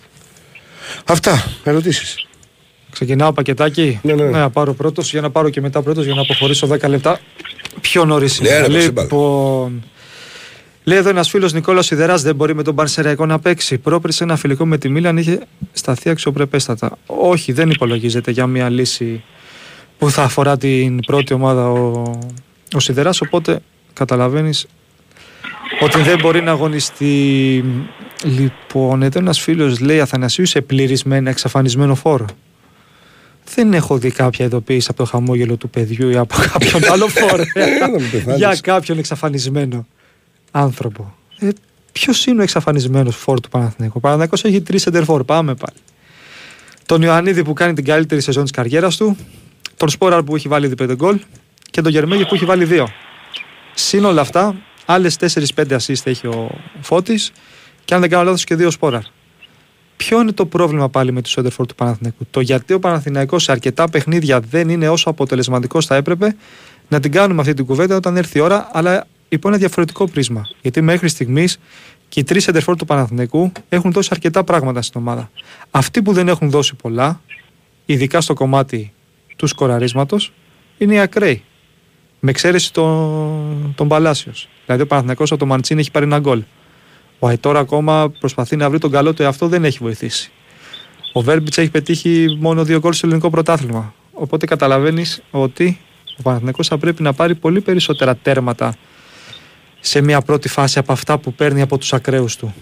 Αυτά. 1.06 1.52
Ερωτήσεις. 1.64 2.28
Ξεκινάω 2.92 3.34
πακετάκι. 3.34 4.00
Ναι, 4.04 4.14
ναι. 4.14 4.24
να 4.24 4.50
πάρω 4.50 4.74
πρώτος 4.74 5.12
για 5.12 5.22
να 5.22 5.30
πάρω 5.30 5.50
και 5.50 5.62
μετά 5.62 5.82
πρώτος 5.82 6.06
για 6.06 6.14
να 6.14 6.22
αποχωρήσω 6.22 6.68
10 6.68 6.90
λεπτά. 6.90 7.20
Πιο 7.82 8.06
νωρίς 8.06 8.40
Ναι, 8.40 8.50
ρε, 8.50 8.68
πας 8.68 8.84
στην 8.84 8.98
Λοιπόν. 8.98 9.84
Λέει 10.84 10.98
εδώ 10.98 11.10
ένας 11.10 11.30
φίλος 11.30 11.54
Νικόλας 11.54 11.86
Σιδερά 11.86 12.16
δεν 12.16 12.36
μπορεί 12.36 12.56
με 12.56 12.64
τον 12.64 12.76
Παρσεραϊκό 12.76 13.26
να 13.26 13.40
παίξει. 13.40 13.78
Πρόπερσε 13.78 14.24
ένα 14.24 14.36
φιλικό 14.36 14.66
με 14.66 14.78
τη 14.78 14.90
Μίλαν 14.90 15.18
είχε 15.18 15.40
σταθεί 15.72 16.10
αξιοπρεπέστατα. 16.10 16.98
Όχι, 17.06 17.52
δεν 17.52 17.70
υπολογίζεται 17.70 18.32
για 18.32 18.48
μια 18.48 18.70
λύση 18.70 19.24
που 19.98 20.10
θα 20.10 20.24
αφορά 20.24 20.58
την 20.58 21.00
πρώτη 21.00 21.34
ομάδα 21.34 21.70
ο, 21.72 22.20
ο 22.74 22.80
Σιδεράς. 22.80 23.22
Οπότε 23.22 23.60
καταλαβαίνεις 23.94 24.66
ότι 25.86 26.02
δεν 26.02 26.20
μπορεί 26.22 26.42
να 26.42 26.52
αγωνιστεί. 26.52 27.64
Λοιπόν, 28.24 29.02
εδώ 29.04 29.20
ένας 29.20 29.40
φίλος 29.40 29.80
λέει 29.80 30.00
Αθανασίου 30.00 30.46
σε 30.46 30.62
πληρισμένα 30.62 31.30
εξαφανισμένο 31.30 31.96
φόρο. 31.96 32.26
Δεν 33.56 33.74
έχω 33.74 33.98
δει 33.98 34.12
κάποια 34.12 34.46
ειδοποίηση 34.46 34.88
από 34.90 34.98
το 35.04 35.06
χαμόγελο 35.10 35.56
του 35.56 35.70
παιδιού 35.70 36.10
ή 36.10 36.16
από 36.18 36.36
κάποιον 36.52 36.82
άλλο 36.94 37.08
φορέα 37.08 37.46
να 37.80 37.90
μην 37.90 38.12
πεθάνεις. 38.12 38.38
για 38.38 38.58
κάποιον 38.62 38.98
εξαφανισμένο 38.98 39.88
άνθρωπο. 40.52 41.16
Ε, 41.40 41.50
Ποιος 41.92 42.26
είναι 42.26 42.40
ο 42.40 42.44
εξαφανισμένος 42.44 43.16
φόρ 43.16 43.40
του 43.40 43.50
Παναθηναϊκού; 43.50 43.94
Ο 43.98 44.00
Παναθηναϊκός 44.00 44.44
έχει 44.44 44.62
τρεις 44.62 44.82
σεντερφόρ. 44.82 45.24
Πάμε 45.24 45.56
πάλι. 45.56 45.78
Τον 46.86 47.02
Ιωαννίδη 47.02 47.44
που 47.44 47.54
κάνει 47.54 47.74
την 47.74 47.84
καλύτερη 47.86 48.22
σεζόν 48.22 48.44
της 48.44 48.52
καριέρας 48.52 48.98
του. 48.98 49.18
Τον 49.78 49.90
Σπόραρ 49.90 50.24
που 50.24 50.36
έχει 50.36 50.48
βάλει 50.48 50.66
ήδη 50.66 50.76
5 50.84 50.96
γκολ. 50.96 51.20
Και 51.72 51.82
τον 51.82 51.92
Γερμέγη 51.92 52.26
που 52.26 52.36
έχει 52.36 52.46
βάλει 52.46 52.68
2. 52.72 52.86
Συν 53.74 54.06
όλα 54.06 54.22
αυτά, 54.22 54.56
άλλες 54.86 55.18
4-5 55.20 55.66
assist 55.68 56.02
έχει 56.04 56.28
ο 56.28 56.52
Φώτης. 56.82 57.32
Και 57.86 57.94
αν 57.94 58.02
δεν 58.02 58.10
κάνω 58.10 58.24
λάθος 58.24 58.44
και 58.44 58.56
δύο 58.56 58.72
Σπόραρ. 58.72 59.02
Ποιο 59.98 60.22
είναι 60.22 60.32
το 60.32 60.46
πρόβλημα 60.46 60.90
πάλι 60.90 61.12
με 61.12 61.22
τους 61.22 61.32
Σέντερφορ 61.32 61.66
του 61.66 61.76
Παναθηναϊκού; 61.76 62.26
Το 62.32 62.40
γιατί 62.40 62.74
ο 62.74 62.80
Παναθηναϊκός 62.80 63.44
σε 63.44 63.52
αρκετά 63.52 63.90
παιχνίδια 63.90 64.40
δεν 64.40 64.70
είναι 64.70 64.90
όσο 64.90 65.10
αποτελεσματικός 65.10 65.86
θα 65.86 65.96
έπρεπε 65.96 66.36
να 66.88 67.00
την 67.00 67.12
κάνουμε 67.12 67.42
αυτή 67.42 67.54
την 67.54 67.66
κουβέντα 67.66 67.96
όταν 67.96 68.18
έρθει 68.18 68.38
η 68.38 68.42
ώρα, 68.42 68.70
αλλά 68.72 69.08
υπό 69.30 69.48
ένα 69.48 69.58
διαφορετικό 69.58 70.08
πρίσμα. 70.08 70.48
Γιατί 70.62 70.82
μέχρι 70.82 71.08
στιγμής 71.08 71.60
και 72.10 72.20
οι 72.20 72.24
τρεις 72.24 72.44
Σέντερφορ 72.44 72.76
του 72.76 72.86
Παναθηναϊκού 72.86 73.52
έχουν 73.70 73.92
δώσει 73.92 74.10
αρκετά 74.12 74.44
πράγματα 74.44 74.82
στην 74.82 75.02
ομάδα. 75.02 75.32
Αυτοί 75.72 76.02
που 76.02 76.14
δεν 76.14 76.28
έχουν 76.28 76.50
δώσει 76.50 76.76
πολλά, 76.76 77.22
ειδικά 77.86 78.22
στο 78.22 78.34
κομμάτι 78.34 78.94
του 79.36 79.48
σκοραρίσματος, 79.48 80.34
είναι 80.78 80.94
οι 80.94 81.00
ακραίοι. 81.00 81.44
Με 82.28 82.32
εξαίρεση 82.32 82.74
τον, 82.74 83.74
τον 83.76 83.88
Παλάσιος. 83.88 84.48
Δηλαδή 84.66 84.84
ο 84.84 84.88
Παναθηναϊκός 84.88 85.32
από 85.32 85.40
το 85.40 85.46
Μαντσίν 85.46 85.80
έχει 85.80 85.92
πάρει 85.92 86.06
ένα 86.06 86.20
γκολ. 86.20 86.44
Ο 87.20 87.28
Αϊτόρα 87.28 87.60
ακόμα 87.60 88.12
προσπαθεί 88.20 88.56
να 88.56 88.70
βρει 88.70 88.80
τον 88.80 88.92
καλό 88.92 89.14
του 89.14 89.22
εαυτό, 89.22 89.48
δεν 89.48 89.66
έχει 89.66 89.78
βοηθήσει. 89.82 90.32
Ο 91.14 91.22
Βέρμπιτς 91.22 91.58
έχει 91.58 91.70
πετύχει 91.70 92.38
μόνο 92.40 92.64
δύο 92.64 92.80
γκολ 92.80 92.94
στο 92.94 93.08
ελληνικό 93.08 93.30
πρωτάθλημα. 93.30 93.94
Οπότε 94.14 94.46
καταλαβαίνεις 94.46 95.22
ότι 95.32 95.80
ο 96.18 96.22
Παναθηναϊκός 96.22 96.68
θα 96.68 96.78
πρέπει 96.78 97.02
να 97.04 97.14
πάρει 97.14 97.36
πολύ 97.36 97.62
περισσότερα 97.62 98.16
τέρματα 98.16 98.76
σε 99.80 100.02
μια 100.02 100.22
πρώτη 100.22 100.48
φάση 100.48 100.80
από 100.80 100.92
αυτά 100.92 101.18
που 101.18 101.34
παίρνει 101.34 101.62
από 101.62 101.78
τους 101.78 101.94
ακραίους 101.94 102.36
του. 102.36 102.54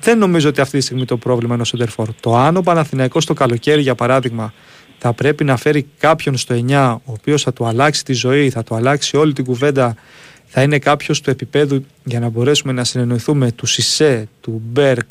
Δεν 0.00 0.18
νομίζω 0.18 0.48
ότι 0.48 0.60
αυτή 0.60 0.78
τη 0.78 0.84
στιγμή 0.84 1.04
το 1.04 1.16
πρόβλημα 1.16 1.54
είναι 1.54 1.62
ο 1.62 1.66
Σεντερφόρ. 1.66 2.08
Το 2.20 2.36
αν 2.36 2.56
ο 2.56 2.60
Παναθηναϊκός 2.60 3.26
το 3.26 3.34
καλοκαίρι, 3.34 3.82
για 3.82 3.94
παράδειγμα, 3.94 4.52
θα 4.98 5.12
πρέπει 5.12 5.44
να 5.44 5.56
φέρει 5.56 5.86
κάποιον 5.98 6.36
στο 6.36 6.64
9, 6.68 6.96
ο 7.04 7.12
οποίος 7.12 7.42
θα 7.42 7.52
του 7.52 7.66
αλλάξει 7.66 8.04
τη 8.04 8.12
ζωή, 8.12 8.50
θα 8.50 8.62
του 8.62 8.74
αλλάξει 8.74 9.16
όλη 9.16 9.32
την 9.32 9.44
κουβέντα, 9.44 9.94
θα 10.46 10.62
είναι 10.62 10.78
κάποιος 10.78 11.20
του 11.20 11.30
επίπεδου 11.30 11.84
για 12.04 12.20
να 12.20 12.28
μπορέσουμε 12.28 12.72
να 12.72 12.84
συνεννοηθούμε 12.84 13.52
του 13.52 13.66
Σισε, 13.66 14.28
του 14.40 14.62
Μπέρκ, 14.64 15.10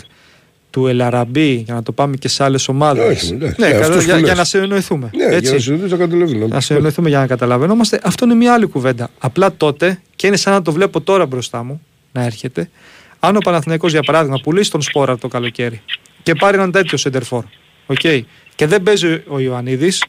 του 0.70 0.88
Ελαραμπή, 0.88 1.54
για 1.54 1.74
να 1.74 1.84
το 1.84 1.92
πάμε 1.92 2.16
και 2.16 2.28
σε 2.28 2.44
άλλες 2.44 2.68
ομάδες. 2.68 3.06
Όχι, 3.06 3.34
εντάξει, 3.34 3.62
Ναι, 3.62 3.68
ε, 3.68 3.72
καλά, 3.72 3.86
αυτούς 3.86 4.04
για, 4.04 4.14
που 4.14 4.20
για 4.20 4.28
λες. 4.30 4.38
να 4.38 4.44
συνεννοηθούμε. 4.44 5.10
Ναι, 5.16 5.24
έτσι. 5.24 5.40
για 5.40 5.52
να 5.52 5.60
συζητήσω 5.60 5.88
το 5.88 5.98
καταλαβαίνω. 5.98 6.48
Να 6.48 6.60
συνεννοηθούμε 6.62 7.10
για 7.10 7.20
να 7.20 7.28
καταλαβαίνόμαστε. 7.28 8.00
Αυτό 8.04 8.26
είναι 8.26 8.34
μια 8.34 8.54
άλλη 8.54 8.66
κουβέντα. 8.66 9.10
Απλά 9.20 9.54
τότε, 9.58 10.02
και 10.16 10.28
είναι 10.28 10.38
σαν 10.38 10.54
να 10.54 10.62
το 10.62 10.72
βλέπω 10.72 11.02
τώρα 11.02 11.26
μπροστά 11.26 11.64
μου, 11.64 11.82
να 12.12 12.24
έρχεται. 12.24 12.70
Αν 13.20 13.36
ο 13.36 13.40
Παναθηναϊκός 13.40 13.92
για 13.92 14.04
παράδειγμα 14.04 14.40
πουλήσει 14.44 14.72
τον 14.72 14.82
Σπόρα 14.82 15.18
το 15.18 15.28
καλοκαίρι 15.28 15.82
και 16.24 16.34
πάρει 16.34 16.58
έναν 16.58 16.72
τέτοιο 16.72 16.98
σεντερφόρ, 16.98 17.44
okay, 17.88 18.22
και 18.58 18.68
δεν 18.68 18.84
παίζει 18.84 19.24
ο 19.28 19.40
Ιωαννίδης, 19.40 20.04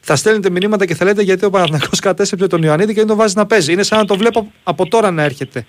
θα 0.00 0.16
στέλνετε 0.16 0.50
μηνύματα 0.50 0.86
και 0.86 0.94
θα 0.94 1.04
λέτε 1.04 1.22
γιατί 1.22 1.44
ο 1.44 1.50
Παναθηναϊκός 1.50 2.00
κατέστρεψε 2.00 2.46
τον 2.46 2.62
Ιωαννίδη 2.62 2.92
και 2.92 2.98
δεν 2.98 3.08
τον 3.08 3.16
βάζει 3.16 3.34
να 3.36 3.46
παίζει. 3.46 3.72
Είναι 3.72 3.82
σαν 3.82 3.98
να 3.98 4.04
το 4.04 4.16
βλέπω 4.16 4.52
από 4.64 4.88
τώρα 4.88 5.10
να 5.10 5.22
έρχεται. 5.22 5.66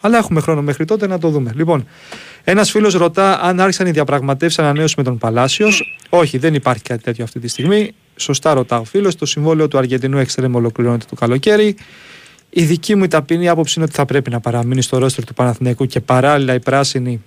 Αλλά 0.00 0.18
έχουμε 0.18 0.40
χρόνο 0.40 0.62
μέχρι 0.62 0.84
τότε 0.84 1.06
να 1.06 1.18
το 1.18 1.28
δούμε. 1.28 1.52
Λοιπόν, 1.54 1.88
ένας 2.44 2.70
φίλος 2.70 2.94
ρωτά 2.94 3.40
αν 3.40 3.60
άρχισαν 3.60 3.86
οι 3.86 3.90
διαπραγματεύσεις 3.90 4.58
ανανέωσης 4.58 4.96
με 4.96 5.02
τον 5.02 5.18
Παλάσιος. 5.18 5.96
Όχι, 6.08 6.38
δεν 6.38 6.54
υπάρχει 6.54 6.82
κάτι 6.82 7.02
τέτοιο 7.02 7.24
αυτή 7.24 7.40
τη 7.40 7.48
στιγμή. 7.48 7.94
Σωστά 8.16 8.54
ρωτά 8.54 8.78
ο 8.78 8.84
φίλος. 8.84 9.16
Το 9.16 9.26
συμβόλαιο 9.26 9.68
του 9.68 9.78
Αργεντινού 9.78 10.18
Εξτρέμ 10.18 10.54
ολοκληρώνεται 10.54 11.04
το 11.08 11.14
καλοκαίρι. 11.14 11.76
Η 12.50 12.62
δική 12.62 12.94
μου 12.94 13.04
η 13.04 13.08
ταπεινή 13.08 13.48
άποψη 13.48 13.74
είναι 13.76 13.84
ότι 13.84 13.94
θα 13.94 14.04
πρέπει 14.04 14.30
να 14.30 14.40
παραμείνει 14.40 14.82
στο 14.82 14.98
ρόστερ 14.98 15.24
του 15.24 15.34
Παναθηναϊκού 15.34 15.86
και 15.86 16.00
παράλληλα 16.00 16.54
οι 16.54 16.60
πράσινοι 16.60 17.22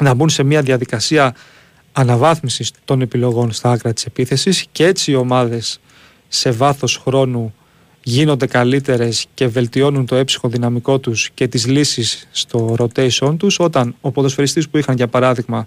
να 0.00 0.14
μπουν 0.14 0.28
σε 0.28 0.42
μια 0.42 0.62
διαδικασία 0.62 1.34
αναβάθμισης 1.96 2.70
των 2.84 3.00
επιλογών 3.00 3.52
στα 3.52 3.70
άκρα 3.70 3.92
της 3.92 4.04
επίθεσης 4.04 4.66
και 4.72 4.86
έτσι 4.86 5.10
οι 5.10 5.14
ομάδες 5.14 5.80
σε 6.28 6.50
βάθος 6.50 6.96
χρόνου 6.96 7.54
γίνονται 8.02 8.46
καλύτερες 8.46 9.26
και 9.34 9.46
βελτιώνουν 9.46 10.06
το 10.06 10.16
έψυχο 10.16 10.48
δυναμικό 10.48 10.98
τους 10.98 11.30
και 11.34 11.48
τις 11.48 11.66
λύσεις 11.66 12.28
στο 12.30 12.76
rotation 12.78 13.34
τους 13.38 13.58
όταν 13.58 13.94
ο 14.00 14.10
ποδοσφαιριστής 14.10 14.68
που 14.68 14.78
είχαν 14.78 14.96
για 14.96 15.08
παράδειγμα 15.08 15.66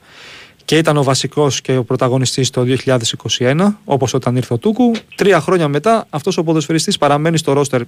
και 0.66 0.78
ήταν 0.78 0.98
ο 0.98 1.04
βασικός 1.04 1.62
και 1.62 1.78
ο 1.78 1.84
πρωταγωνιστής 1.84 2.50
το 2.50 2.66
2021 3.38 3.74
όπως 3.86 4.14
όταν 4.14 4.36
ήρθε 4.36 4.54
ο 4.54 4.58
Τούκου 4.58 4.92
τρία 5.16 5.40
χρόνια 5.40 5.68
μετά 5.68 6.06
αυτός 6.10 6.38
ο 6.38 6.44
ποδοσφαιριστής 6.44 6.98
παραμένει 6.98 7.38
στο 7.38 7.54
ρόστερ 7.54 7.82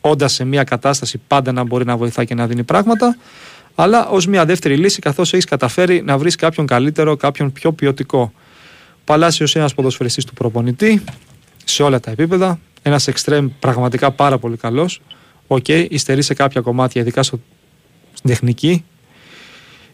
όντας 0.00 0.32
σε 0.32 0.44
μια 0.44 0.64
κατάσταση 0.64 1.20
πάντα 1.26 1.52
να 1.52 1.64
μπορεί 1.64 1.84
να 1.84 1.96
βοηθά 1.96 2.24
και 2.24 2.34
να 2.34 2.46
δίνει 2.46 2.62
πράγματα 2.62 3.16
αλλά 3.74 4.08
ως 4.08 4.26
μια 4.26 4.44
δεύτερη 4.44 4.76
λύση 4.76 5.00
καθώς 5.00 5.32
έχεις 5.32 5.44
καταφέρει 5.44 6.02
να 6.02 6.18
βρεις 6.18 6.36
κάποιον 6.36 6.66
καλύτερο, 6.66 7.16
κάποιον 7.16 7.52
πιο 7.52 7.72
ποιοτικό. 7.72 8.32
Παλάσιος 9.04 9.52
είναι 9.54 9.62
ένας 9.62 9.74
ποδοσφαιριστής 9.74 10.24
του 10.24 10.32
προπονητή 10.32 11.02
σε 11.64 11.82
όλα 11.82 12.00
τα 12.00 12.10
επίπεδα. 12.10 12.58
Ένας 12.82 13.06
εξτρέμ 13.06 13.48
πραγματικά 13.58 14.10
πάρα 14.10 14.38
πολύ 14.38 14.56
καλός. 14.56 15.00
OK, 15.46 15.64
okay, 15.68 15.86
υστερεί 15.90 16.22
σε 16.22 16.34
κάποια 16.34 16.60
κομμάτια, 16.60 17.00
ειδικά 17.00 17.22
στο, 17.22 17.40
στην 18.12 18.30
τεχνική 18.30 18.84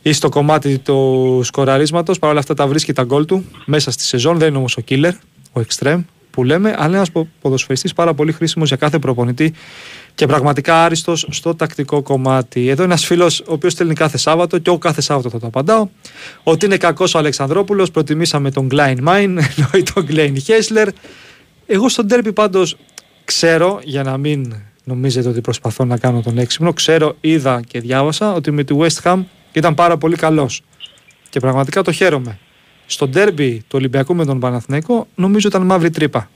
ή 0.03 0.13
στο 0.13 0.29
κομμάτι 0.29 0.79
του 0.79 1.41
σκοραρίσματος. 1.45 2.19
Παρ' 2.19 2.31
όλα 2.31 2.39
αυτά 2.39 2.55
τα 2.55 2.67
βρίσκει 2.67 2.93
τα 2.93 3.03
γκολ 3.03 3.25
του 3.25 3.45
μέσα 3.65 3.91
στη 3.91 4.03
σεζόν. 4.03 4.39
Δεν 4.39 4.49
είναι 4.49 4.59
όμως 4.59 4.77
ο 4.77 4.83
killer, 4.89 5.13
ο 5.53 5.61
εξτρέμ 5.69 6.05
που 6.31 6.45
λέμε, 6.45 6.75
αλλά 6.79 6.97
ένας 6.97 7.11
ποδοσφαιριστής 7.41 7.93
πάρα 7.93 8.15
πολύ 8.15 8.33
χρήσιμος 8.33 8.69
για 8.69 8.77
κάθε 8.77 8.99
προπονητή 8.99 9.53
και 10.19 10.27
πραγματικά 10.27 10.85
άριστος 10.85 11.27
στο 11.31 11.55
τακτικό 11.55 12.03
κομμάτι. 12.03 12.69
Εδώ 12.69 12.83
ένας 12.83 13.05
φίλος, 13.05 13.41
ο 13.41 13.53
οποίος 13.53 13.73
στέλνει 13.73 13.95
κάθε 13.95 14.19
Σάββατο 14.19 14.59
και 14.59 14.71
εγώ 14.71 14.79
κάθε 14.79 15.01
Σάββατο 15.01 15.31
θα 15.31 15.39
το 15.39 15.47
απαντάω, 15.47 15.89
ότι 16.43 16.67
είναι 16.67 16.77
κακός 16.77 17.15
ο 17.15 17.19
Αλεξανδρόπουλος. 17.19 17.91
Προτιμήσαμε 17.91 18.51
τον 18.51 18.67
Γκλάιν 18.67 19.03
Μάιν, 19.03 19.39
ενώ 19.39 19.85
τον 19.95 20.05
Γκλέιν 20.05 20.41
Χέσλερ. 20.41 20.89
Εγώ 21.67 21.89
στον 21.89 22.09
τέρπι 22.09 22.33
πάντως 22.33 22.77
ξέρω, 23.25 23.81
για 23.85 24.03
να 24.03 24.17
μην 24.17 24.55
νομίζετε 24.85 25.29
ότι 25.29 25.41
προσπαθώ 25.41 25.85
να 25.85 25.99
κάνω 25.99 26.21
τον 26.21 26.39
έξυπνο, 26.39 26.73
ξέρω, 26.73 27.17
είδα 27.21 27.61
και 27.69 27.81
διάβασα 27.81 28.33
ότι 28.33 28.51
με 28.51 28.65
τη 28.65 28.77
West 28.79 29.03
Ham 29.03 29.23
ήταν 29.53 29.75
πάρα 29.75 29.97
πολύ 29.97 30.17
καλός. 30.17 30.63
Και 31.29 31.41
πραγματικά 31.41 31.83
το 31.83 31.93
χαίρομαι. 31.93 32.39
Στο 32.87 33.09
ντέρμπι 33.09 33.59
του 33.59 33.75
Ολυμπιακού 33.79 34.15
με 34.15 34.25
τον 34.25 34.41
Παναθηναϊκό 34.41 35.07
νομίζω 35.15 35.49
ήταν 35.49 35.63
μαύρη 35.63 35.91
τρύπα 35.91 36.31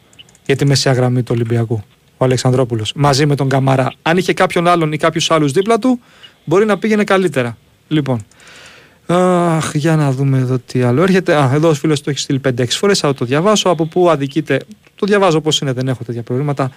για 0.46 0.56
τη 0.56 0.64
μεσαία 0.64 0.92
γραμμή 0.92 1.22
του 1.22 1.32
Ολυμπιακού. 1.34 1.84
Ο 2.22 2.24
Αλεξανδρόπουλος 2.24 2.92
μαζί 2.96 3.26
με 3.26 3.34
τον 3.34 3.48
Καμαρά. 3.48 3.92
Αν 4.02 4.16
είχε 4.16 4.32
κάποιον 4.32 4.68
άλλον 4.68 4.92
ή 4.92 4.96
κάποιους 4.96 5.30
άλλους 5.30 5.52
δίπλα 5.52 5.78
του, 5.78 6.00
μπορεί 6.44 6.64
να 6.64 6.78
πήγαινε 6.78 7.04
καλύτερα. 7.04 7.56
Λοιπόν, 7.88 8.20
Αχ, 9.06 9.74
για 9.74 9.96
να 9.96 10.12
δούμε 10.12 10.38
εδώ 10.38 10.58
τι 10.58 10.82
άλλο 10.82 11.02
έρχεται. 11.02 11.34
Α, 11.34 11.50
εδώ 11.54 11.68
ο 11.68 11.74
φίλος 11.74 12.00
το 12.00 12.10
έχει 12.10 12.18
στείλει 12.18 12.40
5-6 12.48 12.64
φορές. 12.68 12.98
Θα 12.98 13.14
το 13.14 13.24
διαβάσω. 13.24 13.68
Από 13.68 13.86
πού 13.86 14.10
αδικείται. 14.10 14.60
Το 14.94 15.06
διαβάζω 15.06 15.38
όπως 15.38 15.60
είναι, 15.60 15.72
δεν 15.72 15.88
έχω 15.88 16.04
τέτοια 16.04 16.22
προβλήματα. 16.22 16.70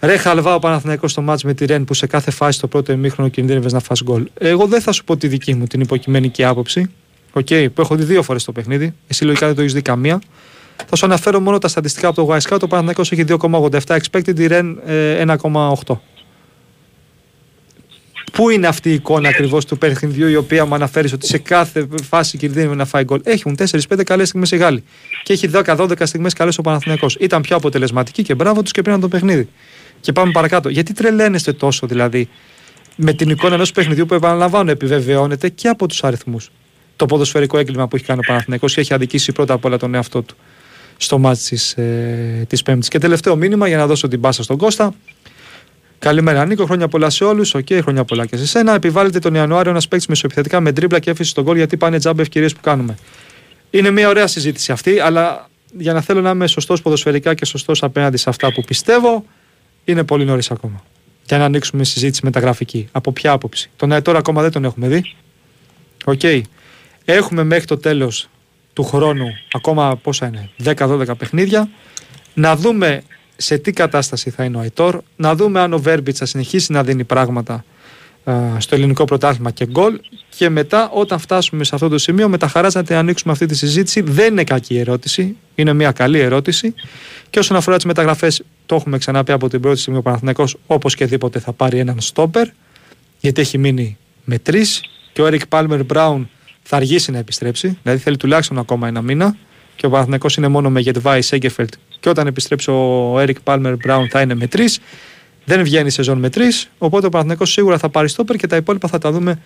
Ρε 0.00 0.16
χαλβά 0.16 0.54
ο 0.54 0.58
Παναθηναϊκός 0.58 1.10
στο 1.10 1.22
μάτς 1.22 1.44
με 1.44 1.54
τη 1.54 1.64
Ρεν 1.64 1.84
που 1.84 1.94
σε 1.94 2.06
κάθε 2.06 2.30
φάση 2.30 2.60
το 2.60 2.66
πρώτο 2.66 2.92
ημίχρονο 2.92 3.30
κινδύνευες 3.30 3.72
να 3.72 3.80
φας 3.80 4.02
γκολ. 4.02 4.28
Εγώ 4.38 4.66
δεν 4.66 4.80
θα 4.80 4.92
σου 4.92 5.04
πω 5.04 5.16
τη 5.16 5.28
δική 5.28 5.54
μου 5.54 5.66
την 5.66 5.80
υποκειμενική 5.80 6.44
άποψη. 6.44 6.90
Okay, 7.32 7.66
που 7.74 7.80
έχω 7.80 7.94
δει 7.94 8.04
δύο 8.04 8.22
φορές 8.22 8.44
το 8.44 8.52
παιχνίδι. 8.52 8.94
Εσύ 9.06 9.24
λογικά 9.24 9.46
δεν 9.46 9.54
το 9.54 9.60
έχεις 9.60 9.72
δει 9.74 9.82
καμία. 9.82 10.20
Θα 10.86 10.96
σου 10.96 11.06
αναφέρω 11.06 11.40
μόνο 11.40 11.58
τα 11.58 11.68
στατιστικά 11.68 12.08
από 12.08 12.26
το 12.26 12.34
Scout. 12.34 12.58
Το 12.58 12.66
Παναθηναϊκός 12.66 13.12
έχει 13.12 13.24
2,87 13.28 13.80
expected, 13.86 14.38
η 14.38 14.46
Ren 14.50 14.74
1,8. 15.26 15.96
Πού 18.32 18.50
είναι 18.50 18.66
αυτή 18.66 18.90
η 18.90 18.92
εικόνα 18.92 19.28
ακριβώς 19.28 19.64
του 19.64 19.78
παιχνιδιού 19.78 20.28
η 20.28 20.36
οποία 20.36 20.64
μου 20.64 20.74
αναφέρεις 20.74 21.12
ότι 21.12 21.26
σε 21.26 21.38
κάθε 21.38 21.86
φάση 22.02 22.38
κινδύνευε 22.38 22.74
να 22.74 22.84
φάει 22.84 23.04
γκολ; 23.04 23.20
Έχουν 23.24 23.56
4-5 23.56 24.02
καλές 24.04 24.28
στιγμές 24.28 24.50
οι 24.50 24.56
Γάλλοι. 24.56 24.84
Και 25.22 25.32
έχει 25.32 25.50
10-12 25.52 26.06
στιγμές 26.06 26.32
καλές 26.32 26.58
ο 26.58 26.62
Παναθηναϊκός. 26.62 27.16
Ήταν 27.20 27.42
πιο 27.42 27.56
αποτελεσματική 27.56 28.22
και 28.22 28.34
μπράβο 28.34 28.62
τους 28.62 28.72
και 28.72 28.82
πήραν 28.82 29.00
το 29.00 29.08
παιχνίδι. 29.08 29.48
Και 30.00 30.12
πάμε 30.12 30.32
παρακάτω. 30.32 30.68
Γιατί 30.68 30.92
τρελαίνεστε 30.92 31.52
τόσο 31.52 31.86
δηλαδή 31.86 32.28
με 32.96 33.12
την 33.12 33.30
εικόνα 33.30 33.54
ενός 33.54 33.72
παιχνιδιού 33.72 34.06
που 34.06 34.14
επαναλαμβάνω 34.14 34.70
επιβεβαιώνεται 34.70 35.48
και 35.48 35.68
από 35.68 35.86
τους 35.88 36.04
αριθμούς. 36.04 36.50
Το 36.96 37.06
ποδοσφαιρικό 37.06 37.58
έγκλημα 37.58 37.88
που 37.88 37.96
έχει 37.96 38.04
κάνει 38.04 38.20
ο 38.20 38.26
Παναθηναϊκός 38.26 38.74
και 38.74 38.80
έχει 38.80 38.94
αδικήσει 38.94 39.32
πρώτα 39.32 39.54
απ' 39.54 39.64
όλα 39.64 39.76
τον 39.76 39.94
εαυτό 39.94 40.22
του 40.22 40.36
στο 41.04 41.18
ματς 41.18 41.42
της, 41.42 41.72
ε, 41.72 42.44
της 42.48 42.62
Πέμπτης. 42.62 42.88
Και 42.88 42.98
τελευταίο 42.98 43.36
μήνυμα 43.36 43.68
για 43.68 43.76
να 43.76 43.86
δώσω 43.86 44.08
την 44.08 44.20
πάσα 44.20 44.42
στον 44.42 44.56
Κώστα. 44.56 44.94
Καλημέρα 45.98 46.44
Νίκο, 46.44 46.64
χρόνια 46.64 46.88
πολλά 46.88 47.10
σε 47.10 47.24
όλους. 47.24 47.54
OK, 47.54 47.66
okay, 47.68 47.78
χρόνια 47.82 48.04
πολλά 48.04 48.26
και 48.26 48.36
σε 48.36 48.46
σένα. 48.46 48.74
Επιβάλλεται 48.74 49.18
τον 49.18 49.34
Ιανουάριο 49.34 49.70
ένας 49.70 49.88
παίκτης 49.88 50.08
μεσοεπιθετικά 50.08 50.60
με 50.60 50.72
τρίμπλα 50.72 50.98
και 50.98 51.10
έφεση 51.10 51.30
στο 51.30 51.44
γκολ 51.44 51.56
γιατί 51.56 51.76
πάνε 51.76 51.98
τζάμπε 51.98 52.22
ευκαιρίες 52.22 52.52
που 52.52 52.60
κάνουμε. 52.60 52.96
Είναι 53.70 53.90
μια 53.90 54.08
ωραία 54.08 54.26
συζήτηση 54.26 54.72
αυτή, 54.72 54.98
αλλά 54.98 55.48
για 55.78 55.92
να 55.92 56.00
θέλω 56.00 56.20
να 56.20 56.30
είμαι 56.30 56.46
σωστός 56.46 56.82
ποδοσφαιρικά 56.82 57.34
και 57.34 57.44
σωστός 57.44 57.82
απέναντι 57.82 58.16
σε 58.16 58.28
αυτά 58.28 58.52
που 58.52 58.62
πιστεύω, 58.62 59.24
είναι 59.84 60.04
πολύ 60.04 60.24
νωρίς 60.24 60.50
ακόμα. 60.50 60.82
Για 61.26 61.38
να 61.38 61.44
ανοίξουμε 61.44 61.84
συζήτηση 61.84 62.20
μεταγραφική. 62.24 62.88
Από 62.92 63.12
ποια 63.12 63.32
άποψη. 63.32 63.70
Τον 63.76 63.92
Αϊτόρ 63.92 64.18
ακόμα 64.18 64.42
δεν 64.42 64.50
τον 64.50 64.64
έχουμε 64.64 64.88
δει. 64.88 65.14
OK. 66.04 66.20
Okay. 66.22 66.40
Έχουμε 67.04 67.44
μέχρι 67.44 67.64
το 67.64 67.76
τέλος 67.76 68.28
του 68.72 68.84
χρόνου 68.84 69.26
ακόμα 69.52 69.96
πόσα 69.96 70.26
είναι, 70.26 70.50
10-12 70.64 71.18
παιχνίδια. 71.18 71.68
Να 72.34 72.56
δούμε 72.56 73.02
σε 73.36 73.58
τι 73.58 73.72
κατάσταση 73.72 74.30
θα 74.30 74.44
είναι 74.44 74.56
ο 74.56 74.60
Αϊτόρ, 74.60 75.00
να 75.16 75.34
δούμε 75.34 75.60
αν 75.60 75.72
ο 75.72 75.78
Βέρμπιτς 75.78 76.18
θα 76.18 76.26
συνεχίσει 76.26 76.72
να 76.72 76.82
δίνει 76.82 77.04
πράγματα 77.04 77.64
στο 78.58 78.74
ελληνικό 78.74 79.04
πρωτάθλημα 79.04 79.50
και 79.50 79.66
γκολ. 79.66 80.00
Και 80.36 80.48
μετά, 80.48 80.90
όταν 80.90 81.18
φτάσουμε 81.18 81.64
σε 81.64 81.74
αυτό 81.74 81.88
το 81.88 81.98
σημείο, 81.98 82.28
μετά 82.28 82.48
χαράς 82.48 82.74
να 82.74 82.84
την 82.84 82.96
ανοίξουμε 82.96 83.32
αυτή 83.32 83.46
τη 83.46 83.54
συζήτηση. 83.54 84.00
Δεν 84.00 84.32
είναι 84.32 84.44
κακή 84.44 84.78
ερώτηση, 84.78 85.36
είναι 85.54 85.72
μια 85.72 85.92
καλή 85.92 86.18
ερώτηση. 86.18 86.74
Και 87.30 87.38
όσον 87.38 87.56
αφορά 87.56 87.76
τις 87.76 87.84
μεταγραφές, 87.84 88.42
το 88.66 88.74
έχουμε 88.74 88.98
ξαναπεί 88.98 89.32
από 89.32 89.48
την 89.48 89.60
πρώτη 89.60 89.78
στιγμή 89.78 89.98
ο 89.98 90.02
Παναθηναϊκός, 90.02 90.44
οπωσδήποτε 90.66 91.38
θα 91.38 91.52
πάρει 91.52 91.78
έναν 91.78 92.00
στόπερ, 92.00 92.48
γιατί 93.20 93.40
έχει 93.40 93.58
μείνει 93.58 93.96
με 94.24 94.38
τρεις. 94.38 94.80
Και 95.12 95.22
ο 95.22 95.26
Έρικ 95.26 95.46
Πάλμερ 95.46 95.84
Μπράουν 95.84 96.30
θα 96.62 96.76
αργήσει 96.76 97.10
να 97.10 97.18
επιστρέψει, 97.18 97.78
δηλαδή 97.82 98.02
θέλει 98.02 98.16
τουλάχιστον 98.16 98.58
ακόμα 98.58 98.88
ένα 98.88 99.02
μήνα. 99.02 99.36
Και 99.76 99.86
ο 99.86 99.90
Παναθυνακό 99.90 100.26
είναι 100.38 100.48
μόνο 100.48 100.70
με 100.70 100.80
Γετβάη 100.80 101.22
Σέγκεφελτ. 101.22 101.72
Και 102.00 102.08
όταν 102.08 102.26
επιστρέψει 102.26 102.70
ο 102.70 103.16
Έρικ 103.20 103.40
Πάλμερ 103.40 103.76
Μπράουν 103.76 104.08
θα 104.08 104.20
είναι 104.20 104.34
με 104.34 104.46
τρεις. 104.46 104.80
Δεν 105.44 105.62
βγαίνει 105.62 105.86
η 105.86 105.90
σεζόν 105.90 106.18
με 106.18 106.30
τρεις. 106.30 106.70
Οπότε 106.78 107.06
ο 107.06 107.08
Παναθυνακό 107.08 107.44
σίγουρα 107.44 107.78
θα 107.78 107.88
πάρει 107.88 108.08
στόπερ 108.08 108.36
και 108.36 108.46
τα 108.46 108.56
υπόλοιπα 108.56 108.88
θα 108.88 108.98
τα 108.98 109.10
δούμε 109.12 109.42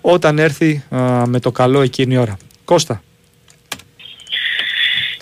όταν 0.00 0.38
έρθει 0.38 0.82
α, 0.90 1.26
με 1.26 1.40
το 1.40 1.50
καλό 1.50 1.80
εκείνη 1.80 2.14
η 2.14 2.16
ώρα. 2.16 2.36
Κώστα. 2.64 3.02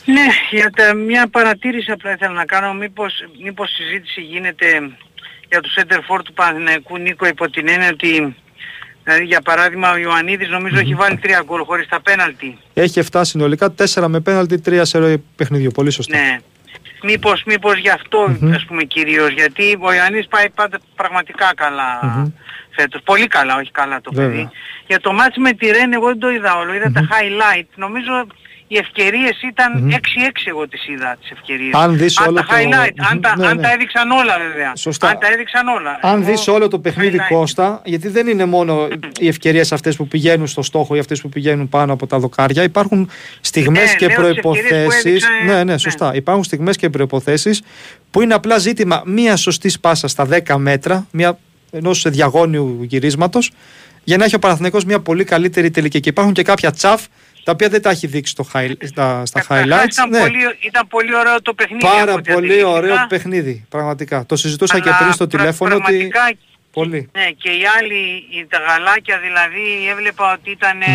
Ναι, 0.05 0.27
για 0.51 0.71
τα, 0.71 0.95
μια 0.95 1.29
παρατήρηση 1.29 1.91
απλά 1.91 2.13
ήθελα 2.13 2.33
να 2.33 2.45
κάνω. 2.45 2.73
Μήπως, 2.73 3.13
μήπως 3.43 3.71
συζήτηση 3.71 4.21
γίνεται 4.21 4.67
για 5.49 5.61
το 5.61 5.69
center 5.77 5.99
for 5.99 6.21
του 6.25 6.33
Παναθηναϊκού 6.33 6.99
Νίκο 6.99 7.27
υπό 7.27 7.51
την 7.51 7.69
έννοια 7.69 7.89
ότι 7.89 8.37
Δηλαδή 9.11 9.29
για 9.29 9.41
παράδειγμα 9.41 9.93
ο 9.93 9.97
Ιωαννίδης 9.97 10.49
νομίζω 10.49 10.79
έχει 10.79 10.95
βάλει 10.95 11.17
τρία 11.17 11.43
γκολ 11.45 11.63
χωρίς 11.65 11.89
τα 11.89 12.01
πέναλτι. 12.01 12.59
Έχει 12.75 13.03
7 13.13 13.21
συνολικά, 13.25 13.75
4 13.95 14.05
με 14.09 14.21
πέναλτι, 14.21 14.63
3 14.67 14.81
σε 14.83 14.99
ροή 14.99 15.25
παιχνιδιού. 15.37 15.71
Πολύ 15.71 15.91
σωστά. 15.91 16.17
Ναι. 16.17 16.39
Μήπως, 17.03 17.43
μήπως 17.47 17.79
γι' 17.79 17.91
αυτό 17.91 18.37
ας 18.55 18.65
πούμε 18.65 18.83
κυρίως, 18.83 19.31
γιατί 19.31 19.79
ο 19.81 19.93
Ιωαννίδης 19.93 20.27
πάει 20.27 20.51
πάντα 20.51 20.79
πραγματικά 20.95 21.53
φέτος. 22.71 23.01
Πολύ 23.05 23.27
καλά, 23.27 23.57
όχι 23.57 23.71
καλά 23.71 24.01
το 24.01 24.11
παιδί. 24.15 24.51
Για 24.87 25.01
το 25.01 25.13
μάτς 25.13 25.37
με 25.37 25.53
τη 25.53 25.67
Ρεν 25.67 25.93
εγώ 25.93 26.07
δεν 26.07 26.19
το 26.19 26.31
είδα 26.31 26.57
όλο, 26.57 26.75
είδα 26.75 26.91
τα 26.93 27.09
highlight. 27.11 27.67
Νομίζω 27.75 28.27
οι 28.73 28.77
ευκαιρίες 28.79 29.43
ήταν 29.51 29.91
6-6 29.91 29.97
εγώ 30.45 30.69
τις 30.69 30.87
είδα 30.89 31.17
τις 31.21 31.31
ευκαιρίες. 31.31 31.75
Αν 31.75 31.97
δεις 31.99 32.19
αν 32.19 32.27
όλο 32.27 32.37
τα 32.37 32.43
το... 32.47 32.55
highlight, 32.55 32.93
αν, 33.11 33.21
τα, 33.21 33.37
Ναι, 33.37 33.47
αν 33.47 33.57
ναι. 33.57 33.63
τα 33.63 33.73
έδειξαν 33.73 34.11
όλα 34.11 34.39
βέβαια. 34.39 34.73
Σωστά. 34.77 35.09
Αν 35.09 35.19
τα 35.19 35.27
έδειξαν 35.33 35.69
όλα. 35.69 35.99
Αν 36.03 36.23
Εγώ- 36.23 36.31
δεις 36.31 36.49
όλο 36.49 36.69
το 36.69 36.79
παιχνίδι 36.79 37.19
highlight. 37.21 37.35
Κώστα, 37.35 37.83
γιατί 37.85 38.09
δεν 38.09 38.27
είναι 38.27 38.45
μόνο 38.45 38.89
οι 39.19 39.29
ευκαιρίες 39.29 39.73
αυτές 39.73 39.97
που 39.97 40.09
πηγαίνουν 40.09 40.47
στο 40.47 40.63
στόχο 40.63 40.95
ή 40.95 40.99
αυτές 40.99 41.21
που 41.21 41.29
πηγαίνουν 41.29 41.69
πάνω 41.69 41.93
από 41.93 42.07
τα 42.07 42.19
δοκάρια, 42.19 42.63
υπάρχουν 42.63 43.11
στιγμές 43.41 43.89
Ναι, 43.91 43.95
και 43.95 44.07
λέω 44.07 44.17
τις 44.17 44.25
ευκαιρίες 44.29 44.41
που 44.41 44.51
προϋποθέσεις. 44.69 45.05
έδειξαν, 45.05 45.31
Ναι, 45.47 45.53
ναι, 45.55 45.65
ναι. 45.65 45.79
σωστά. 45.79 46.15
Υπάρχουν 46.15 46.45
στιγμές 46.45 46.77
και 46.77 46.91
προϋποθέσεις 46.91 47.63
που 48.11 48.23
είναι 48.23 48.35
απλά 48.35 48.59
ζήτημα 48.59 49.03
μίας 49.07 49.41
σωστής 49.41 49.81
πάσας 49.81 50.11
στα 50.11 50.25
10 50.47 50.57
μέτρα, 50.57 51.07
μία 51.11 51.39
ενός 51.71 52.05
διαγώνιου 52.09 52.79
γυρίσματος 52.83 53.51
για 54.05 54.17
να 54.17 54.25
έχει 54.25 54.35
ο 54.35 54.39
Παναθηναϊκός 54.39 54.85
μια 54.85 55.01
πολύ 55.01 55.25
καλύτερη 55.25 55.71
τελική. 55.71 56.01
Και 56.01 56.09
υπάρχουν 56.09 56.33
και 56.33 56.43
κάποια 56.43 56.71
τσαφ 56.71 57.03
τα 57.45 57.53
οποία 57.53 57.69
δεν 57.69 57.83
τα 57.83 57.91
έχει 57.91 58.07
δείξει 58.07 58.33
στο 58.33 58.47
high, 58.53 58.73
στα, 58.85 59.27
στα 59.27 59.41
Καταρχάς, 59.41 59.83
highlights. 59.85 59.93
Ήταν, 59.93 60.09
Ναι. 60.11 60.19
πολύ, 60.21 60.39
ήταν 60.61 60.87
πολύ 60.89 61.15
ωραίο 61.17 61.43
το 61.43 61.55
παιχνίδι. 61.55 61.85
Πάρα 61.87 62.03
από 62.03 62.13
ό,τι 62.13 62.33
πολύ 62.33 62.47
αντιλήφθηκα. 62.47 62.69
ωραίο 62.77 63.07
παιχνίδι. 63.09 63.65
Πραγματικά. 63.69 64.27
Το 64.27 64.37
συζητούσα 64.37 64.81
και 64.81 64.89
Αλλά 64.89 64.99
πριν 64.99 65.13
στο 65.13 65.27
πρα- 65.27 65.39
τηλέφωνο 65.39 65.75
ότι. 65.75 65.83
πραγματικά, 65.83 66.33
Πολύ. 66.73 67.11
Ναι, 67.13 67.25
και 67.43 67.49
οι 67.51 67.63
άλλοι, 67.79 67.99
οι, 68.31 68.47
τα 68.49 68.59
γαλάκια 68.59 69.19
δηλαδή, 69.19 69.89
έβλεπα 69.91 70.33
ότι 70.33 70.51
ήταν 70.51 70.81
ε, 70.81 70.87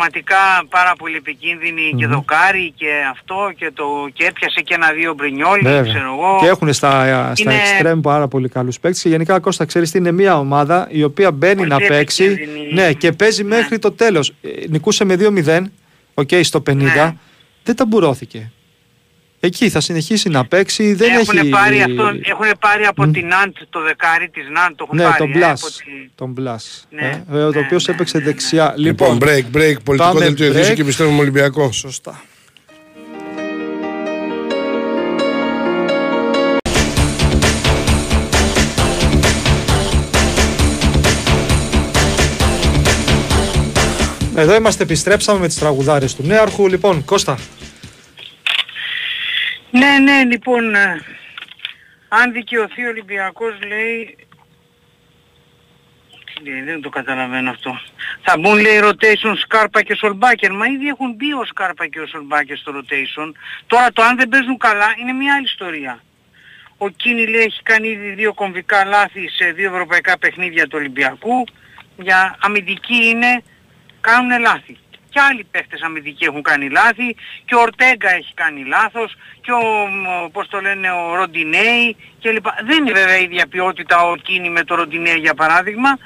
πραγματικά 0.00 0.36
πάρα 0.68 0.92
πολύ 0.98 1.16
επικίνδυνοι 1.16 1.92
και 1.96 2.06
δοκάρι 2.06 2.72
και 2.76 2.86
αυτό 3.10 3.52
και, 3.56 3.70
το, 3.74 3.84
και 4.12 4.24
έπιασε 4.24 4.60
και 4.60 4.74
ένα-δύο 4.74 5.14
μπρινιόλι, 5.14 5.62
Βέβαια. 5.62 5.92
ξέρω 5.92 6.12
εγώ. 6.12 6.38
Και 6.40 6.46
έχουν 6.46 6.72
στα, 6.72 7.04
στα 7.34 7.52
Είναι- 7.52 7.60
εξτρέμ 7.92 8.00
πάρα 8.02 8.28
πολύ 8.28 8.48
καλούς 8.48 8.80
παίκτες. 8.80 9.02
Και 9.02 9.08
γενικά, 9.08 9.40
Κώστα, 9.40 9.64
ξέρεις 9.64 9.94
είναι 9.94 10.12
μια 10.12 10.38
ομάδα 10.38 10.88
η 10.90 11.02
οποία 11.02 11.32
μπαίνει 11.32 11.54
Πολύ 11.56 11.68
να 11.68 11.78
παίξει. 11.78 12.24
επικίνδυνη. 12.24 12.72
Ναι, 12.72 12.92
και 12.92 13.12
παίζει 13.12 13.42
Ναι. 13.42 13.56
μέχρι 13.56 13.78
το 13.78 13.92
τέλος. 13.92 14.32
Νικούσε 14.68 15.04
με 15.04 15.14
2-0, 15.16 15.70
οκ, 16.14 16.28
στο 16.42 16.60
50. 16.60 17.04
Ναι. 17.04 17.12
Δεν 17.62 17.76
ταμπουρώθηκε. 17.76 18.50
Εκεί 19.40 19.68
θα 19.70 19.80
συνεχίσει 19.80 20.28
να 20.28 20.46
παίξει. 20.46 20.92
Δεν 20.94 21.10
έχουν, 21.12 21.38
έχει... 21.38 21.48
πάρει 21.48 21.82
αυτό, 21.82 22.02
έχουν 22.22 22.44
πάρει 22.60 22.84
από 22.84 23.04
Μμ. 23.06 23.10
την 23.12 23.26
Ναντ 23.26 23.52
το 23.70 23.80
δεκάρι 23.82 24.28
της 24.28 24.42
Ναντ, 24.52 24.74
το 24.76 24.84
έχουν 24.86 24.96
Ναι, 24.96 25.02
πάρει. 25.02 25.16
τον 25.18 25.30
ε, 25.30 25.32
Μπλάς. 25.32 25.62
από 25.62 25.70
τη- 25.72 26.10
Τον 26.14 26.30
Μπλάς. 26.30 26.86
Ναι, 26.90 27.24
ε, 27.32 27.36
ο 27.42 27.50
ναι, 27.50 27.58
οποίος 27.58 27.86
ναι, 27.86 27.94
έπαιξε 27.94 28.18
ναι, 28.18 28.24
δεξιά. 28.24 28.74
Λοιπόν, 28.76 29.12
Λοιπόν, 29.12 29.28
break, 29.28 29.56
break, 29.56 29.74
πολιτικό 29.84 29.96
πάμε 29.96 30.20
δελτίο 30.20 30.46
break. 30.46 30.50
ειδήσεων 30.50 30.74
και 30.76 30.82
επιστρέφουμε 30.82 31.20
Ολυμπιακό. 31.20 31.72
σωστά. 31.72 32.22
Εδώ 44.36 44.54
είμαστε, 44.54 44.82
επιστρέψαμε 44.82 45.38
με 45.40 45.46
τις 45.46 45.58
τραγουδάρες 45.58 46.14
του 46.14 46.22
Νέαρχου. 46.26 46.68
Λοιπόν, 46.68 47.04
Κώστα, 47.04 47.38
Ναι, 49.70 49.98
ναι, 49.98 50.24
λοιπόν, 50.24 50.74
ε, 50.74 51.00
αν 52.08 52.32
δικαιωθεί 52.32 52.84
ο 52.84 52.88
Ολυμπιακός 52.88 53.58
λέει... 53.66 54.16
Τι 56.34 56.50
λέει, 56.50 56.62
δεν 56.62 56.80
το 56.80 56.88
καταλαβαίνω 56.88 57.50
αυτό. 57.50 57.80
Θα 58.22 58.38
μπουν 58.38 58.60
λέει 58.60 58.80
rotation 58.82 59.36
Σκάρπα 59.36 59.82
και 59.82 59.94
Σολμπάκερ. 59.94 60.52
Μα 60.52 60.66
ήδη 60.66 60.86
έχουν 60.86 61.14
μπει 61.14 61.32
ο 61.32 61.44
Σκάρπα 61.44 61.86
και 61.86 62.00
ο 62.00 62.06
Σολμπάκερ 62.06 62.56
στο 62.56 62.72
rotation. 62.76 63.32
Τώρα 63.66 63.92
το 63.92 64.02
αν 64.02 64.16
δεν 64.16 64.28
παίζουν 64.28 64.56
καλά 64.58 64.94
είναι 65.00 65.12
μια 65.12 65.34
άλλη 65.34 65.44
ιστορία. 65.44 66.02
Ο 66.78 66.88
Κίνη 66.88 67.26
λέει 67.26 67.42
έχει 67.42 67.62
κάνει 67.62 67.88
ήδη 67.88 68.08
δύο 68.08 68.34
κομβικά 68.34 68.84
λάθη 68.84 69.28
σε 69.28 69.52
δύο 69.52 69.72
ευρωπαϊκά 69.72 70.18
παιχνίδια 70.18 70.64
του 70.64 70.76
Ολυμπιακού. 70.78 71.44
Για 71.96 72.36
αμυντική 72.40 73.06
είναι, 73.06 73.42
κάνουν 74.00 74.40
λάθη. 74.40 74.78
Και 75.16 75.22
άλλοι 75.30 75.46
παίχτες 75.50 75.82
αμυντικοί 75.82 76.24
έχουν 76.24 76.42
κάνει 76.42 76.68
λάθη 76.70 77.16
και 77.44 77.54
ο 77.54 77.60
Ορτέγκα 77.60 78.14
έχει 78.14 78.34
κάνει 78.34 78.64
λάθος 78.64 79.16
και 79.40 79.52
ο, 79.52 79.86
μ, 79.88 80.30
πώς 80.32 80.48
το 80.48 80.60
λένε, 80.60 80.90
ο 80.90 81.14
Ροντινέη 81.14 81.96
και 82.18 82.30
λοιπά. 82.30 82.54
Δεν 82.64 82.78
είναι 82.78 82.92
βέβαια 82.92 83.18
η 83.18 83.22
ίδια 83.22 83.46
ποιότητα 83.46 84.02
ο 84.02 84.16
Κίνη 84.16 84.50
με 84.50 84.64
το 84.64 84.74
Ροντινέη 84.74 85.18
για 85.18 85.34
παράδειγμα. 85.34 85.98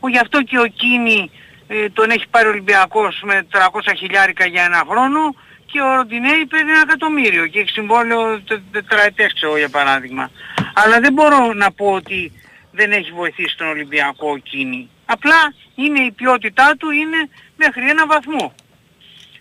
Ο, 0.00 0.08
γι' 0.08 0.18
αυτό 0.18 0.42
και 0.42 0.58
ο 0.58 0.66
Κίνη 0.66 1.30
ε, 1.66 1.88
τον 1.88 2.10
έχει 2.10 2.24
πάρει 2.30 2.46
ο 2.46 2.50
Ολυμπιακός 2.50 3.20
με 3.24 3.46
300 3.52 3.58
χιλιάρικα 3.96 4.46
για 4.46 4.64
ένα 4.64 4.84
χρόνο 4.90 5.34
και 5.66 5.80
ο 5.80 5.94
Ροντινέη 5.94 6.46
παίρνει 6.46 6.70
ένα 6.70 6.80
εκατομμύριο 6.80 7.46
και 7.46 7.58
έχει 7.60 7.70
συμβόλαιο 7.70 8.40
τε- 8.40 8.60
τετραετές 8.72 9.32
ξέρω 9.32 9.56
για 9.58 9.68
παράδειγμα. 9.68 10.30
Αλλά 10.74 11.00
δεν 11.00 11.12
μπορώ 11.12 11.52
να 11.52 11.72
πω 11.72 11.86
ότι 11.92 12.32
δεν 12.72 12.92
έχει 12.92 13.12
βοηθήσει 13.12 13.56
τον 13.56 13.68
Ολυμπιακό 13.68 14.30
ο 14.30 14.36
Κίνη. 14.36 14.88
Απλά 15.06 15.54
είναι 15.74 16.00
η 16.00 16.10
ποιότητά 16.10 16.74
του 16.78 16.90
είναι 16.90 17.28
μέχρι 17.56 17.88
ένα 17.88 18.06
βαθμό. 18.06 18.54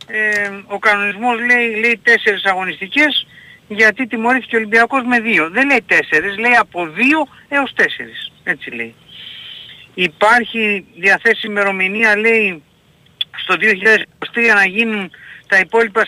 Ε, 0.08 0.50
ο 0.68 0.80
κανονισμός 0.80 1.40
λέει, 1.40 1.80
λέει 1.80 2.00
τέσσερις 2.04 2.46
αγωνιστικές 2.46 3.28
γιατί 3.68 4.08
τιμωρήθηκε 4.08 4.56
ο 4.56 4.60
Ολυμπιακός 4.60 5.04
με 5.04 5.20
δύο. 5.20 5.50
Δεν 5.50 5.68
λέει 5.68 5.84
τέσσερις, 5.86 6.38
λέει 6.38 6.56
από 6.56 6.88
δύο 6.88 7.28
έως 7.48 7.74
τέσσερις. 7.74 8.32
Έτσι 8.44 8.70
λέει. 8.70 8.96
Υπάρχει 9.94 10.86
διαθέσιμη 10.96 11.54
ημερομηνία 11.54 12.18
λέει 12.18 12.64
στο 13.38 13.56
2023 13.60 14.54
να 14.56 14.66
γίνουν 14.66 15.12
τα 15.48 15.60
υπόλοιπα 15.60 16.06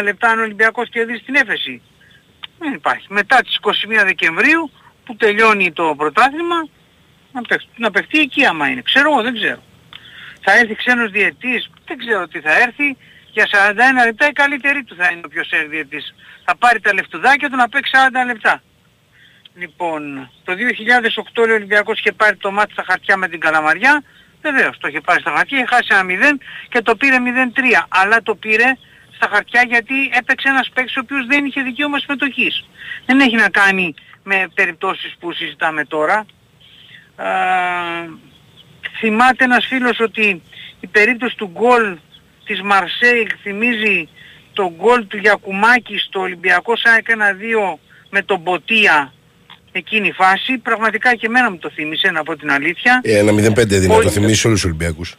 41 0.00 0.02
λεπτά 0.02 0.28
αν 0.28 0.38
ο 0.38 0.42
Ολυμπιακός 0.42 0.88
κερδίσει 0.88 1.24
την 1.24 1.34
έφεση. 1.34 1.82
Δεν 2.58 2.72
υπάρχει. 2.72 3.06
Μετά 3.08 3.40
τις 3.40 3.58
21 3.60 4.04
Δεκεμβρίου 4.04 4.70
που 5.04 5.16
τελειώνει 5.16 5.72
το 5.72 5.94
πρωτάθλημα 5.96 6.68
να, 7.32 7.42
παιχ, 7.42 7.60
να 7.76 7.90
παιχτεί 7.90 8.18
εκεί 8.18 8.44
άμα 8.44 8.68
είναι. 8.68 8.82
Ξέρω 8.82 9.10
εγώ, 9.12 9.22
δεν 9.22 9.34
ξέρω. 9.34 9.62
Θα 10.40 10.52
έρθει 10.52 10.74
ξένος 10.74 11.10
διετής, 11.10 11.70
δεν 11.86 11.98
ξέρω 11.98 12.28
τι 12.28 12.40
θα 12.40 12.52
έρθει. 12.60 12.96
Για 13.32 13.46
41 13.46 14.04
λεπτά 14.04 14.26
η 14.28 14.32
καλύτερη 14.32 14.84
του 14.84 14.94
θα 14.96 15.10
είναι 15.10 15.20
ο 15.24 15.28
πιο 15.28 15.44
σέρ 15.44 15.68
διετής. 15.68 16.14
Θα 16.44 16.56
πάρει 16.56 16.80
τα 16.80 16.94
λεφτουδάκια 16.94 17.50
του 17.50 17.56
να 17.56 17.68
παίξει 17.68 17.92
40 17.94 18.26
λεπτά. 18.26 18.62
Λοιπόν, 19.54 20.30
το 20.44 20.52
2008 20.52 21.44
λέει, 21.44 21.52
ο 21.52 21.54
Ολυμπιακός 21.54 21.98
είχε 21.98 22.12
πάρει 22.12 22.36
το 22.36 22.50
μάτι 22.50 22.72
στα 22.72 22.84
χαρτιά 22.86 23.16
με 23.16 23.28
την 23.28 23.40
Καλαμαριά. 23.40 24.02
Βεβαίως, 24.42 24.78
το 24.78 24.88
είχε 24.88 25.00
πάρει 25.00 25.20
στα 25.20 25.30
χαρτιά, 25.36 25.58
είχε 25.58 25.66
χάσει 25.66 25.88
ένα 25.90 26.04
0 26.04 26.38
και 26.68 26.80
το 26.82 26.96
πήρε 26.96 27.16
0-3. 27.18 27.86
Αλλά 27.88 28.22
το 28.22 28.34
πήρε 28.34 28.76
στα 29.14 29.28
χαρτιά 29.32 29.62
γιατί 29.62 30.10
έπαιξε 30.12 30.48
ένας 30.48 30.70
παίκτης 30.74 30.96
ο 30.96 31.00
οποίος 31.00 31.26
δεν 31.26 31.44
είχε 31.44 31.62
δικαίωμα 31.62 31.98
συμμετοχής. 31.98 32.64
Δεν 33.06 33.20
έχει 33.20 33.36
να 33.36 33.48
κάνει 33.48 33.94
με 34.22 34.48
περιπτώσεις 34.54 35.16
που 35.20 35.32
συζητάμε 35.32 35.84
τώρα. 35.84 36.26
Α, 37.22 37.28
θυμάται 38.98 39.44
ένας 39.44 39.66
φίλος 39.66 40.00
ότι 40.00 40.42
η 40.80 40.86
περίπτωση 40.86 41.36
του 41.36 41.50
γκολ 41.52 41.96
της 42.44 42.62
Μαρσέη 42.62 43.26
θυμίζει 43.42 44.08
το 44.52 44.72
γκολ 44.76 45.06
του 45.06 45.16
Γιακουμάκη 45.16 45.98
στο 45.98 46.20
Ολυμπιακό 46.20 46.76
ΣΑΕΚ 46.76 47.06
1-2 47.08 47.78
με 48.10 48.22
τον 48.22 48.38
Μποτία 48.40 49.12
εκείνη 49.72 50.08
η 50.08 50.12
φάση. 50.12 50.58
Πραγματικά 50.58 51.14
και 51.14 51.26
εμένα 51.26 51.50
μου 51.50 51.58
το 51.58 51.70
θύμισε 51.70 52.10
να 52.10 52.22
πω 52.22 52.36
την 52.36 52.50
αλήθεια. 52.50 53.00
Ε, 53.04 53.18
Ένα 53.18 53.32
0-5 53.32 53.66
δίνει 53.66 53.86
να 53.86 53.94
Όχι. 53.94 54.02
το 54.04 54.10
θυμίσει 54.10 54.46
όλους 54.46 54.60
τους 54.60 54.68
Ολυμπιακούς. 54.70 55.14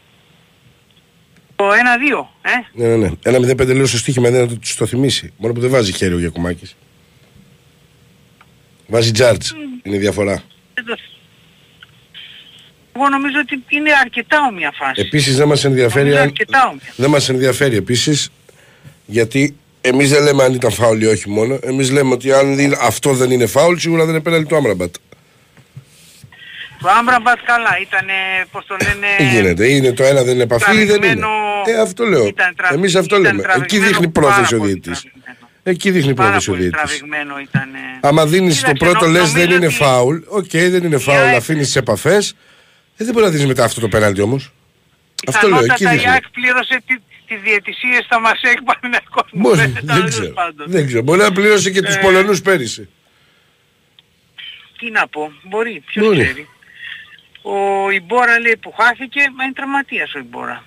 Το 1.56 1.72
1-2, 1.72 2.28
ε. 2.42 2.50
Ναι, 2.74 2.88
ναι, 2.88 2.96
ναι. 2.96 3.10
Ένα 3.24 3.38
0-5 3.38 3.76
λέω 3.76 3.86
στο 3.86 3.98
στοίχημα 3.98 4.30
δεν 4.30 4.42
να 4.42 4.48
το, 4.48 4.58
το 4.78 4.86
θυμίσει. 4.86 5.34
Μόνο 5.38 5.54
που 5.54 5.60
δεν 5.60 5.70
βάζει 5.70 5.92
χέρι 5.94 6.14
ο 6.14 6.20
Γιακουμάκης. 6.20 6.76
Βάζει 8.88 9.12
τζάρτς. 9.12 9.56
Είναι 9.84 9.96
η 9.96 10.00
διαφορά. 10.00 10.44
Δεν 10.74 10.86
το- 10.86 10.98
Εγώ 12.96 13.10
νομίζω 13.10 13.38
ότι 13.40 13.64
είναι 13.76 13.92
αρκετά 14.04 14.38
όμοια 14.50 14.72
φάση. 14.80 15.02
Επίσης 15.02 15.36
δεν 15.38 15.48
μας 15.48 15.64
ενδιαφέρει. 15.66 16.04
Νομίζω 16.04 16.22
Αν... 16.22 16.28
αρκετά 16.28 16.68
όμοια. 16.68 16.94
Δεν 16.96 17.10
μας 17.10 17.30
ενδιαφέρει 17.30 17.76
επίσης 17.76 18.30
γιατί 19.06 19.56
εμείς 19.82 20.10
δεν 20.10 20.24
λέμε 20.24 20.44
αν 20.44 20.54
ήταν 20.54 20.72
φάουλ 20.72 21.02
ή 21.02 21.06
όχι 21.06 21.30
μόνο. 21.30 21.60
Εμείς 21.62 21.92
λέμε 21.92 22.14
ότι 22.14 22.34
αν 22.34 22.60
είναι- 22.60 22.78
αυτό 22.82 23.14
δεν 23.14 23.32
είναι 23.32 23.46
φάουλ, 23.46 23.76
σίγουρα 23.78 24.02
δεν 24.06 24.14
είναι 24.14 24.24
πέναλτι 24.24 24.46
του 24.48 24.56
Άμραμπατ. 24.56 24.94
Το 26.82 26.90
Άμπραμπατ 27.00 27.38
καλά, 27.46 27.78
ήταν 27.82 28.06
πώς 28.52 28.66
το 28.66 28.76
λένε... 28.84 29.08
Τι 29.18 29.24
γίνεται, 29.24 29.68
είναι 29.72 29.92
το 29.94 30.04
ένα 30.04 30.24
δεν 30.24 30.34
είναι 30.34 30.44
επαφή 30.44 30.72
ή 30.72 30.76
δεν 30.76 30.84
είναι. 30.84 30.96
τραβηγμένο- 30.98 31.28
Ε, 31.66 31.82
αυτό 31.82 32.06
λέω. 32.06 32.26
ήταν 32.26 32.54
τραβη- 32.56 32.76
Εμείς 32.78 32.96
αυτό 32.96 33.16
ήταν 33.20 33.36
λέμε. 33.36 33.42
Εκεί 33.44 33.52
τραβηγμένο 33.54 33.88
δείχνει 33.88 34.08
πάρα 34.10 34.28
πρόθεση 34.28 34.56
ο 34.56 34.58
πολύ 34.58 34.72
διαιτητής. 34.72 35.02
τραβηγμένο. 35.02 35.38
Εκεί 35.64 35.92
δείχνει 35.92 36.14
Πάρα 36.14 36.30
πρόθεση 36.30 36.50
ο 36.50 36.54
πολύ 36.54 36.64
διαιτητής. 36.68 36.98
τραβηγμένο 36.98 37.40
ήταν. 37.40 37.70
Άμα 38.02 38.26
δίνεις 38.26 38.62
το 38.62 38.72
Κοίταξε, 38.72 38.84
πρώτο 38.92 39.06
νο- 39.06 39.12
λες 39.12 39.22
νομίζω 39.22 39.48
δεν 39.48 39.56
είναι 39.58 39.66
ότι 39.66 39.76
φάουλ, 39.76 40.18
οκ, 40.28 40.50
δεν 40.52 40.84
είναι 40.84 40.96
η 40.96 41.00
φάουλ, 41.00 41.20
ΑΕΚ- 41.20 41.36
αφήνεις 41.36 41.66
τις 41.66 41.76
επαφές. 41.76 42.36
Ε, 43.02 43.04
δεν 43.04 43.14
μπορεί 43.14 43.26
να 43.26 43.32
δίνει 43.32 43.46
μετά 43.46 43.64
αυτό 43.64 43.82
το 43.82 43.88
πέναλτι 43.88 44.22
όμως. 44.22 44.52
Αυτό 45.28 45.48
λέω, 45.48 45.58
εκεί 45.58 45.68
Πιθανότατα 45.68 45.94
η 45.94 45.98
δείχνει. 45.98 46.12
ΑΕΚ 46.14 46.30
πλήρωσε 46.30 46.82
τι, 46.86 46.96
τις 47.28 47.42
διαιτησίες 47.42 48.04
στα 48.06 48.20
Μασέκ 48.20 48.58
Παναγιακός. 48.70 49.30
Μπορεί, 49.32 49.74
δεν 49.82 50.06
ξέρω. 50.06 50.34
Δεν 50.66 50.86
ξέρω. 50.88 51.02
Μπορεί 51.02 51.20
να 51.20 51.32
πλήρωσε 51.32 51.70
και 51.72 51.82
τους 51.82 51.96
Ε, 51.96 52.00
Πολωνούς 52.00 52.42
πέρυσι. 52.42 52.90
Τι 54.80 54.92
να 54.92 55.08
πω, 55.08 55.32
μπορεί, 55.44 55.84
ποιος 55.86 56.06
Μπορεί. 56.06 56.24
ξέρει. 56.24 56.48
Ο 57.42 57.90
Ιμπόρα 57.90 58.40
λέει 58.40 58.58
που 58.58 58.72
χάθηκε, 58.80 59.20
μα 59.36 59.44
είναι 59.44 59.54
τραυματίας 59.54 60.14
ο 60.14 60.20
Ιμπόρα. 60.20 60.64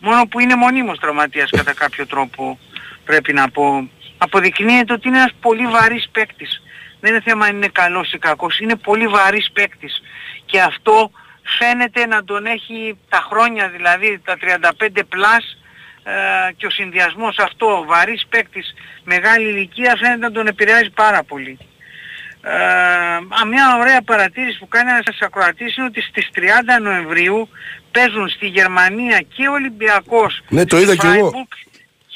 Μόνο 0.00 0.26
που 0.26 0.40
είναι 0.40 0.54
μονίμως 0.54 0.98
τραυματίας 0.98 1.50
κατά 1.50 1.72
κάποιο 1.74 2.06
τρόπο 2.06 2.58
πρέπει 3.04 3.32
να 3.32 3.50
πω. 3.50 3.88
Αποδεικνύεται 4.18 4.92
ότι 4.92 5.08
είναι 5.08 5.16
ένας 5.18 5.32
πολύ 5.40 5.66
βαρύς 5.66 6.08
παίκτης. 6.12 6.62
Δεν 7.00 7.10
είναι 7.12 7.22
θέμα 7.24 7.46
αν 7.46 7.56
είναι 7.56 7.68
καλός 7.72 8.12
ή 8.12 8.18
κακός, 8.18 8.58
είναι 8.58 8.76
πολύ 8.76 9.06
βαρύς 9.06 9.50
παίκτης. 9.52 10.02
Και 10.46 10.60
αυτό 10.60 11.10
φαίνεται 11.58 12.06
να 12.06 12.24
τον 12.24 12.46
έχει 12.46 12.98
τα 13.08 13.26
χρόνια 13.30 13.68
δηλαδή, 13.68 14.20
τα 14.24 14.36
35 14.80 15.00
πλάς 15.08 15.58
ε, 16.02 16.52
και 16.56 16.66
ο 16.66 16.70
συνδυασμός 16.70 17.38
αυτό, 17.38 17.84
βαρύς 17.86 18.26
παίκτης, 18.28 18.74
μεγάλη 19.04 19.48
ηλικία 19.48 19.96
φαίνεται 19.96 20.20
να 20.20 20.32
τον 20.32 20.46
επηρεάζει 20.46 20.90
πάρα 20.90 21.22
πολύ. 21.22 21.58
Ε, 22.42 22.52
α, 23.40 23.46
μια 23.46 23.76
ωραία 23.78 24.02
παρατήρηση 24.02 24.58
που 24.58 24.68
κάνει 24.68 24.90
ένας 24.90 25.18
ακροατής 25.20 25.76
είναι 25.76 25.86
ότι 25.86 26.00
στις 26.00 26.28
30 26.34 26.40
Νοεμβρίου 26.82 27.48
παίζουν 27.92 28.28
στη 28.28 28.46
Γερμανία 28.46 29.24
και 29.36 29.48
ο 29.48 29.52
Ολυμπιακός 29.52 30.42
Ναι, 30.48 30.64
το 30.64 30.78
είδα 30.78 30.96
κι 30.96 31.06
εγώ. 31.06 31.46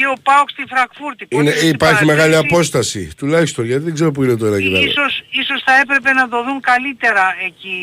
Φράιμπουργκ 0.03 0.09
και 0.09 0.09
και 0.09 0.09
ο 0.15 0.17
Πάοκ 0.23 0.49
στη 0.51 0.63
Φραγκφούρτη. 0.73 1.27
Πότε 1.27 1.43
Είναι, 1.43 1.51
στην 1.57 1.69
υπάρχει 1.69 2.05
μεγάλη 2.05 2.31
παρατήρηση, 2.33 2.55
απόσταση. 2.55 3.11
Τουλάχιστον 3.17 3.65
γιατί 3.65 3.83
δεν 3.85 3.95
ξέρω 3.95 4.11
που 4.13 4.23
είναι 4.25 4.37
το 4.37 4.47
ένα 4.47 4.59
και 4.63 4.69
το 4.69 4.77
άλλο. 4.77 4.87
Ίσως, 4.87 5.13
ίσως 5.31 5.63
θα 5.67 5.73
έπρεπε 5.83 6.11
να 6.21 6.29
το 6.29 6.37
δουν 6.47 6.61
καλύτερα 6.61 7.25
εκεί 7.49 7.77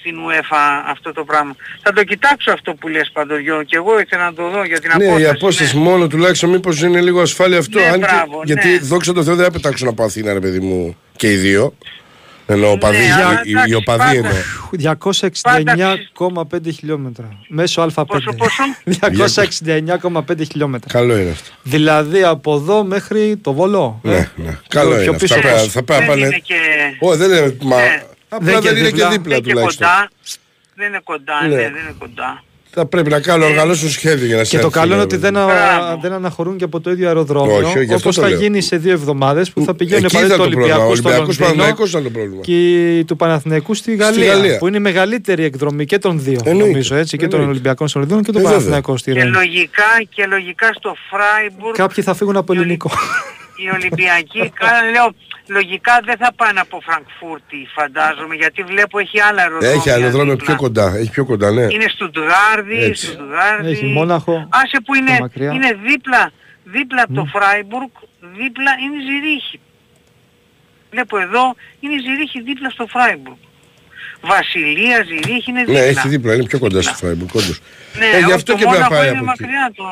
στην 0.00 0.14
UEFA 0.26 0.64
αυτό 0.94 1.12
το 1.12 1.24
πράγμα. 1.24 1.52
Θα 1.82 1.92
το 1.92 2.04
κοιτάξω 2.04 2.50
αυτό 2.52 2.74
που 2.74 2.88
λες 2.88 3.10
Παντοριό 3.12 3.62
και 3.62 3.76
εγώ 3.76 4.00
ήθελα 4.00 4.24
να 4.24 4.34
το 4.34 4.48
δω 4.48 4.64
για 4.64 4.80
την 4.80 4.90
Ναι, 4.96 5.04
απόσταση. 5.04 5.22
η 5.22 5.28
απόσταση 5.36 5.76
ναι. 5.76 5.82
μόνο 5.82 6.06
τουλάχιστον 6.06 6.50
μήπως 6.50 6.82
είναι 6.82 7.00
λίγο 7.00 7.20
ασφάλεια 7.20 7.58
αυτό. 7.58 7.78
Ναι, 7.78 7.86
αν 7.86 7.92
και- 8.00 8.06
μπράβο, 8.06 8.42
γιατί 8.44 8.68
ναι. 8.68 8.78
δόξα 8.78 9.12
τω 9.12 9.22
Θεώ 9.24 9.34
δεν 9.34 9.44
θα 9.44 9.50
πετάξουν 9.50 9.88
από 9.88 10.02
Αθήνα, 10.02 10.32
ρε 10.32 10.40
παιδί 10.40 10.60
μου, 10.60 10.96
και 11.16 11.32
οι 11.32 11.36
δύο. 11.36 11.74
Ενώ 12.52 12.70
οπαδοί, 12.70 12.96
Ναι, 12.98 13.12
αλλά 13.14 13.32
οι- 13.32 13.36
οι, 13.44 13.50
οι 13.50 13.52
εντάξει, 13.52 13.74
οπαδοί 13.74 13.98
πάντα- 13.98 14.16
εννοώ. 14.16 14.32
269,5 14.70 16.72
χιλιόμετρα. 16.72 17.28
Μέσω 17.48 17.82
Α5. 17.82 18.04
Πόσο, 18.06 18.32
πόσο; 18.36 18.62
269,5 18.84 20.44
χιλιόμετρα. 20.50 20.92
Καλό 20.98 21.18
είναι 21.18 21.30
αυτό. 21.30 21.50
Δηλαδή 21.62 22.22
από 22.22 22.54
εδώ 22.54 22.84
μέχρι 22.84 23.36
το 23.36 23.52
Βολό. 23.52 24.00
Ναι, 24.02 24.14
Ε, 24.14 24.30
ναι. 24.36 24.58
Καλό 24.68 24.94
πιο 24.94 25.02
είναι. 25.02 25.16
πίσω 25.16 25.34
Αυτά 25.34 25.48
πώς. 25.48 25.56
πέρα- 25.58 25.68
θα 25.70 25.82
πρέπει 25.82 26.00
να 26.00 26.06
δεν 26.06 26.14
πάνε. 26.14 26.26
είναι 26.26 26.38
και... 26.38 26.54
Ω, 27.00 27.16
δεν 27.16 27.30
είναι. 27.30 27.56
Μα, 27.62 27.76
Ναι. 27.76 28.02
απλά 28.28 28.52
Δεν 28.52 28.60
δεν, 28.60 28.62
και 28.62 28.68
είναι 28.78 28.88
δίπλα. 28.88 29.08
και 29.08 29.12
δίπλα 29.12 29.34
δεν 29.34 29.42
και 29.42 29.50
τουλάχιστον. 29.52 29.86
κοντά. 29.86 30.10
Δεν 30.74 30.88
είναι 30.88 31.00
κοντά, 31.04 31.42
Ναι. 31.42 31.48
ναι, 31.48 31.54
δεν 31.62 31.70
είναι 31.82 31.94
κοντά. 31.98 32.42
Θα 32.72 32.86
πρέπει 32.86 33.10
να 33.10 33.20
κάνουν 33.20 33.48
οργανώσουν 33.48 33.88
σχέδιο 33.90 34.26
για 34.26 34.36
να 34.36 34.42
Και 34.42 34.58
το 34.58 34.66
έρθει, 34.66 34.70
καλό 34.78 34.86
είναι 34.86 34.94
ρε 34.96 35.00
ότι 35.02 35.18
παιδί 35.18 35.22
δεν, 35.32 35.42
μου. 35.46 35.50
α- 35.50 35.54
Μπράβο. 35.78 35.98
δεν 36.02 36.12
αναχωρούν 36.12 36.56
και 36.56 36.64
από 36.64 36.80
το 36.80 36.90
ίδιο 36.90 37.06
αεροδρόμιο. 37.06 37.54
Όχι, 37.54 37.64
όχι, 37.64 37.72
γι' 37.84 37.94
αυτό 37.94 37.94
όπως 37.94 38.14
το 38.14 38.22
θα 38.22 38.28
λέω. 38.28 38.38
γίνει 38.38 38.60
σε 38.60 38.76
δύο 38.76 38.92
εβδομάδες 38.92 39.50
που 39.50 39.64
θα 39.64 39.74
πηγαίνουν 39.74 40.04
Εκεί 40.04 40.14
πάλι 40.14 40.26
ήταν 40.26 40.38
το 40.38 40.44
το 40.44 40.50
πρόβλημα. 40.50 40.76
Ο 40.78 40.88
Ολυμπιακός 40.88 40.98
στο 40.98 41.08
Ολυμπιακός 41.08 41.38
Λονδίνο 41.38 41.62
Παναθηναϊκός 41.64 41.90
ήταν 41.90 42.02
το 42.02 42.10
πρόβλημα. 42.10 42.42
και 42.42 43.04
του 43.06 43.16
Παναθηναϊκού 43.16 43.74
στη 43.74 43.94
Γαλλία, 43.96 44.34
Γαλλία. 44.34 44.58
Που 44.58 44.66
είναι 44.68 44.76
η 44.76 44.80
μεγαλύτερη 44.80 45.44
εκδρομή 45.44 45.84
και 45.84 45.98
των 45.98 46.20
δύο. 46.22 46.38
Εννοείται. 46.44 46.66
Νομίζω 46.68 46.94
έτσι. 46.96 47.16
Και 47.16 47.22
των 47.22 47.32
Εννοείται. 47.32 47.50
Ολυμπιακών 47.50 47.88
στο 47.88 47.98
Λονδίνο 47.98 48.22
και 48.22 48.32
του 48.32 48.38
Ε, 48.38 48.40
βέβαια. 48.40 48.50
Παναθηναϊκού 48.56 48.96
στη 48.96 49.12
Και 49.12 49.18
Ρένη. 49.18 49.30
λογικά, 49.30 49.84
και 50.14 50.26
λογικά 50.26 50.68
στο 50.78 50.94
Φράιμπουργκ 51.10 51.74
Κάποιοι 51.76 52.04
θα 52.04 52.14
φύγουν 52.14 52.36
από 52.36 52.52
οι 52.52 52.56
Ολυ- 52.56 52.62
ελληνικό. 52.62 52.90
οι 53.62 53.66
Ολυμπιακοί, 53.76 54.38
κα- 54.60 54.90
λέω, 54.94 55.06
λογικά 55.56 56.00
δεν 56.04 56.16
θα 56.16 56.32
πάνε 56.36 56.60
από 56.60 56.80
Φραγκφούρτη 56.86 57.68
φαντάζομαι 57.76 58.34
γιατί 58.34 58.62
βλέπω 58.62 58.98
έχει 58.98 59.20
άλλα 59.20 59.42
αεροδρόμια. 59.42 59.76
Έχει 59.76 59.90
αεροδρόμιο 59.90 60.32
δίπλα. 60.36 60.46
πιο 60.46 60.56
κοντά. 60.56 60.94
Έχει 60.96 61.10
πιο 61.10 61.24
κοντά, 61.24 61.50
ναι. 61.50 61.62
Είναι 61.62 61.84
Στουτγάρδη, 61.88 62.82
Έτσι. 62.84 63.06
Στουτγάρδη. 63.06 63.70
Έχει 63.70 63.84
Μόναχο, 63.86 64.48
Άσε 64.50 64.78
που 64.84 64.94
είναι, 64.94 65.10
πιο 65.10 65.18
μακριά. 65.20 65.52
είναι 65.52 65.78
δίπλα, 65.86 66.30
δίπλα 66.64 67.02
από 67.02 67.12
το 67.14 67.24
Φράιμπουργκ, 67.24 67.90
δίπλα 68.20 68.70
είναι 68.84 68.96
η 69.02 69.04
Ζυρίχη. 69.08 69.60
Βλέπω 70.90 71.18
εδώ, 71.18 71.54
είναι 71.80 71.94
η 71.94 71.98
Ζυρίχη 71.98 72.40
δίπλα 72.42 72.70
στο 72.70 72.86
Φράιμπουργκ. 72.86 73.36
Βασιλεία, 74.20 75.02
Ζυρίχη 75.08 75.50
είναι 75.50 75.64
δίπλα. 75.64 75.80
Ναι, 75.80 75.86
έχει 75.86 76.08
δίπλα. 76.08 76.34
Είναι 76.34 76.44
πιο 76.44 76.58
κοντά 76.58 76.82
στο 76.82 76.94
Φράιμπουργκ. 76.94 77.30
όντως. 77.34 77.60
Ναι, 77.98 78.06
Ε, 78.06 78.18
γι' 78.18 78.24
όχι, 78.24 78.32
αυτό 78.32 78.52
το 78.52 78.58
και 78.58 78.64
πρέπει 78.64 78.80
να 78.82 78.88
Μόναχο 78.88 78.94
πάει 78.94 79.08
είναι 79.08 79.18
από 79.18 79.30
εκεί. 79.32 79.42
μακριά 79.42 79.72
το... 79.76 79.84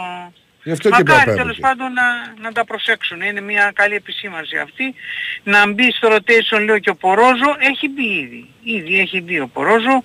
Γι' 0.62 0.72
αυτό 0.72 0.88
και 0.88 0.94
πρέπει 0.94 1.08
να 1.08 1.14
Μακάρι 1.14 1.26
πάει 1.26 1.34
από 1.34 1.42
τέλος 1.42 1.58
εκεί. 1.58 1.60
πάντων 1.60 1.92
να, 1.92 2.02
να 2.40 2.52
τα 2.52 2.64
προσέξουν. 2.64 3.20
Είναι 3.20 3.40
μια 3.40 3.72
καλή 3.74 3.94
επισήμανση 3.94 4.56
αυτή. 4.56 4.94
Να 5.42 5.72
μπει 5.72 5.92
στο 5.92 6.08
rotation 6.14 6.64
λέω 6.64 6.78
και 6.78 6.90
ο 6.90 6.94
Πορόζο. 6.94 7.56
Έχει 7.58 7.88
μπει 7.88 8.02
ήδη. 8.02 8.48
Ήδη 8.62 9.00
έχει 9.00 9.20
μπει 9.20 9.40
ο 9.40 9.48
Πορόζο. 9.48 10.04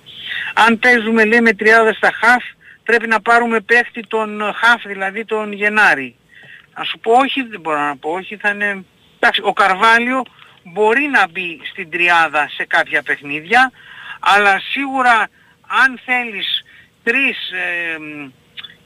Αν 0.54 0.78
παίζουμε 0.78 1.24
λέει 1.24 1.40
με 1.40 1.50
30 1.58 1.64
στα 1.96 2.12
χαφ 2.20 2.44
πρέπει 2.84 3.06
να 3.06 3.20
πάρουμε 3.20 3.60
παίχτη 3.60 4.06
τον 4.06 4.40
χαφ 4.54 4.82
δηλαδή 4.86 5.24
τον 5.24 5.52
Γενάρη. 5.52 6.14
Να 6.76 6.84
σου 6.84 6.98
πω 6.98 7.12
όχι, 7.12 7.42
δεν 7.42 7.60
μπορώ 7.60 7.80
να 7.80 7.96
πω 7.96 8.10
όχι. 8.10 8.36
Θα 8.36 8.48
είναι... 8.48 8.84
Εντάξει, 9.16 9.40
ο 9.44 9.52
Καρβάλιο 9.52 10.22
μπορεί 10.62 11.08
να 11.12 11.28
μπει 11.28 11.60
στην 11.72 11.90
τριάδα 11.90 12.48
σε 12.54 12.64
κάποια 12.64 13.02
παιχνίδια 13.02 13.72
αλλά 14.20 14.60
σίγουρα 14.70 15.28
αν 15.84 16.00
θέλεις 16.04 16.64
τρεις 17.02 17.36
ε, 17.50 17.98
μ, 17.98 18.30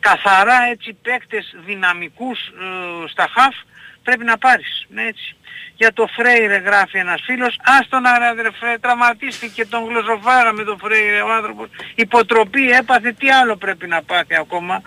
καθαρά 0.00 0.58
έτσι 0.70 0.96
παίκτες 1.02 1.54
δυναμικούς 1.66 2.38
ε, 2.38 3.08
στα 3.08 3.28
χαφ 3.34 3.54
πρέπει 4.02 4.24
να 4.24 4.38
πάρεις. 4.38 4.86
Ναι, 4.88 5.02
έτσι. 5.02 5.36
Για 5.76 5.92
το 5.92 6.06
Φρέιρε 6.16 6.56
γράφει 6.56 6.98
ένας 6.98 7.20
φίλος, 7.24 7.58
άστον 7.64 8.06
άρα 8.06 8.28
αδερφέ, 8.28 8.78
τραυματίστηκε 8.80 9.66
τον 9.66 9.84
γλωσσοφάρα 9.84 10.52
με 10.52 10.64
τον 10.64 10.78
Φρέιρε 10.78 11.20
ο 11.20 11.32
άνθρωπος. 11.32 11.68
Υποτροπή 11.94 12.70
έπαθε, 12.70 13.12
τι 13.12 13.30
άλλο 13.30 13.56
πρέπει 13.56 13.86
να 13.86 14.02
πάθει 14.02 14.34
ακόμα. 14.34 14.82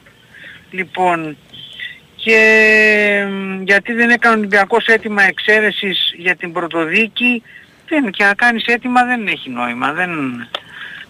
Λοιπόν, 0.72 1.38
και 2.16 3.26
μ, 3.30 3.64
γιατί 3.64 3.94
δεν 3.94 4.10
έκανε 4.10 4.36
ο 4.36 4.38
Ολυμπιακός 4.38 4.86
έτοιμα 4.86 5.24
εξαίρεσης 5.24 6.14
για 6.18 6.36
την 6.36 6.52
πρωτοδίκη, 6.52 7.44
δεν, 7.88 8.12
και 8.12 8.24
να 8.24 8.34
κάνεις 8.34 8.66
έτοιμα 8.66 9.06
δεν 9.06 9.28
έχει 9.28 9.50
νόημα. 9.50 9.92
Δεν, 9.94 10.12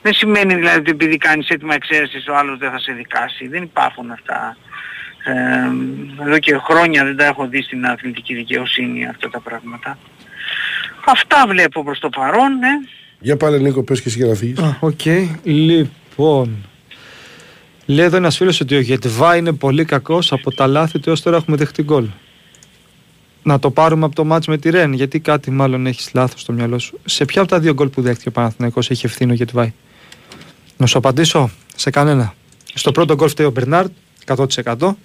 δεν 0.02 0.14
σημαίνει 0.14 0.56
δηλαδή 0.56 0.80
ότι 0.80 0.91
επειδή 0.91 1.18
κάνεις 1.18 1.49
έτοιμα 1.49 1.74
εξαίρεσης 1.74 2.28
ο 2.28 2.36
άλλος 2.36 2.58
δεν 2.58 2.72
θα 2.72 2.80
σε 2.80 2.91
δικάσει. 2.91 3.47
Δεν 3.47 3.64
υπάρχουν 3.64 4.12
αυτά. 4.12 4.58
Ε, 5.24 6.26
εδώ 6.28 6.39
και 6.39 6.58
χρόνια 6.58 7.06
δεν 7.06 7.18
τα 7.18 7.26
έχω 7.26 7.47
δει 7.47 7.62
στην 7.62 7.86
αθλητική 7.86 8.34
δικαιοσύνη 8.34 9.08
αυτά 9.08 9.30
τα 9.30 9.39
πράγματα. 9.39 9.97
Αυτά 11.06 11.45
βλέπω 11.47 11.84
προς 11.84 11.99
το 11.99 12.10
παρόν, 12.10 12.58
ναι. 12.58 12.70
Για 13.20 13.38
πάλι 13.38 13.62
Νίκο, 13.62 13.84
πες 13.84 14.02
και 14.02 14.08
εσύ 14.08 14.18
για 14.18 14.28
να 14.28 14.34
φύγεις. 14.36 14.60
Α, 14.60 14.78
Οκ. 14.80 15.06
Λοιπόν. 15.43 16.66
Λέει 17.86 18.06
εδώ 18.06 18.18
ένας 18.18 18.38
φίλος 18.38 18.60
ότι 18.60 18.76
ο 18.76 18.80
Γεντβάι 18.80 19.36
είναι 19.36 19.54
πολύ 19.54 19.86
κακός 19.86 20.32
από 20.32 20.54
τα 20.54 20.68
λάθη 20.68 20.99
του 20.99 21.10
έως 21.10 21.22
τώρα 21.22 21.38
έχουμε 21.38 21.58
δεχτεί 21.58 21.84
γκολ. 21.84 22.08
Να 23.43 23.60
το 23.60 23.72
πάρουμε 23.72 24.06
από 24.06 24.16
το 24.16 24.24
ματς 24.24 24.48
με 24.47 24.58
τη 24.58 24.70
Ρεν, 24.70 24.93
γιατί 24.93 25.20
κάτι 25.20 25.52
μάλλον 25.52 25.86
έχεις 25.86 26.12
λάθος 26.14 26.41
στο 26.41 26.54
μυαλό 26.54 26.80
σου. 26.80 26.99
Σε 27.06 27.26
ποια 27.26 27.41
από 27.41 27.49
τα 27.49 27.60
δύο 27.60 27.74
γκολ 27.74 27.88
που 27.88 28.02
δέχτηκε 28.02 28.30
ο 28.30 28.32
Παναθηναϊκός 28.32 28.89
έχει 28.89 29.06
ευθύνη 29.06 29.32
ο 29.32 29.36
Γεντβάι; 29.36 29.74
Να 30.82 30.88
σου 30.88 30.98
απαντήσω 30.98 31.52
σε 31.76 31.90
κανένα. 31.90 32.34
Στο 32.74 32.92
πρώτο 32.92 33.16
γκολ 33.16 33.30
φταίει 33.30 33.46
ο 33.46 33.50
Μπερνάρ, 33.52 33.92
100%. 34.26 34.96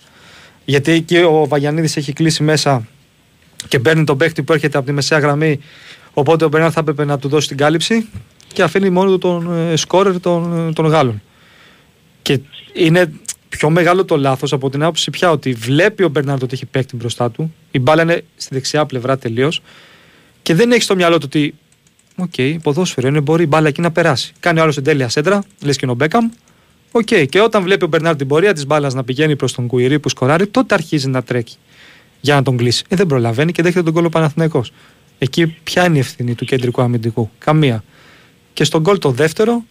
Γιατί 0.64 0.92
εκεί 0.92 1.16
ο 1.16 1.46
Βαγιανίδης 1.48 1.96
έχει 1.96 2.12
κλείσει 2.12 2.42
μέσα 2.42 2.86
και 3.68 3.78
παίρνει 3.78 4.04
τον 4.04 4.16
παίκτη 4.16 4.42
που 4.42 4.52
έρχεται 4.52 4.78
από 4.78 4.86
τη 4.86 4.92
μεσαία 4.92 5.18
γραμμή. 5.18 5.60
Οπότε 6.12 6.44
ο 6.44 6.48
Μπερνάρ 6.48 6.72
θα 6.74 6.80
έπρεπε 6.80 7.04
να 7.04 7.18
του 7.18 7.28
δώσει 7.28 7.48
την 7.48 7.56
κάλυψη 7.56 8.08
και 8.52 8.62
αφήνει 8.62 8.90
μόνο 8.90 9.10
του 9.10 9.18
τον 9.18 9.70
ε, 9.70 9.76
σκόρερ 9.76 10.20
των, 10.20 10.68
ε, 10.68 10.72
των 10.72 10.86
Γάλλων. 10.86 11.22
Και 12.22 12.40
είναι 12.72 13.12
πιο 13.48 13.70
μεγάλο 13.70 14.04
το 14.04 14.16
λάθος 14.16 14.52
από 14.52 14.70
την 14.70 14.82
άποψη 14.82 15.10
πια 15.10 15.30
ότι 15.30 15.52
βλέπει 15.52 16.02
ο 16.02 16.08
Μπερνάρ 16.08 16.42
ότι 16.42 16.54
έχει 16.54 16.66
παίκτη 16.66 16.96
μπροστά 16.96 17.30
του. 17.30 17.54
Η 17.70 17.78
μπάλα 17.78 18.02
είναι 18.02 18.24
στη 18.36 18.54
δεξιά 18.54 18.86
πλευρά 18.86 19.18
τελείως. 19.18 19.62
Και 20.42 20.54
δεν 20.54 20.72
έχει 20.72 20.82
στο 20.82 20.94
μυαλό 20.96 21.18
του 21.18 21.24
ότι. 21.26 21.54
Οκ, 22.16 22.60
ποδόσφαιρο 22.62 23.08
είναι, 23.08 23.20
μπορεί 23.20 23.42
η 23.42 23.46
μπάλα 23.48 23.68
εκεί 23.68 23.80
να 23.80 23.90
περάσει. 23.90 24.32
Κάνει 24.40 24.58
ο 24.58 24.62
άλλος 24.62 24.76
εν 24.76 24.82
τέλεια 24.82 25.08
σέντρα, 25.08 25.42
λες 25.62 25.74
και 25.74 25.80
είναι 25.82 25.92
ο 25.92 25.94
Μπέκαμ. 25.94 26.28
Οκ, 26.90 27.14
και 27.28 27.40
όταν 27.40 27.62
βλέπει 27.62 27.84
ο 27.84 27.86
Μπερνάρ 27.86 28.18
την 28.18 28.26
πορεία 28.26 28.52
της 28.52 28.66
μπάλας 28.66 28.94
να 28.94 29.04
πηγαίνει 29.04 29.36
προς 29.36 29.52
τον 29.52 29.66
Γκουιρί 29.66 29.98
που 29.98 30.08
σκοράρει, 30.08 30.46
τότε 30.46 30.74
αρχίζει 30.74 31.08
να 31.08 31.22
τρέχει 31.22 31.56
για 32.20 32.34
να 32.34 32.42
τον 32.42 32.56
κλείσει. 32.56 32.84
Ε, 32.88 32.96
δεν 32.96 33.06
προλαβαίνει 33.06 33.52
και 33.52 33.62
δέχεται 33.62 33.82
τον 33.82 33.92
κόλλο 33.92 34.08
Παναθηναϊκός. 34.08 34.72
Εκεί 35.18 35.46
ποια 35.46 35.84
είναι 35.84 35.96
η 35.96 36.00
ευθύνη 36.00 36.34
του 36.34 36.44
κεντρικού 36.44 36.82
αμυντικού; 36.82 37.30
Καμία. 37.38 37.84
Και 38.52 38.64
στον 38.64 38.80
γκολ 38.80 38.98
το 38.98 39.10
δεύτερο 39.10 39.64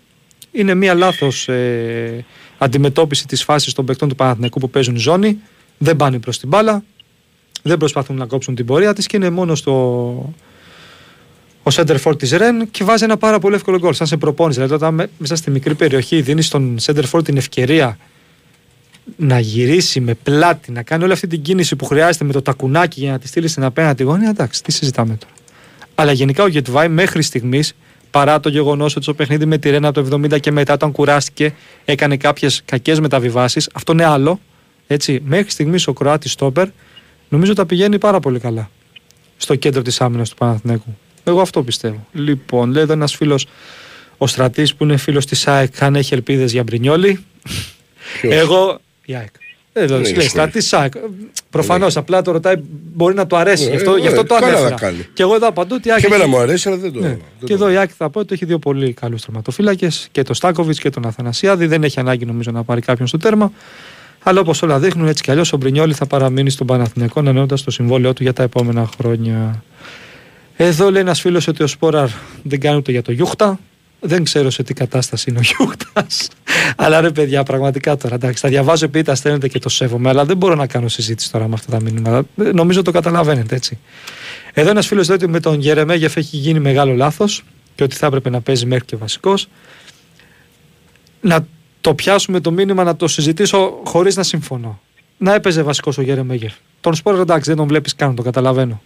είναι 0.51 0.73
μία 0.73 0.93
λάθος 0.93 1.47
ε, 1.47 2.25
αντιμετώπιση 2.57 3.27
της 3.27 3.43
φάσης 3.43 3.73
των 3.73 3.85
παικτών 3.85 4.09
του 4.09 4.15
Παναθηναϊκού 4.15 4.59
που 4.59 4.69
παίζουν 4.69 4.97
ζώνη. 4.97 5.37
Δεν 5.77 5.95
πάνε 5.95 6.19
προς 6.19 6.39
την 6.39 6.47
μπάλα. 6.47 6.83
Δεν 7.61 7.77
προσπαθούν 7.77 8.15
να 8.15 8.25
κόψουν 8.25 8.55
την 8.55 8.65
πορεία 8.65 8.93
της 8.93 9.05
και 9.05 9.17
είναι 9.17 9.29
μόνο 9.29 9.55
στο. 9.55 10.33
Ο 11.67 11.71
center 11.73 11.97
for 12.03 12.17
της 12.17 12.31
Ρεν 12.31 12.71
και 12.71 12.83
βάζει 12.83 13.03
ένα 13.03 13.17
πάρα 13.17 13.39
πολύ 13.39 13.55
εύκολο 13.55 13.79
γκολ. 13.79 13.93
Σαν 13.93 14.07
σε 14.07 14.17
προπόνηση. 14.17 14.59
Δηλαδή, 14.59 14.75
όταν 14.75 14.93
με- 14.93 15.09
μέσα 15.17 15.35
στη 15.35 15.51
μικρή 15.51 15.75
περιοχή 15.75 16.21
δίνει 16.21 16.41
στον 16.41 16.75
center 16.81 17.03
for 17.11 17.23
την 17.23 17.37
ευκαιρία 17.37 17.97
να 19.15 19.39
γυρίσει 19.39 19.99
με 19.99 20.13
πλάτη, 20.13 20.71
να 20.71 20.83
κάνει 20.83 21.03
όλη 21.03 21.13
αυτή 21.13 21.27
την 21.27 21.41
κίνηση 21.41 21.75
που 21.75 21.85
χρειάζεται 21.85 22.25
με 22.25 22.31
το 22.31 22.41
τακουνάκι 22.41 22.99
για 22.99 23.11
να 23.11 23.19
τη 23.19 23.27
στείλει 23.27 23.47
στην 23.47 23.63
απέναντι 23.63 24.03
γωνία, 24.03 24.29
εντάξει, 24.29 24.63
τι 24.63 24.71
συζητάμε 24.71 25.15
τώρα. 25.15 25.33
Αλλά 25.95 26.11
γενικά 26.11 26.43
ο 26.43 26.47
Γετβάη 26.47 26.87
μέχρι 26.87 27.21
στιγμής, 27.21 27.73
παρά 28.11 28.39
το 28.39 28.49
γεγονός 28.49 28.95
ότι 28.95 29.03
στο 29.03 29.13
παιχνίδι 29.13 29.45
με 29.45 29.57
τη 29.57 29.69
Ρένα 29.69 29.91
το 29.91 29.99
70 30.11 30.39
και 30.39 30.51
μετά, 30.51 30.73
όταν 30.73 30.91
κουράστηκε, 30.91 31.53
έκανε 31.85 32.17
κάποιες 32.17 32.61
κακές 32.65 32.99
μεταβιβάσεις, 32.99 33.69
αυτό 33.73 33.91
είναι 33.91 34.05
άλλο. 34.05 34.39
Έτσι, 34.87 35.21
μέχρι 35.25 35.49
στιγμής 35.51 35.87
ο 35.87 35.93
Κροάτης 35.93 36.31
Στόπερ 36.31 36.67
νομίζω 37.29 37.53
τα 37.53 37.65
πηγαίνει 37.65 37.97
πάρα 37.99 38.19
πολύ 38.19 38.39
καλά 38.39 38.69
στο 39.37 39.55
κέντρο 39.55 39.81
της 39.81 40.01
άμυνας 40.01 40.29
του 40.29 40.35
Παναθηναίκου. 40.35 40.97
Εγώ 41.27 41.41
αυτό 41.41 41.63
πιστεύω. 41.63 42.07
Λοιπόν, 42.13 42.71
λέει 42.71 42.83
εδώ 42.83 42.93
ένας 42.93 43.15
φίλος, 43.15 43.47
ο 44.17 44.27
Στρατής 44.27 44.75
που 44.75 44.83
είναι 44.83 44.97
φίλος 44.97 45.25
της 45.25 45.47
ΑΕΚ, 45.47 45.81
αν 45.83 45.95
έχει 45.95 46.13
ελπίδες 46.13 46.51
για 46.51 46.63
Μπρινιόλη. 46.63 47.25
Ποιος; 48.21 48.33
Εγώ. 48.33 48.79
Η 49.05 49.15
ΑΕΚ. 49.15 49.29
Εδώ 49.73 49.95
Δεν 49.95 50.03
λέει 50.03 50.13
έχει 50.17 50.29
Στρατή 50.29 50.61
ΑΕΚ. 50.71 50.93
Προφανώς 51.49 51.97
απλά 51.97 52.21
το 52.21 52.31
ρωτάει, 52.31 52.55
μπορεί 52.95 53.15
να 53.15 53.27
του 53.27 53.35
αρέσει. 53.35 53.63
Ναι, 53.63 53.69
γι, 53.69 53.75
αυτό, 53.75 53.91
ναι, 53.93 53.99
γι' 53.99 54.07
αυτό 54.07 54.23
το 54.23 54.33
καλά 54.35 54.47
ανέφερα. 54.47 54.69
να 54.69 54.75
κάνει. 54.75 55.05
Και 55.13 55.21
εγώ 55.21 55.35
εδώ 55.35 55.47
απαντώ 55.47 55.75
ότι 55.75 55.87
η 55.87 55.91
ΑΕΚ. 55.91 55.99
Και 55.99 56.05
έχει- 56.07 56.15
εμένα 56.15 56.29
μου 56.29 56.37
αρέσει, 56.37 56.67
αλλά 56.67 56.77
δεν 56.77 56.93
το. 56.93 56.99
ναι. 56.99 57.07
δεν 57.07 57.17
Και 57.39 57.45
το- 57.45 57.53
εδώ 57.53 57.69
η 57.71 57.77
ΑΕΚ 57.77 57.89
θα 57.97 58.09
πω 58.09 58.19
ότι 58.19 58.33
έχει 58.33 58.45
δύο 58.45 58.59
πολύ 58.59 58.93
καλούς 58.93 59.21
τερματοφύλακες 59.25 60.07
και 60.11 60.21
τον 60.21 60.35
Στάκοβιτς 60.35 60.79
και 60.79 60.89
τον 60.89 61.05
Αθανασιάδη. 61.05 61.65
Δεν 61.65 61.83
έχει 61.83 61.99
ανάγκη 61.99 62.25
νομίζω 62.25 62.51
να 62.51 62.63
πάρει 62.63 62.81
κάποιον 62.81 63.07
στο 63.07 63.17
τέρμα. 63.17 63.51
Αλλά 64.23 64.39
όπως 64.39 64.61
όλα 64.61 64.79
δείχνουν, 64.79 65.07
έτσι 65.07 65.23
κι 65.23 65.31
αλλιώς 65.31 65.53
ο 65.53 65.57
Μπρινιόλη 65.57 65.93
θα 65.93 66.05
παραμείνει 66.05 66.49
στον 66.49 66.67
Παναθηναϊκό 66.67 67.19
ανανεώντας 67.19 67.63
το 67.63 67.71
συμβόλαιό 67.71 68.13
του 68.13 68.23
για 68.23 68.33
τα 68.33 68.43
επόμενα 68.43 68.89
χρόνια. 68.97 69.63
Εδώ 70.57 70.91
λέει 70.91 71.01
ένας 71.01 71.21
φίλος 71.21 71.47
ότι 71.47 71.63
ο 71.63 71.67
Σπόραρ 71.67 72.07
δεν 72.43 72.59
κάνει 72.59 72.77
ούτε 72.77 72.91
για 72.91 73.01
το 73.01 73.11
Γιούχτα. 73.11 73.59
δεν 73.99 74.23
ξέρω 74.23 74.49
σε 74.49 74.63
τι 74.63 74.73
κατάσταση 74.73 75.29
είναι 75.29 75.39
ο 75.39 75.41
Γιούχτας. 75.41 76.29
αλλά 76.83 77.01
ρε 77.01 77.09
παιδιά, 77.11 77.43
πραγματικά 77.43 77.97
τώρα. 77.97 78.15
Εντάξει, 78.15 78.41
τα 78.41 78.49
διαβάζω 78.49 78.85
επειδή 78.85 79.03
τα 79.03 79.15
στέλνετε 79.15 79.47
και 79.47 79.59
το 79.59 79.69
σέβομαι, 79.69 80.09
αλλά 80.09 80.25
δεν 80.25 80.37
μπορώ 80.37 80.55
να 80.55 80.67
κάνω 80.67 80.87
συζήτηση 80.87 81.31
τώρα 81.31 81.47
με 81.47 81.53
αυτά 81.53 81.71
τα 81.71 81.81
μήνυματα. 81.81 82.23
Ε, 82.37 82.51
Νομίζω 82.51 82.81
το 82.81 82.91
καταλαβαίνετε 82.91 83.55
έτσι. 83.55 83.79
Εδώ 84.53 84.69
ένας 84.69 84.87
φίλος 84.87 85.07
λέει 85.07 85.17
ότι 85.17 85.27
με 85.27 85.39
τον 85.39 85.59
Γερεμέγεφ 85.59 86.17
έχει 86.17 86.37
γίνει 86.37 86.59
μεγάλο 86.59 86.93
λάθος 86.93 87.43
και 87.75 87.83
ότι 87.83 87.95
θα 87.95 88.05
έπρεπε 88.05 88.29
να 88.29 88.41
παίζει 88.41 88.65
μέχρι 88.65 88.85
και 88.85 88.95
βασικός. 88.95 89.47
Να 91.21 91.47
το 91.81 91.93
πιάσουμε 91.93 92.39
το 92.39 92.51
μήνυμα 92.51 92.83
να 92.83 92.95
το 92.95 93.07
συζητήσω 93.07 93.81
χωρίς 93.85 94.15
να 94.15 94.23
συμφωνώ. 94.23 94.79
Να 95.17 95.33
έπαιζε 95.33 95.61
βασικός 95.61 95.97
ο 95.97 96.01
Γερεμέγεφ. 96.01 96.53
Τον 96.81 96.95
Σπόρ 96.95 97.19
εντάξει 97.19 97.49
δεν 97.49 97.57
τον 97.57 97.67
βλέπεις 97.67 97.95
καν, 97.95 98.15
το 98.15 98.21
καταλαβαίνω. 98.21 98.81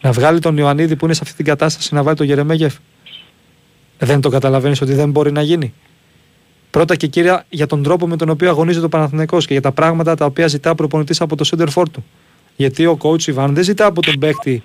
Να 0.00 0.12
βγάλει 0.12 0.38
τον 0.38 0.56
Ιωαννίδη 0.56 0.96
που 0.96 1.04
είναι 1.04 1.14
σε 1.14 1.20
αυτή 1.22 1.36
την 1.36 1.44
κατάσταση 1.44 1.94
να 1.94 2.02
βάλει 2.02 2.16
τον 2.16 2.26
Γερεμέγεφ. 2.26 2.74
Δεν 3.98 4.20
το 4.20 4.28
καταλαβαίνεις 4.28 4.80
ότι 4.80 4.92
δεν 4.92 5.10
μπορεί 5.10 5.32
να 5.32 5.42
γίνει. 5.42 5.72
Πρώτα 6.70 6.96
και 6.96 7.06
κύρια 7.06 7.44
για 7.48 7.66
τον 7.66 7.82
τρόπο 7.82 8.06
με 8.06 8.16
τον 8.16 8.28
οποίο 8.28 8.48
αγωνίζεται 8.48 8.86
ο 8.86 8.88
Παναθηναϊκός 8.88 9.46
και 9.46 9.52
για 9.52 9.62
τα 9.62 9.72
πράγματα 9.72 10.14
τα 10.14 10.24
οποία 10.24 10.46
ζητά 10.46 10.70
ο 10.70 10.74
προπονητής 10.74 11.20
από 11.20 11.36
το 11.36 11.48
center 11.50 11.68
for 11.74 11.84
του. 11.92 12.04
Γιατί 12.56 12.86
ο 12.86 12.98
coach 13.02 13.26
Ιβάν 13.26 13.54
δεν 13.54 13.64
ζητά 13.64 13.86
από 13.86 14.02
τον 14.02 14.18
παίκτη 14.18 14.62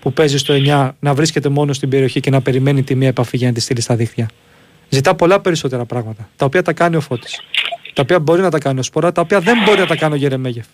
που 0.00 0.12
παίζει 0.12 0.38
στο 0.38 0.54
9 0.56 0.90
να 1.00 1.14
βρίσκεται 1.14 1.48
μόνος 1.48 1.76
στην 1.76 1.88
περιοχή 1.88 2.20
και 2.20 2.30
να 2.30 2.40
περιμένει 2.40 2.82
τη 2.82 2.94
μία 2.94 3.08
επαφή 3.08 3.36
για 3.36 3.46
να 3.46 3.54
τη 3.54 3.60
στείλει 3.60 3.80
στα 3.80 3.96
δίχτυα. 3.96 4.28
Ζητά 4.88 5.14
πολλά 5.14 5.40
περισσότερα 5.40 5.84
πράγματα. 5.84 6.28
Τα 6.36 6.44
οποία 6.44 6.62
τα 6.62 6.72
κάνει 6.72 6.96
ο 6.96 7.00
Φώτης. 7.00 7.40
Τα 7.94 8.02
οποία 8.02 8.20
μπορεί 8.20 8.42
να 8.42 8.50
τα 8.50 8.58
κάνει 8.58 8.78
ο 8.78 8.82
Σπορά, 8.82 9.12
τα 9.12 9.20
οποία 9.20 9.40
δεν 9.40 9.56
μπορεί 9.64 9.80
να 9.80 9.86
τα 9.86 9.96
κάνει 9.96 10.14
ο 10.14 10.16
Γερεμέγεφ. 10.16 10.66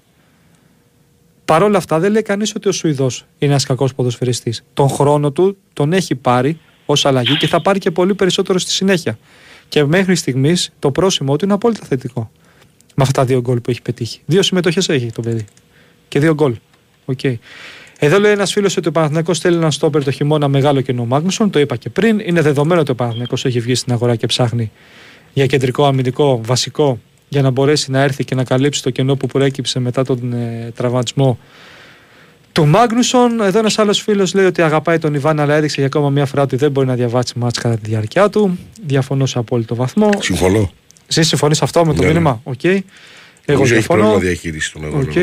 Παρ' 1.46 1.62
όλα 1.62 1.78
αυτά 1.78 1.98
δεν 1.98 2.12
λέει 2.12 2.22
κανείς 2.22 2.54
ότι 2.54 2.68
ο 2.68 2.72
Σουηδός 2.72 3.26
είναι 3.38 3.50
ένας 3.50 3.64
κακός 3.64 3.94
ποδοσφαιριστής. 3.94 4.64
Τον 4.74 4.88
χρόνο 4.88 5.30
του 5.30 5.56
τον 5.72 5.92
έχει 5.92 6.14
πάρει 6.14 6.58
ως 6.86 7.06
αλλαγή 7.06 7.36
και 7.36 7.46
θα 7.46 7.62
πάρει 7.62 7.78
και 7.78 7.90
πολύ 7.90 8.14
περισσότερο 8.14 8.58
στη 8.58 8.70
συνέχεια. 8.70 9.18
Και 9.68 9.84
μέχρι 9.84 10.14
στιγμής 10.14 10.72
το 10.78 10.90
πρόσημο 10.90 11.36
του 11.36 11.44
είναι 11.44 11.54
απόλυτα 11.54 11.86
θετικό. 11.86 12.30
Με 12.94 13.02
αυτά 13.02 13.20
τα 13.20 13.26
δύο 13.26 13.40
γκολ 13.40 13.60
που 13.60 13.70
έχει 13.70 13.82
πετύχει. 13.82 14.20
Δύο 14.26 14.42
συμμετοχές 14.42 14.88
έχει 14.88 15.12
το 15.12 15.22
παιδί. 15.22 15.44
Και 16.08 16.18
δύο 16.18 16.34
γκολ. 16.34 16.56
Okay. 17.16 17.34
Εδώ 17.98 18.18
λέει 18.18 18.32
ένας 18.32 18.52
φίλος 18.52 18.76
ότι 18.76 18.88
ο 18.88 18.92
Παναθηναϊκός 18.92 19.38
θέλει 19.38 19.56
ένα 19.56 19.70
στόπερ 19.70 20.04
το 20.04 20.10
χειμώνα 20.10 20.48
μεγάλο 20.48 20.80
κενό 20.80 21.04
Μάγνουσον. 21.04 21.50
Το 21.50 21.58
είπα 21.58 21.76
και 21.76 21.90
πριν. 21.90 22.18
Είναι 22.18 22.40
δεδομένο 22.40 22.80
ότι 22.80 22.90
ο 22.90 22.94
Παναθηναϊκός 22.94 23.44
έχει 23.44 23.60
βγει 23.60 23.74
στην 23.74 23.92
αγορά 23.92 24.16
και 24.16 24.26
ψάχνει 24.26 24.70
για 25.32 25.46
κεντρικό 25.46 25.84
αμυντικό 25.84 26.40
βασικό 26.44 27.00
για 27.28 27.42
να 27.42 27.50
μπορέσει 27.50 27.90
να 27.90 28.00
έρθει 28.02 28.24
και 28.24 28.34
να 28.34 28.44
καλύψει 28.44 28.82
το 28.82 28.90
κενό 28.90 29.16
που 29.16 29.26
προέκυψε 29.26 29.78
μετά 29.78 30.04
τον 30.04 30.32
ε, 30.32 30.72
τραυματισμό 30.76 31.38
του 32.52 32.66
Μάγνουσον. 32.66 33.40
Εδώ 33.40 33.58
ένας 33.58 33.78
άλλος 33.78 34.00
φίλος 34.02 34.34
λέει 34.34 34.44
ότι 34.44 34.62
αγαπάει 34.62 34.98
τον 34.98 35.14
Ιβάν, 35.14 35.40
αλλά 35.40 35.54
έδειξε 35.54 35.74
για 35.76 35.86
ακόμα 35.86 36.10
μια 36.10 36.26
φορά 36.26 36.42
ότι 36.42 36.56
δεν 36.56 36.70
μπορεί 36.70 36.86
να 36.86 36.94
διαβάσει 36.94 37.38
ματς 37.38 37.58
κατά 37.58 37.76
τη 37.76 37.88
διάρκεια 37.90 38.28
του. 38.30 38.58
Διαφωνώ 38.86 39.26
σε 39.26 39.38
απόλυτο 39.38 39.74
βαθμό. 39.74 40.08
Συμφωνώ. 40.18 40.72
Εσύ 41.06 41.22
συμφωνείς 41.22 41.62
αυτό 41.62 41.84
με 41.84 41.92
το 41.94 42.00
Ναι, 42.00 42.06
ναι. 42.06 42.12
μήνυμα; 42.12 42.40
Οκ. 42.44 42.64
Εγώ 42.64 42.82
Νομίζω 43.46 43.74
έχει 43.74 43.86
πρόβλημα 43.86 44.08
διαφωνώ. 44.10 44.30
διαχείρισης 44.30 44.72
των 44.72 44.84
αγώνων. 44.84 45.08
Οκ. 45.08 45.16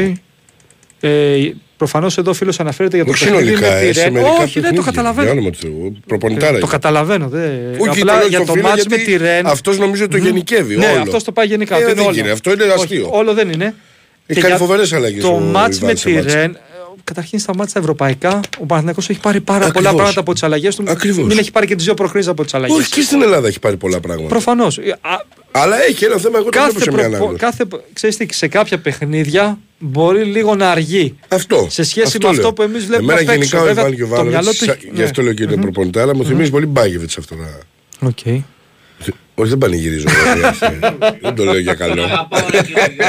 Ε, 1.00 1.54
Προφανώς 1.78 2.18
εδώ 2.18 2.32
ο 2.32 2.34
φίλος 2.34 2.60
αναφέρεται 2.60 2.96
για 2.96 3.06
το 3.06 3.12
Όχι 3.12 3.24
παιχνίδι 3.24 3.44
συνολικά, 3.46 3.72
με 3.74 3.80
τη 3.80 3.88
ε, 3.88 3.94
σε 3.94 4.04
Ρεν. 4.04 4.14
μερικά 4.14 4.32
Όχι, 4.32 4.42
δεν 4.44 4.52
το 4.54 4.60
παιχνίδια. 4.62 4.84
καταλαβαίνω. 4.92 5.24
Για 5.24 5.32
όνομα 5.32 5.50
του 5.50 5.58
Θεού. 5.62 5.98
Προπονητάρα. 6.08 6.48
Ε, 6.48 6.52
το 6.52 6.58
είναι. 6.58 6.68
καταλαβαίνω. 6.72 7.28
Δε. 7.28 7.48
Όχι, 7.78 8.02
Απλά 8.02 8.20
το 8.22 8.28
για 8.28 8.38
το 8.46 8.52
οφείλω 8.52 8.68
μάτς 8.68 8.86
με 8.88 8.96
γιατί 8.96 9.12
τη 9.12 9.18
Ρεν. 9.18 9.48
αυτός 9.48 9.78
νομίζω 9.78 10.08
το 10.08 10.18
γενικεύει 10.18 10.76
Ναι, 10.78 10.86
όλο. 10.86 11.02
αυτός 11.02 11.24
το 11.24 11.32
πάει 11.32 11.46
γενικά. 11.46 11.76
Ε, 11.76 11.78
ότι 11.78 11.86
είναι 11.86 11.94
δεν 11.94 12.04
όλο. 12.06 12.14
γίνεται. 12.16 12.32
Αυτό 12.34 12.52
είναι 12.54 12.64
Όχι, 12.64 12.74
αστείο. 12.74 13.10
όλο 13.12 13.34
δεν 13.34 13.50
είναι. 13.52 13.66
Έχει 13.66 13.74
Και 14.28 14.34
κάνει 14.48 14.48
για 14.48 14.58
φοβερές 14.66 14.94
αλλαγές 14.94 15.22
Το 15.24 15.28
ο 15.30 15.40
μάτς 15.40 15.78
Ιβάν 15.78 15.90
με 15.90 15.96
σε 15.98 16.06
τη 16.10 16.14
μάτς. 16.14 16.34
Ρεν. 16.34 16.58
Ε, 17.04 17.14
Καταρχήν 17.14 17.40
στα 17.40 17.56
μάτια 17.56 17.82
ευρωπαϊκά, 17.82 18.40
ο 18.60 18.66
Παναθηναϊκός 18.66 19.10
έχει 19.10 19.20
πάρει 19.20 19.42
πάρα 19.42 19.60
πολλά 19.60 19.70
Ακριβώς. 19.70 19.94
πράγματα 19.96 20.20
από 20.20 20.34
τις 20.34 20.44
αλλαγές 20.44 20.76
του. 20.76 20.84
Ακριβώς. 20.88 21.26
Μην 21.26 21.38
έχει 21.38 21.52
πάρει 21.52 21.68
και 21.68 21.76
τις 21.76 21.86
δύο 21.86 21.94
προχρήσει 21.94 22.30
από 22.30 22.44
τις 22.44 22.54
αλλαγές. 22.54 22.78
Όχι 22.78 22.90
και 22.90 23.02
στην 23.02 23.22
Ελλάδα 23.22 23.48
έχει 23.48 23.60
πάρει 23.60 23.78
πολλά 23.78 24.00
πράγματα. 24.00 24.30
Προφανώς. 24.30 24.80
Αλλά 25.52 25.84
έχει 25.84 26.06
ένα 26.06 26.18
θέμα, 26.18 26.38
εγώ 26.38 26.50
το 26.50 26.60
βλέπω 26.60 26.74
Κάθε, 26.74 26.84
σε 26.84 26.92
μια 26.92 27.00
προπο- 27.00 27.16
ανάγνωση. 27.16 27.38
κάθε, 27.40 27.66
ξέρεις 27.94 28.18
τι, 28.18 28.26
σε 28.34 28.48
κάποια 28.48 28.80
παιχνίδια 28.80 29.60
μπορεί 29.80 30.24
λίγο 30.24 30.56
να 30.56 30.70
αργεί. 30.72 31.16
Αυτό. 31.28 31.68
σε 31.70 31.84
σχέση 31.84 32.18
με 32.22 32.28
αυτό 32.30 32.42
λέω. 32.42 32.54
που 32.54 32.62
εμείς 32.62 32.86
βλέπουμε 32.86 33.14
Εμένα 33.14 33.32
απ' 33.32 33.38
έξω. 33.42 33.58
γενικά 33.58 33.62
ο 33.62 33.74
Βέβαια, 33.76 33.88
Ιβάν 33.88 34.18
το 34.20 34.24
μυαλό 34.26 34.28
Γιωβάνοβιτ, 34.30 34.58
του 34.64 34.70
έχει- 34.70 34.92
γι' 34.94 35.04
αυτό 35.04 35.22
ναι. 35.22 35.28
λέω 35.28 35.36
και 35.36 35.44
είναι 35.44 35.58
προπονητάρα, 35.62 36.02
αλλά 36.02 36.16
μου 36.16 36.26
θυμίζει 36.26 36.50
πολύ 36.52 36.66
Μπάγεβιτς 36.66 37.18
αυτό. 37.18 37.36
να- 37.36 38.08
Οκ. 38.08 38.18
Όχι, 39.36 39.50
δεν 39.50 39.58
πανηγυρίζω. 39.58 40.08
δηλαδή, 40.34 40.58
δεν 41.22 41.36
το 41.36 41.44
λέω 41.44 41.58
για 41.60 41.74
καλό. 41.74 42.04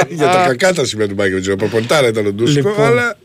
για 0.09 0.27
τα 0.27 0.43
κακά 0.47 0.73
τα 0.73 0.85
σημεία 0.85 1.07
του 1.07 1.13
Μπάγεβιτς. 1.13 1.47
Ο 1.47 1.55
προπονητάρα 1.55 2.07
ήταν 2.07 2.25
ο 2.25 2.31
Ντούσκο, 2.31 2.69
Λοιπόν. 2.69 2.85
αλλά. 2.85 3.17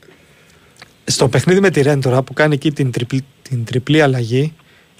Στο 1.04 1.28
παιχνίδι 1.28 1.60
με 1.60 1.70
τη 1.70 1.80
Ρεν 1.82 2.00
τώρα 2.00 2.22
που 2.22 2.32
κάνει 2.32 2.54
εκεί 2.54 2.72
την 2.72 2.90
τριπλή, 2.90 3.24
την 3.42 3.64
τριπλή 3.64 4.02
αλλαγή, 4.02 4.52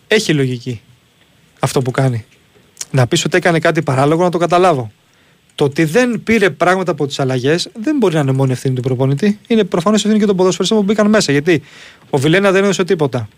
έχει 0.08 0.32
λογική 0.32 0.80
αυτό 1.60 1.82
που 1.82 1.90
κάνει. 1.90 2.24
Να 2.90 3.06
πεις 3.06 3.24
ότι 3.24 3.36
έκανε 3.36 3.58
κάτι 3.58 3.82
παράλογο 3.82 4.22
να 4.22 4.30
το 4.30 4.38
καταλάβω. 4.38 4.90
Το 5.54 5.64
ότι 5.64 5.84
δεν 5.84 6.22
πήρε 6.22 6.50
πράγματα 6.50 6.90
από 6.90 7.06
τις 7.06 7.20
αλλαγές 7.20 7.68
δεν 7.74 7.96
μπορεί 7.96 8.14
να 8.14 8.20
είναι 8.20 8.32
μόνο 8.32 8.52
ευθύνη 8.52 8.74
του 8.74 8.82
προπονητή. 8.82 9.38
Είναι 9.46 9.64
προφανώς 9.64 10.00
ευθύνη 10.04 10.20
και 10.20 10.26
των 10.26 10.36
ποδοσφαιριστών 10.36 10.78
που 10.78 10.84
μπήκαν 10.84 11.08
μέσα. 11.08 11.32
Γιατί 11.32 11.62
ο 12.10 12.18
Βιλένα 12.18 12.50
δεν 12.50 12.62
έδωσε 12.64 12.84
τίποτα. 12.84 13.28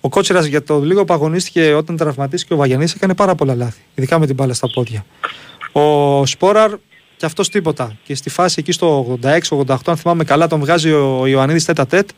Ο 0.00 0.08
Κότσερα 0.08 0.46
για 0.46 0.62
το 0.62 0.80
λίγο 0.80 1.04
που 1.04 1.12
αγωνίστηκε 1.12 1.74
όταν 1.74 1.96
τραυματίστηκε 1.96 2.52
ο 2.52 2.56
Βαγιανής 2.56 2.94
έκανε 2.94 3.14
πάρα 3.14 3.34
πολλά 3.34 3.54
λάθη. 3.54 3.80
Ειδικά 3.94 4.18
με 4.18 4.26
την 4.26 4.34
μπάλα 4.34 4.54
στα 4.54 4.68
πόδια. 4.70 5.04
Ο 5.72 6.26
Σπόραρ 6.26 6.74
και 7.22 7.28
αυτός 7.28 7.48
τίποτα. 7.48 7.96
Και 8.04 8.14
στη 8.14 8.30
φάση 8.30 8.56
εκεί 8.58 8.72
στο 8.72 9.18
86-88, 9.22 9.76
αν 9.86 9.96
θυμάμαι 9.96 10.24
καλά, 10.24 10.46
τον 10.46 10.60
βγάζει 10.60 10.92
ο 10.92 11.26
Ιωαννίδης 11.26 11.64
τέτα 11.64 11.86
τέτ 11.86 12.08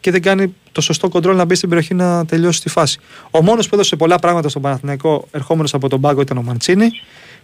και 0.00 0.10
δεν 0.10 0.22
κάνει 0.22 0.54
το 0.72 0.80
σωστό 0.80 1.08
κοντρόλ 1.08 1.36
να 1.36 1.44
μπει 1.44 1.54
στην 1.54 1.68
περιοχή 1.68 1.94
να 1.94 2.26
τελειώσει 2.26 2.60
τη 2.62 2.68
φάση. 2.68 2.98
Ο 3.30 3.42
μόνος 3.42 3.68
που 3.68 3.74
έδωσε 3.74 3.96
πολλά 3.96 4.18
πράγματα 4.18 4.48
στον 4.48 4.62
Παναθηναϊκό 4.62 5.28
ερχόμενος 5.30 5.74
από 5.74 5.88
τον 5.88 6.00
πάγκο 6.00 6.20
ήταν 6.20 6.38
ο 6.38 6.42
Μαντσίνη, 6.42 6.90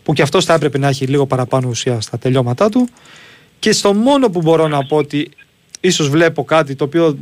που 0.02 0.12
και 0.12 0.22
αυτός 0.22 0.44
θα 0.44 0.54
έπρεπε 0.54 0.78
να 0.78 0.88
έχει 0.88 1.06
λίγο 1.06 1.26
παραπάνω 1.26 1.68
ουσία 1.68 2.00
στα 2.00 2.18
τελειώματά 2.18 2.68
του. 2.68 2.88
Και 3.58 3.72
στο 3.72 3.94
μόνο 3.94 4.30
που 4.30 4.40
μπορώ 4.40 4.68
να 4.68 4.86
πω 4.86 4.96
ότι 4.96 5.30
ίσως 5.80 6.08
βλέπω 6.08 6.44
κάτι 6.44 6.74
το 6.74 6.84
οποίο 6.84 7.18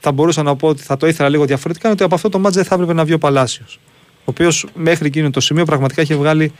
θα 0.00 0.12
μπορούσα 0.12 0.42
να 0.42 0.56
πω 0.56 0.68
ότι 0.68 0.82
θα 0.82 0.96
το 0.96 1.06
ήθελα 1.06 1.28
λίγο 1.28 1.44
διαφορετικά 1.44 1.86
είναι 1.86 1.94
ότι 1.94 2.04
από 2.04 2.14
αυτό 2.14 2.28
το 2.28 2.38
μάτζ 2.38 2.56
δεν 2.56 2.64
θα 2.64 2.74
έπρεπε 2.74 2.92
να 2.92 3.04
βγει 3.04 3.12
ο 3.12 3.18
Παλάσιος. 3.18 3.80
Ο 4.18 4.22
οποίος 4.24 4.66
μέχρι 4.74 5.06
εκείνο 5.06 5.30
το 5.30 5.40
σημείο 5.40 5.64
πραγματικά 5.64 6.02
είχε, 6.02 6.14
βγάλει, 6.14 6.52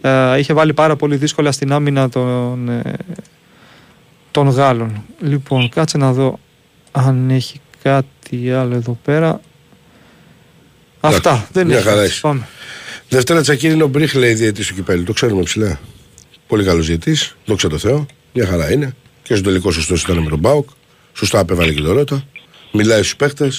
ε, 0.00 0.38
είχε 0.38 0.52
βάλει 0.52 0.74
πάρα 0.74 0.96
πολύ 0.96 1.16
δύσκολα 1.16 1.52
στην 1.52 1.72
άμυνα 1.72 2.08
των, 2.08 2.68
ε, 2.68 2.82
των 4.30 4.48
Γάλλων. 4.48 5.04
Λοιπόν, 5.20 5.68
κάτσε 5.68 5.98
να 5.98 6.12
δω 6.12 6.38
αν 6.92 7.30
έχει 7.30 7.60
κάτι 7.82 8.52
άλλο 8.52 8.74
εδώ 8.74 8.98
πέρα. 9.04 9.40
Αυτά. 11.00 11.30
Εντάξει, 11.30 11.46
Δεν 11.52 11.66
μια 11.66 11.76
έχει. 11.76 11.84
χαρά 11.86 11.96
κάτι. 12.00 12.08
έχει. 12.10 12.20
Πάμε. 12.20 12.48
Δευτέρα 13.08 13.40
Τσακίρη 13.40 13.72
είναι 13.74 13.82
ο 13.82 13.86
Μπρίχ, 13.88 14.14
λέει 14.14 14.34
διαιτής 14.34 14.66
του 14.66 14.74
κυπέλου. 14.74 15.02
Το 15.04 15.12
ξέρουμε 15.12 15.42
ψηλά. 15.42 15.80
Πολύ 16.46 16.64
καλός 16.64 16.86
διαιτής. 16.86 17.36
Δόξα 17.44 17.68
τω 17.68 17.78
Θεώ. 17.78 18.06
Μια 18.32 18.46
χαρά 18.46 18.72
είναι. 18.72 18.94
Και 19.22 19.34
στο 19.34 19.44
τελικό 19.44 19.70
σωστός 19.70 20.02
ήταν 20.02 20.18
με 20.18 20.28
τον 20.30 20.38
Μπάουκ. 20.38 20.68
Σωστά 21.12 21.38
απέβαλε 21.38 21.72
και 21.72 21.80
τον 21.80 21.92
Ρότα. 21.94 22.24
Μιλάει 22.72 22.98
στους 22.98 23.16
παίχτε. 23.16 23.52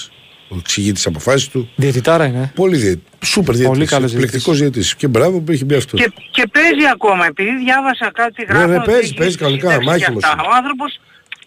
Εξηγεί 0.57 0.91
τι 0.91 1.01
αποφάσει 1.05 1.49
του. 1.51 1.69
Διαιτητάρα 1.75 2.25
είναι. 2.25 2.51
Πολύ 2.55 2.77
διαιτή. 2.77 3.01
Σούπερ 3.25 3.55
διαιτή. 3.55 3.69
Πολύ 3.69 3.85
καλός 3.85 4.11
Εκπληκτικός 4.11 4.59
διαιτή. 4.59 4.83
Και 4.97 5.07
μπράβο 5.07 5.39
που 5.39 5.51
έχει 5.51 5.65
μπει 5.65 5.75
αυτός. 5.75 5.99
Και, 6.01 6.11
και 6.31 6.43
παίζει 6.51 6.85
ακόμα, 6.93 7.25
επειδή 7.25 7.49
διάβασα 7.63 8.11
κάτι 8.13 8.45
Ναι, 8.47 8.53
γράφω. 8.53 8.67
ναι, 8.67 8.75
ότι 8.75 8.85
παίζει, 8.85 9.01
έχει 9.05 9.13
παίζει 9.13 9.37
κανονικά, 9.37 9.67
ταξιδέψει 9.67 9.99
και 9.99 10.05
μάχημος 10.05 10.23
αυτά. 10.23 10.35
είναι. 10.43 10.47
Ο 10.53 10.55
άνθρωπος 10.55 10.99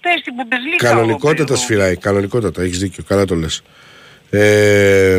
παίζει 0.02 0.18
στην 0.20 0.35
Bundesliga. 0.39 0.76
Κανονικότατα 0.76 1.55
ο- 1.55 1.56
σφυράει. 1.56 1.97
Κανονικότατα. 1.97 2.62
Έχεις 2.62 2.78
δίκιο. 2.78 3.05
Καλά 3.09 3.24
το 3.24 3.35
λες. 3.35 3.62
Ε, 4.31 5.18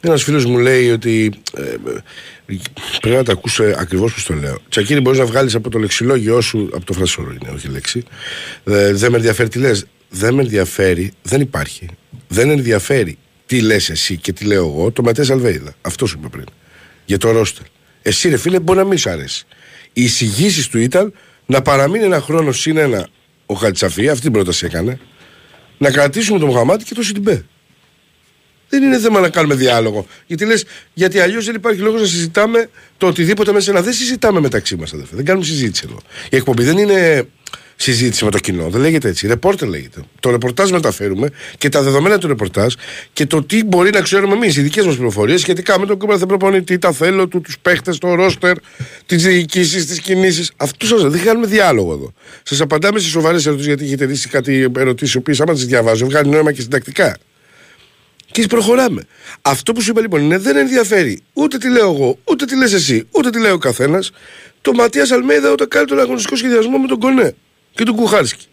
ένας 0.00 0.22
φίλος 0.22 0.44
μου 0.44 0.58
λέει 0.58 0.90
ότι. 0.90 1.32
Ε, 1.56 1.62
ε, 1.62 2.56
πρέπει 3.00 3.16
να 3.16 3.22
το 3.24 3.32
ακούσω 3.32 3.64
ακριβώς 3.76 4.14
που 4.14 4.22
το 4.26 4.34
λέω. 4.34 4.58
Τσακίρι, 4.68 5.00
μπορείς 5.00 5.18
να 5.18 5.24
βγάλεις 5.26 5.54
από 5.54 5.70
το 5.70 5.78
λεξιλόγιο 5.78 6.40
σου. 6.40 6.70
Από 6.74 6.84
το 6.84 6.92
φρασόρο 6.92 7.30
είναι, 7.30 7.52
όχι 7.54 7.68
λέξη. 7.68 8.02
Ε, 8.64 8.92
δεν 8.92 9.10
με 9.10 9.16
ενδιαφέρει 9.16 9.48
τι 9.48 9.58
λες. 9.58 9.86
Δεν 10.08 10.34
με 10.34 10.42
ενδιαφέρει. 10.42 11.12
Δεν 11.22 11.40
υπάρχει. 11.40 11.88
Δεν 12.28 12.50
ενδιαφέρει 12.50 13.18
τι 13.46 13.60
λες 13.60 13.90
εσύ 13.90 14.16
και 14.16 14.32
τι 14.32 14.44
λέω 14.44 14.66
εγώ. 14.66 14.90
Το 14.90 15.02
Ματέ 15.02 15.26
Αλβέιδα. 15.30 15.74
Αυτός 15.80 16.10
σου 16.10 16.16
είπα 16.18 16.28
πριν. 16.28 16.44
Για 17.04 17.18
το 17.18 17.30
ρόστερ. 17.30 17.66
Εσύ, 18.02 18.28
ρε 18.28 18.36
φίλε, 18.36 18.60
μπορεί 18.60 18.78
να 18.78 18.84
μην 18.84 18.98
σ' 18.98 19.06
αρέσει. 19.06 19.46
Οι 19.92 20.02
εισηγήσεις 20.02 20.68
του 20.68 20.78
ήταν 20.78 21.12
να 21.46 21.62
παραμείνει 21.62 22.04
ένα 22.04 22.20
χρόνο 22.20 22.52
συν 22.52 22.76
ένα 22.76 23.08
ο 23.46 23.54
Χατσαφή, 23.54 24.08
αυτή 24.08 24.22
την 24.22 24.32
πρόταση 24.32 24.66
έκανε, 24.66 24.98
να 25.78 25.90
κρατήσουμε 25.90 26.38
τον 26.38 26.48
Μοχαμάτι 26.48 26.84
και 26.84 26.94
το 26.94 27.02
Σιντιμπέ. 27.02 27.44
Δεν 28.68 28.82
είναι 28.82 28.98
θέμα 28.98 29.20
να 29.20 29.28
κάνουμε 29.28 29.54
διάλογο. 29.54 30.06
Γιατί 30.26 30.44
λες, 30.44 30.64
γιατί 30.94 31.20
αλλιώς 31.20 31.44
δεν 31.44 31.54
υπάρχει 31.54 31.80
λόγος 31.80 32.00
να 32.00 32.06
συζητάμε 32.06 32.70
το 32.98 33.06
οτιδήποτε 33.06 33.52
μέσα 33.52 33.72
να. 33.72 33.82
Δεν 33.82 33.92
συζητάμε 33.92 34.40
μεταξύ 34.40 34.76
μας, 34.76 34.92
αδερφέ. 34.92 35.16
Δεν 35.16 35.24
κάνουμε 35.24 35.44
συζήτηση 35.44 35.84
εδώ. 35.88 36.00
Η 36.30 36.36
εκπομπή 36.36 36.64
δεν 36.64 36.78
είναι 36.78 37.28
συζήτηση 37.76 38.24
με 38.24 38.30
το 38.30 38.38
κοινό. 38.38 38.68
Δεν 38.68 38.80
λέγεται 38.80 39.08
έτσι. 39.08 39.26
Ρεπόρτερ 39.26 39.68
λέγεται. 39.68 40.00
Το 40.20 40.30
ρεπορτάζ 40.30 40.70
μεταφέρουμε 40.70 41.30
και 41.58 41.68
τα 41.68 41.82
δεδομένα 41.82 42.18
του 42.18 42.26
ρεπορτάζ 42.26 42.74
και 43.12 43.26
το 43.26 43.42
τι 43.42 43.64
μπορεί 43.64 43.90
να 43.90 44.00
ξέρουμε 44.00 44.34
εμείς, 44.34 44.56
οι 44.56 44.62
δικές 44.62 44.84
μας 44.86 44.94
πληροφορίες 44.94 45.40
σχετικά 45.40 45.80
με 45.80 45.86
τον 45.86 45.98
κάθε 45.98 46.26
προπονητή, 46.26 46.78
τα 46.78 46.92
θέλω 46.92 47.28
του, 47.28 47.40
τους 47.40 47.58
παίχτες, 47.58 47.98
το 47.98 48.14
ρόστερ, 48.14 48.56
τις 49.06 49.22
διοικήσεις, 49.22 49.86
τις 49.86 50.00
κινήσεις. 50.00 50.52
Αυτό 50.56 50.86
σας 50.86 51.02
δεν 51.02 51.22
κάνουμε 51.22 51.46
διάλογο 51.46 51.92
εδώ. 51.92 52.12
Σας 52.42 52.60
απαντάμε 52.60 52.98
σε 52.98 53.08
σοβαρές 53.08 53.46
ερωτήσεις 53.46 53.68
γιατί 53.68 53.84
έχετε 53.84 54.06
δει 54.06 54.28
κάτι 54.28 54.70
ερωτήσεις, 54.76 55.14
οι 55.14 55.16
οποίες 55.16 55.40
άμα 55.40 55.52
τις 55.52 55.66
διαβάζω 55.66 56.06
βγάλει 56.06 56.30
νόημα 56.30 56.52
και 56.52 56.60
συντακτικά. 56.60 57.16
Και 58.30 58.46
προχωράμε. 58.46 59.02
Αυτό 59.42 59.72
που 59.72 59.80
σου 59.80 59.90
είπα 59.90 60.00
λοιπόν 60.00 60.20
είναι 60.20 60.38
δεν 60.38 60.56
ενδιαφέρει 60.56 61.22
ούτε 61.32 61.58
τι 61.58 61.70
λέω 61.70 61.92
εγώ, 61.94 62.18
ούτε 62.24 62.44
τι 62.44 62.56
λες 62.56 62.72
εσύ, 62.72 63.06
ούτε 63.10 63.30
τι 63.30 63.40
λέει 63.40 63.50
ο 63.50 63.58
καθένας. 63.58 64.10
Το 64.60 64.72
Ματίας 64.72 65.10
Αλμέιδα 65.10 65.50
όταν 65.50 65.68
κάνει 65.68 65.86
τον 65.86 66.00
αγωνιστικό 66.00 66.36
σχεδιασμό 66.36 66.78
με 66.78 66.86
τον 66.86 66.98
Κονέ 66.98 67.34
και 67.74 67.84
τον 67.84 67.94
Κουχάρσκι. 67.94 68.46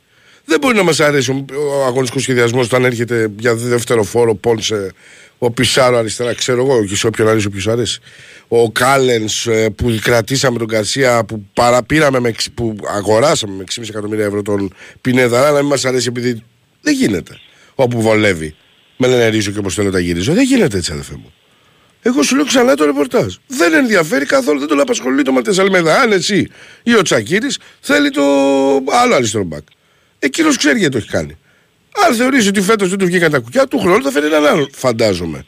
Δεν 0.45 0.59
μπορεί 0.59 0.75
να 0.75 0.83
μας 0.83 0.99
αρέσει 0.99 1.31
ο, 1.31 1.45
ο 1.55 1.85
αγωνιστικός 1.85 2.23
σχεδιασμός 2.23 2.65
όταν 2.65 2.85
έρχεται 2.85 3.31
για 3.39 3.55
δεύτερο 3.55 4.03
φόρο 4.03 4.35
Πόνσε, 4.35 4.91
ο 5.37 5.51
Πισάρο 5.51 5.97
αριστερά, 5.97 6.33
ξέρω 6.33 6.61
εγώ, 6.65 6.85
και 6.85 6.95
σε 6.95 7.07
όποιον 7.07 7.27
αρέσει 7.27 7.47
όποιος 7.47 7.67
αρέσει. 7.67 7.99
Ο 8.47 8.71
Κάλενς 8.71 9.47
που 9.75 9.99
κρατήσαμε 10.01 10.57
τον 10.57 10.67
Καρσία, 10.67 11.23
που 11.25 11.45
παραπήραμε, 11.53 12.19
με, 12.19 12.29
εξ- 12.29 12.49
που 12.53 12.75
αγοράσαμε 12.87 13.55
με 13.55 13.63
6,5 13.75 13.89
εκατομμύρια 13.89 14.25
ευρώ 14.25 14.41
τον 14.41 14.73
Πινέδα, 15.01 15.39
αλλά 15.39 15.51
να 15.51 15.59
μην 15.59 15.67
μας 15.67 15.85
αρέσει 15.85 16.07
επειδή 16.09 16.43
δεν 16.81 16.93
γίνεται. 16.93 17.39
Όπου 17.75 18.01
βολεύει. 18.01 18.55
Με 18.97 19.07
λένε 19.07 19.27
ρίζω 19.27 19.51
και 19.51 19.59
όπως 19.59 19.73
θέλω 19.73 19.91
τα 19.91 19.99
γυρίζω. 19.99 20.33
Δεν 20.33 20.43
γίνεται 20.43 20.77
έτσι, 20.77 20.91
αδερφέ 20.91 21.13
μου. 21.13 21.33
Εγώ 22.01 22.23
σου 22.23 22.35
λέω 22.35 22.45
ξανά 22.45 22.75
το 22.75 22.85
ρεπορτάζ. 22.85 23.35
Δεν 23.47 23.73
ενδιαφέρει 23.73 24.25
καθόλου, 24.25 24.59
δεν 24.59 24.67
τον 24.67 24.79
απασχολεί 24.79 25.21
το 25.21 25.31
Ματέ 25.31 25.53
Αλμέδα. 25.59 25.99
Αν 25.99 26.11
εσύ 26.11 26.47
ή 26.83 26.95
ο 26.95 27.01
Τσακίρη 27.01 27.47
θέλει 27.79 28.09
το 28.09 28.21
άλλο 28.91 29.15
αριστερό 29.15 29.43
μπακ. 29.43 29.63
Εκείνος 30.19 30.57
ξέρει 30.57 30.77
γιατί 30.79 30.91
το 30.91 30.97
έχει 30.97 31.09
κάνει. 31.09 31.37
Αν 32.07 32.15
θεωρήσει 32.15 32.47
ότι 32.47 32.61
φέτος 32.61 32.89
δεν 32.89 32.97
του 32.97 33.05
βγήκαν 33.05 33.31
τα 33.31 33.39
κουκιά, 33.39 33.67
του 33.67 33.79
χρόνου 33.79 34.03
θα 34.03 34.11
φέρει 34.11 34.25
έναν 34.25 34.45
άλλο, 34.45 34.69
φαντάζομαι. 34.73 35.45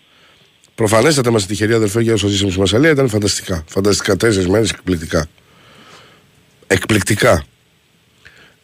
Προφανέστατα 0.76 1.30
είμαστε 1.30 1.48
τυχεροί 1.48 1.74
αδερφέ 1.74 2.02
για 2.02 2.14
όσο 2.14 2.28
ζήσαμε 2.28 2.52
στη 2.52 2.60
Μασαλία, 2.60 2.90
ήταν 2.90 3.10
φανταστικά. 3.10 3.64
Φανταστικά 3.68 4.18
τέσσερις 4.18 4.48
μέρες 4.48 4.70
εκπληκτικά. 4.70 5.28
Εκπληκτικά. 6.68 7.44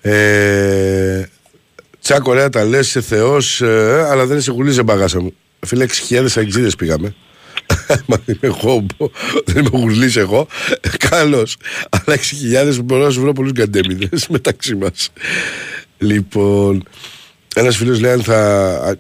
Ε, 0.02 1.24
Τσάκ, 2.02 2.28
ωραία 2.28 2.50
τα 2.50 2.64
λες, 2.64 2.88
είσαι 2.88 3.02
Θεός, 3.02 3.62
ε, 3.62 4.06
αλλά 4.10 4.26
δεν 4.26 4.42
σε 4.42 4.52
γουλίζε 4.52 4.84
μπαγάσα 4.84 5.22
μου. 5.22 5.34
Φίλε, 5.60 5.86
6.000 6.10 6.26
αγγλίδε 6.36 6.70
πήγαμε. 6.78 7.16
Μα 8.06 8.18
είμαι 8.26 8.40
εγώ, 8.42 8.86
δεν 9.46 9.66
είμαι 9.66 9.78
γουλής 9.80 10.16
εγώ. 10.16 10.48
Καλώς. 11.10 11.58
Αλλά 11.90 12.18
6.000 12.78 12.80
μπορώ 12.84 13.04
να 13.04 13.10
σου 13.10 13.22
βρω 13.22 13.34
πολλούς 13.34 13.52
γκαντέμιδες 13.52 14.28
μεταξύ 14.36 14.76
μας. 14.76 15.10
Λοιπόν, 15.98 16.84
ένας 17.56 17.78
φίλος 17.78 18.00
λέει 18.00 18.12
αν 18.12 18.24
θα. 18.24 18.38
α, 18.88 18.94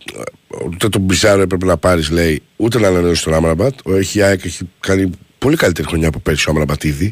Ούτε 0.65 0.89
τον 0.89 1.01
Μπισάρο 1.01 1.41
έπρεπε 1.41 1.65
να 1.65 1.77
πάρεις, 1.77 2.09
λέει, 2.09 2.41
ούτε 2.55 2.79
να 2.79 2.87
ανανεώσεις 2.87 3.23
τον 3.23 3.33
Άμραμπατ. 3.33 3.73
Ο 3.85 3.95
έχει, 3.95 4.21
ΑΕΚ 4.21 4.45
έχει 4.45 4.69
κάνει 4.79 5.09
πολύ 5.37 5.55
καλύτερη 5.55 5.87
χρονιά 5.87 6.07
από 6.07 6.19
πέρσι 6.19 6.47
ο 6.47 6.51
Άμραμπατ 6.51 6.83
ήδη. 6.83 7.11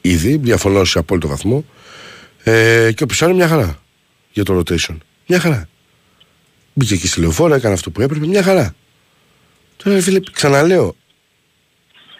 Ήδη, 0.00 0.36
διαφωνώ 0.36 0.84
σε 0.84 0.98
απόλυτο 0.98 1.28
βαθμό. 1.28 1.64
Ε, 2.42 2.90
και 2.94 3.02
ο 3.02 3.06
Πισάρο 3.06 3.34
μια 3.34 3.48
χαρά 3.48 3.78
για 4.32 4.44
το 4.44 4.58
rotation. 4.58 4.96
Μια 5.26 5.40
χαρά. 5.40 5.68
Μπήκε 6.74 6.94
εκεί 6.94 7.06
στη 7.06 7.20
λεωφόρα, 7.20 7.54
έκανε 7.54 7.74
αυτό 7.74 7.90
που 7.90 8.00
έπρεπε, 8.00 8.26
μια 8.26 8.42
χαρά. 8.42 8.74
Τώρα, 9.84 10.00
φίλε, 10.00 10.20
ξαναλέω. 10.32 10.96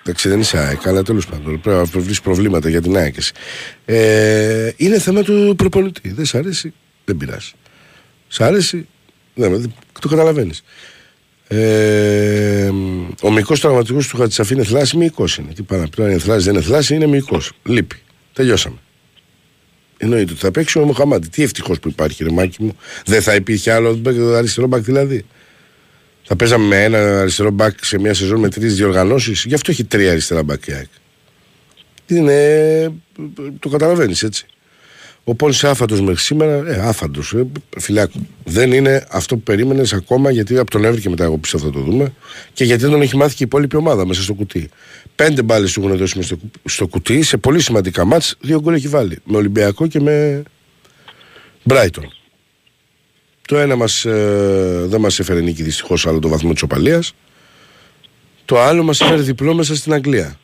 Εντάξει, 0.04 0.28
δεν 0.28 0.40
είσαι 0.40 0.58
ΑΕΚ, 0.58 0.86
αλλά 0.86 1.02
τέλος 1.02 1.26
πάντων 1.26 1.60
πρέπει 1.60 1.76
να 1.76 1.84
βρεις 1.84 2.20
προβλήματα 2.20 2.68
για 2.68 2.82
την 2.82 2.96
ΑΕΚ. 2.96 3.16
εσύ. 3.16 3.32
Ε, 3.84 4.70
είναι 4.76 4.98
θέμα 4.98 5.22
του 5.22 5.54
προπονητή. 5.56 6.12
Δεν 6.12 6.24
σ' 6.24 6.34
αρέσει, 6.34 6.72
δεν 7.04 7.16
πειράζει. 7.16 7.50
Σ' 8.28 8.40
αρέσει, 8.40 8.86
ναι, 9.34 9.48
δεν, 9.48 9.74
το 10.00 10.08
καταλαβαίνεις. 10.08 10.62
Ε, 11.48 12.70
ο 13.22 13.30
μυϊκός 13.32 13.60
τραυματικός 13.60 14.08
του 14.08 14.16
Χατσαφή 14.16 14.54
είναι 14.54 14.64
θλάση, 14.64 14.96
μυϊκός 14.96 15.36
είναι. 15.36 15.52
Τι 15.52 15.62
πάνε 15.62 15.82
να 15.82 15.88
πει, 15.88 15.96
τώρα 15.96 16.10
είναι 16.10 16.18
θλάση, 16.18 16.44
δεν 16.44 16.54
είναι 16.54 16.62
θλάση, 16.62 16.94
είναι 16.94 17.06
μυϊκός. 17.06 17.52
Λείπει. 17.64 17.96
Τελειώσαμε. 18.32 18.76
Εννοείται 19.96 20.32
ότι 20.32 20.40
θα 20.40 20.50
παίξει 20.50 20.78
ο 20.78 20.84
Μοχαμάντη. 20.84 21.28
Τι 21.28 21.42
ευτυχώς 21.42 21.80
που 21.80 21.88
υπάρχει, 21.88 22.24
ρε 22.24 22.30
Μάκη 22.30 22.62
μου. 22.62 22.76
Δεν 23.04 23.22
θα 23.22 23.34
υπήρχε 23.34 23.72
άλλο 23.72 23.94
μπακ- 23.94 24.34
αριστερό 24.34 24.66
μπακ 24.66 24.82
δηλαδή. 24.82 25.24
Θα 26.24 26.36
παίζαμε 26.36 26.66
με 26.66 26.84
ένα 26.84 27.20
αριστερό 27.20 27.50
μπακ 27.50 27.84
σε 27.84 27.98
μια 27.98 28.14
σεζόν 28.14 28.40
με 28.40 28.48
τρεις 28.48 28.74
διοργανώσεις. 28.76 29.44
Γι' 29.44 29.54
αυτό 29.54 29.70
έχει 29.70 29.84
τρία 29.84 30.10
αριστερά 30.10 30.42
μπακ 30.42 30.66
η 30.66 30.72
ΑΕΚ. 30.72 30.88
Είναι. 32.06 32.92
Το 33.58 33.68
καταλαβαίνεις 33.68 34.22
έτσι. 34.22 34.46
Ο 35.24 35.34
Πόνσε 35.34 35.68
άφαντος 35.68 36.00
μέχρι 36.00 36.20
σήμερα, 36.20 36.70
ε, 36.70 36.78
άφαντος. 36.80 37.32
Ε, 37.32 37.46
φιλάκου. 37.78 38.26
Δεν 38.44 38.72
είναι 38.72 39.06
αυτό 39.10 39.34
που 39.36 39.42
περίμενες 39.42 39.92
ακόμα 39.92 40.30
γιατί 40.30 40.58
από 40.58 40.70
τον 40.70 40.84
Εύρη 40.84 41.00
και 41.00 41.08
μετά 41.08 41.24
εγώ 41.24 41.38
πιστεύω 41.38 41.64
θα 41.64 41.70
το 41.72 41.80
δούμε. 41.80 42.12
Και 42.52 42.64
γιατί 42.64 42.82
δεν 42.82 42.90
τον 42.90 43.02
έχει 43.02 43.16
μάθει 43.16 43.30
και 43.34 43.42
η 43.42 43.46
υπόλοιπη 43.46 43.76
ομάδα 43.76 44.06
μέσα 44.06 44.22
στο 44.22 44.34
κουτί. 44.34 44.68
Πέντε 45.14 45.42
μπάλες 45.42 45.72
του 45.72 45.80
έχουν 45.84 45.96
δώσει 45.96 46.16
μέσα 46.16 46.28
στο, 46.28 46.36
κου- 46.36 46.70
στο 46.70 46.86
κουτί 46.86 47.22
σε 47.22 47.36
πολύ 47.36 47.60
σημαντικά 47.60 48.04
μάτς. 48.04 48.36
Δύο 48.40 48.60
γκολ 48.60 48.74
έχει 48.74 48.88
βάλει. 48.88 49.18
Με 49.24 49.36
Ολυμπιακό 49.36 49.86
και 49.86 50.00
με 50.00 50.42
Μπράιτον. 51.64 52.12
Το 53.46 53.58
ένα 53.58 53.76
μας, 53.76 54.04
ε, 54.04 54.84
δεν 54.86 55.00
μας 55.00 55.18
έφερε 55.18 55.40
νίκη 55.40 55.62
δυστυχώς 55.62 56.06
άλλο 56.06 56.18
το 56.18 56.28
βαθμό 56.28 56.52
της 56.52 56.62
οπαλίας. 56.62 57.14
Το 58.44 58.60
άλλο 58.60 58.82
μας 58.82 59.00
έφερε 59.00 59.22
διπλό 59.22 59.54
μέσα 59.54 59.76
στην 59.76 59.92
Αγγλία. 59.92 60.38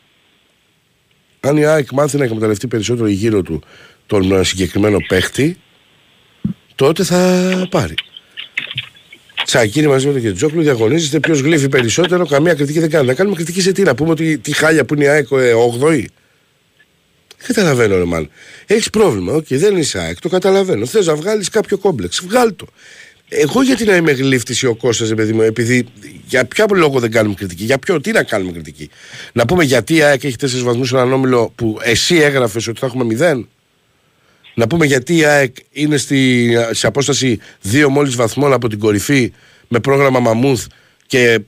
Αν 1.40 1.56
η 1.56 1.64
ΑΕΚ 1.64 1.90
μάθει 1.92 2.16
να 2.16 2.24
εκμεταλλευτεί 2.24 2.66
περισσότερο 2.66 3.08
γύρω 3.08 3.42
του 3.42 3.62
τον 4.06 4.32
ε, 4.32 4.44
συγκεκριμένο 4.44 4.98
παίχτη, 5.08 5.56
τότε 6.74 7.04
θα 7.04 7.66
πάρει. 7.70 7.94
Τσακίρι 9.44 9.86
μαζί 9.86 10.06
με 10.06 10.12
τον 10.12 10.22
Κετζόκλου 10.22 10.62
διαγωνίζεστε 10.62 11.20
ποιος 11.20 11.40
γλύφει 11.40 11.68
περισσότερο. 11.68 12.26
Καμία 12.26 12.54
κριτική 12.54 12.80
δεν 12.80 12.90
κάνουμε. 12.90 13.10
Να 13.10 13.16
κάνουμε 13.16 13.36
κριτική 13.36 13.60
σε 13.60 13.72
τι, 13.72 13.82
να 13.82 13.94
πούμε 13.94 14.10
ότι 14.10 14.38
τι 14.38 14.52
χάλια 14.52 14.84
που 14.84 14.94
είναι 14.94 15.04
η 15.04 15.08
ΑΕΚ 15.08 15.26
ε, 15.30 15.52
8η. 15.80 16.04
Δεν 17.38 17.56
καταλαβαίνω, 17.56 17.96
ρε 17.96 18.04
μάλλον. 18.04 18.30
Έχεις 18.66 18.90
πρόβλημα, 18.90 19.32
οκ, 19.32 19.46
δεν 19.48 19.76
είσαι 19.76 19.98
ΑΕΚ, 19.98 20.20
το 20.20 20.28
καταλαβαίνω. 20.28 20.86
Θες 20.86 21.06
να 21.06 21.14
βγάλεις 21.14 21.48
κάποιο 21.48 21.78
κόμπλεξ, 21.78 22.20
βγάλ 22.24 22.56
το. 22.56 22.66
Εγώ 23.28 23.62
γιατί 23.62 23.84
να 23.84 23.96
είμαι 23.96 24.12
γλύφτης 24.12 24.62
ή 24.62 24.66
ο 24.66 24.74
Κώστας, 24.74 25.08
ρε 25.08 25.14
παιδί 25.14 25.32
μου, 25.32 25.42
επειδή 25.42 25.86
για 26.26 26.44
ποιο 26.44 26.66
λόγο 26.70 26.98
δεν 26.98 27.10
κάνουμε 27.10 27.34
κριτική, 27.34 27.64
για 27.64 27.78
ποιο, 27.78 28.00
τι 28.00 28.12
να 28.12 28.22
κάνουμε 28.22 28.52
κριτική. 28.52 28.90
Να 29.32 29.46
πούμε 29.46 29.64
γιατί 29.64 29.94
η 29.94 30.02
ΑΕΚ 30.02 30.24
έχει 30.24 30.36
τέσσερις 30.36 30.64
βαθμούς 30.64 30.88
σε 30.88 30.94
έναν 30.94 31.12
όμιλο 31.12 31.52
που 31.54 31.78
εσύ 31.82 32.16
έγραφες 32.16 32.66
ότι 32.66 32.80
θα 32.80 32.86
έχουμε 32.86 33.04
μηδέν. 33.04 33.48
Να 34.54 34.66
πούμε 34.66 34.86
γιατί 34.86 35.16
η 35.16 35.24
ΑΕΚ 35.24 35.56
είναι 35.72 35.96
στη, 35.96 36.50
σε 36.70 36.86
απόσταση 36.86 37.38
δύο 37.60 37.90
μόλις 37.90 38.14
βαθμών 38.14 38.52
από 38.52 38.68
την 38.68 38.78
κορυφή 38.78 39.32
με 39.68 39.80
πρόγραμμα 39.80 40.20
Μαμούθ 40.20 40.66
και 41.06 41.40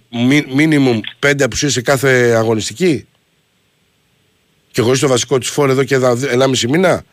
μίνιμουμ 0.54 1.00
πέντε 1.18 1.44
απουσίες 1.44 1.72
σε 1.72 1.80
κάθε 1.80 2.34
αγωνιστική. 2.36 3.06
Και 4.72 4.80
χωρίς 4.82 5.00
το 5.00 5.08
βασικό 5.08 5.38
της 5.38 5.48
φόρ 5.48 5.70
εδώ 5.70 5.84
και 5.84 5.94
ένα- 5.94 6.18
ενάμιση 6.30 6.68
μήνα. 6.68 7.04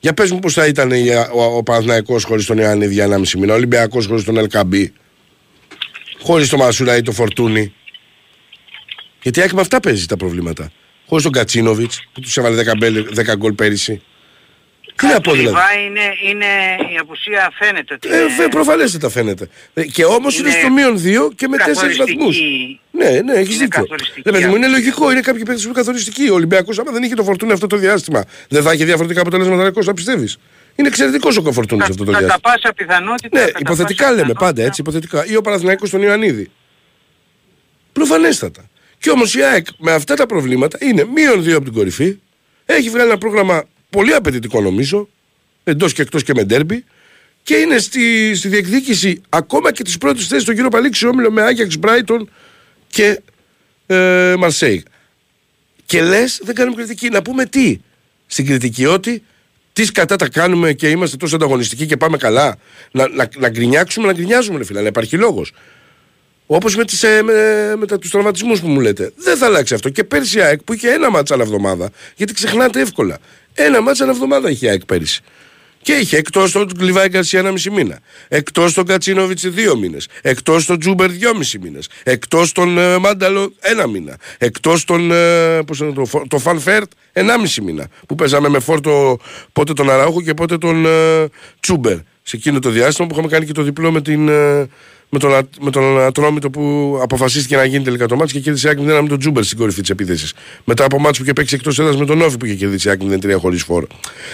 Για 0.00 0.14
πες 0.14 0.30
μου 0.30 0.38
πώς 0.38 0.52
θα 0.52 0.66
ήταν 0.66 0.90
η- 0.90 1.08
ο, 1.34 1.42
ο 1.56 1.62
Παναθηναϊκός 1.62 2.24
χωρίς 2.24 2.46
τον 2.46 2.58
Ιωάννη 2.58 2.86
για 2.86 3.04
ενάμιση 3.04 3.38
μήνα, 3.38 3.52
ο 3.52 3.56
Ολυμπιακός 3.56 4.06
χωρίς 4.06 4.24
τον 4.24 4.36
Ελκαμπή, 4.36 4.92
χωρίς 6.22 6.48
τον 6.48 6.58
Μασούρα 6.58 6.96
ή 6.96 7.02
τον 7.02 7.14
Φορτούνη. 7.14 7.72
Γιατί 9.22 9.38
η 9.38 9.42
ΑΕΚ 9.42 9.52
με 9.52 9.60
αυτά 9.60 9.80
παίζει 9.80 10.06
τα 10.06 10.16
προβλήματα. 10.16 10.70
Χωρίς 11.06 11.24
τον 11.24 11.32
Κατσίνοβιτς 11.32 12.00
που 12.12 12.20
τους 12.20 12.36
έβαλε 12.36 12.56
10, 12.56 12.76
μπέλ- 12.78 13.14
10 13.14 13.36
γκολ 13.36 13.52
πέρυσι. 13.52 14.02
Τι 14.96 15.06
να 15.06 15.20
πω 15.20 15.32
δηλαδή; 15.32 15.56
Ακριβά 15.56 15.82
είναι, 15.86 16.00
είναι, 16.30 16.46
η 16.94 16.96
απουσία 17.00 17.52
φαίνεται 17.58 17.94
ότι 17.94 18.08
Ε, 18.08 18.20
είναι 18.20 18.30
φε, 18.30 18.48
προφανέστατα 18.48 19.08
φαίνεται. 19.08 19.48
Ε, 19.74 19.84
Και 19.84 20.04
όμως 20.04 20.38
είναι, 20.38 20.48
Είναι 20.48 20.58
στο 20.58 20.70
μείον 20.70 20.96
2 21.28 21.32
και 21.36 21.48
με 21.48 21.56
4 21.56 21.58
βαθμούς. 21.58 21.96
καθοριστική. 21.96 22.80
Ναι, 22.90 23.04
ναι, 23.08 23.32
έχεις 23.32 23.54
Είναι 23.54 23.64
δίκιο. 23.64 23.80
καθοριστική 23.82 24.22
Ναι, 24.24 24.32
παιδί 24.32 24.44
μου, 24.44 24.50
αυτή. 24.54 24.58
είναι 24.64 24.68
λογικό. 24.68 25.10
Είναι 25.10 25.20
κάποιοι 25.20 25.42
παίκτες 25.42 25.62
που 25.62 25.68
είναι 25.68 25.78
καθοριστικοί. 25.78 26.30
Ο 26.30 26.34
Ολυμπιακός, 26.34 26.78
άμα 26.78 26.90
δεν 26.92 27.02
είχε 27.02 27.14
το 27.14 27.22
φορτούνι 27.22 27.52
αυτό 27.52 27.66
το 27.66 27.76
διάστημα, 27.76 28.24
δεν 28.48 28.62
θα 28.62 28.72
είχε 28.72 28.84
διαφορετικά 28.84 29.20
αποτελέσματα. 29.20 29.62
Ρεκό, 29.62 29.82
θα 29.82 29.94
πιστεύεις; 29.94 30.38
Είναι 30.76 30.88
εξαιρετικός 30.88 31.36
ο 31.36 31.52
φορτούνι 31.52 31.82
αυτό 31.82 31.94
το 31.94 32.04
κατά 32.04 32.18
διάστημα. 32.18 32.52
πάσα 32.52 32.72
πιθανότητα. 32.76 33.38
Ναι, 33.38 33.44
κατά 33.44 33.58
υποθετικά 33.60 34.04
πάσα 34.04 34.14
λέμε 34.16 34.32
πάντα 34.32 34.34
πιθανότητα, 34.38 34.66
έτσι, 34.66 34.80
υποθετικά. 34.80 35.26
Ή 35.26 35.36
ο 35.36 35.40
Παναθηναϊκός 35.40 35.88
στον 35.88 36.02
Ιωαννίδη. 36.02 36.50
Προφανέστατα. 37.92 38.68
Και 38.98 39.10
όμως 39.10 39.34
η 39.34 39.42
ΑΕΚ 39.42 39.66
με 39.78 39.92
αυτά 39.92 40.14
τα 40.14 40.26
προβλήματα 40.26 40.78
είναι 40.80 41.04
μείον 41.14 41.42
δύο 41.42 41.56
από 41.56 41.64
την 41.64 41.74
κορυφή. 41.74 42.18
Έχει 42.66 42.90
βγάλει 42.90 43.08
ένα 43.08 43.18
πρόγραμμα 43.18 43.62
πολύ 43.90 44.12
απαιτητικό 44.12 44.60
νομίζω. 44.60 45.08
Εντός 45.64 45.92
και 45.92 46.02
εκτός 46.02 46.22
και 46.22 46.34
με 46.34 46.44
ντέρμπι. 46.44 46.84
Και 47.42 47.54
είναι 47.54 47.78
στη, 47.78 48.34
στη 48.34 48.48
διεκδίκηση 48.48 49.20
ακόμα 49.28 49.72
και 49.72 49.82
τη 49.82 49.92
πρώτη 50.00 50.22
θέση 50.22 50.42
στο 50.42 50.52
γύρο 50.52 50.68
Παλίξη 50.68 51.06
όμιλο 51.06 51.30
με 51.30 51.42
Άγιαξ 51.42 51.76
Μπράιτον 51.76 52.30
και 52.88 53.20
ε, 53.86 54.34
Μαρσέη. 54.38 54.84
Και 55.86 56.02
λες, 56.02 56.40
δεν 56.42 56.54
κάνουμε 56.54 56.76
κριτική. 56.76 57.08
Να 57.08 57.22
πούμε 57.22 57.46
τι; 57.46 57.80
Στην 58.26 58.46
κριτική, 58.46 58.86
ότι 58.86 59.22
τις 59.72 59.92
κατά 59.92 60.16
τα 60.16 60.28
κάνουμε 60.28 60.72
και 60.72 60.88
είμαστε 60.88 61.16
τόσο 61.16 61.36
ανταγωνιστικοί 61.36 61.86
και 61.86 61.96
πάμε 61.96 62.16
καλά. 62.16 62.56
Να, 62.90 63.08
να, 63.08 63.28
να 63.36 63.48
γκρινιάξουμε, 63.48 64.06
να 64.06 64.12
γκρινιάζουμε, 64.12 64.58
ρε 64.58 64.64
φίλε, 64.64 64.80
να 64.80 64.86
υπάρχει 64.86 65.16
λόγος. 65.16 65.52
Όπως 66.46 66.76
με, 66.76 66.84
τις, 66.84 67.02
ε, 67.02 67.22
με, 67.22 67.32
με 67.76 67.86
τα, 67.86 67.98
τους 67.98 68.10
τραυματισμούς 68.10 68.60
που 68.60 68.68
μου 68.68 68.80
λέτε. 68.80 69.12
Δεν 69.16 69.36
θα 69.36 69.46
αλλάξει 69.46 69.74
αυτό. 69.74 69.88
Και 69.88 70.04
πέρσι 70.04 70.38
η 70.38 70.40
ΑΕΚ 70.40 70.62
που 70.62 70.72
είχε 70.72 70.90
ένα 70.90 71.10
ματς 71.10 71.34
ανά 71.34 71.42
εβδομάδα, 71.42 71.90
γιατί 72.16 72.32
ξεχνάτε 72.32 72.80
εύκολα. 72.80 73.18
Ένα 73.58 73.80
ματς 73.80 74.02
ανά 74.02 74.12
εβδομάδα 74.12 74.50
είχε 74.50 74.66
η 74.66 74.68
ΑΕΚ 74.68 74.84
πέρσι. 74.84 75.20
Και 75.82 75.92
είχε 75.92 76.16
εκτός 76.16 76.52
τον 76.52 76.74
Λιβάι 76.78 77.08
Γκαρσία 77.08 77.38
ενάμιση 77.38 77.70
μήνα. 77.70 77.98
Εκτός 78.28 78.72
τον 78.74 78.86
Γκατσίνοβιτς 78.86 79.48
δύο 79.48 79.76
μήνες. 79.76 80.08
Εκτός 80.22 80.66
τον 80.66 80.78
Τζούμπερ 80.78 81.10
δυόμισι 81.10 81.58
μήνες. 81.58 81.88
Εκτός 82.02 82.52
τον 82.52 82.78
ε, 82.78 82.98
Μάνταλο 82.98 83.52
ένα 83.60 83.86
μήνα. 83.86 84.16
Εκτός 84.38 84.84
τον. 84.84 85.12
Ε, 85.12 85.62
πώς 85.62 85.78
είναι 85.78 85.92
το, 85.92 86.04
Φο- 86.04 86.26
το 86.28 86.38
Φαν 86.38 86.61
Βέερτ 86.61 86.90
ενάμιση 87.12 87.60
μήνα. 87.60 87.88
Που 88.06 88.14
παίζαμε 88.14 88.48
με 88.48 88.58
φορ 88.58 88.98
το 88.98 89.18
πότε 89.52 89.72
τον 89.72 89.90
Αραούχο 89.90 90.22
και 90.22 90.34
πότε 90.34 90.58
τον 90.58 90.86
ε, 90.86 91.28
Τσούμπερ. 91.60 91.96
Σε 92.22 92.36
εκείνο 92.36 92.58
το 92.58 92.70
διάστημα 92.70 93.06
που 93.06 93.14
είχαμε 93.14 93.28
κάνει 93.28 93.46
και 93.46 93.52
το 93.52 93.62
διπλό 93.62 93.92
με 93.92 94.02
την, 94.02 94.28
ε, 94.28 94.68
με 95.08 95.18
τον, 95.18 95.34
Α- 95.34 95.48
με 95.60 95.70
τον 95.70 96.00
Ατρόμητο 96.00 96.50
που 96.50 96.98
αποφασίστηκε 97.02 97.56
να 97.56 97.64
γίνει 97.64 97.84
τελικά 97.84 98.06
το 98.06 98.16
μάτς 98.16 98.32
και 98.32 98.40
κέρδισε 98.40 98.68
η 98.68 98.70
Άκη 98.70 98.82
0 98.82 99.00
με 99.02 99.08
τον 99.08 99.18
Τζούμπερ 99.18 99.44
στην 99.44 99.58
κορυφή 99.58 99.80
της 99.80 99.90
επίθεσης. 99.90 100.32
Μετά 100.64 100.84
από 100.84 100.98
μάτς 100.98 101.16
που 101.18 101.22
είχε 101.24 101.32
παίξει 101.32 101.54
εκτός 101.54 101.78
έδρας 101.78 101.96
με 101.96 102.06
τον 102.06 102.20
Όφη 102.22 102.36
που 102.36 102.46
είχε 102.46 102.54
κερδίσει 102.54 102.88
η 102.88 102.90
Άκη 102.90 103.08
0-3 103.10 103.36
χωρίς 103.38 103.62
φόρο. 103.62 103.86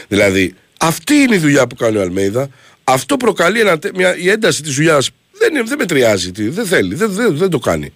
Δηλαδή, 0.08 0.54
αυτή 0.78 1.14
είναι 1.14 1.34
η 1.34 1.38
δουλειά 1.38 1.66
που 1.66 1.74
κάνει 1.74 1.96
ο 1.96 2.00
Αλμέιδα. 2.00 2.48
Αυτό 2.84 3.16
προκαλεί 3.16 3.60
ένα, 3.60 3.78
τε- 3.78 3.96
μια, 3.96 4.16
η 4.16 4.28
ένταση 4.30 4.62
της 4.62 4.74
δουλειάς 4.74 5.10
δεν, 5.38 5.54
είναι- 5.54 5.62
δεν 5.66 5.78
μετριάζει, 5.78 6.32
τι, 6.32 6.48
δεν 6.48 6.66
θέλει, 6.66 6.94
δεν, 6.94 7.10
δεν, 7.10 7.36
δεν 7.36 7.50
το 7.50 7.58
κάνει. 7.58 7.92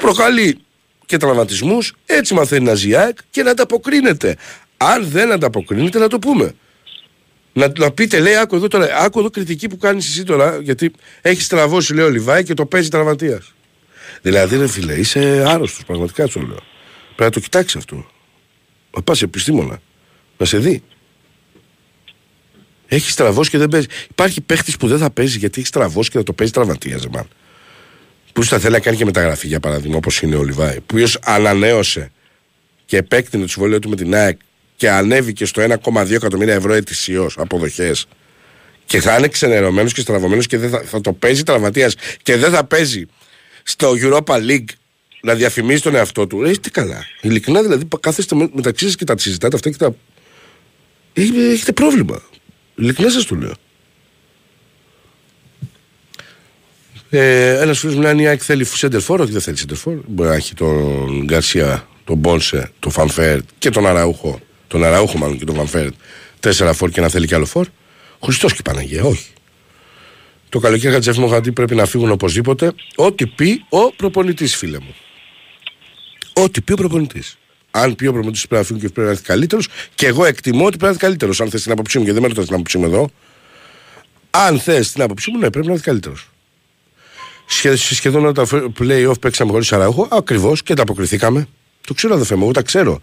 Προκαλεί 0.00 0.58
και 1.06 1.16
τραυματισμούς, 1.16 1.92
έτσι 2.06 2.34
μαθαίνει 2.34 2.64
να 2.64 2.74
ζει 2.74 2.88
η 2.88 2.94
ΑΕΚ 2.94 3.16
και 3.30 3.42
να 3.42 3.50
ανταποκρίνεται. 3.50 4.36
Αν 4.76 5.06
δεν 5.10 5.32
ανταποκρίνεται 5.32 5.98
να 5.98 6.08
το 6.08 6.18
πούμε. 6.18 6.54
Να, 7.52 7.72
να 7.78 7.90
πείτε, 7.90 8.20
λέει, 8.20 8.36
άκου 8.36 8.56
εδώ 8.56 8.68
τώρα, 8.68 8.96
άκου 8.96 9.18
εδώ 9.18 9.30
κριτική 9.30 9.68
που 9.68 9.76
κάνεις 9.76 10.08
εσύ 10.08 10.24
τώρα, 10.24 10.60
γιατί 10.62 10.90
έχεις 11.20 11.48
τραβώσει, 11.48 11.94
λέει 11.94 12.04
ο 12.04 12.08
Λιβάη 12.08 12.42
και 12.42 12.54
το 12.54 12.66
παίζει 12.66 12.88
τραυματίας. 12.88 13.54
Δηλαδή, 14.22 14.56
ρε 14.56 14.66
φίλε, 14.66 14.94
είσαι 14.94 15.44
άρρωστος, 15.46 15.84
πραγματικά 15.84 16.26
σου 16.26 16.40
λέω. 16.40 16.62
Πρέπει 17.16 17.22
να 17.22 17.30
το 17.30 17.40
κοιτάξεις 17.40 17.76
αυτό. 17.76 18.06
Να 18.96 19.02
πας 19.02 19.22
επιστήμονα. 19.22 19.80
Να 20.36 20.46
σε 20.46 20.58
δει. 20.58 20.82
Έχεις 22.86 23.14
τραβώσει 23.14 23.50
και 23.50 23.58
δεν 23.58 23.68
παίζεις. 23.68 23.88
Υπάρχει 24.10 24.40
παίχτης 24.40 24.76
που 24.76 24.88
δεν 24.88 24.98
θα 24.98 25.10
παίζει 25.10 25.38
γιατί 25.38 25.58
έχεις 25.58 25.70
τραβώσει 25.70 26.10
και 26.10 26.18
θα 26.18 26.24
το 26.24 26.32
παίζει 26.32 26.52
τραυματίας, 26.52 27.00
ζεμάν. 27.00 27.28
Που 28.32 28.44
θα 28.44 28.58
θέλει 28.58 28.72
να 28.72 28.80
κάνει 28.80 28.96
και 28.96 29.04
μεταγραφή, 29.04 29.46
για 29.46 29.60
παράδειγμα, 29.60 29.96
όπως 29.96 30.22
είναι 30.22 30.36
ο 30.36 30.42
Λιβάη. 30.42 30.80
Που 30.80 30.96
ανανέωσε 31.20 32.10
και 32.84 32.96
επέκτεινε 32.96 33.42
το 33.42 33.48
συμβόλαιο 33.48 33.78
του 33.78 33.88
με 33.88 33.96
την 33.96 34.14
ΑΕΚ 34.14 34.38
και 34.80 34.90
ανέβηκε 34.90 35.44
στο 35.44 35.62
1,2 35.92 36.10
εκατομμύρια 36.10 36.54
ευρώ 36.54 36.72
ετησίως 36.72 37.34
αποδοχές. 37.38 38.06
Και 38.84 39.00
θα 39.00 39.16
είναι 39.18 39.28
ξενερωμένος 39.28 39.92
και 39.92 40.00
στραβωμένος 40.00 40.46
και 40.46 40.58
δεν 40.58 40.70
θα, 40.70 40.82
θα 40.82 41.00
το 41.00 41.12
παίζει 41.12 41.42
τραυματίας 41.42 41.94
και 42.22 42.36
δεν 42.36 42.50
θα 42.50 42.64
παίζει 42.64 43.06
στο 43.62 43.92
Europa 44.02 44.34
League 44.34 44.64
να 45.22 45.34
διαφημίσει 45.34 45.82
τον 45.82 45.94
εαυτό 45.94 46.26
του. 46.26 46.42
Ρε, 46.42 46.50
είστε 46.50 46.70
καλά. 46.70 47.04
Ειλικρινά 47.20 47.62
δηλαδή 47.62 47.84
πα- 47.84 47.98
κάθεστε 48.00 48.34
με- 48.34 48.48
μεταξύ 48.52 48.84
σας 48.84 48.96
και 48.96 49.04
τα 49.04 49.18
συζητάτε 49.18 49.56
αυτά 49.56 49.70
και 49.70 49.76
τα. 49.76 49.94
Έχετε, 51.12 51.50
έχετε 51.52 51.72
πρόβλημα. 51.72 52.22
Ειλικρινά 52.74 53.10
σας 53.10 53.24
το 53.26 53.34
λέω. 53.34 53.52
Ε, 57.10 57.60
Ένας 57.60 57.78
φίλος 57.78 57.94
μου 57.94 58.00
λέει: 58.02 58.10
Αν 58.10 58.18
η 58.18 58.26
ΑΕΚ 58.28 58.40
θέλει 58.44 58.64
σέντερφορ, 58.64 59.20
όχι 59.20 59.32
δεν 59.32 59.40
θέλει 59.40 59.56
σέντερφορ. 59.56 59.94
Μπορεί 60.06 60.28
να 60.28 60.34
έχει 60.34 60.54
τον 60.54 61.24
Γκαρσία, 61.24 61.88
τον 62.04 62.16
Πόνσε, 62.16 62.72
τον 62.78 62.92
Φαν 62.92 63.15
Βέερτ 63.15 63.44
και 63.58 63.70
τον 63.70 63.86
Αραούχο. 63.86 64.40
Τον 64.70 64.84
Αραούχο, 64.84 65.18
μάλλον 65.18 65.38
και 65.38 65.44
τον 65.44 65.54
Φαν 65.54 65.70
Βέερτ. 65.70 65.94
Τέσσερα 66.40 66.72
φορ 66.72 66.90
και 66.90 67.00
να 67.00 67.08
θέλει 67.08 67.26
κι 67.26 67.34
άλλο 67.34 67.44
φορ. 67.44 67.66
Χριστός 68.24 68.54
και 68.54 68.62
Παναγία, 68.62 69.04
όχι. 69.04 69.26
Το 70.48 70.58
καλοκαίρι 70.58 70.94
Χατζισαφί, 70.94 71.16
Μοχαμαντί 71.16 71.52
πρέπει 71.52 71.74
να 71.74 71.86
φύγουν 71.86 72.10
οπωσδήποτε. 72.10 72.72
Ό,τι 72.94 73.26
πει 73.26 73.64
ο 73.68 73.92
προπονητής, 73.92 74.56
φίλε 74.56 74.78
μου. 74.78 74.94
Ό,τι 76.32 76.60
πει 76.60 76.72
ο 76.72 76.76
προπονητής. 76.76 77.38
Αν 77.70 77.94
πει 77.94 78.06
ο 78.06 78.12
προπονητής 78.12 78.46
πρέπει 78.46 78.62
να 78.62 78.66
φύγουν 78.66 78.82
και 78.82 78.88
πρέπει 78.88 79.06
να 79.06 79.12
έρθει 79.12 79.24
καλύτερος, 79.24 79.68
και 79.94 80.06
εγώ 80.06 80.24
εκτιμώ 80.24 80.64
ότι 80.64 80.76
πρέπει 80.76 80.82
να 80.82 80.88
έρθει 80.88 81.00
καλύτερος. 81.00 81.40
Αν 81.40 81.50
θες 81.50 81.62
την 81.62 81.72
άποψή 81.72 81.98
μου, 81.98 82.04
και 82.04 82.12
δεν 82.12 82.22
με 82.22 82.28
ρωτά 82.28 82.44
την 82.44 82.54
άποψή 82.54 82.78
μου 82.78 82.84
εδώ. 82.84 83.10
Αν 84.30 84.60
θες 84.60 84.92
την 84.92 85.02
άποψή 85.02 85.30
μου, 85.30 85.38
ναι, 85.38 85.50
πρέπει 85.50 85.66
να 85.66 85.72
έρθει 85.72 85.84
καλύτερος. 85.84 86.28
Σχε, 87.46 87.76
σε 87.76 87.94
σχεδόν 87.94 88.22
όλα 88.22 88.32
τα 88.32 88.46
play-off 88.78 89.20
παίξαμε 89.20 89.50
χωρίς 89.50 89.72
Αραούχο. 89.72 90.08
Ακριβώς 90.10 90.62
και 90.62 90.74
τα 90.74 90.82
αποκριθήκαμε. 90.82 91.48
Το 91.86 91.94
ξέρω, 91.94 92.14
αδερφέ 92.14 92.34
μου, 92.34 92.42
εγώ 92.42 92.52
τα 92.52 92.62
ξέρω. 92.62 93.00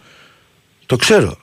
Το 0.86 0.96
ξέρω. 0.96 1.38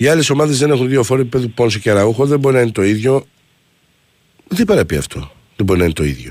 Οι 0.00 0.08
άλλες 0.08 0.30
ομάδες 0.30 0.58
δεν 0.58 0.70
έχουν 0.70 0.88
δύο 0.88 1.02
φόροι 1.02 1.20
επίπεδου 1.20 1.50
Πόνσε 1.50 1.78
και 1.78 1.90
Αραούχο. 1.90 2.26
Δεν 2.26 2.38
μπορεί 2.38 2.54
να 2.54 2.60
είναι 2.60 2.70
το 2.70 2.82
ίδιο. 2.82 3.26
Δεν 4.48 4.66
πάει 4.66 4.76
να 4.76 4.84
πει 4.84 4.96
αυτό. 4.96 5.30
Δεν 5.56 5.66
μπορεί 5.66 5.78
να 5.78 5.84
είναι 5.84 5.94
το 5.94 6.04
ίδιο. 6.04 6.30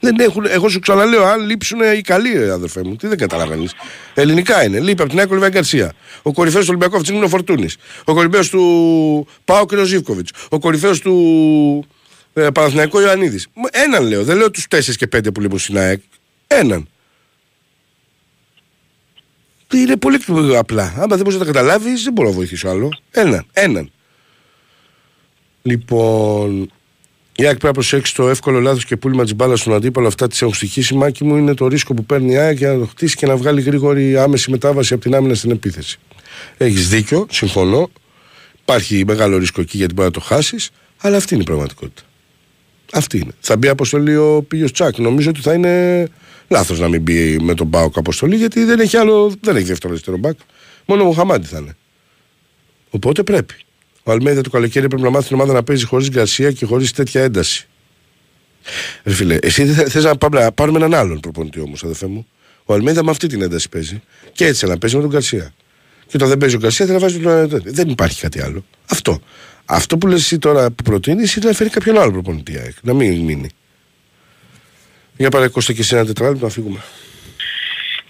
Δεν 0.00 0.18
έχουν, 0.18 0.44
εγώ 0.48 0.68
σου 0.68 0.78
ξαναλέω, 0.78 1.24
αν 1.24 1.46
λείψουν 1.46 1.78
οι 1.96 2.00
καλοί, 2.00 2.32
ρε, 2.32 2.52
αδερφέ 2.52 2.84
μου, 2.84 2.96
τι 2.96 3.06
δεν 3.06 3.18
καταλαβαίνεις. 3.18 3.74
Ελληνικά 4.14 4.64
είναι. 4.64 4.80
Λείπει 4.80 5.02
από 5.02 5.10
την 5.10 5.20
Άκη 5.20 5.32
Λιβάη 5.32 5.50
Γκαρσία. 5.50 5.92
Ο 6.22 6.32
κορυφαίος 6.32 6.62
του 6.62 6.70
Ολυμπιακού 6.70 6.96
αυτή 6.96 7.14
είναι 7.14 7.24
ο 7.24 7.28
Φορτούνης. 7.28 7.76
Ο 8.04 8.14
κορυφαίος 8.14 8.48
του 8.48 9.26
Πάο 9.44 9.66
και 9.66 9.76
ο 9.76 9.84
Ζήβκοβιτ. 9.84 10.28
Ο 10.48 10.58
κορυφαίος 10.58 11.00
του 11.00 11.86
ε, 12.32 12.48
Παναθηναϊκό 12.50 13.00
Ιωαννίδης. 13.00 13.48
Έναν 13.70 14.06
λέω, 14.06 14.24
δεν 14.24 14.36
λέω 14.36 14.50
τους 14.50 14.66
4 14.70 14.80
και 14.96 15.08
5 15.16 15.34
που 15.34 15.40
λείπουν 15.40 15.58
στην 15.58 15.78
ΑΕΚ. 15.78 16.00
Έναν. 16.46 16.88
Είναι 19.74 19.96
πολύ 19.96 20.18
απλά. 20.56 20.94
Άμα 20.96 21.16
δεν 21.16 21.18
μπορείς 21.18 21.38
να 21.38 21.44
τα 21.44 21.52
καταλάβεις, 21.52 22.02
δεν 22.02 22.12
μπορώ 22.12 22.28
να 22.28 22.34
βοηθήσω 22.34 22.68
άλλο. 22.68 22.88
Έναν. 23.10 23.46
Έναν. 23.52 23.90
Λοιπόν, 25.62 26.70
η 27.36 27.46
ΑΕΚ 27.46 27.48
πρέπει 27.48 27.66
να 27.66 27.72
προσέξει 27.72 28.14
το 28.14 28.28
εύκολο 28.28 28.60
λάθος 28.60 28.84
και 28.84 28.96
πούλημα 28.96 29.22
της 29.22 29.34
μπάλας 29.34 29.60
στον 29.60 29.74
αντίπαλο. 29.74 30.06
Αυτά 30.06 30.28
τη 30.28 30.38
έχουν 30.40 30.54
στοιχήσει. 30.54 30.94
Μάκη 30.94 31.24
μου 31.24 31.36
είναι 31.36 31.54
το 31.54 31.66
ρίσκο 31.66 31.94
που 31.94 32.04
παίρνει 32.04 32.32
η 32.32 32.36
ΑΕΚ 32.36 32.58
για 32.58 32.72
να 32.72 32.78
το 32.78 32.86
χτίσει 32.86 33.16
και 33.16 33.26
να 33.26 33.36
βγάλει 33.36 33.60
γρήγορη 33.60 34.18
άμεση 34.18 34.50
μετάβαση 34.50 34.94
από 34.94 35.02
την 35.02 35.14
άμυνα 35.14 35.34
στην 35.34 35.50
επίθεση. 35.50 35.98
Έχεις 36.56 36.88
δίκιο, 36.88 37.26
συμφωνώ. 37.30 37.90
Υπάρχει 38.60 39.04
μεγάλο 39.06 39.38
ρίσκο 39.38 39.60
εκεί 39.60 39.76
γιατί 39.76 39.94
μπορεί 39.94 40.06
να 40.06 40.12
το 40.12 40.20
χάσεις, 40.20 40.70
αλλά 40.98 41.16
αυτή 41.16 41.34
είναι 41.34 41.42
η 41.42 41.46
πραγματικότητα. 41.46 42.02
Αυτή 42.92 43.16
είναι. 43.18 43.32
Θα 43.40 43.56
μπει 43.56 43.68
αποστολή 43.68 44.16
ο 44.16 44.44
Πίγιο 44.48 44.70
Τσάκ. 44.70 44.98
Νομίζω 44.98 45.30
ότι 45.30 45.40
θα 45.40 45.52
είναι 45.52 46.06
λάθος 46.48 46.78
να 46.78 46.88
μην 46.88 47.02
μπει 47.02 47.38
με 47.38 47.54
τον 47.54 47.66
Μπάουκ 47.66 47.96
αποστολή 47.96 48.36
γιατί 48.36 48.64
δεν 48.64 48.80
έχει 48.80 48.96
άλλο, 48.96 49.34
δεν 49.40 49.56
έχει 49.56 49.64
δεύτερο 49.66 49.92
αριστερό 49.92 50.16
μπακ. 50.16 50.38
Μόνο 50.86 51.02
ο 51.02 51.06
Μοχαμάντη 51.06 51.46
θα 51.46 51.58
είναι. 51.58 51.76
Οπότε 52.90 53.22
πρέπει. 53.22 53.54
Ο 54.02 54.10
Αλμέιδα 54.12 54.40
το 54.40 54.50
καλοκαίρι 54.50 54.88
πρέπει 54.88 55.02
να 55.02 55.10
μάθει 55.10 55.26
την 55.26 55.36
ομάδα 55.36 55.52
να 55.52 55.62
παίζει 55.62 55.84
χωρίς 55.84 56.08
γκαρσία 56.10 56.52
και 56.52 56.66
χωρίς 56.66 56.92
τέτοια 56.92 57.22
ένταση. 57.22 57.66
Ρε 59.04 59.14
φίλε, 59.14 59.38
εσύ 59.42 59.64
δεν 59.64 59.90
θες 59.90 60.04
να 60.04 60.16
πάμε 60.16 60.40
να 60.40 60.52
πάρουμε 60.52 60.78
έναν 60.78 60.94
άλλον 60.94 61.20
προπονητή 61.20 61.60
όμως, 61.60 61.84
αδερφέ 61.84 62.06
μου. 62.06 62.26
Ο 62.64 62.74
Αλμέιδα 62.74 63.04
με 63.04 63.10
αυτή 63.10 63.26
την 63.26 63.42
ένταση 63.42 63.68
παίζει. 63.68 64.02
Και 64.32 64.46
έτσι 64.46 64.66
να 64.66 64.78
παίζει 64.78 64.96
με 64.96 65.02
τον 65.02 65.10
Γκαρσία. 65.10 65.52
Και 66.06 66.16
όταν 66.16 66.28
δεν 66.28 66.38
παίζει 66.38 66.54
ο 66.56 66.58
Γκαρσία 66.58 66.86
θα 66.86 66.92
να 66.92 66.98
βάζει 66.98 67.20
τον. 67.20 67.62
Δεν 67.64 67.88
υπάρχει 67.88 68.20
κάτι 68.20 68.40
άλλο. 68.40 68.64
Αυτό. 68.90 69.20
Αυτό 69.64 69.98
που 69.98 70.06
λες 70.06 70.20
εσύ 70.20 70.38
τώρα 70.38 70.70
που 70.70 70.82
προτείνεις 70.82 71.34
είναι 71.34 71.46
να 71.48 71.52
φέρει 71.52 71.70
κάποιον 71.70 71.98
άλλο 71.98 72.12
προπονητή. 72.12 72.58
ΑΕΚ, 72.58 72.74
Να 72.82 72.94
μην 72.94 73.20
μείνει. 73.20 73.48
Για 75.18 75.30
πάρε 75.30 75.48
Κώστα 75.48 75.72
και 75.72 75.82
σε 75.82 75.96
ένα 75.96 76.06
τετράλεπτο 76.06 76.44
να 76.44 76.50
φύγουμε. 76.50 76.80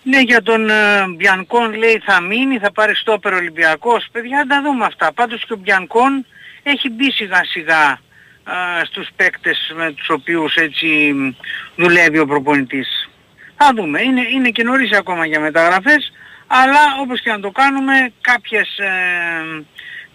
Ναι, 0.03 0.21
για 0.21 0.43
τον 0.43 0.71
ε, 0.71 0.75
Μπιανκόν 1.17 1.75
λέει 1.75 2.03
θα 2.05 2.21
μείνει, 2.21 2.59
θα 2.59 2.73
πάρει 2.73 2.95
στόπερ 2.95 3.33
Ολυμπιακός. 3.33 4.09
Παιδιά, 4.13 4.37
να 4.37 4.47
τα 4.47 4.63
δούμε 4.63 4.85
αυτά. 4.85 5.13
Πάντως 5.13 5.45
και 5.47 5.53
ο 5.53 5.57
Μπιανκόν 5.57 6.27
έχει 6.63 6.91
μπει 6.91 7.13
σιγά 7.13 7.45
σιγά 7.45 7.85
α, 8.45 8.85
στους 8.85 9.09
παίκτες 9.17 9.73
με 9.77 9.93
τους 9.93 10.09
οποίους 10.09 10.55
έτσι 10.55 10.87
μ, 11.15 11.29
δουλεύει 11.77 12.19
ο 12.19 12.27
προπονητής. 12.27 13.09
Θα 13.57 13.73
δούμε. 13.77 14.03
Είναι, 14.03 14.23
είναι 14.35 14.49
και 14.49 14.63
νωρίς 14.63 14.93
ακόμα 14.93 15.27
για 15.27 15.41
μεταγραφές, 15.41 16.13
αλλά 16.47 16.81
όπως 17.03 17.21
και 17.21 17.31
να 17.31 17.41
το 17.41 17.51
κάνουμε 17.51 18.13
κάποιες 18.21 18.79
ε, 18.79 19.65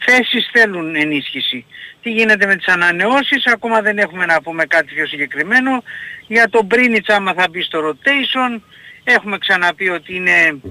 θέσεις 0.05 0.49
θέλουν 0.51 0.95
ενίσχυση. 0.95 1.65
Τι 2.01 2.11
γίνεται 2.11 2.45
με 2.45 2.55
τις 2.55 2.67
ανανεώσεις, 2.67 3.45
ακόμα 3.45 3.81
δεν 3.81 3.97
έχουμε 3.97 4.25
να 4.25 4.41
πούμε 4.41 4.65
κάτι 4.65 4.93
πιο 4.93 5.07
συγκεκριμένο. 5.07 5.83
Για 6.27 6.49
τον 6.49 6.65
Μπρίνιτς 6.65 7.09
άμα 7.09 7.33
θα 7.33 7.47
μπει 7.49 7.61
στο 7.61 7.89
rotation, 7.89 8.61
έχουμε 9.03 9.37
ξαναπεί 9.37 9.89
ότι 9.89 10.15
είναι 10.15 10.61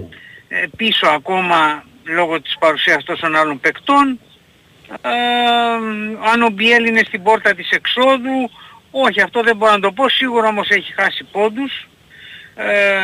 ε, 0.48 0.66
πίσω 0.76 1.06
ακόμα 1.06 1.84
λόγω 2.04 2.40
της 2.40 2.56
παρουσίας 2.58 3.04
τόσων 3.04 3.36
άλλων 3.36 3.60
παικτών. 3.60 4.20
Ε, 5.02 5.10
αν 6.32 6.42
ο 6.42 6.48
Μπιέλ 6.48 6.86
είναι 6.86 7.02
στην 7.06 7.22
πόρτα 7.22 7.54
της 7.54 7.70
εξόδου, 7.70 8.50
όχι 8.90 9.20
αυτό 9.20 9.42
δεν 9.42 9.56
μπορώ 9.56 9.72
να 9.72 9.80
το 9.80 9.92
πω, 9.92 10.08
σίγουρα 10.08 10.48
όμως 10.48 10.68
έχει 10.68 10.92
χάσει 10.92 11.24
πόντους. 11.32 11.88
Ε, 12.54 12.96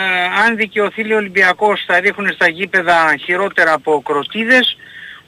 αν 0.45 0.57
δικαιωθεί 0.57 1.03
λέει, 1.03 1.13
ο 1.13 1.17
Ολυμπιακός 1.17 1.85
θα 1.87 2.01
ρίχνουν 2.01 2.33
στα 2.33 2.49
γήπεδα 2.49 3.17
χειρότερα 3.17 3.73
από 3.73 4.03
κροτίδες. 4.05 4.77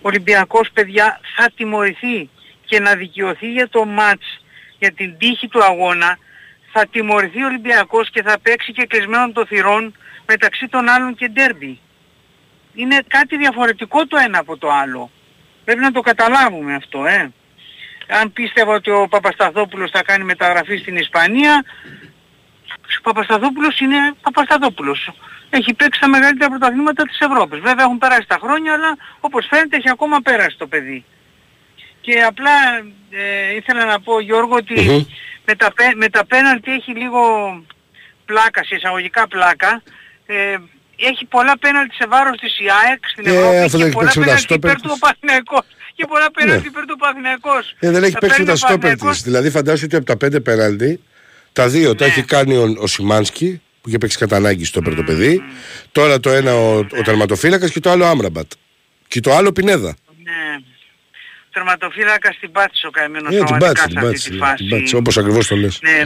Ο 0.03 0.09
Ολυμπιακός 0.09 0.71
παιδιά 0.73 1.21
θα 1.37 1.51
τιμωρηθεί 1.57 2.29
και 2.65 2.81
να 2.81 2.95
δικαιωθεί 2.95 3.53
για 3.53 3.69
το 3.69 3.85
μάτς, 3.85 4.41
για 4.79 4.93
την 4.93 5.19
τύχη 5.19 5.49
του 5.49 5.65
αγώνα, 5.65 6.19
θα 6.73 6.87
τιμωρηθεί 6.87 7.43
ο 7.43 7.47
Ολυμπιακός 7.47 8.11
και 8.11 8.23
θα 8.23 8.39
παίξει 8.43 8.73
και 8.73 8.87
κλεισμένων 8.87 9.33
των 9.33 9.47
θυρών 9.47 9.95
μεταξύ 10.27 10.69
των 10.69 10.89
άλλων 10.89 11.15
και 11.15 11.29
ντέρμπι. 11.29 11.79
Είναι 12.75 12.99
κάτι 13.07 13.37
διαφορετικό 13.37 14.07
το 14.07 14.17
ένα 14.17 14.39
από 14.39 14.57
το 14.57 14.71
άλλο. 14.71 15.11
Πρέπει 15.65 15.81
να 15.81 15.93
το 15.93 16.01
καταλάβουμε 16.01 16.75
αυτό, 16.75 17.07
ε. 17.07 17.33
Αν 18.21 18.33
πίστευα 18.33 18.75
ότι 18.75 18.91
ο 18.91 19.09
Παπασταθόπουλος 19.09 19.91
θα 19.91 20.03
κάνει 20.03 20.25
μεταγραφή 20.25 20.77
στην 20.77 20.97
Ισπανία, 20.97 21.65
ο 22.99 23.03
Παπασταθόπουλος 23.03 23.81
είναι 23.81 24.15
Παπασταθόπουλος. 24.23 25.11
Έχει 25.51 25.75
παίξει 25.75 26.01
τα 26.01 26.09
μεγαλύτερα 26.09 26.51
πρωταθλήματα 26.51 27.03
της 27.05 27.19
Ευρώπης. 27.21 27.61
Βέβαια 27.61 27.85
έχουν 27.85 27.99
περάσει 27.99 28.27
τα 28.27 28.39
χρόνια, 28.43 28.73
αλλά 28.73 28.97
όπως 29.21 29.47
φαίνεται 29.51 29.77
έχει 29.77 29.89
ακόμα 29.91 30.21
πέρασει 30.21 30.57
το 30.59 30.67
παιδί. 30.67 31.05
Και 32.01 32.23
απλά 32.23 32.51
ε, 33.11 33.55
ήθελα 33.55 33.85
να 33.85 34.01
πω 34.01 34.21
Γιώργο 34.21 34.55
ότι 34.55 34.75
Μμμ. 34.81 35.05
με, 35.47 35.55
τα, 35.55 35.73
πέ- 35.73 35.95
με 35.97 36.09
τα 36.09 36.27
πέναλτι 36.27 36.71
έχει 36.73 36.91
λίγο 36.93 37.21
πλάκα, 38.25 38.65
σε 38.65 38.75
εισαγωγικά 38.75 39.29
πλάκα. 39.29 39.83
Ε, 40.27 40.57
έχει 40.97 41.25
πολλά 41.25 41.59
πέναλτι 41.59 41.95
σε 41.95 42.07
βάρος 42.07 42.39
της 42.39 42.59
η 42.59 42.65
ΑΕΚ 42.85 43.03
στην 43.13 43.27
Ε, 43.27 43.31
Ευρώπη 43.35 43.57
αυτό 43.57 43.77
και 43.77 43.83
δεν 43.85 43.93
πολλά 43.93 44.05
παίξει 44.05 44.19
με 44.19 44.25
τα 44.27 44.31
πέναλτι 44.31 44.43
στόπερ 44.43 44.71
υπέρ 44.71 44.81
του 44.83 44.89
της. 44.89 44.97
ο 44.97 44.99
Παναθηναϊκός. 44.99 45.65
και 45.95 46.07
πολλά 46.07 46.31
πέναλτι 46.31 46.71
παίρνει 46.71 46.93
ο 46.93 46.97
Παναθηναϊκός. 46.97 47.75
Ε, 47.79 47.91
δεν 47.91 48.03
έχει 48.03 48.13
Θα 48.13 48.19
παίξει 48.19 48.37
παίρνει 48.37 48.47
τα 48.47 48.53
ο 48.53 48.57
στόπερ 48.57 48.79
Παναθηναϊκός- 48.79 49.15
της. 49.17 49.23
Δηλαδή 49.23 49.51
φαντάζομαι 49.51 49.85
ότι 49.87 49.97
από 49.97 50.05
τα 50.05 50.17
πέντε 50.17 50.41
πέναλτι, 50.41 51.01
τα 51.53 51.69
δύο 51.69 51.95
τα 51.95 52.05
Ναι. 52.05 52.11
έχει 52.11 52.23
κάνει 52.23 52.57
ο, 52.57 52.75
ο 52.79 52.87
Σιμάνσκι, 52.87 53.63
που 53.81 53.89
είχε 53.89 53.99
παίξει 53.99 54.19
κατά 54.19 54.37
ανάγκη 54.37 54.65
στο 54.65 54.83
πρώτο 54.83 55.03
παιδί. 55.03 55.43
Τώρα 55.93 56.21
το 56.21 56.31
ένα 56.31 56.55
ο, 56.55 56.79
ο 56.79 57.03
τερματοφύλακας 57.05 57.71
και 57.71 57.81
το 57.81 57.91
άλλο 57.91 58.05
Άμραμπατ. 58.05 58.51
Και 59.09 59.21
το 59.21 59.35
άλλο 59.35 59.53
Πινέδα. 59.53 59.97
Ναι. 60.23 60.63
Τερματοφύλακας 61.53 62.39
την 62.39 62.53
πάτησε 62.53 62.87
ο 62.87 62.91
καημένος 62.91 63.35
Ε, 63.35 63.37
την 63.37 63.45
πραγματικά 63.45 63.75
πάτησε, 63.75 63.83
σε 63.83 63.89
την 63.89 63.99
αυτή 63.99 64.09
πάτησε. 64.11 64.29
τη 64.31 64.35
ναι, 64.37 64.45
φάση. 64.45 64.57
Την 64.57 64.69
πάτησε, 64.71 64.97
όπως 64.97 65.17
ακριβώς 65.19 65.47
το 65.47 65.57
λες. 65.57 65.79
Ναι. 65.83 66.05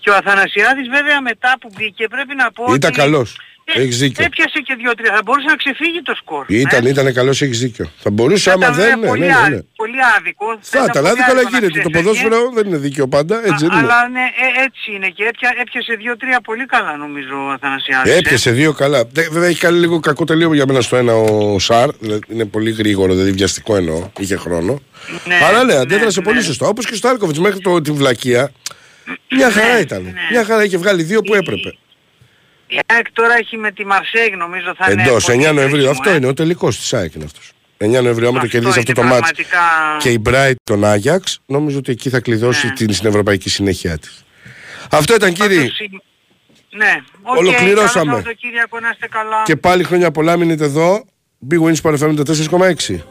Και 0.00 0.10
ο 0.10 0.14
Αθανασιάδης 0.16 0.88
βέβαια 0.88 1.20
μετά 1.20 1.56
που 1.60 1.70
μπήκε 1.76 2.08
πρέπει 2.08 2.34
να 2.34 2.52
πω 2.52 2.74
Ήταν 2.74 2.90
ότι... 2.90 2.98
καλός. 3.00 3.38
Ε, 3.74 3.80
Έχεις 3.82 3.98
δίκιο. 3.98 4.24
Έπιασε 4.24 4.58
και 4.66 4.74
δύο-τρία. 4.80 5.12
Θα 5.16 5.22
μπορούσε 5.24 5.46
να 5.46 5.56
ξεφύγει 5.62 6.00
το 6.02 6.14
σκορ. 6.20 6.44
Ήταν, 6.48 6.86
ε; 6.86 6.88
ήταν 6.88 7.12
καλός, 7.12 7.42
έχεις 7.42 7.58
δίκιο. 7.60 7.90
Θα 8.04 8.10
μπορούσε 8.10 8.50
Θα 8.50 8.54
άμα 8.56 8.64
ήταν 8.66 8.76
δεν, 8.76 8.84
βέβαια 8.84 8.96
ναι, 8.96 9.06
πολύ, 9.06 9.20
ναι, 9.20 9.26
ναι, 9.26 9.32
ά- 9.32 9.48
ναι. 9.50 9.60
πολύ 9.82 9.98
άδικο. 10.16 10.46
Θα 10.60 10.78
ήταν 10.78 10.88
ήταν 10.90 11.02
πολύ 11.02 11.08
άδικο, 11.12 11.30
αλλά 11.30 11.40
άδικο 11.40 11.50
να 11.50 11.58
γίνεται. 11.58 11.80
Το 11.82 11.88
ξέφευγε. 11.90 11.96
ποδόσφαιρο 11.98 12.50
δεν 12.56 12.64
είναι 12.66 12.76
δίκαιο 12.86 13.06
πάντα, 13.08 13.34
έτσι 13.48 13.52
Α- 13.52 13.56
δεν 13.58 13.68
είναι. 13.70 13.78
Αλλά 13.82 13.98
ναι, 14.16 14.24
ε, 14.44 14.46
έτσι 14.66 14.86
είναι 14.96 15.08
και 15.16 15.24
έπια, 15.30 15.48
έπιασε 15.62 15.92
δύο-τρία 16.02 16.38
πολύ 16.48 16.66
καλά 16.74 16.92
νομίζω 17.04 17.34
ο 17.46 17.50
Αθανασιάδης. 17.56 18.12
ε. 18.12 18.16
Έπιασε 18.16 18.50
δύο 18.60 18.72
καλά. 18.72 19.06
Τε- 19.06 19.30
Βέβαια 19.34 19.48
έχει 19.48 19.60
κάνει 19.66 19.78
λίγο 19.78 20.00
κακό 20.00 20.24
τελείω 20.24 20.54
για 20.54 20.66
μένα 20.66 20.80
στο 20.80 20.96
ένα 20.96 21.12
ο 21.14 21.58
Σαρ. 21.58 21.88
Δηλαδή 22.00 22.20
είναι 22.28 22.44
πολύ 22.44 22.70
γρήγορο, 22.70 23.12
δηλαδή 23.12 23.30
βιαστικό 23.32 23.76
εννοώ. 23.76 24.10
Είχε 24.18 24.36
χρόνο. 24.36 24.80
Ναι, 25.26 25.38
Αλλά 25.48 25.64
ναι, 25.64 25.72
ναι, 25.74 25.78
αντέδρασε 25.80 26.18
ναι. 26.20 26.24
πολύ 26.26 26.42
σωστά. 26.42 26.66
Όπως 26.66 26.86
και 26.86 26.94
στο 26.94 27.08
Άλκοβιτς 27.08 27.38
μέχρι 27.38 27.60
το, 27.60 27.80
την 27.80 27.94
βλακεία. 27.94 28.52
Μια 29.36 29.50
χαρά 29.50 29.80
ήταν. 29.80 30.02
ναι. 30.02 30.12
Μια 30.30 30.44
χαρά 30.44 30.64
είχε 30.64 30.76
βγάλει 30.76 31.02
δύο 31.02 31.20
που 31.22 31.34
έπρεπε. 31.34 31.74
Η 32.72 32.78
ΑΕΚ 32.86 33.12
τώρα 33.12 33.34
έχει 33.36 33.56
με 33.56 33.72
τη 33.72 33.86
Μαρσέγ 33.86 34.34
νομίζω 34.36 34.74
θα 34.76 34.90
είναι... 34.92 35.02
Εντός 35.02 35.24
πολύ 35.24 35.38
9 35.38 35.40
Νοεμβρίου. 35.42 35.68
κρίσιμο, 35.70 35.90
Αυτό 35.90 36.10
ε. 36.10 36.14
είναι 36.14 36.26
ο 36.26 36.34
τελικός 36.34 36.78
της 36.78 36.94
ΑΕΚ 36.94 37.14
είναι 37.14 37.24
αυτός. 37.24 37.52
9 37.78 37.88
Νοεμβρίου, 38.02 38.28
άμα 38.28 38.38
το 38.38 38.44
Αυτό 38.44 38.46
κερδίσει 38.46 38.78
αυτό 38.78 38.92
είναι 38.92 39.00
το 39.00 39.06
ματς 39.14 39.20
πραγματικά- 39.20 39.96
και 39.98 40.10
η 40.10 40.22
Brighton 40.26 40.54
τον 40.64 40.84
Άγιαξ, 40.84 41.40
νομίζω 41.46 41.78
ότι 41.78 41.92
εκεί 41.92 42.08
θα 42.10 42.20
κλειδώσει 42.20 42.66
Ναι. 42.66 42.72
την 42.72 42.92
στην 42.92 43.08
ευρωπαϊκή 43.08 43.48
συνέχεια 43.50 43.98
της. 43.98 44.24
Αυτό 44.90 45.14
ήταν 45.14 45.32
κύριε. 45.32 45.56
Πάντως, 45.58 45.78
η- 45.78 46.00
Ναι, 46.76 46.96
οκ, 47.22 47.36
Ολοκληρώσαμε. 47.36 48.04
καλό 48.04 48.16
Σαββατοκύριακο, 48.16 48.80
να 48.80 48.88
είστε 48.92 49.08
καλά. 49.08 49.42
Και 49.44 49.56
πάλι 49.56 49.84
χρόνια 49.84 50.10
πολλά 50.10 50.36
μείνετε 50.36 50.64
εδώ. 50.64 51.04
bwin 51.50 51.58
ΣΠΟΡ 51.64 51.98
FM 51.98 52.14
94,6. 52.24 53.04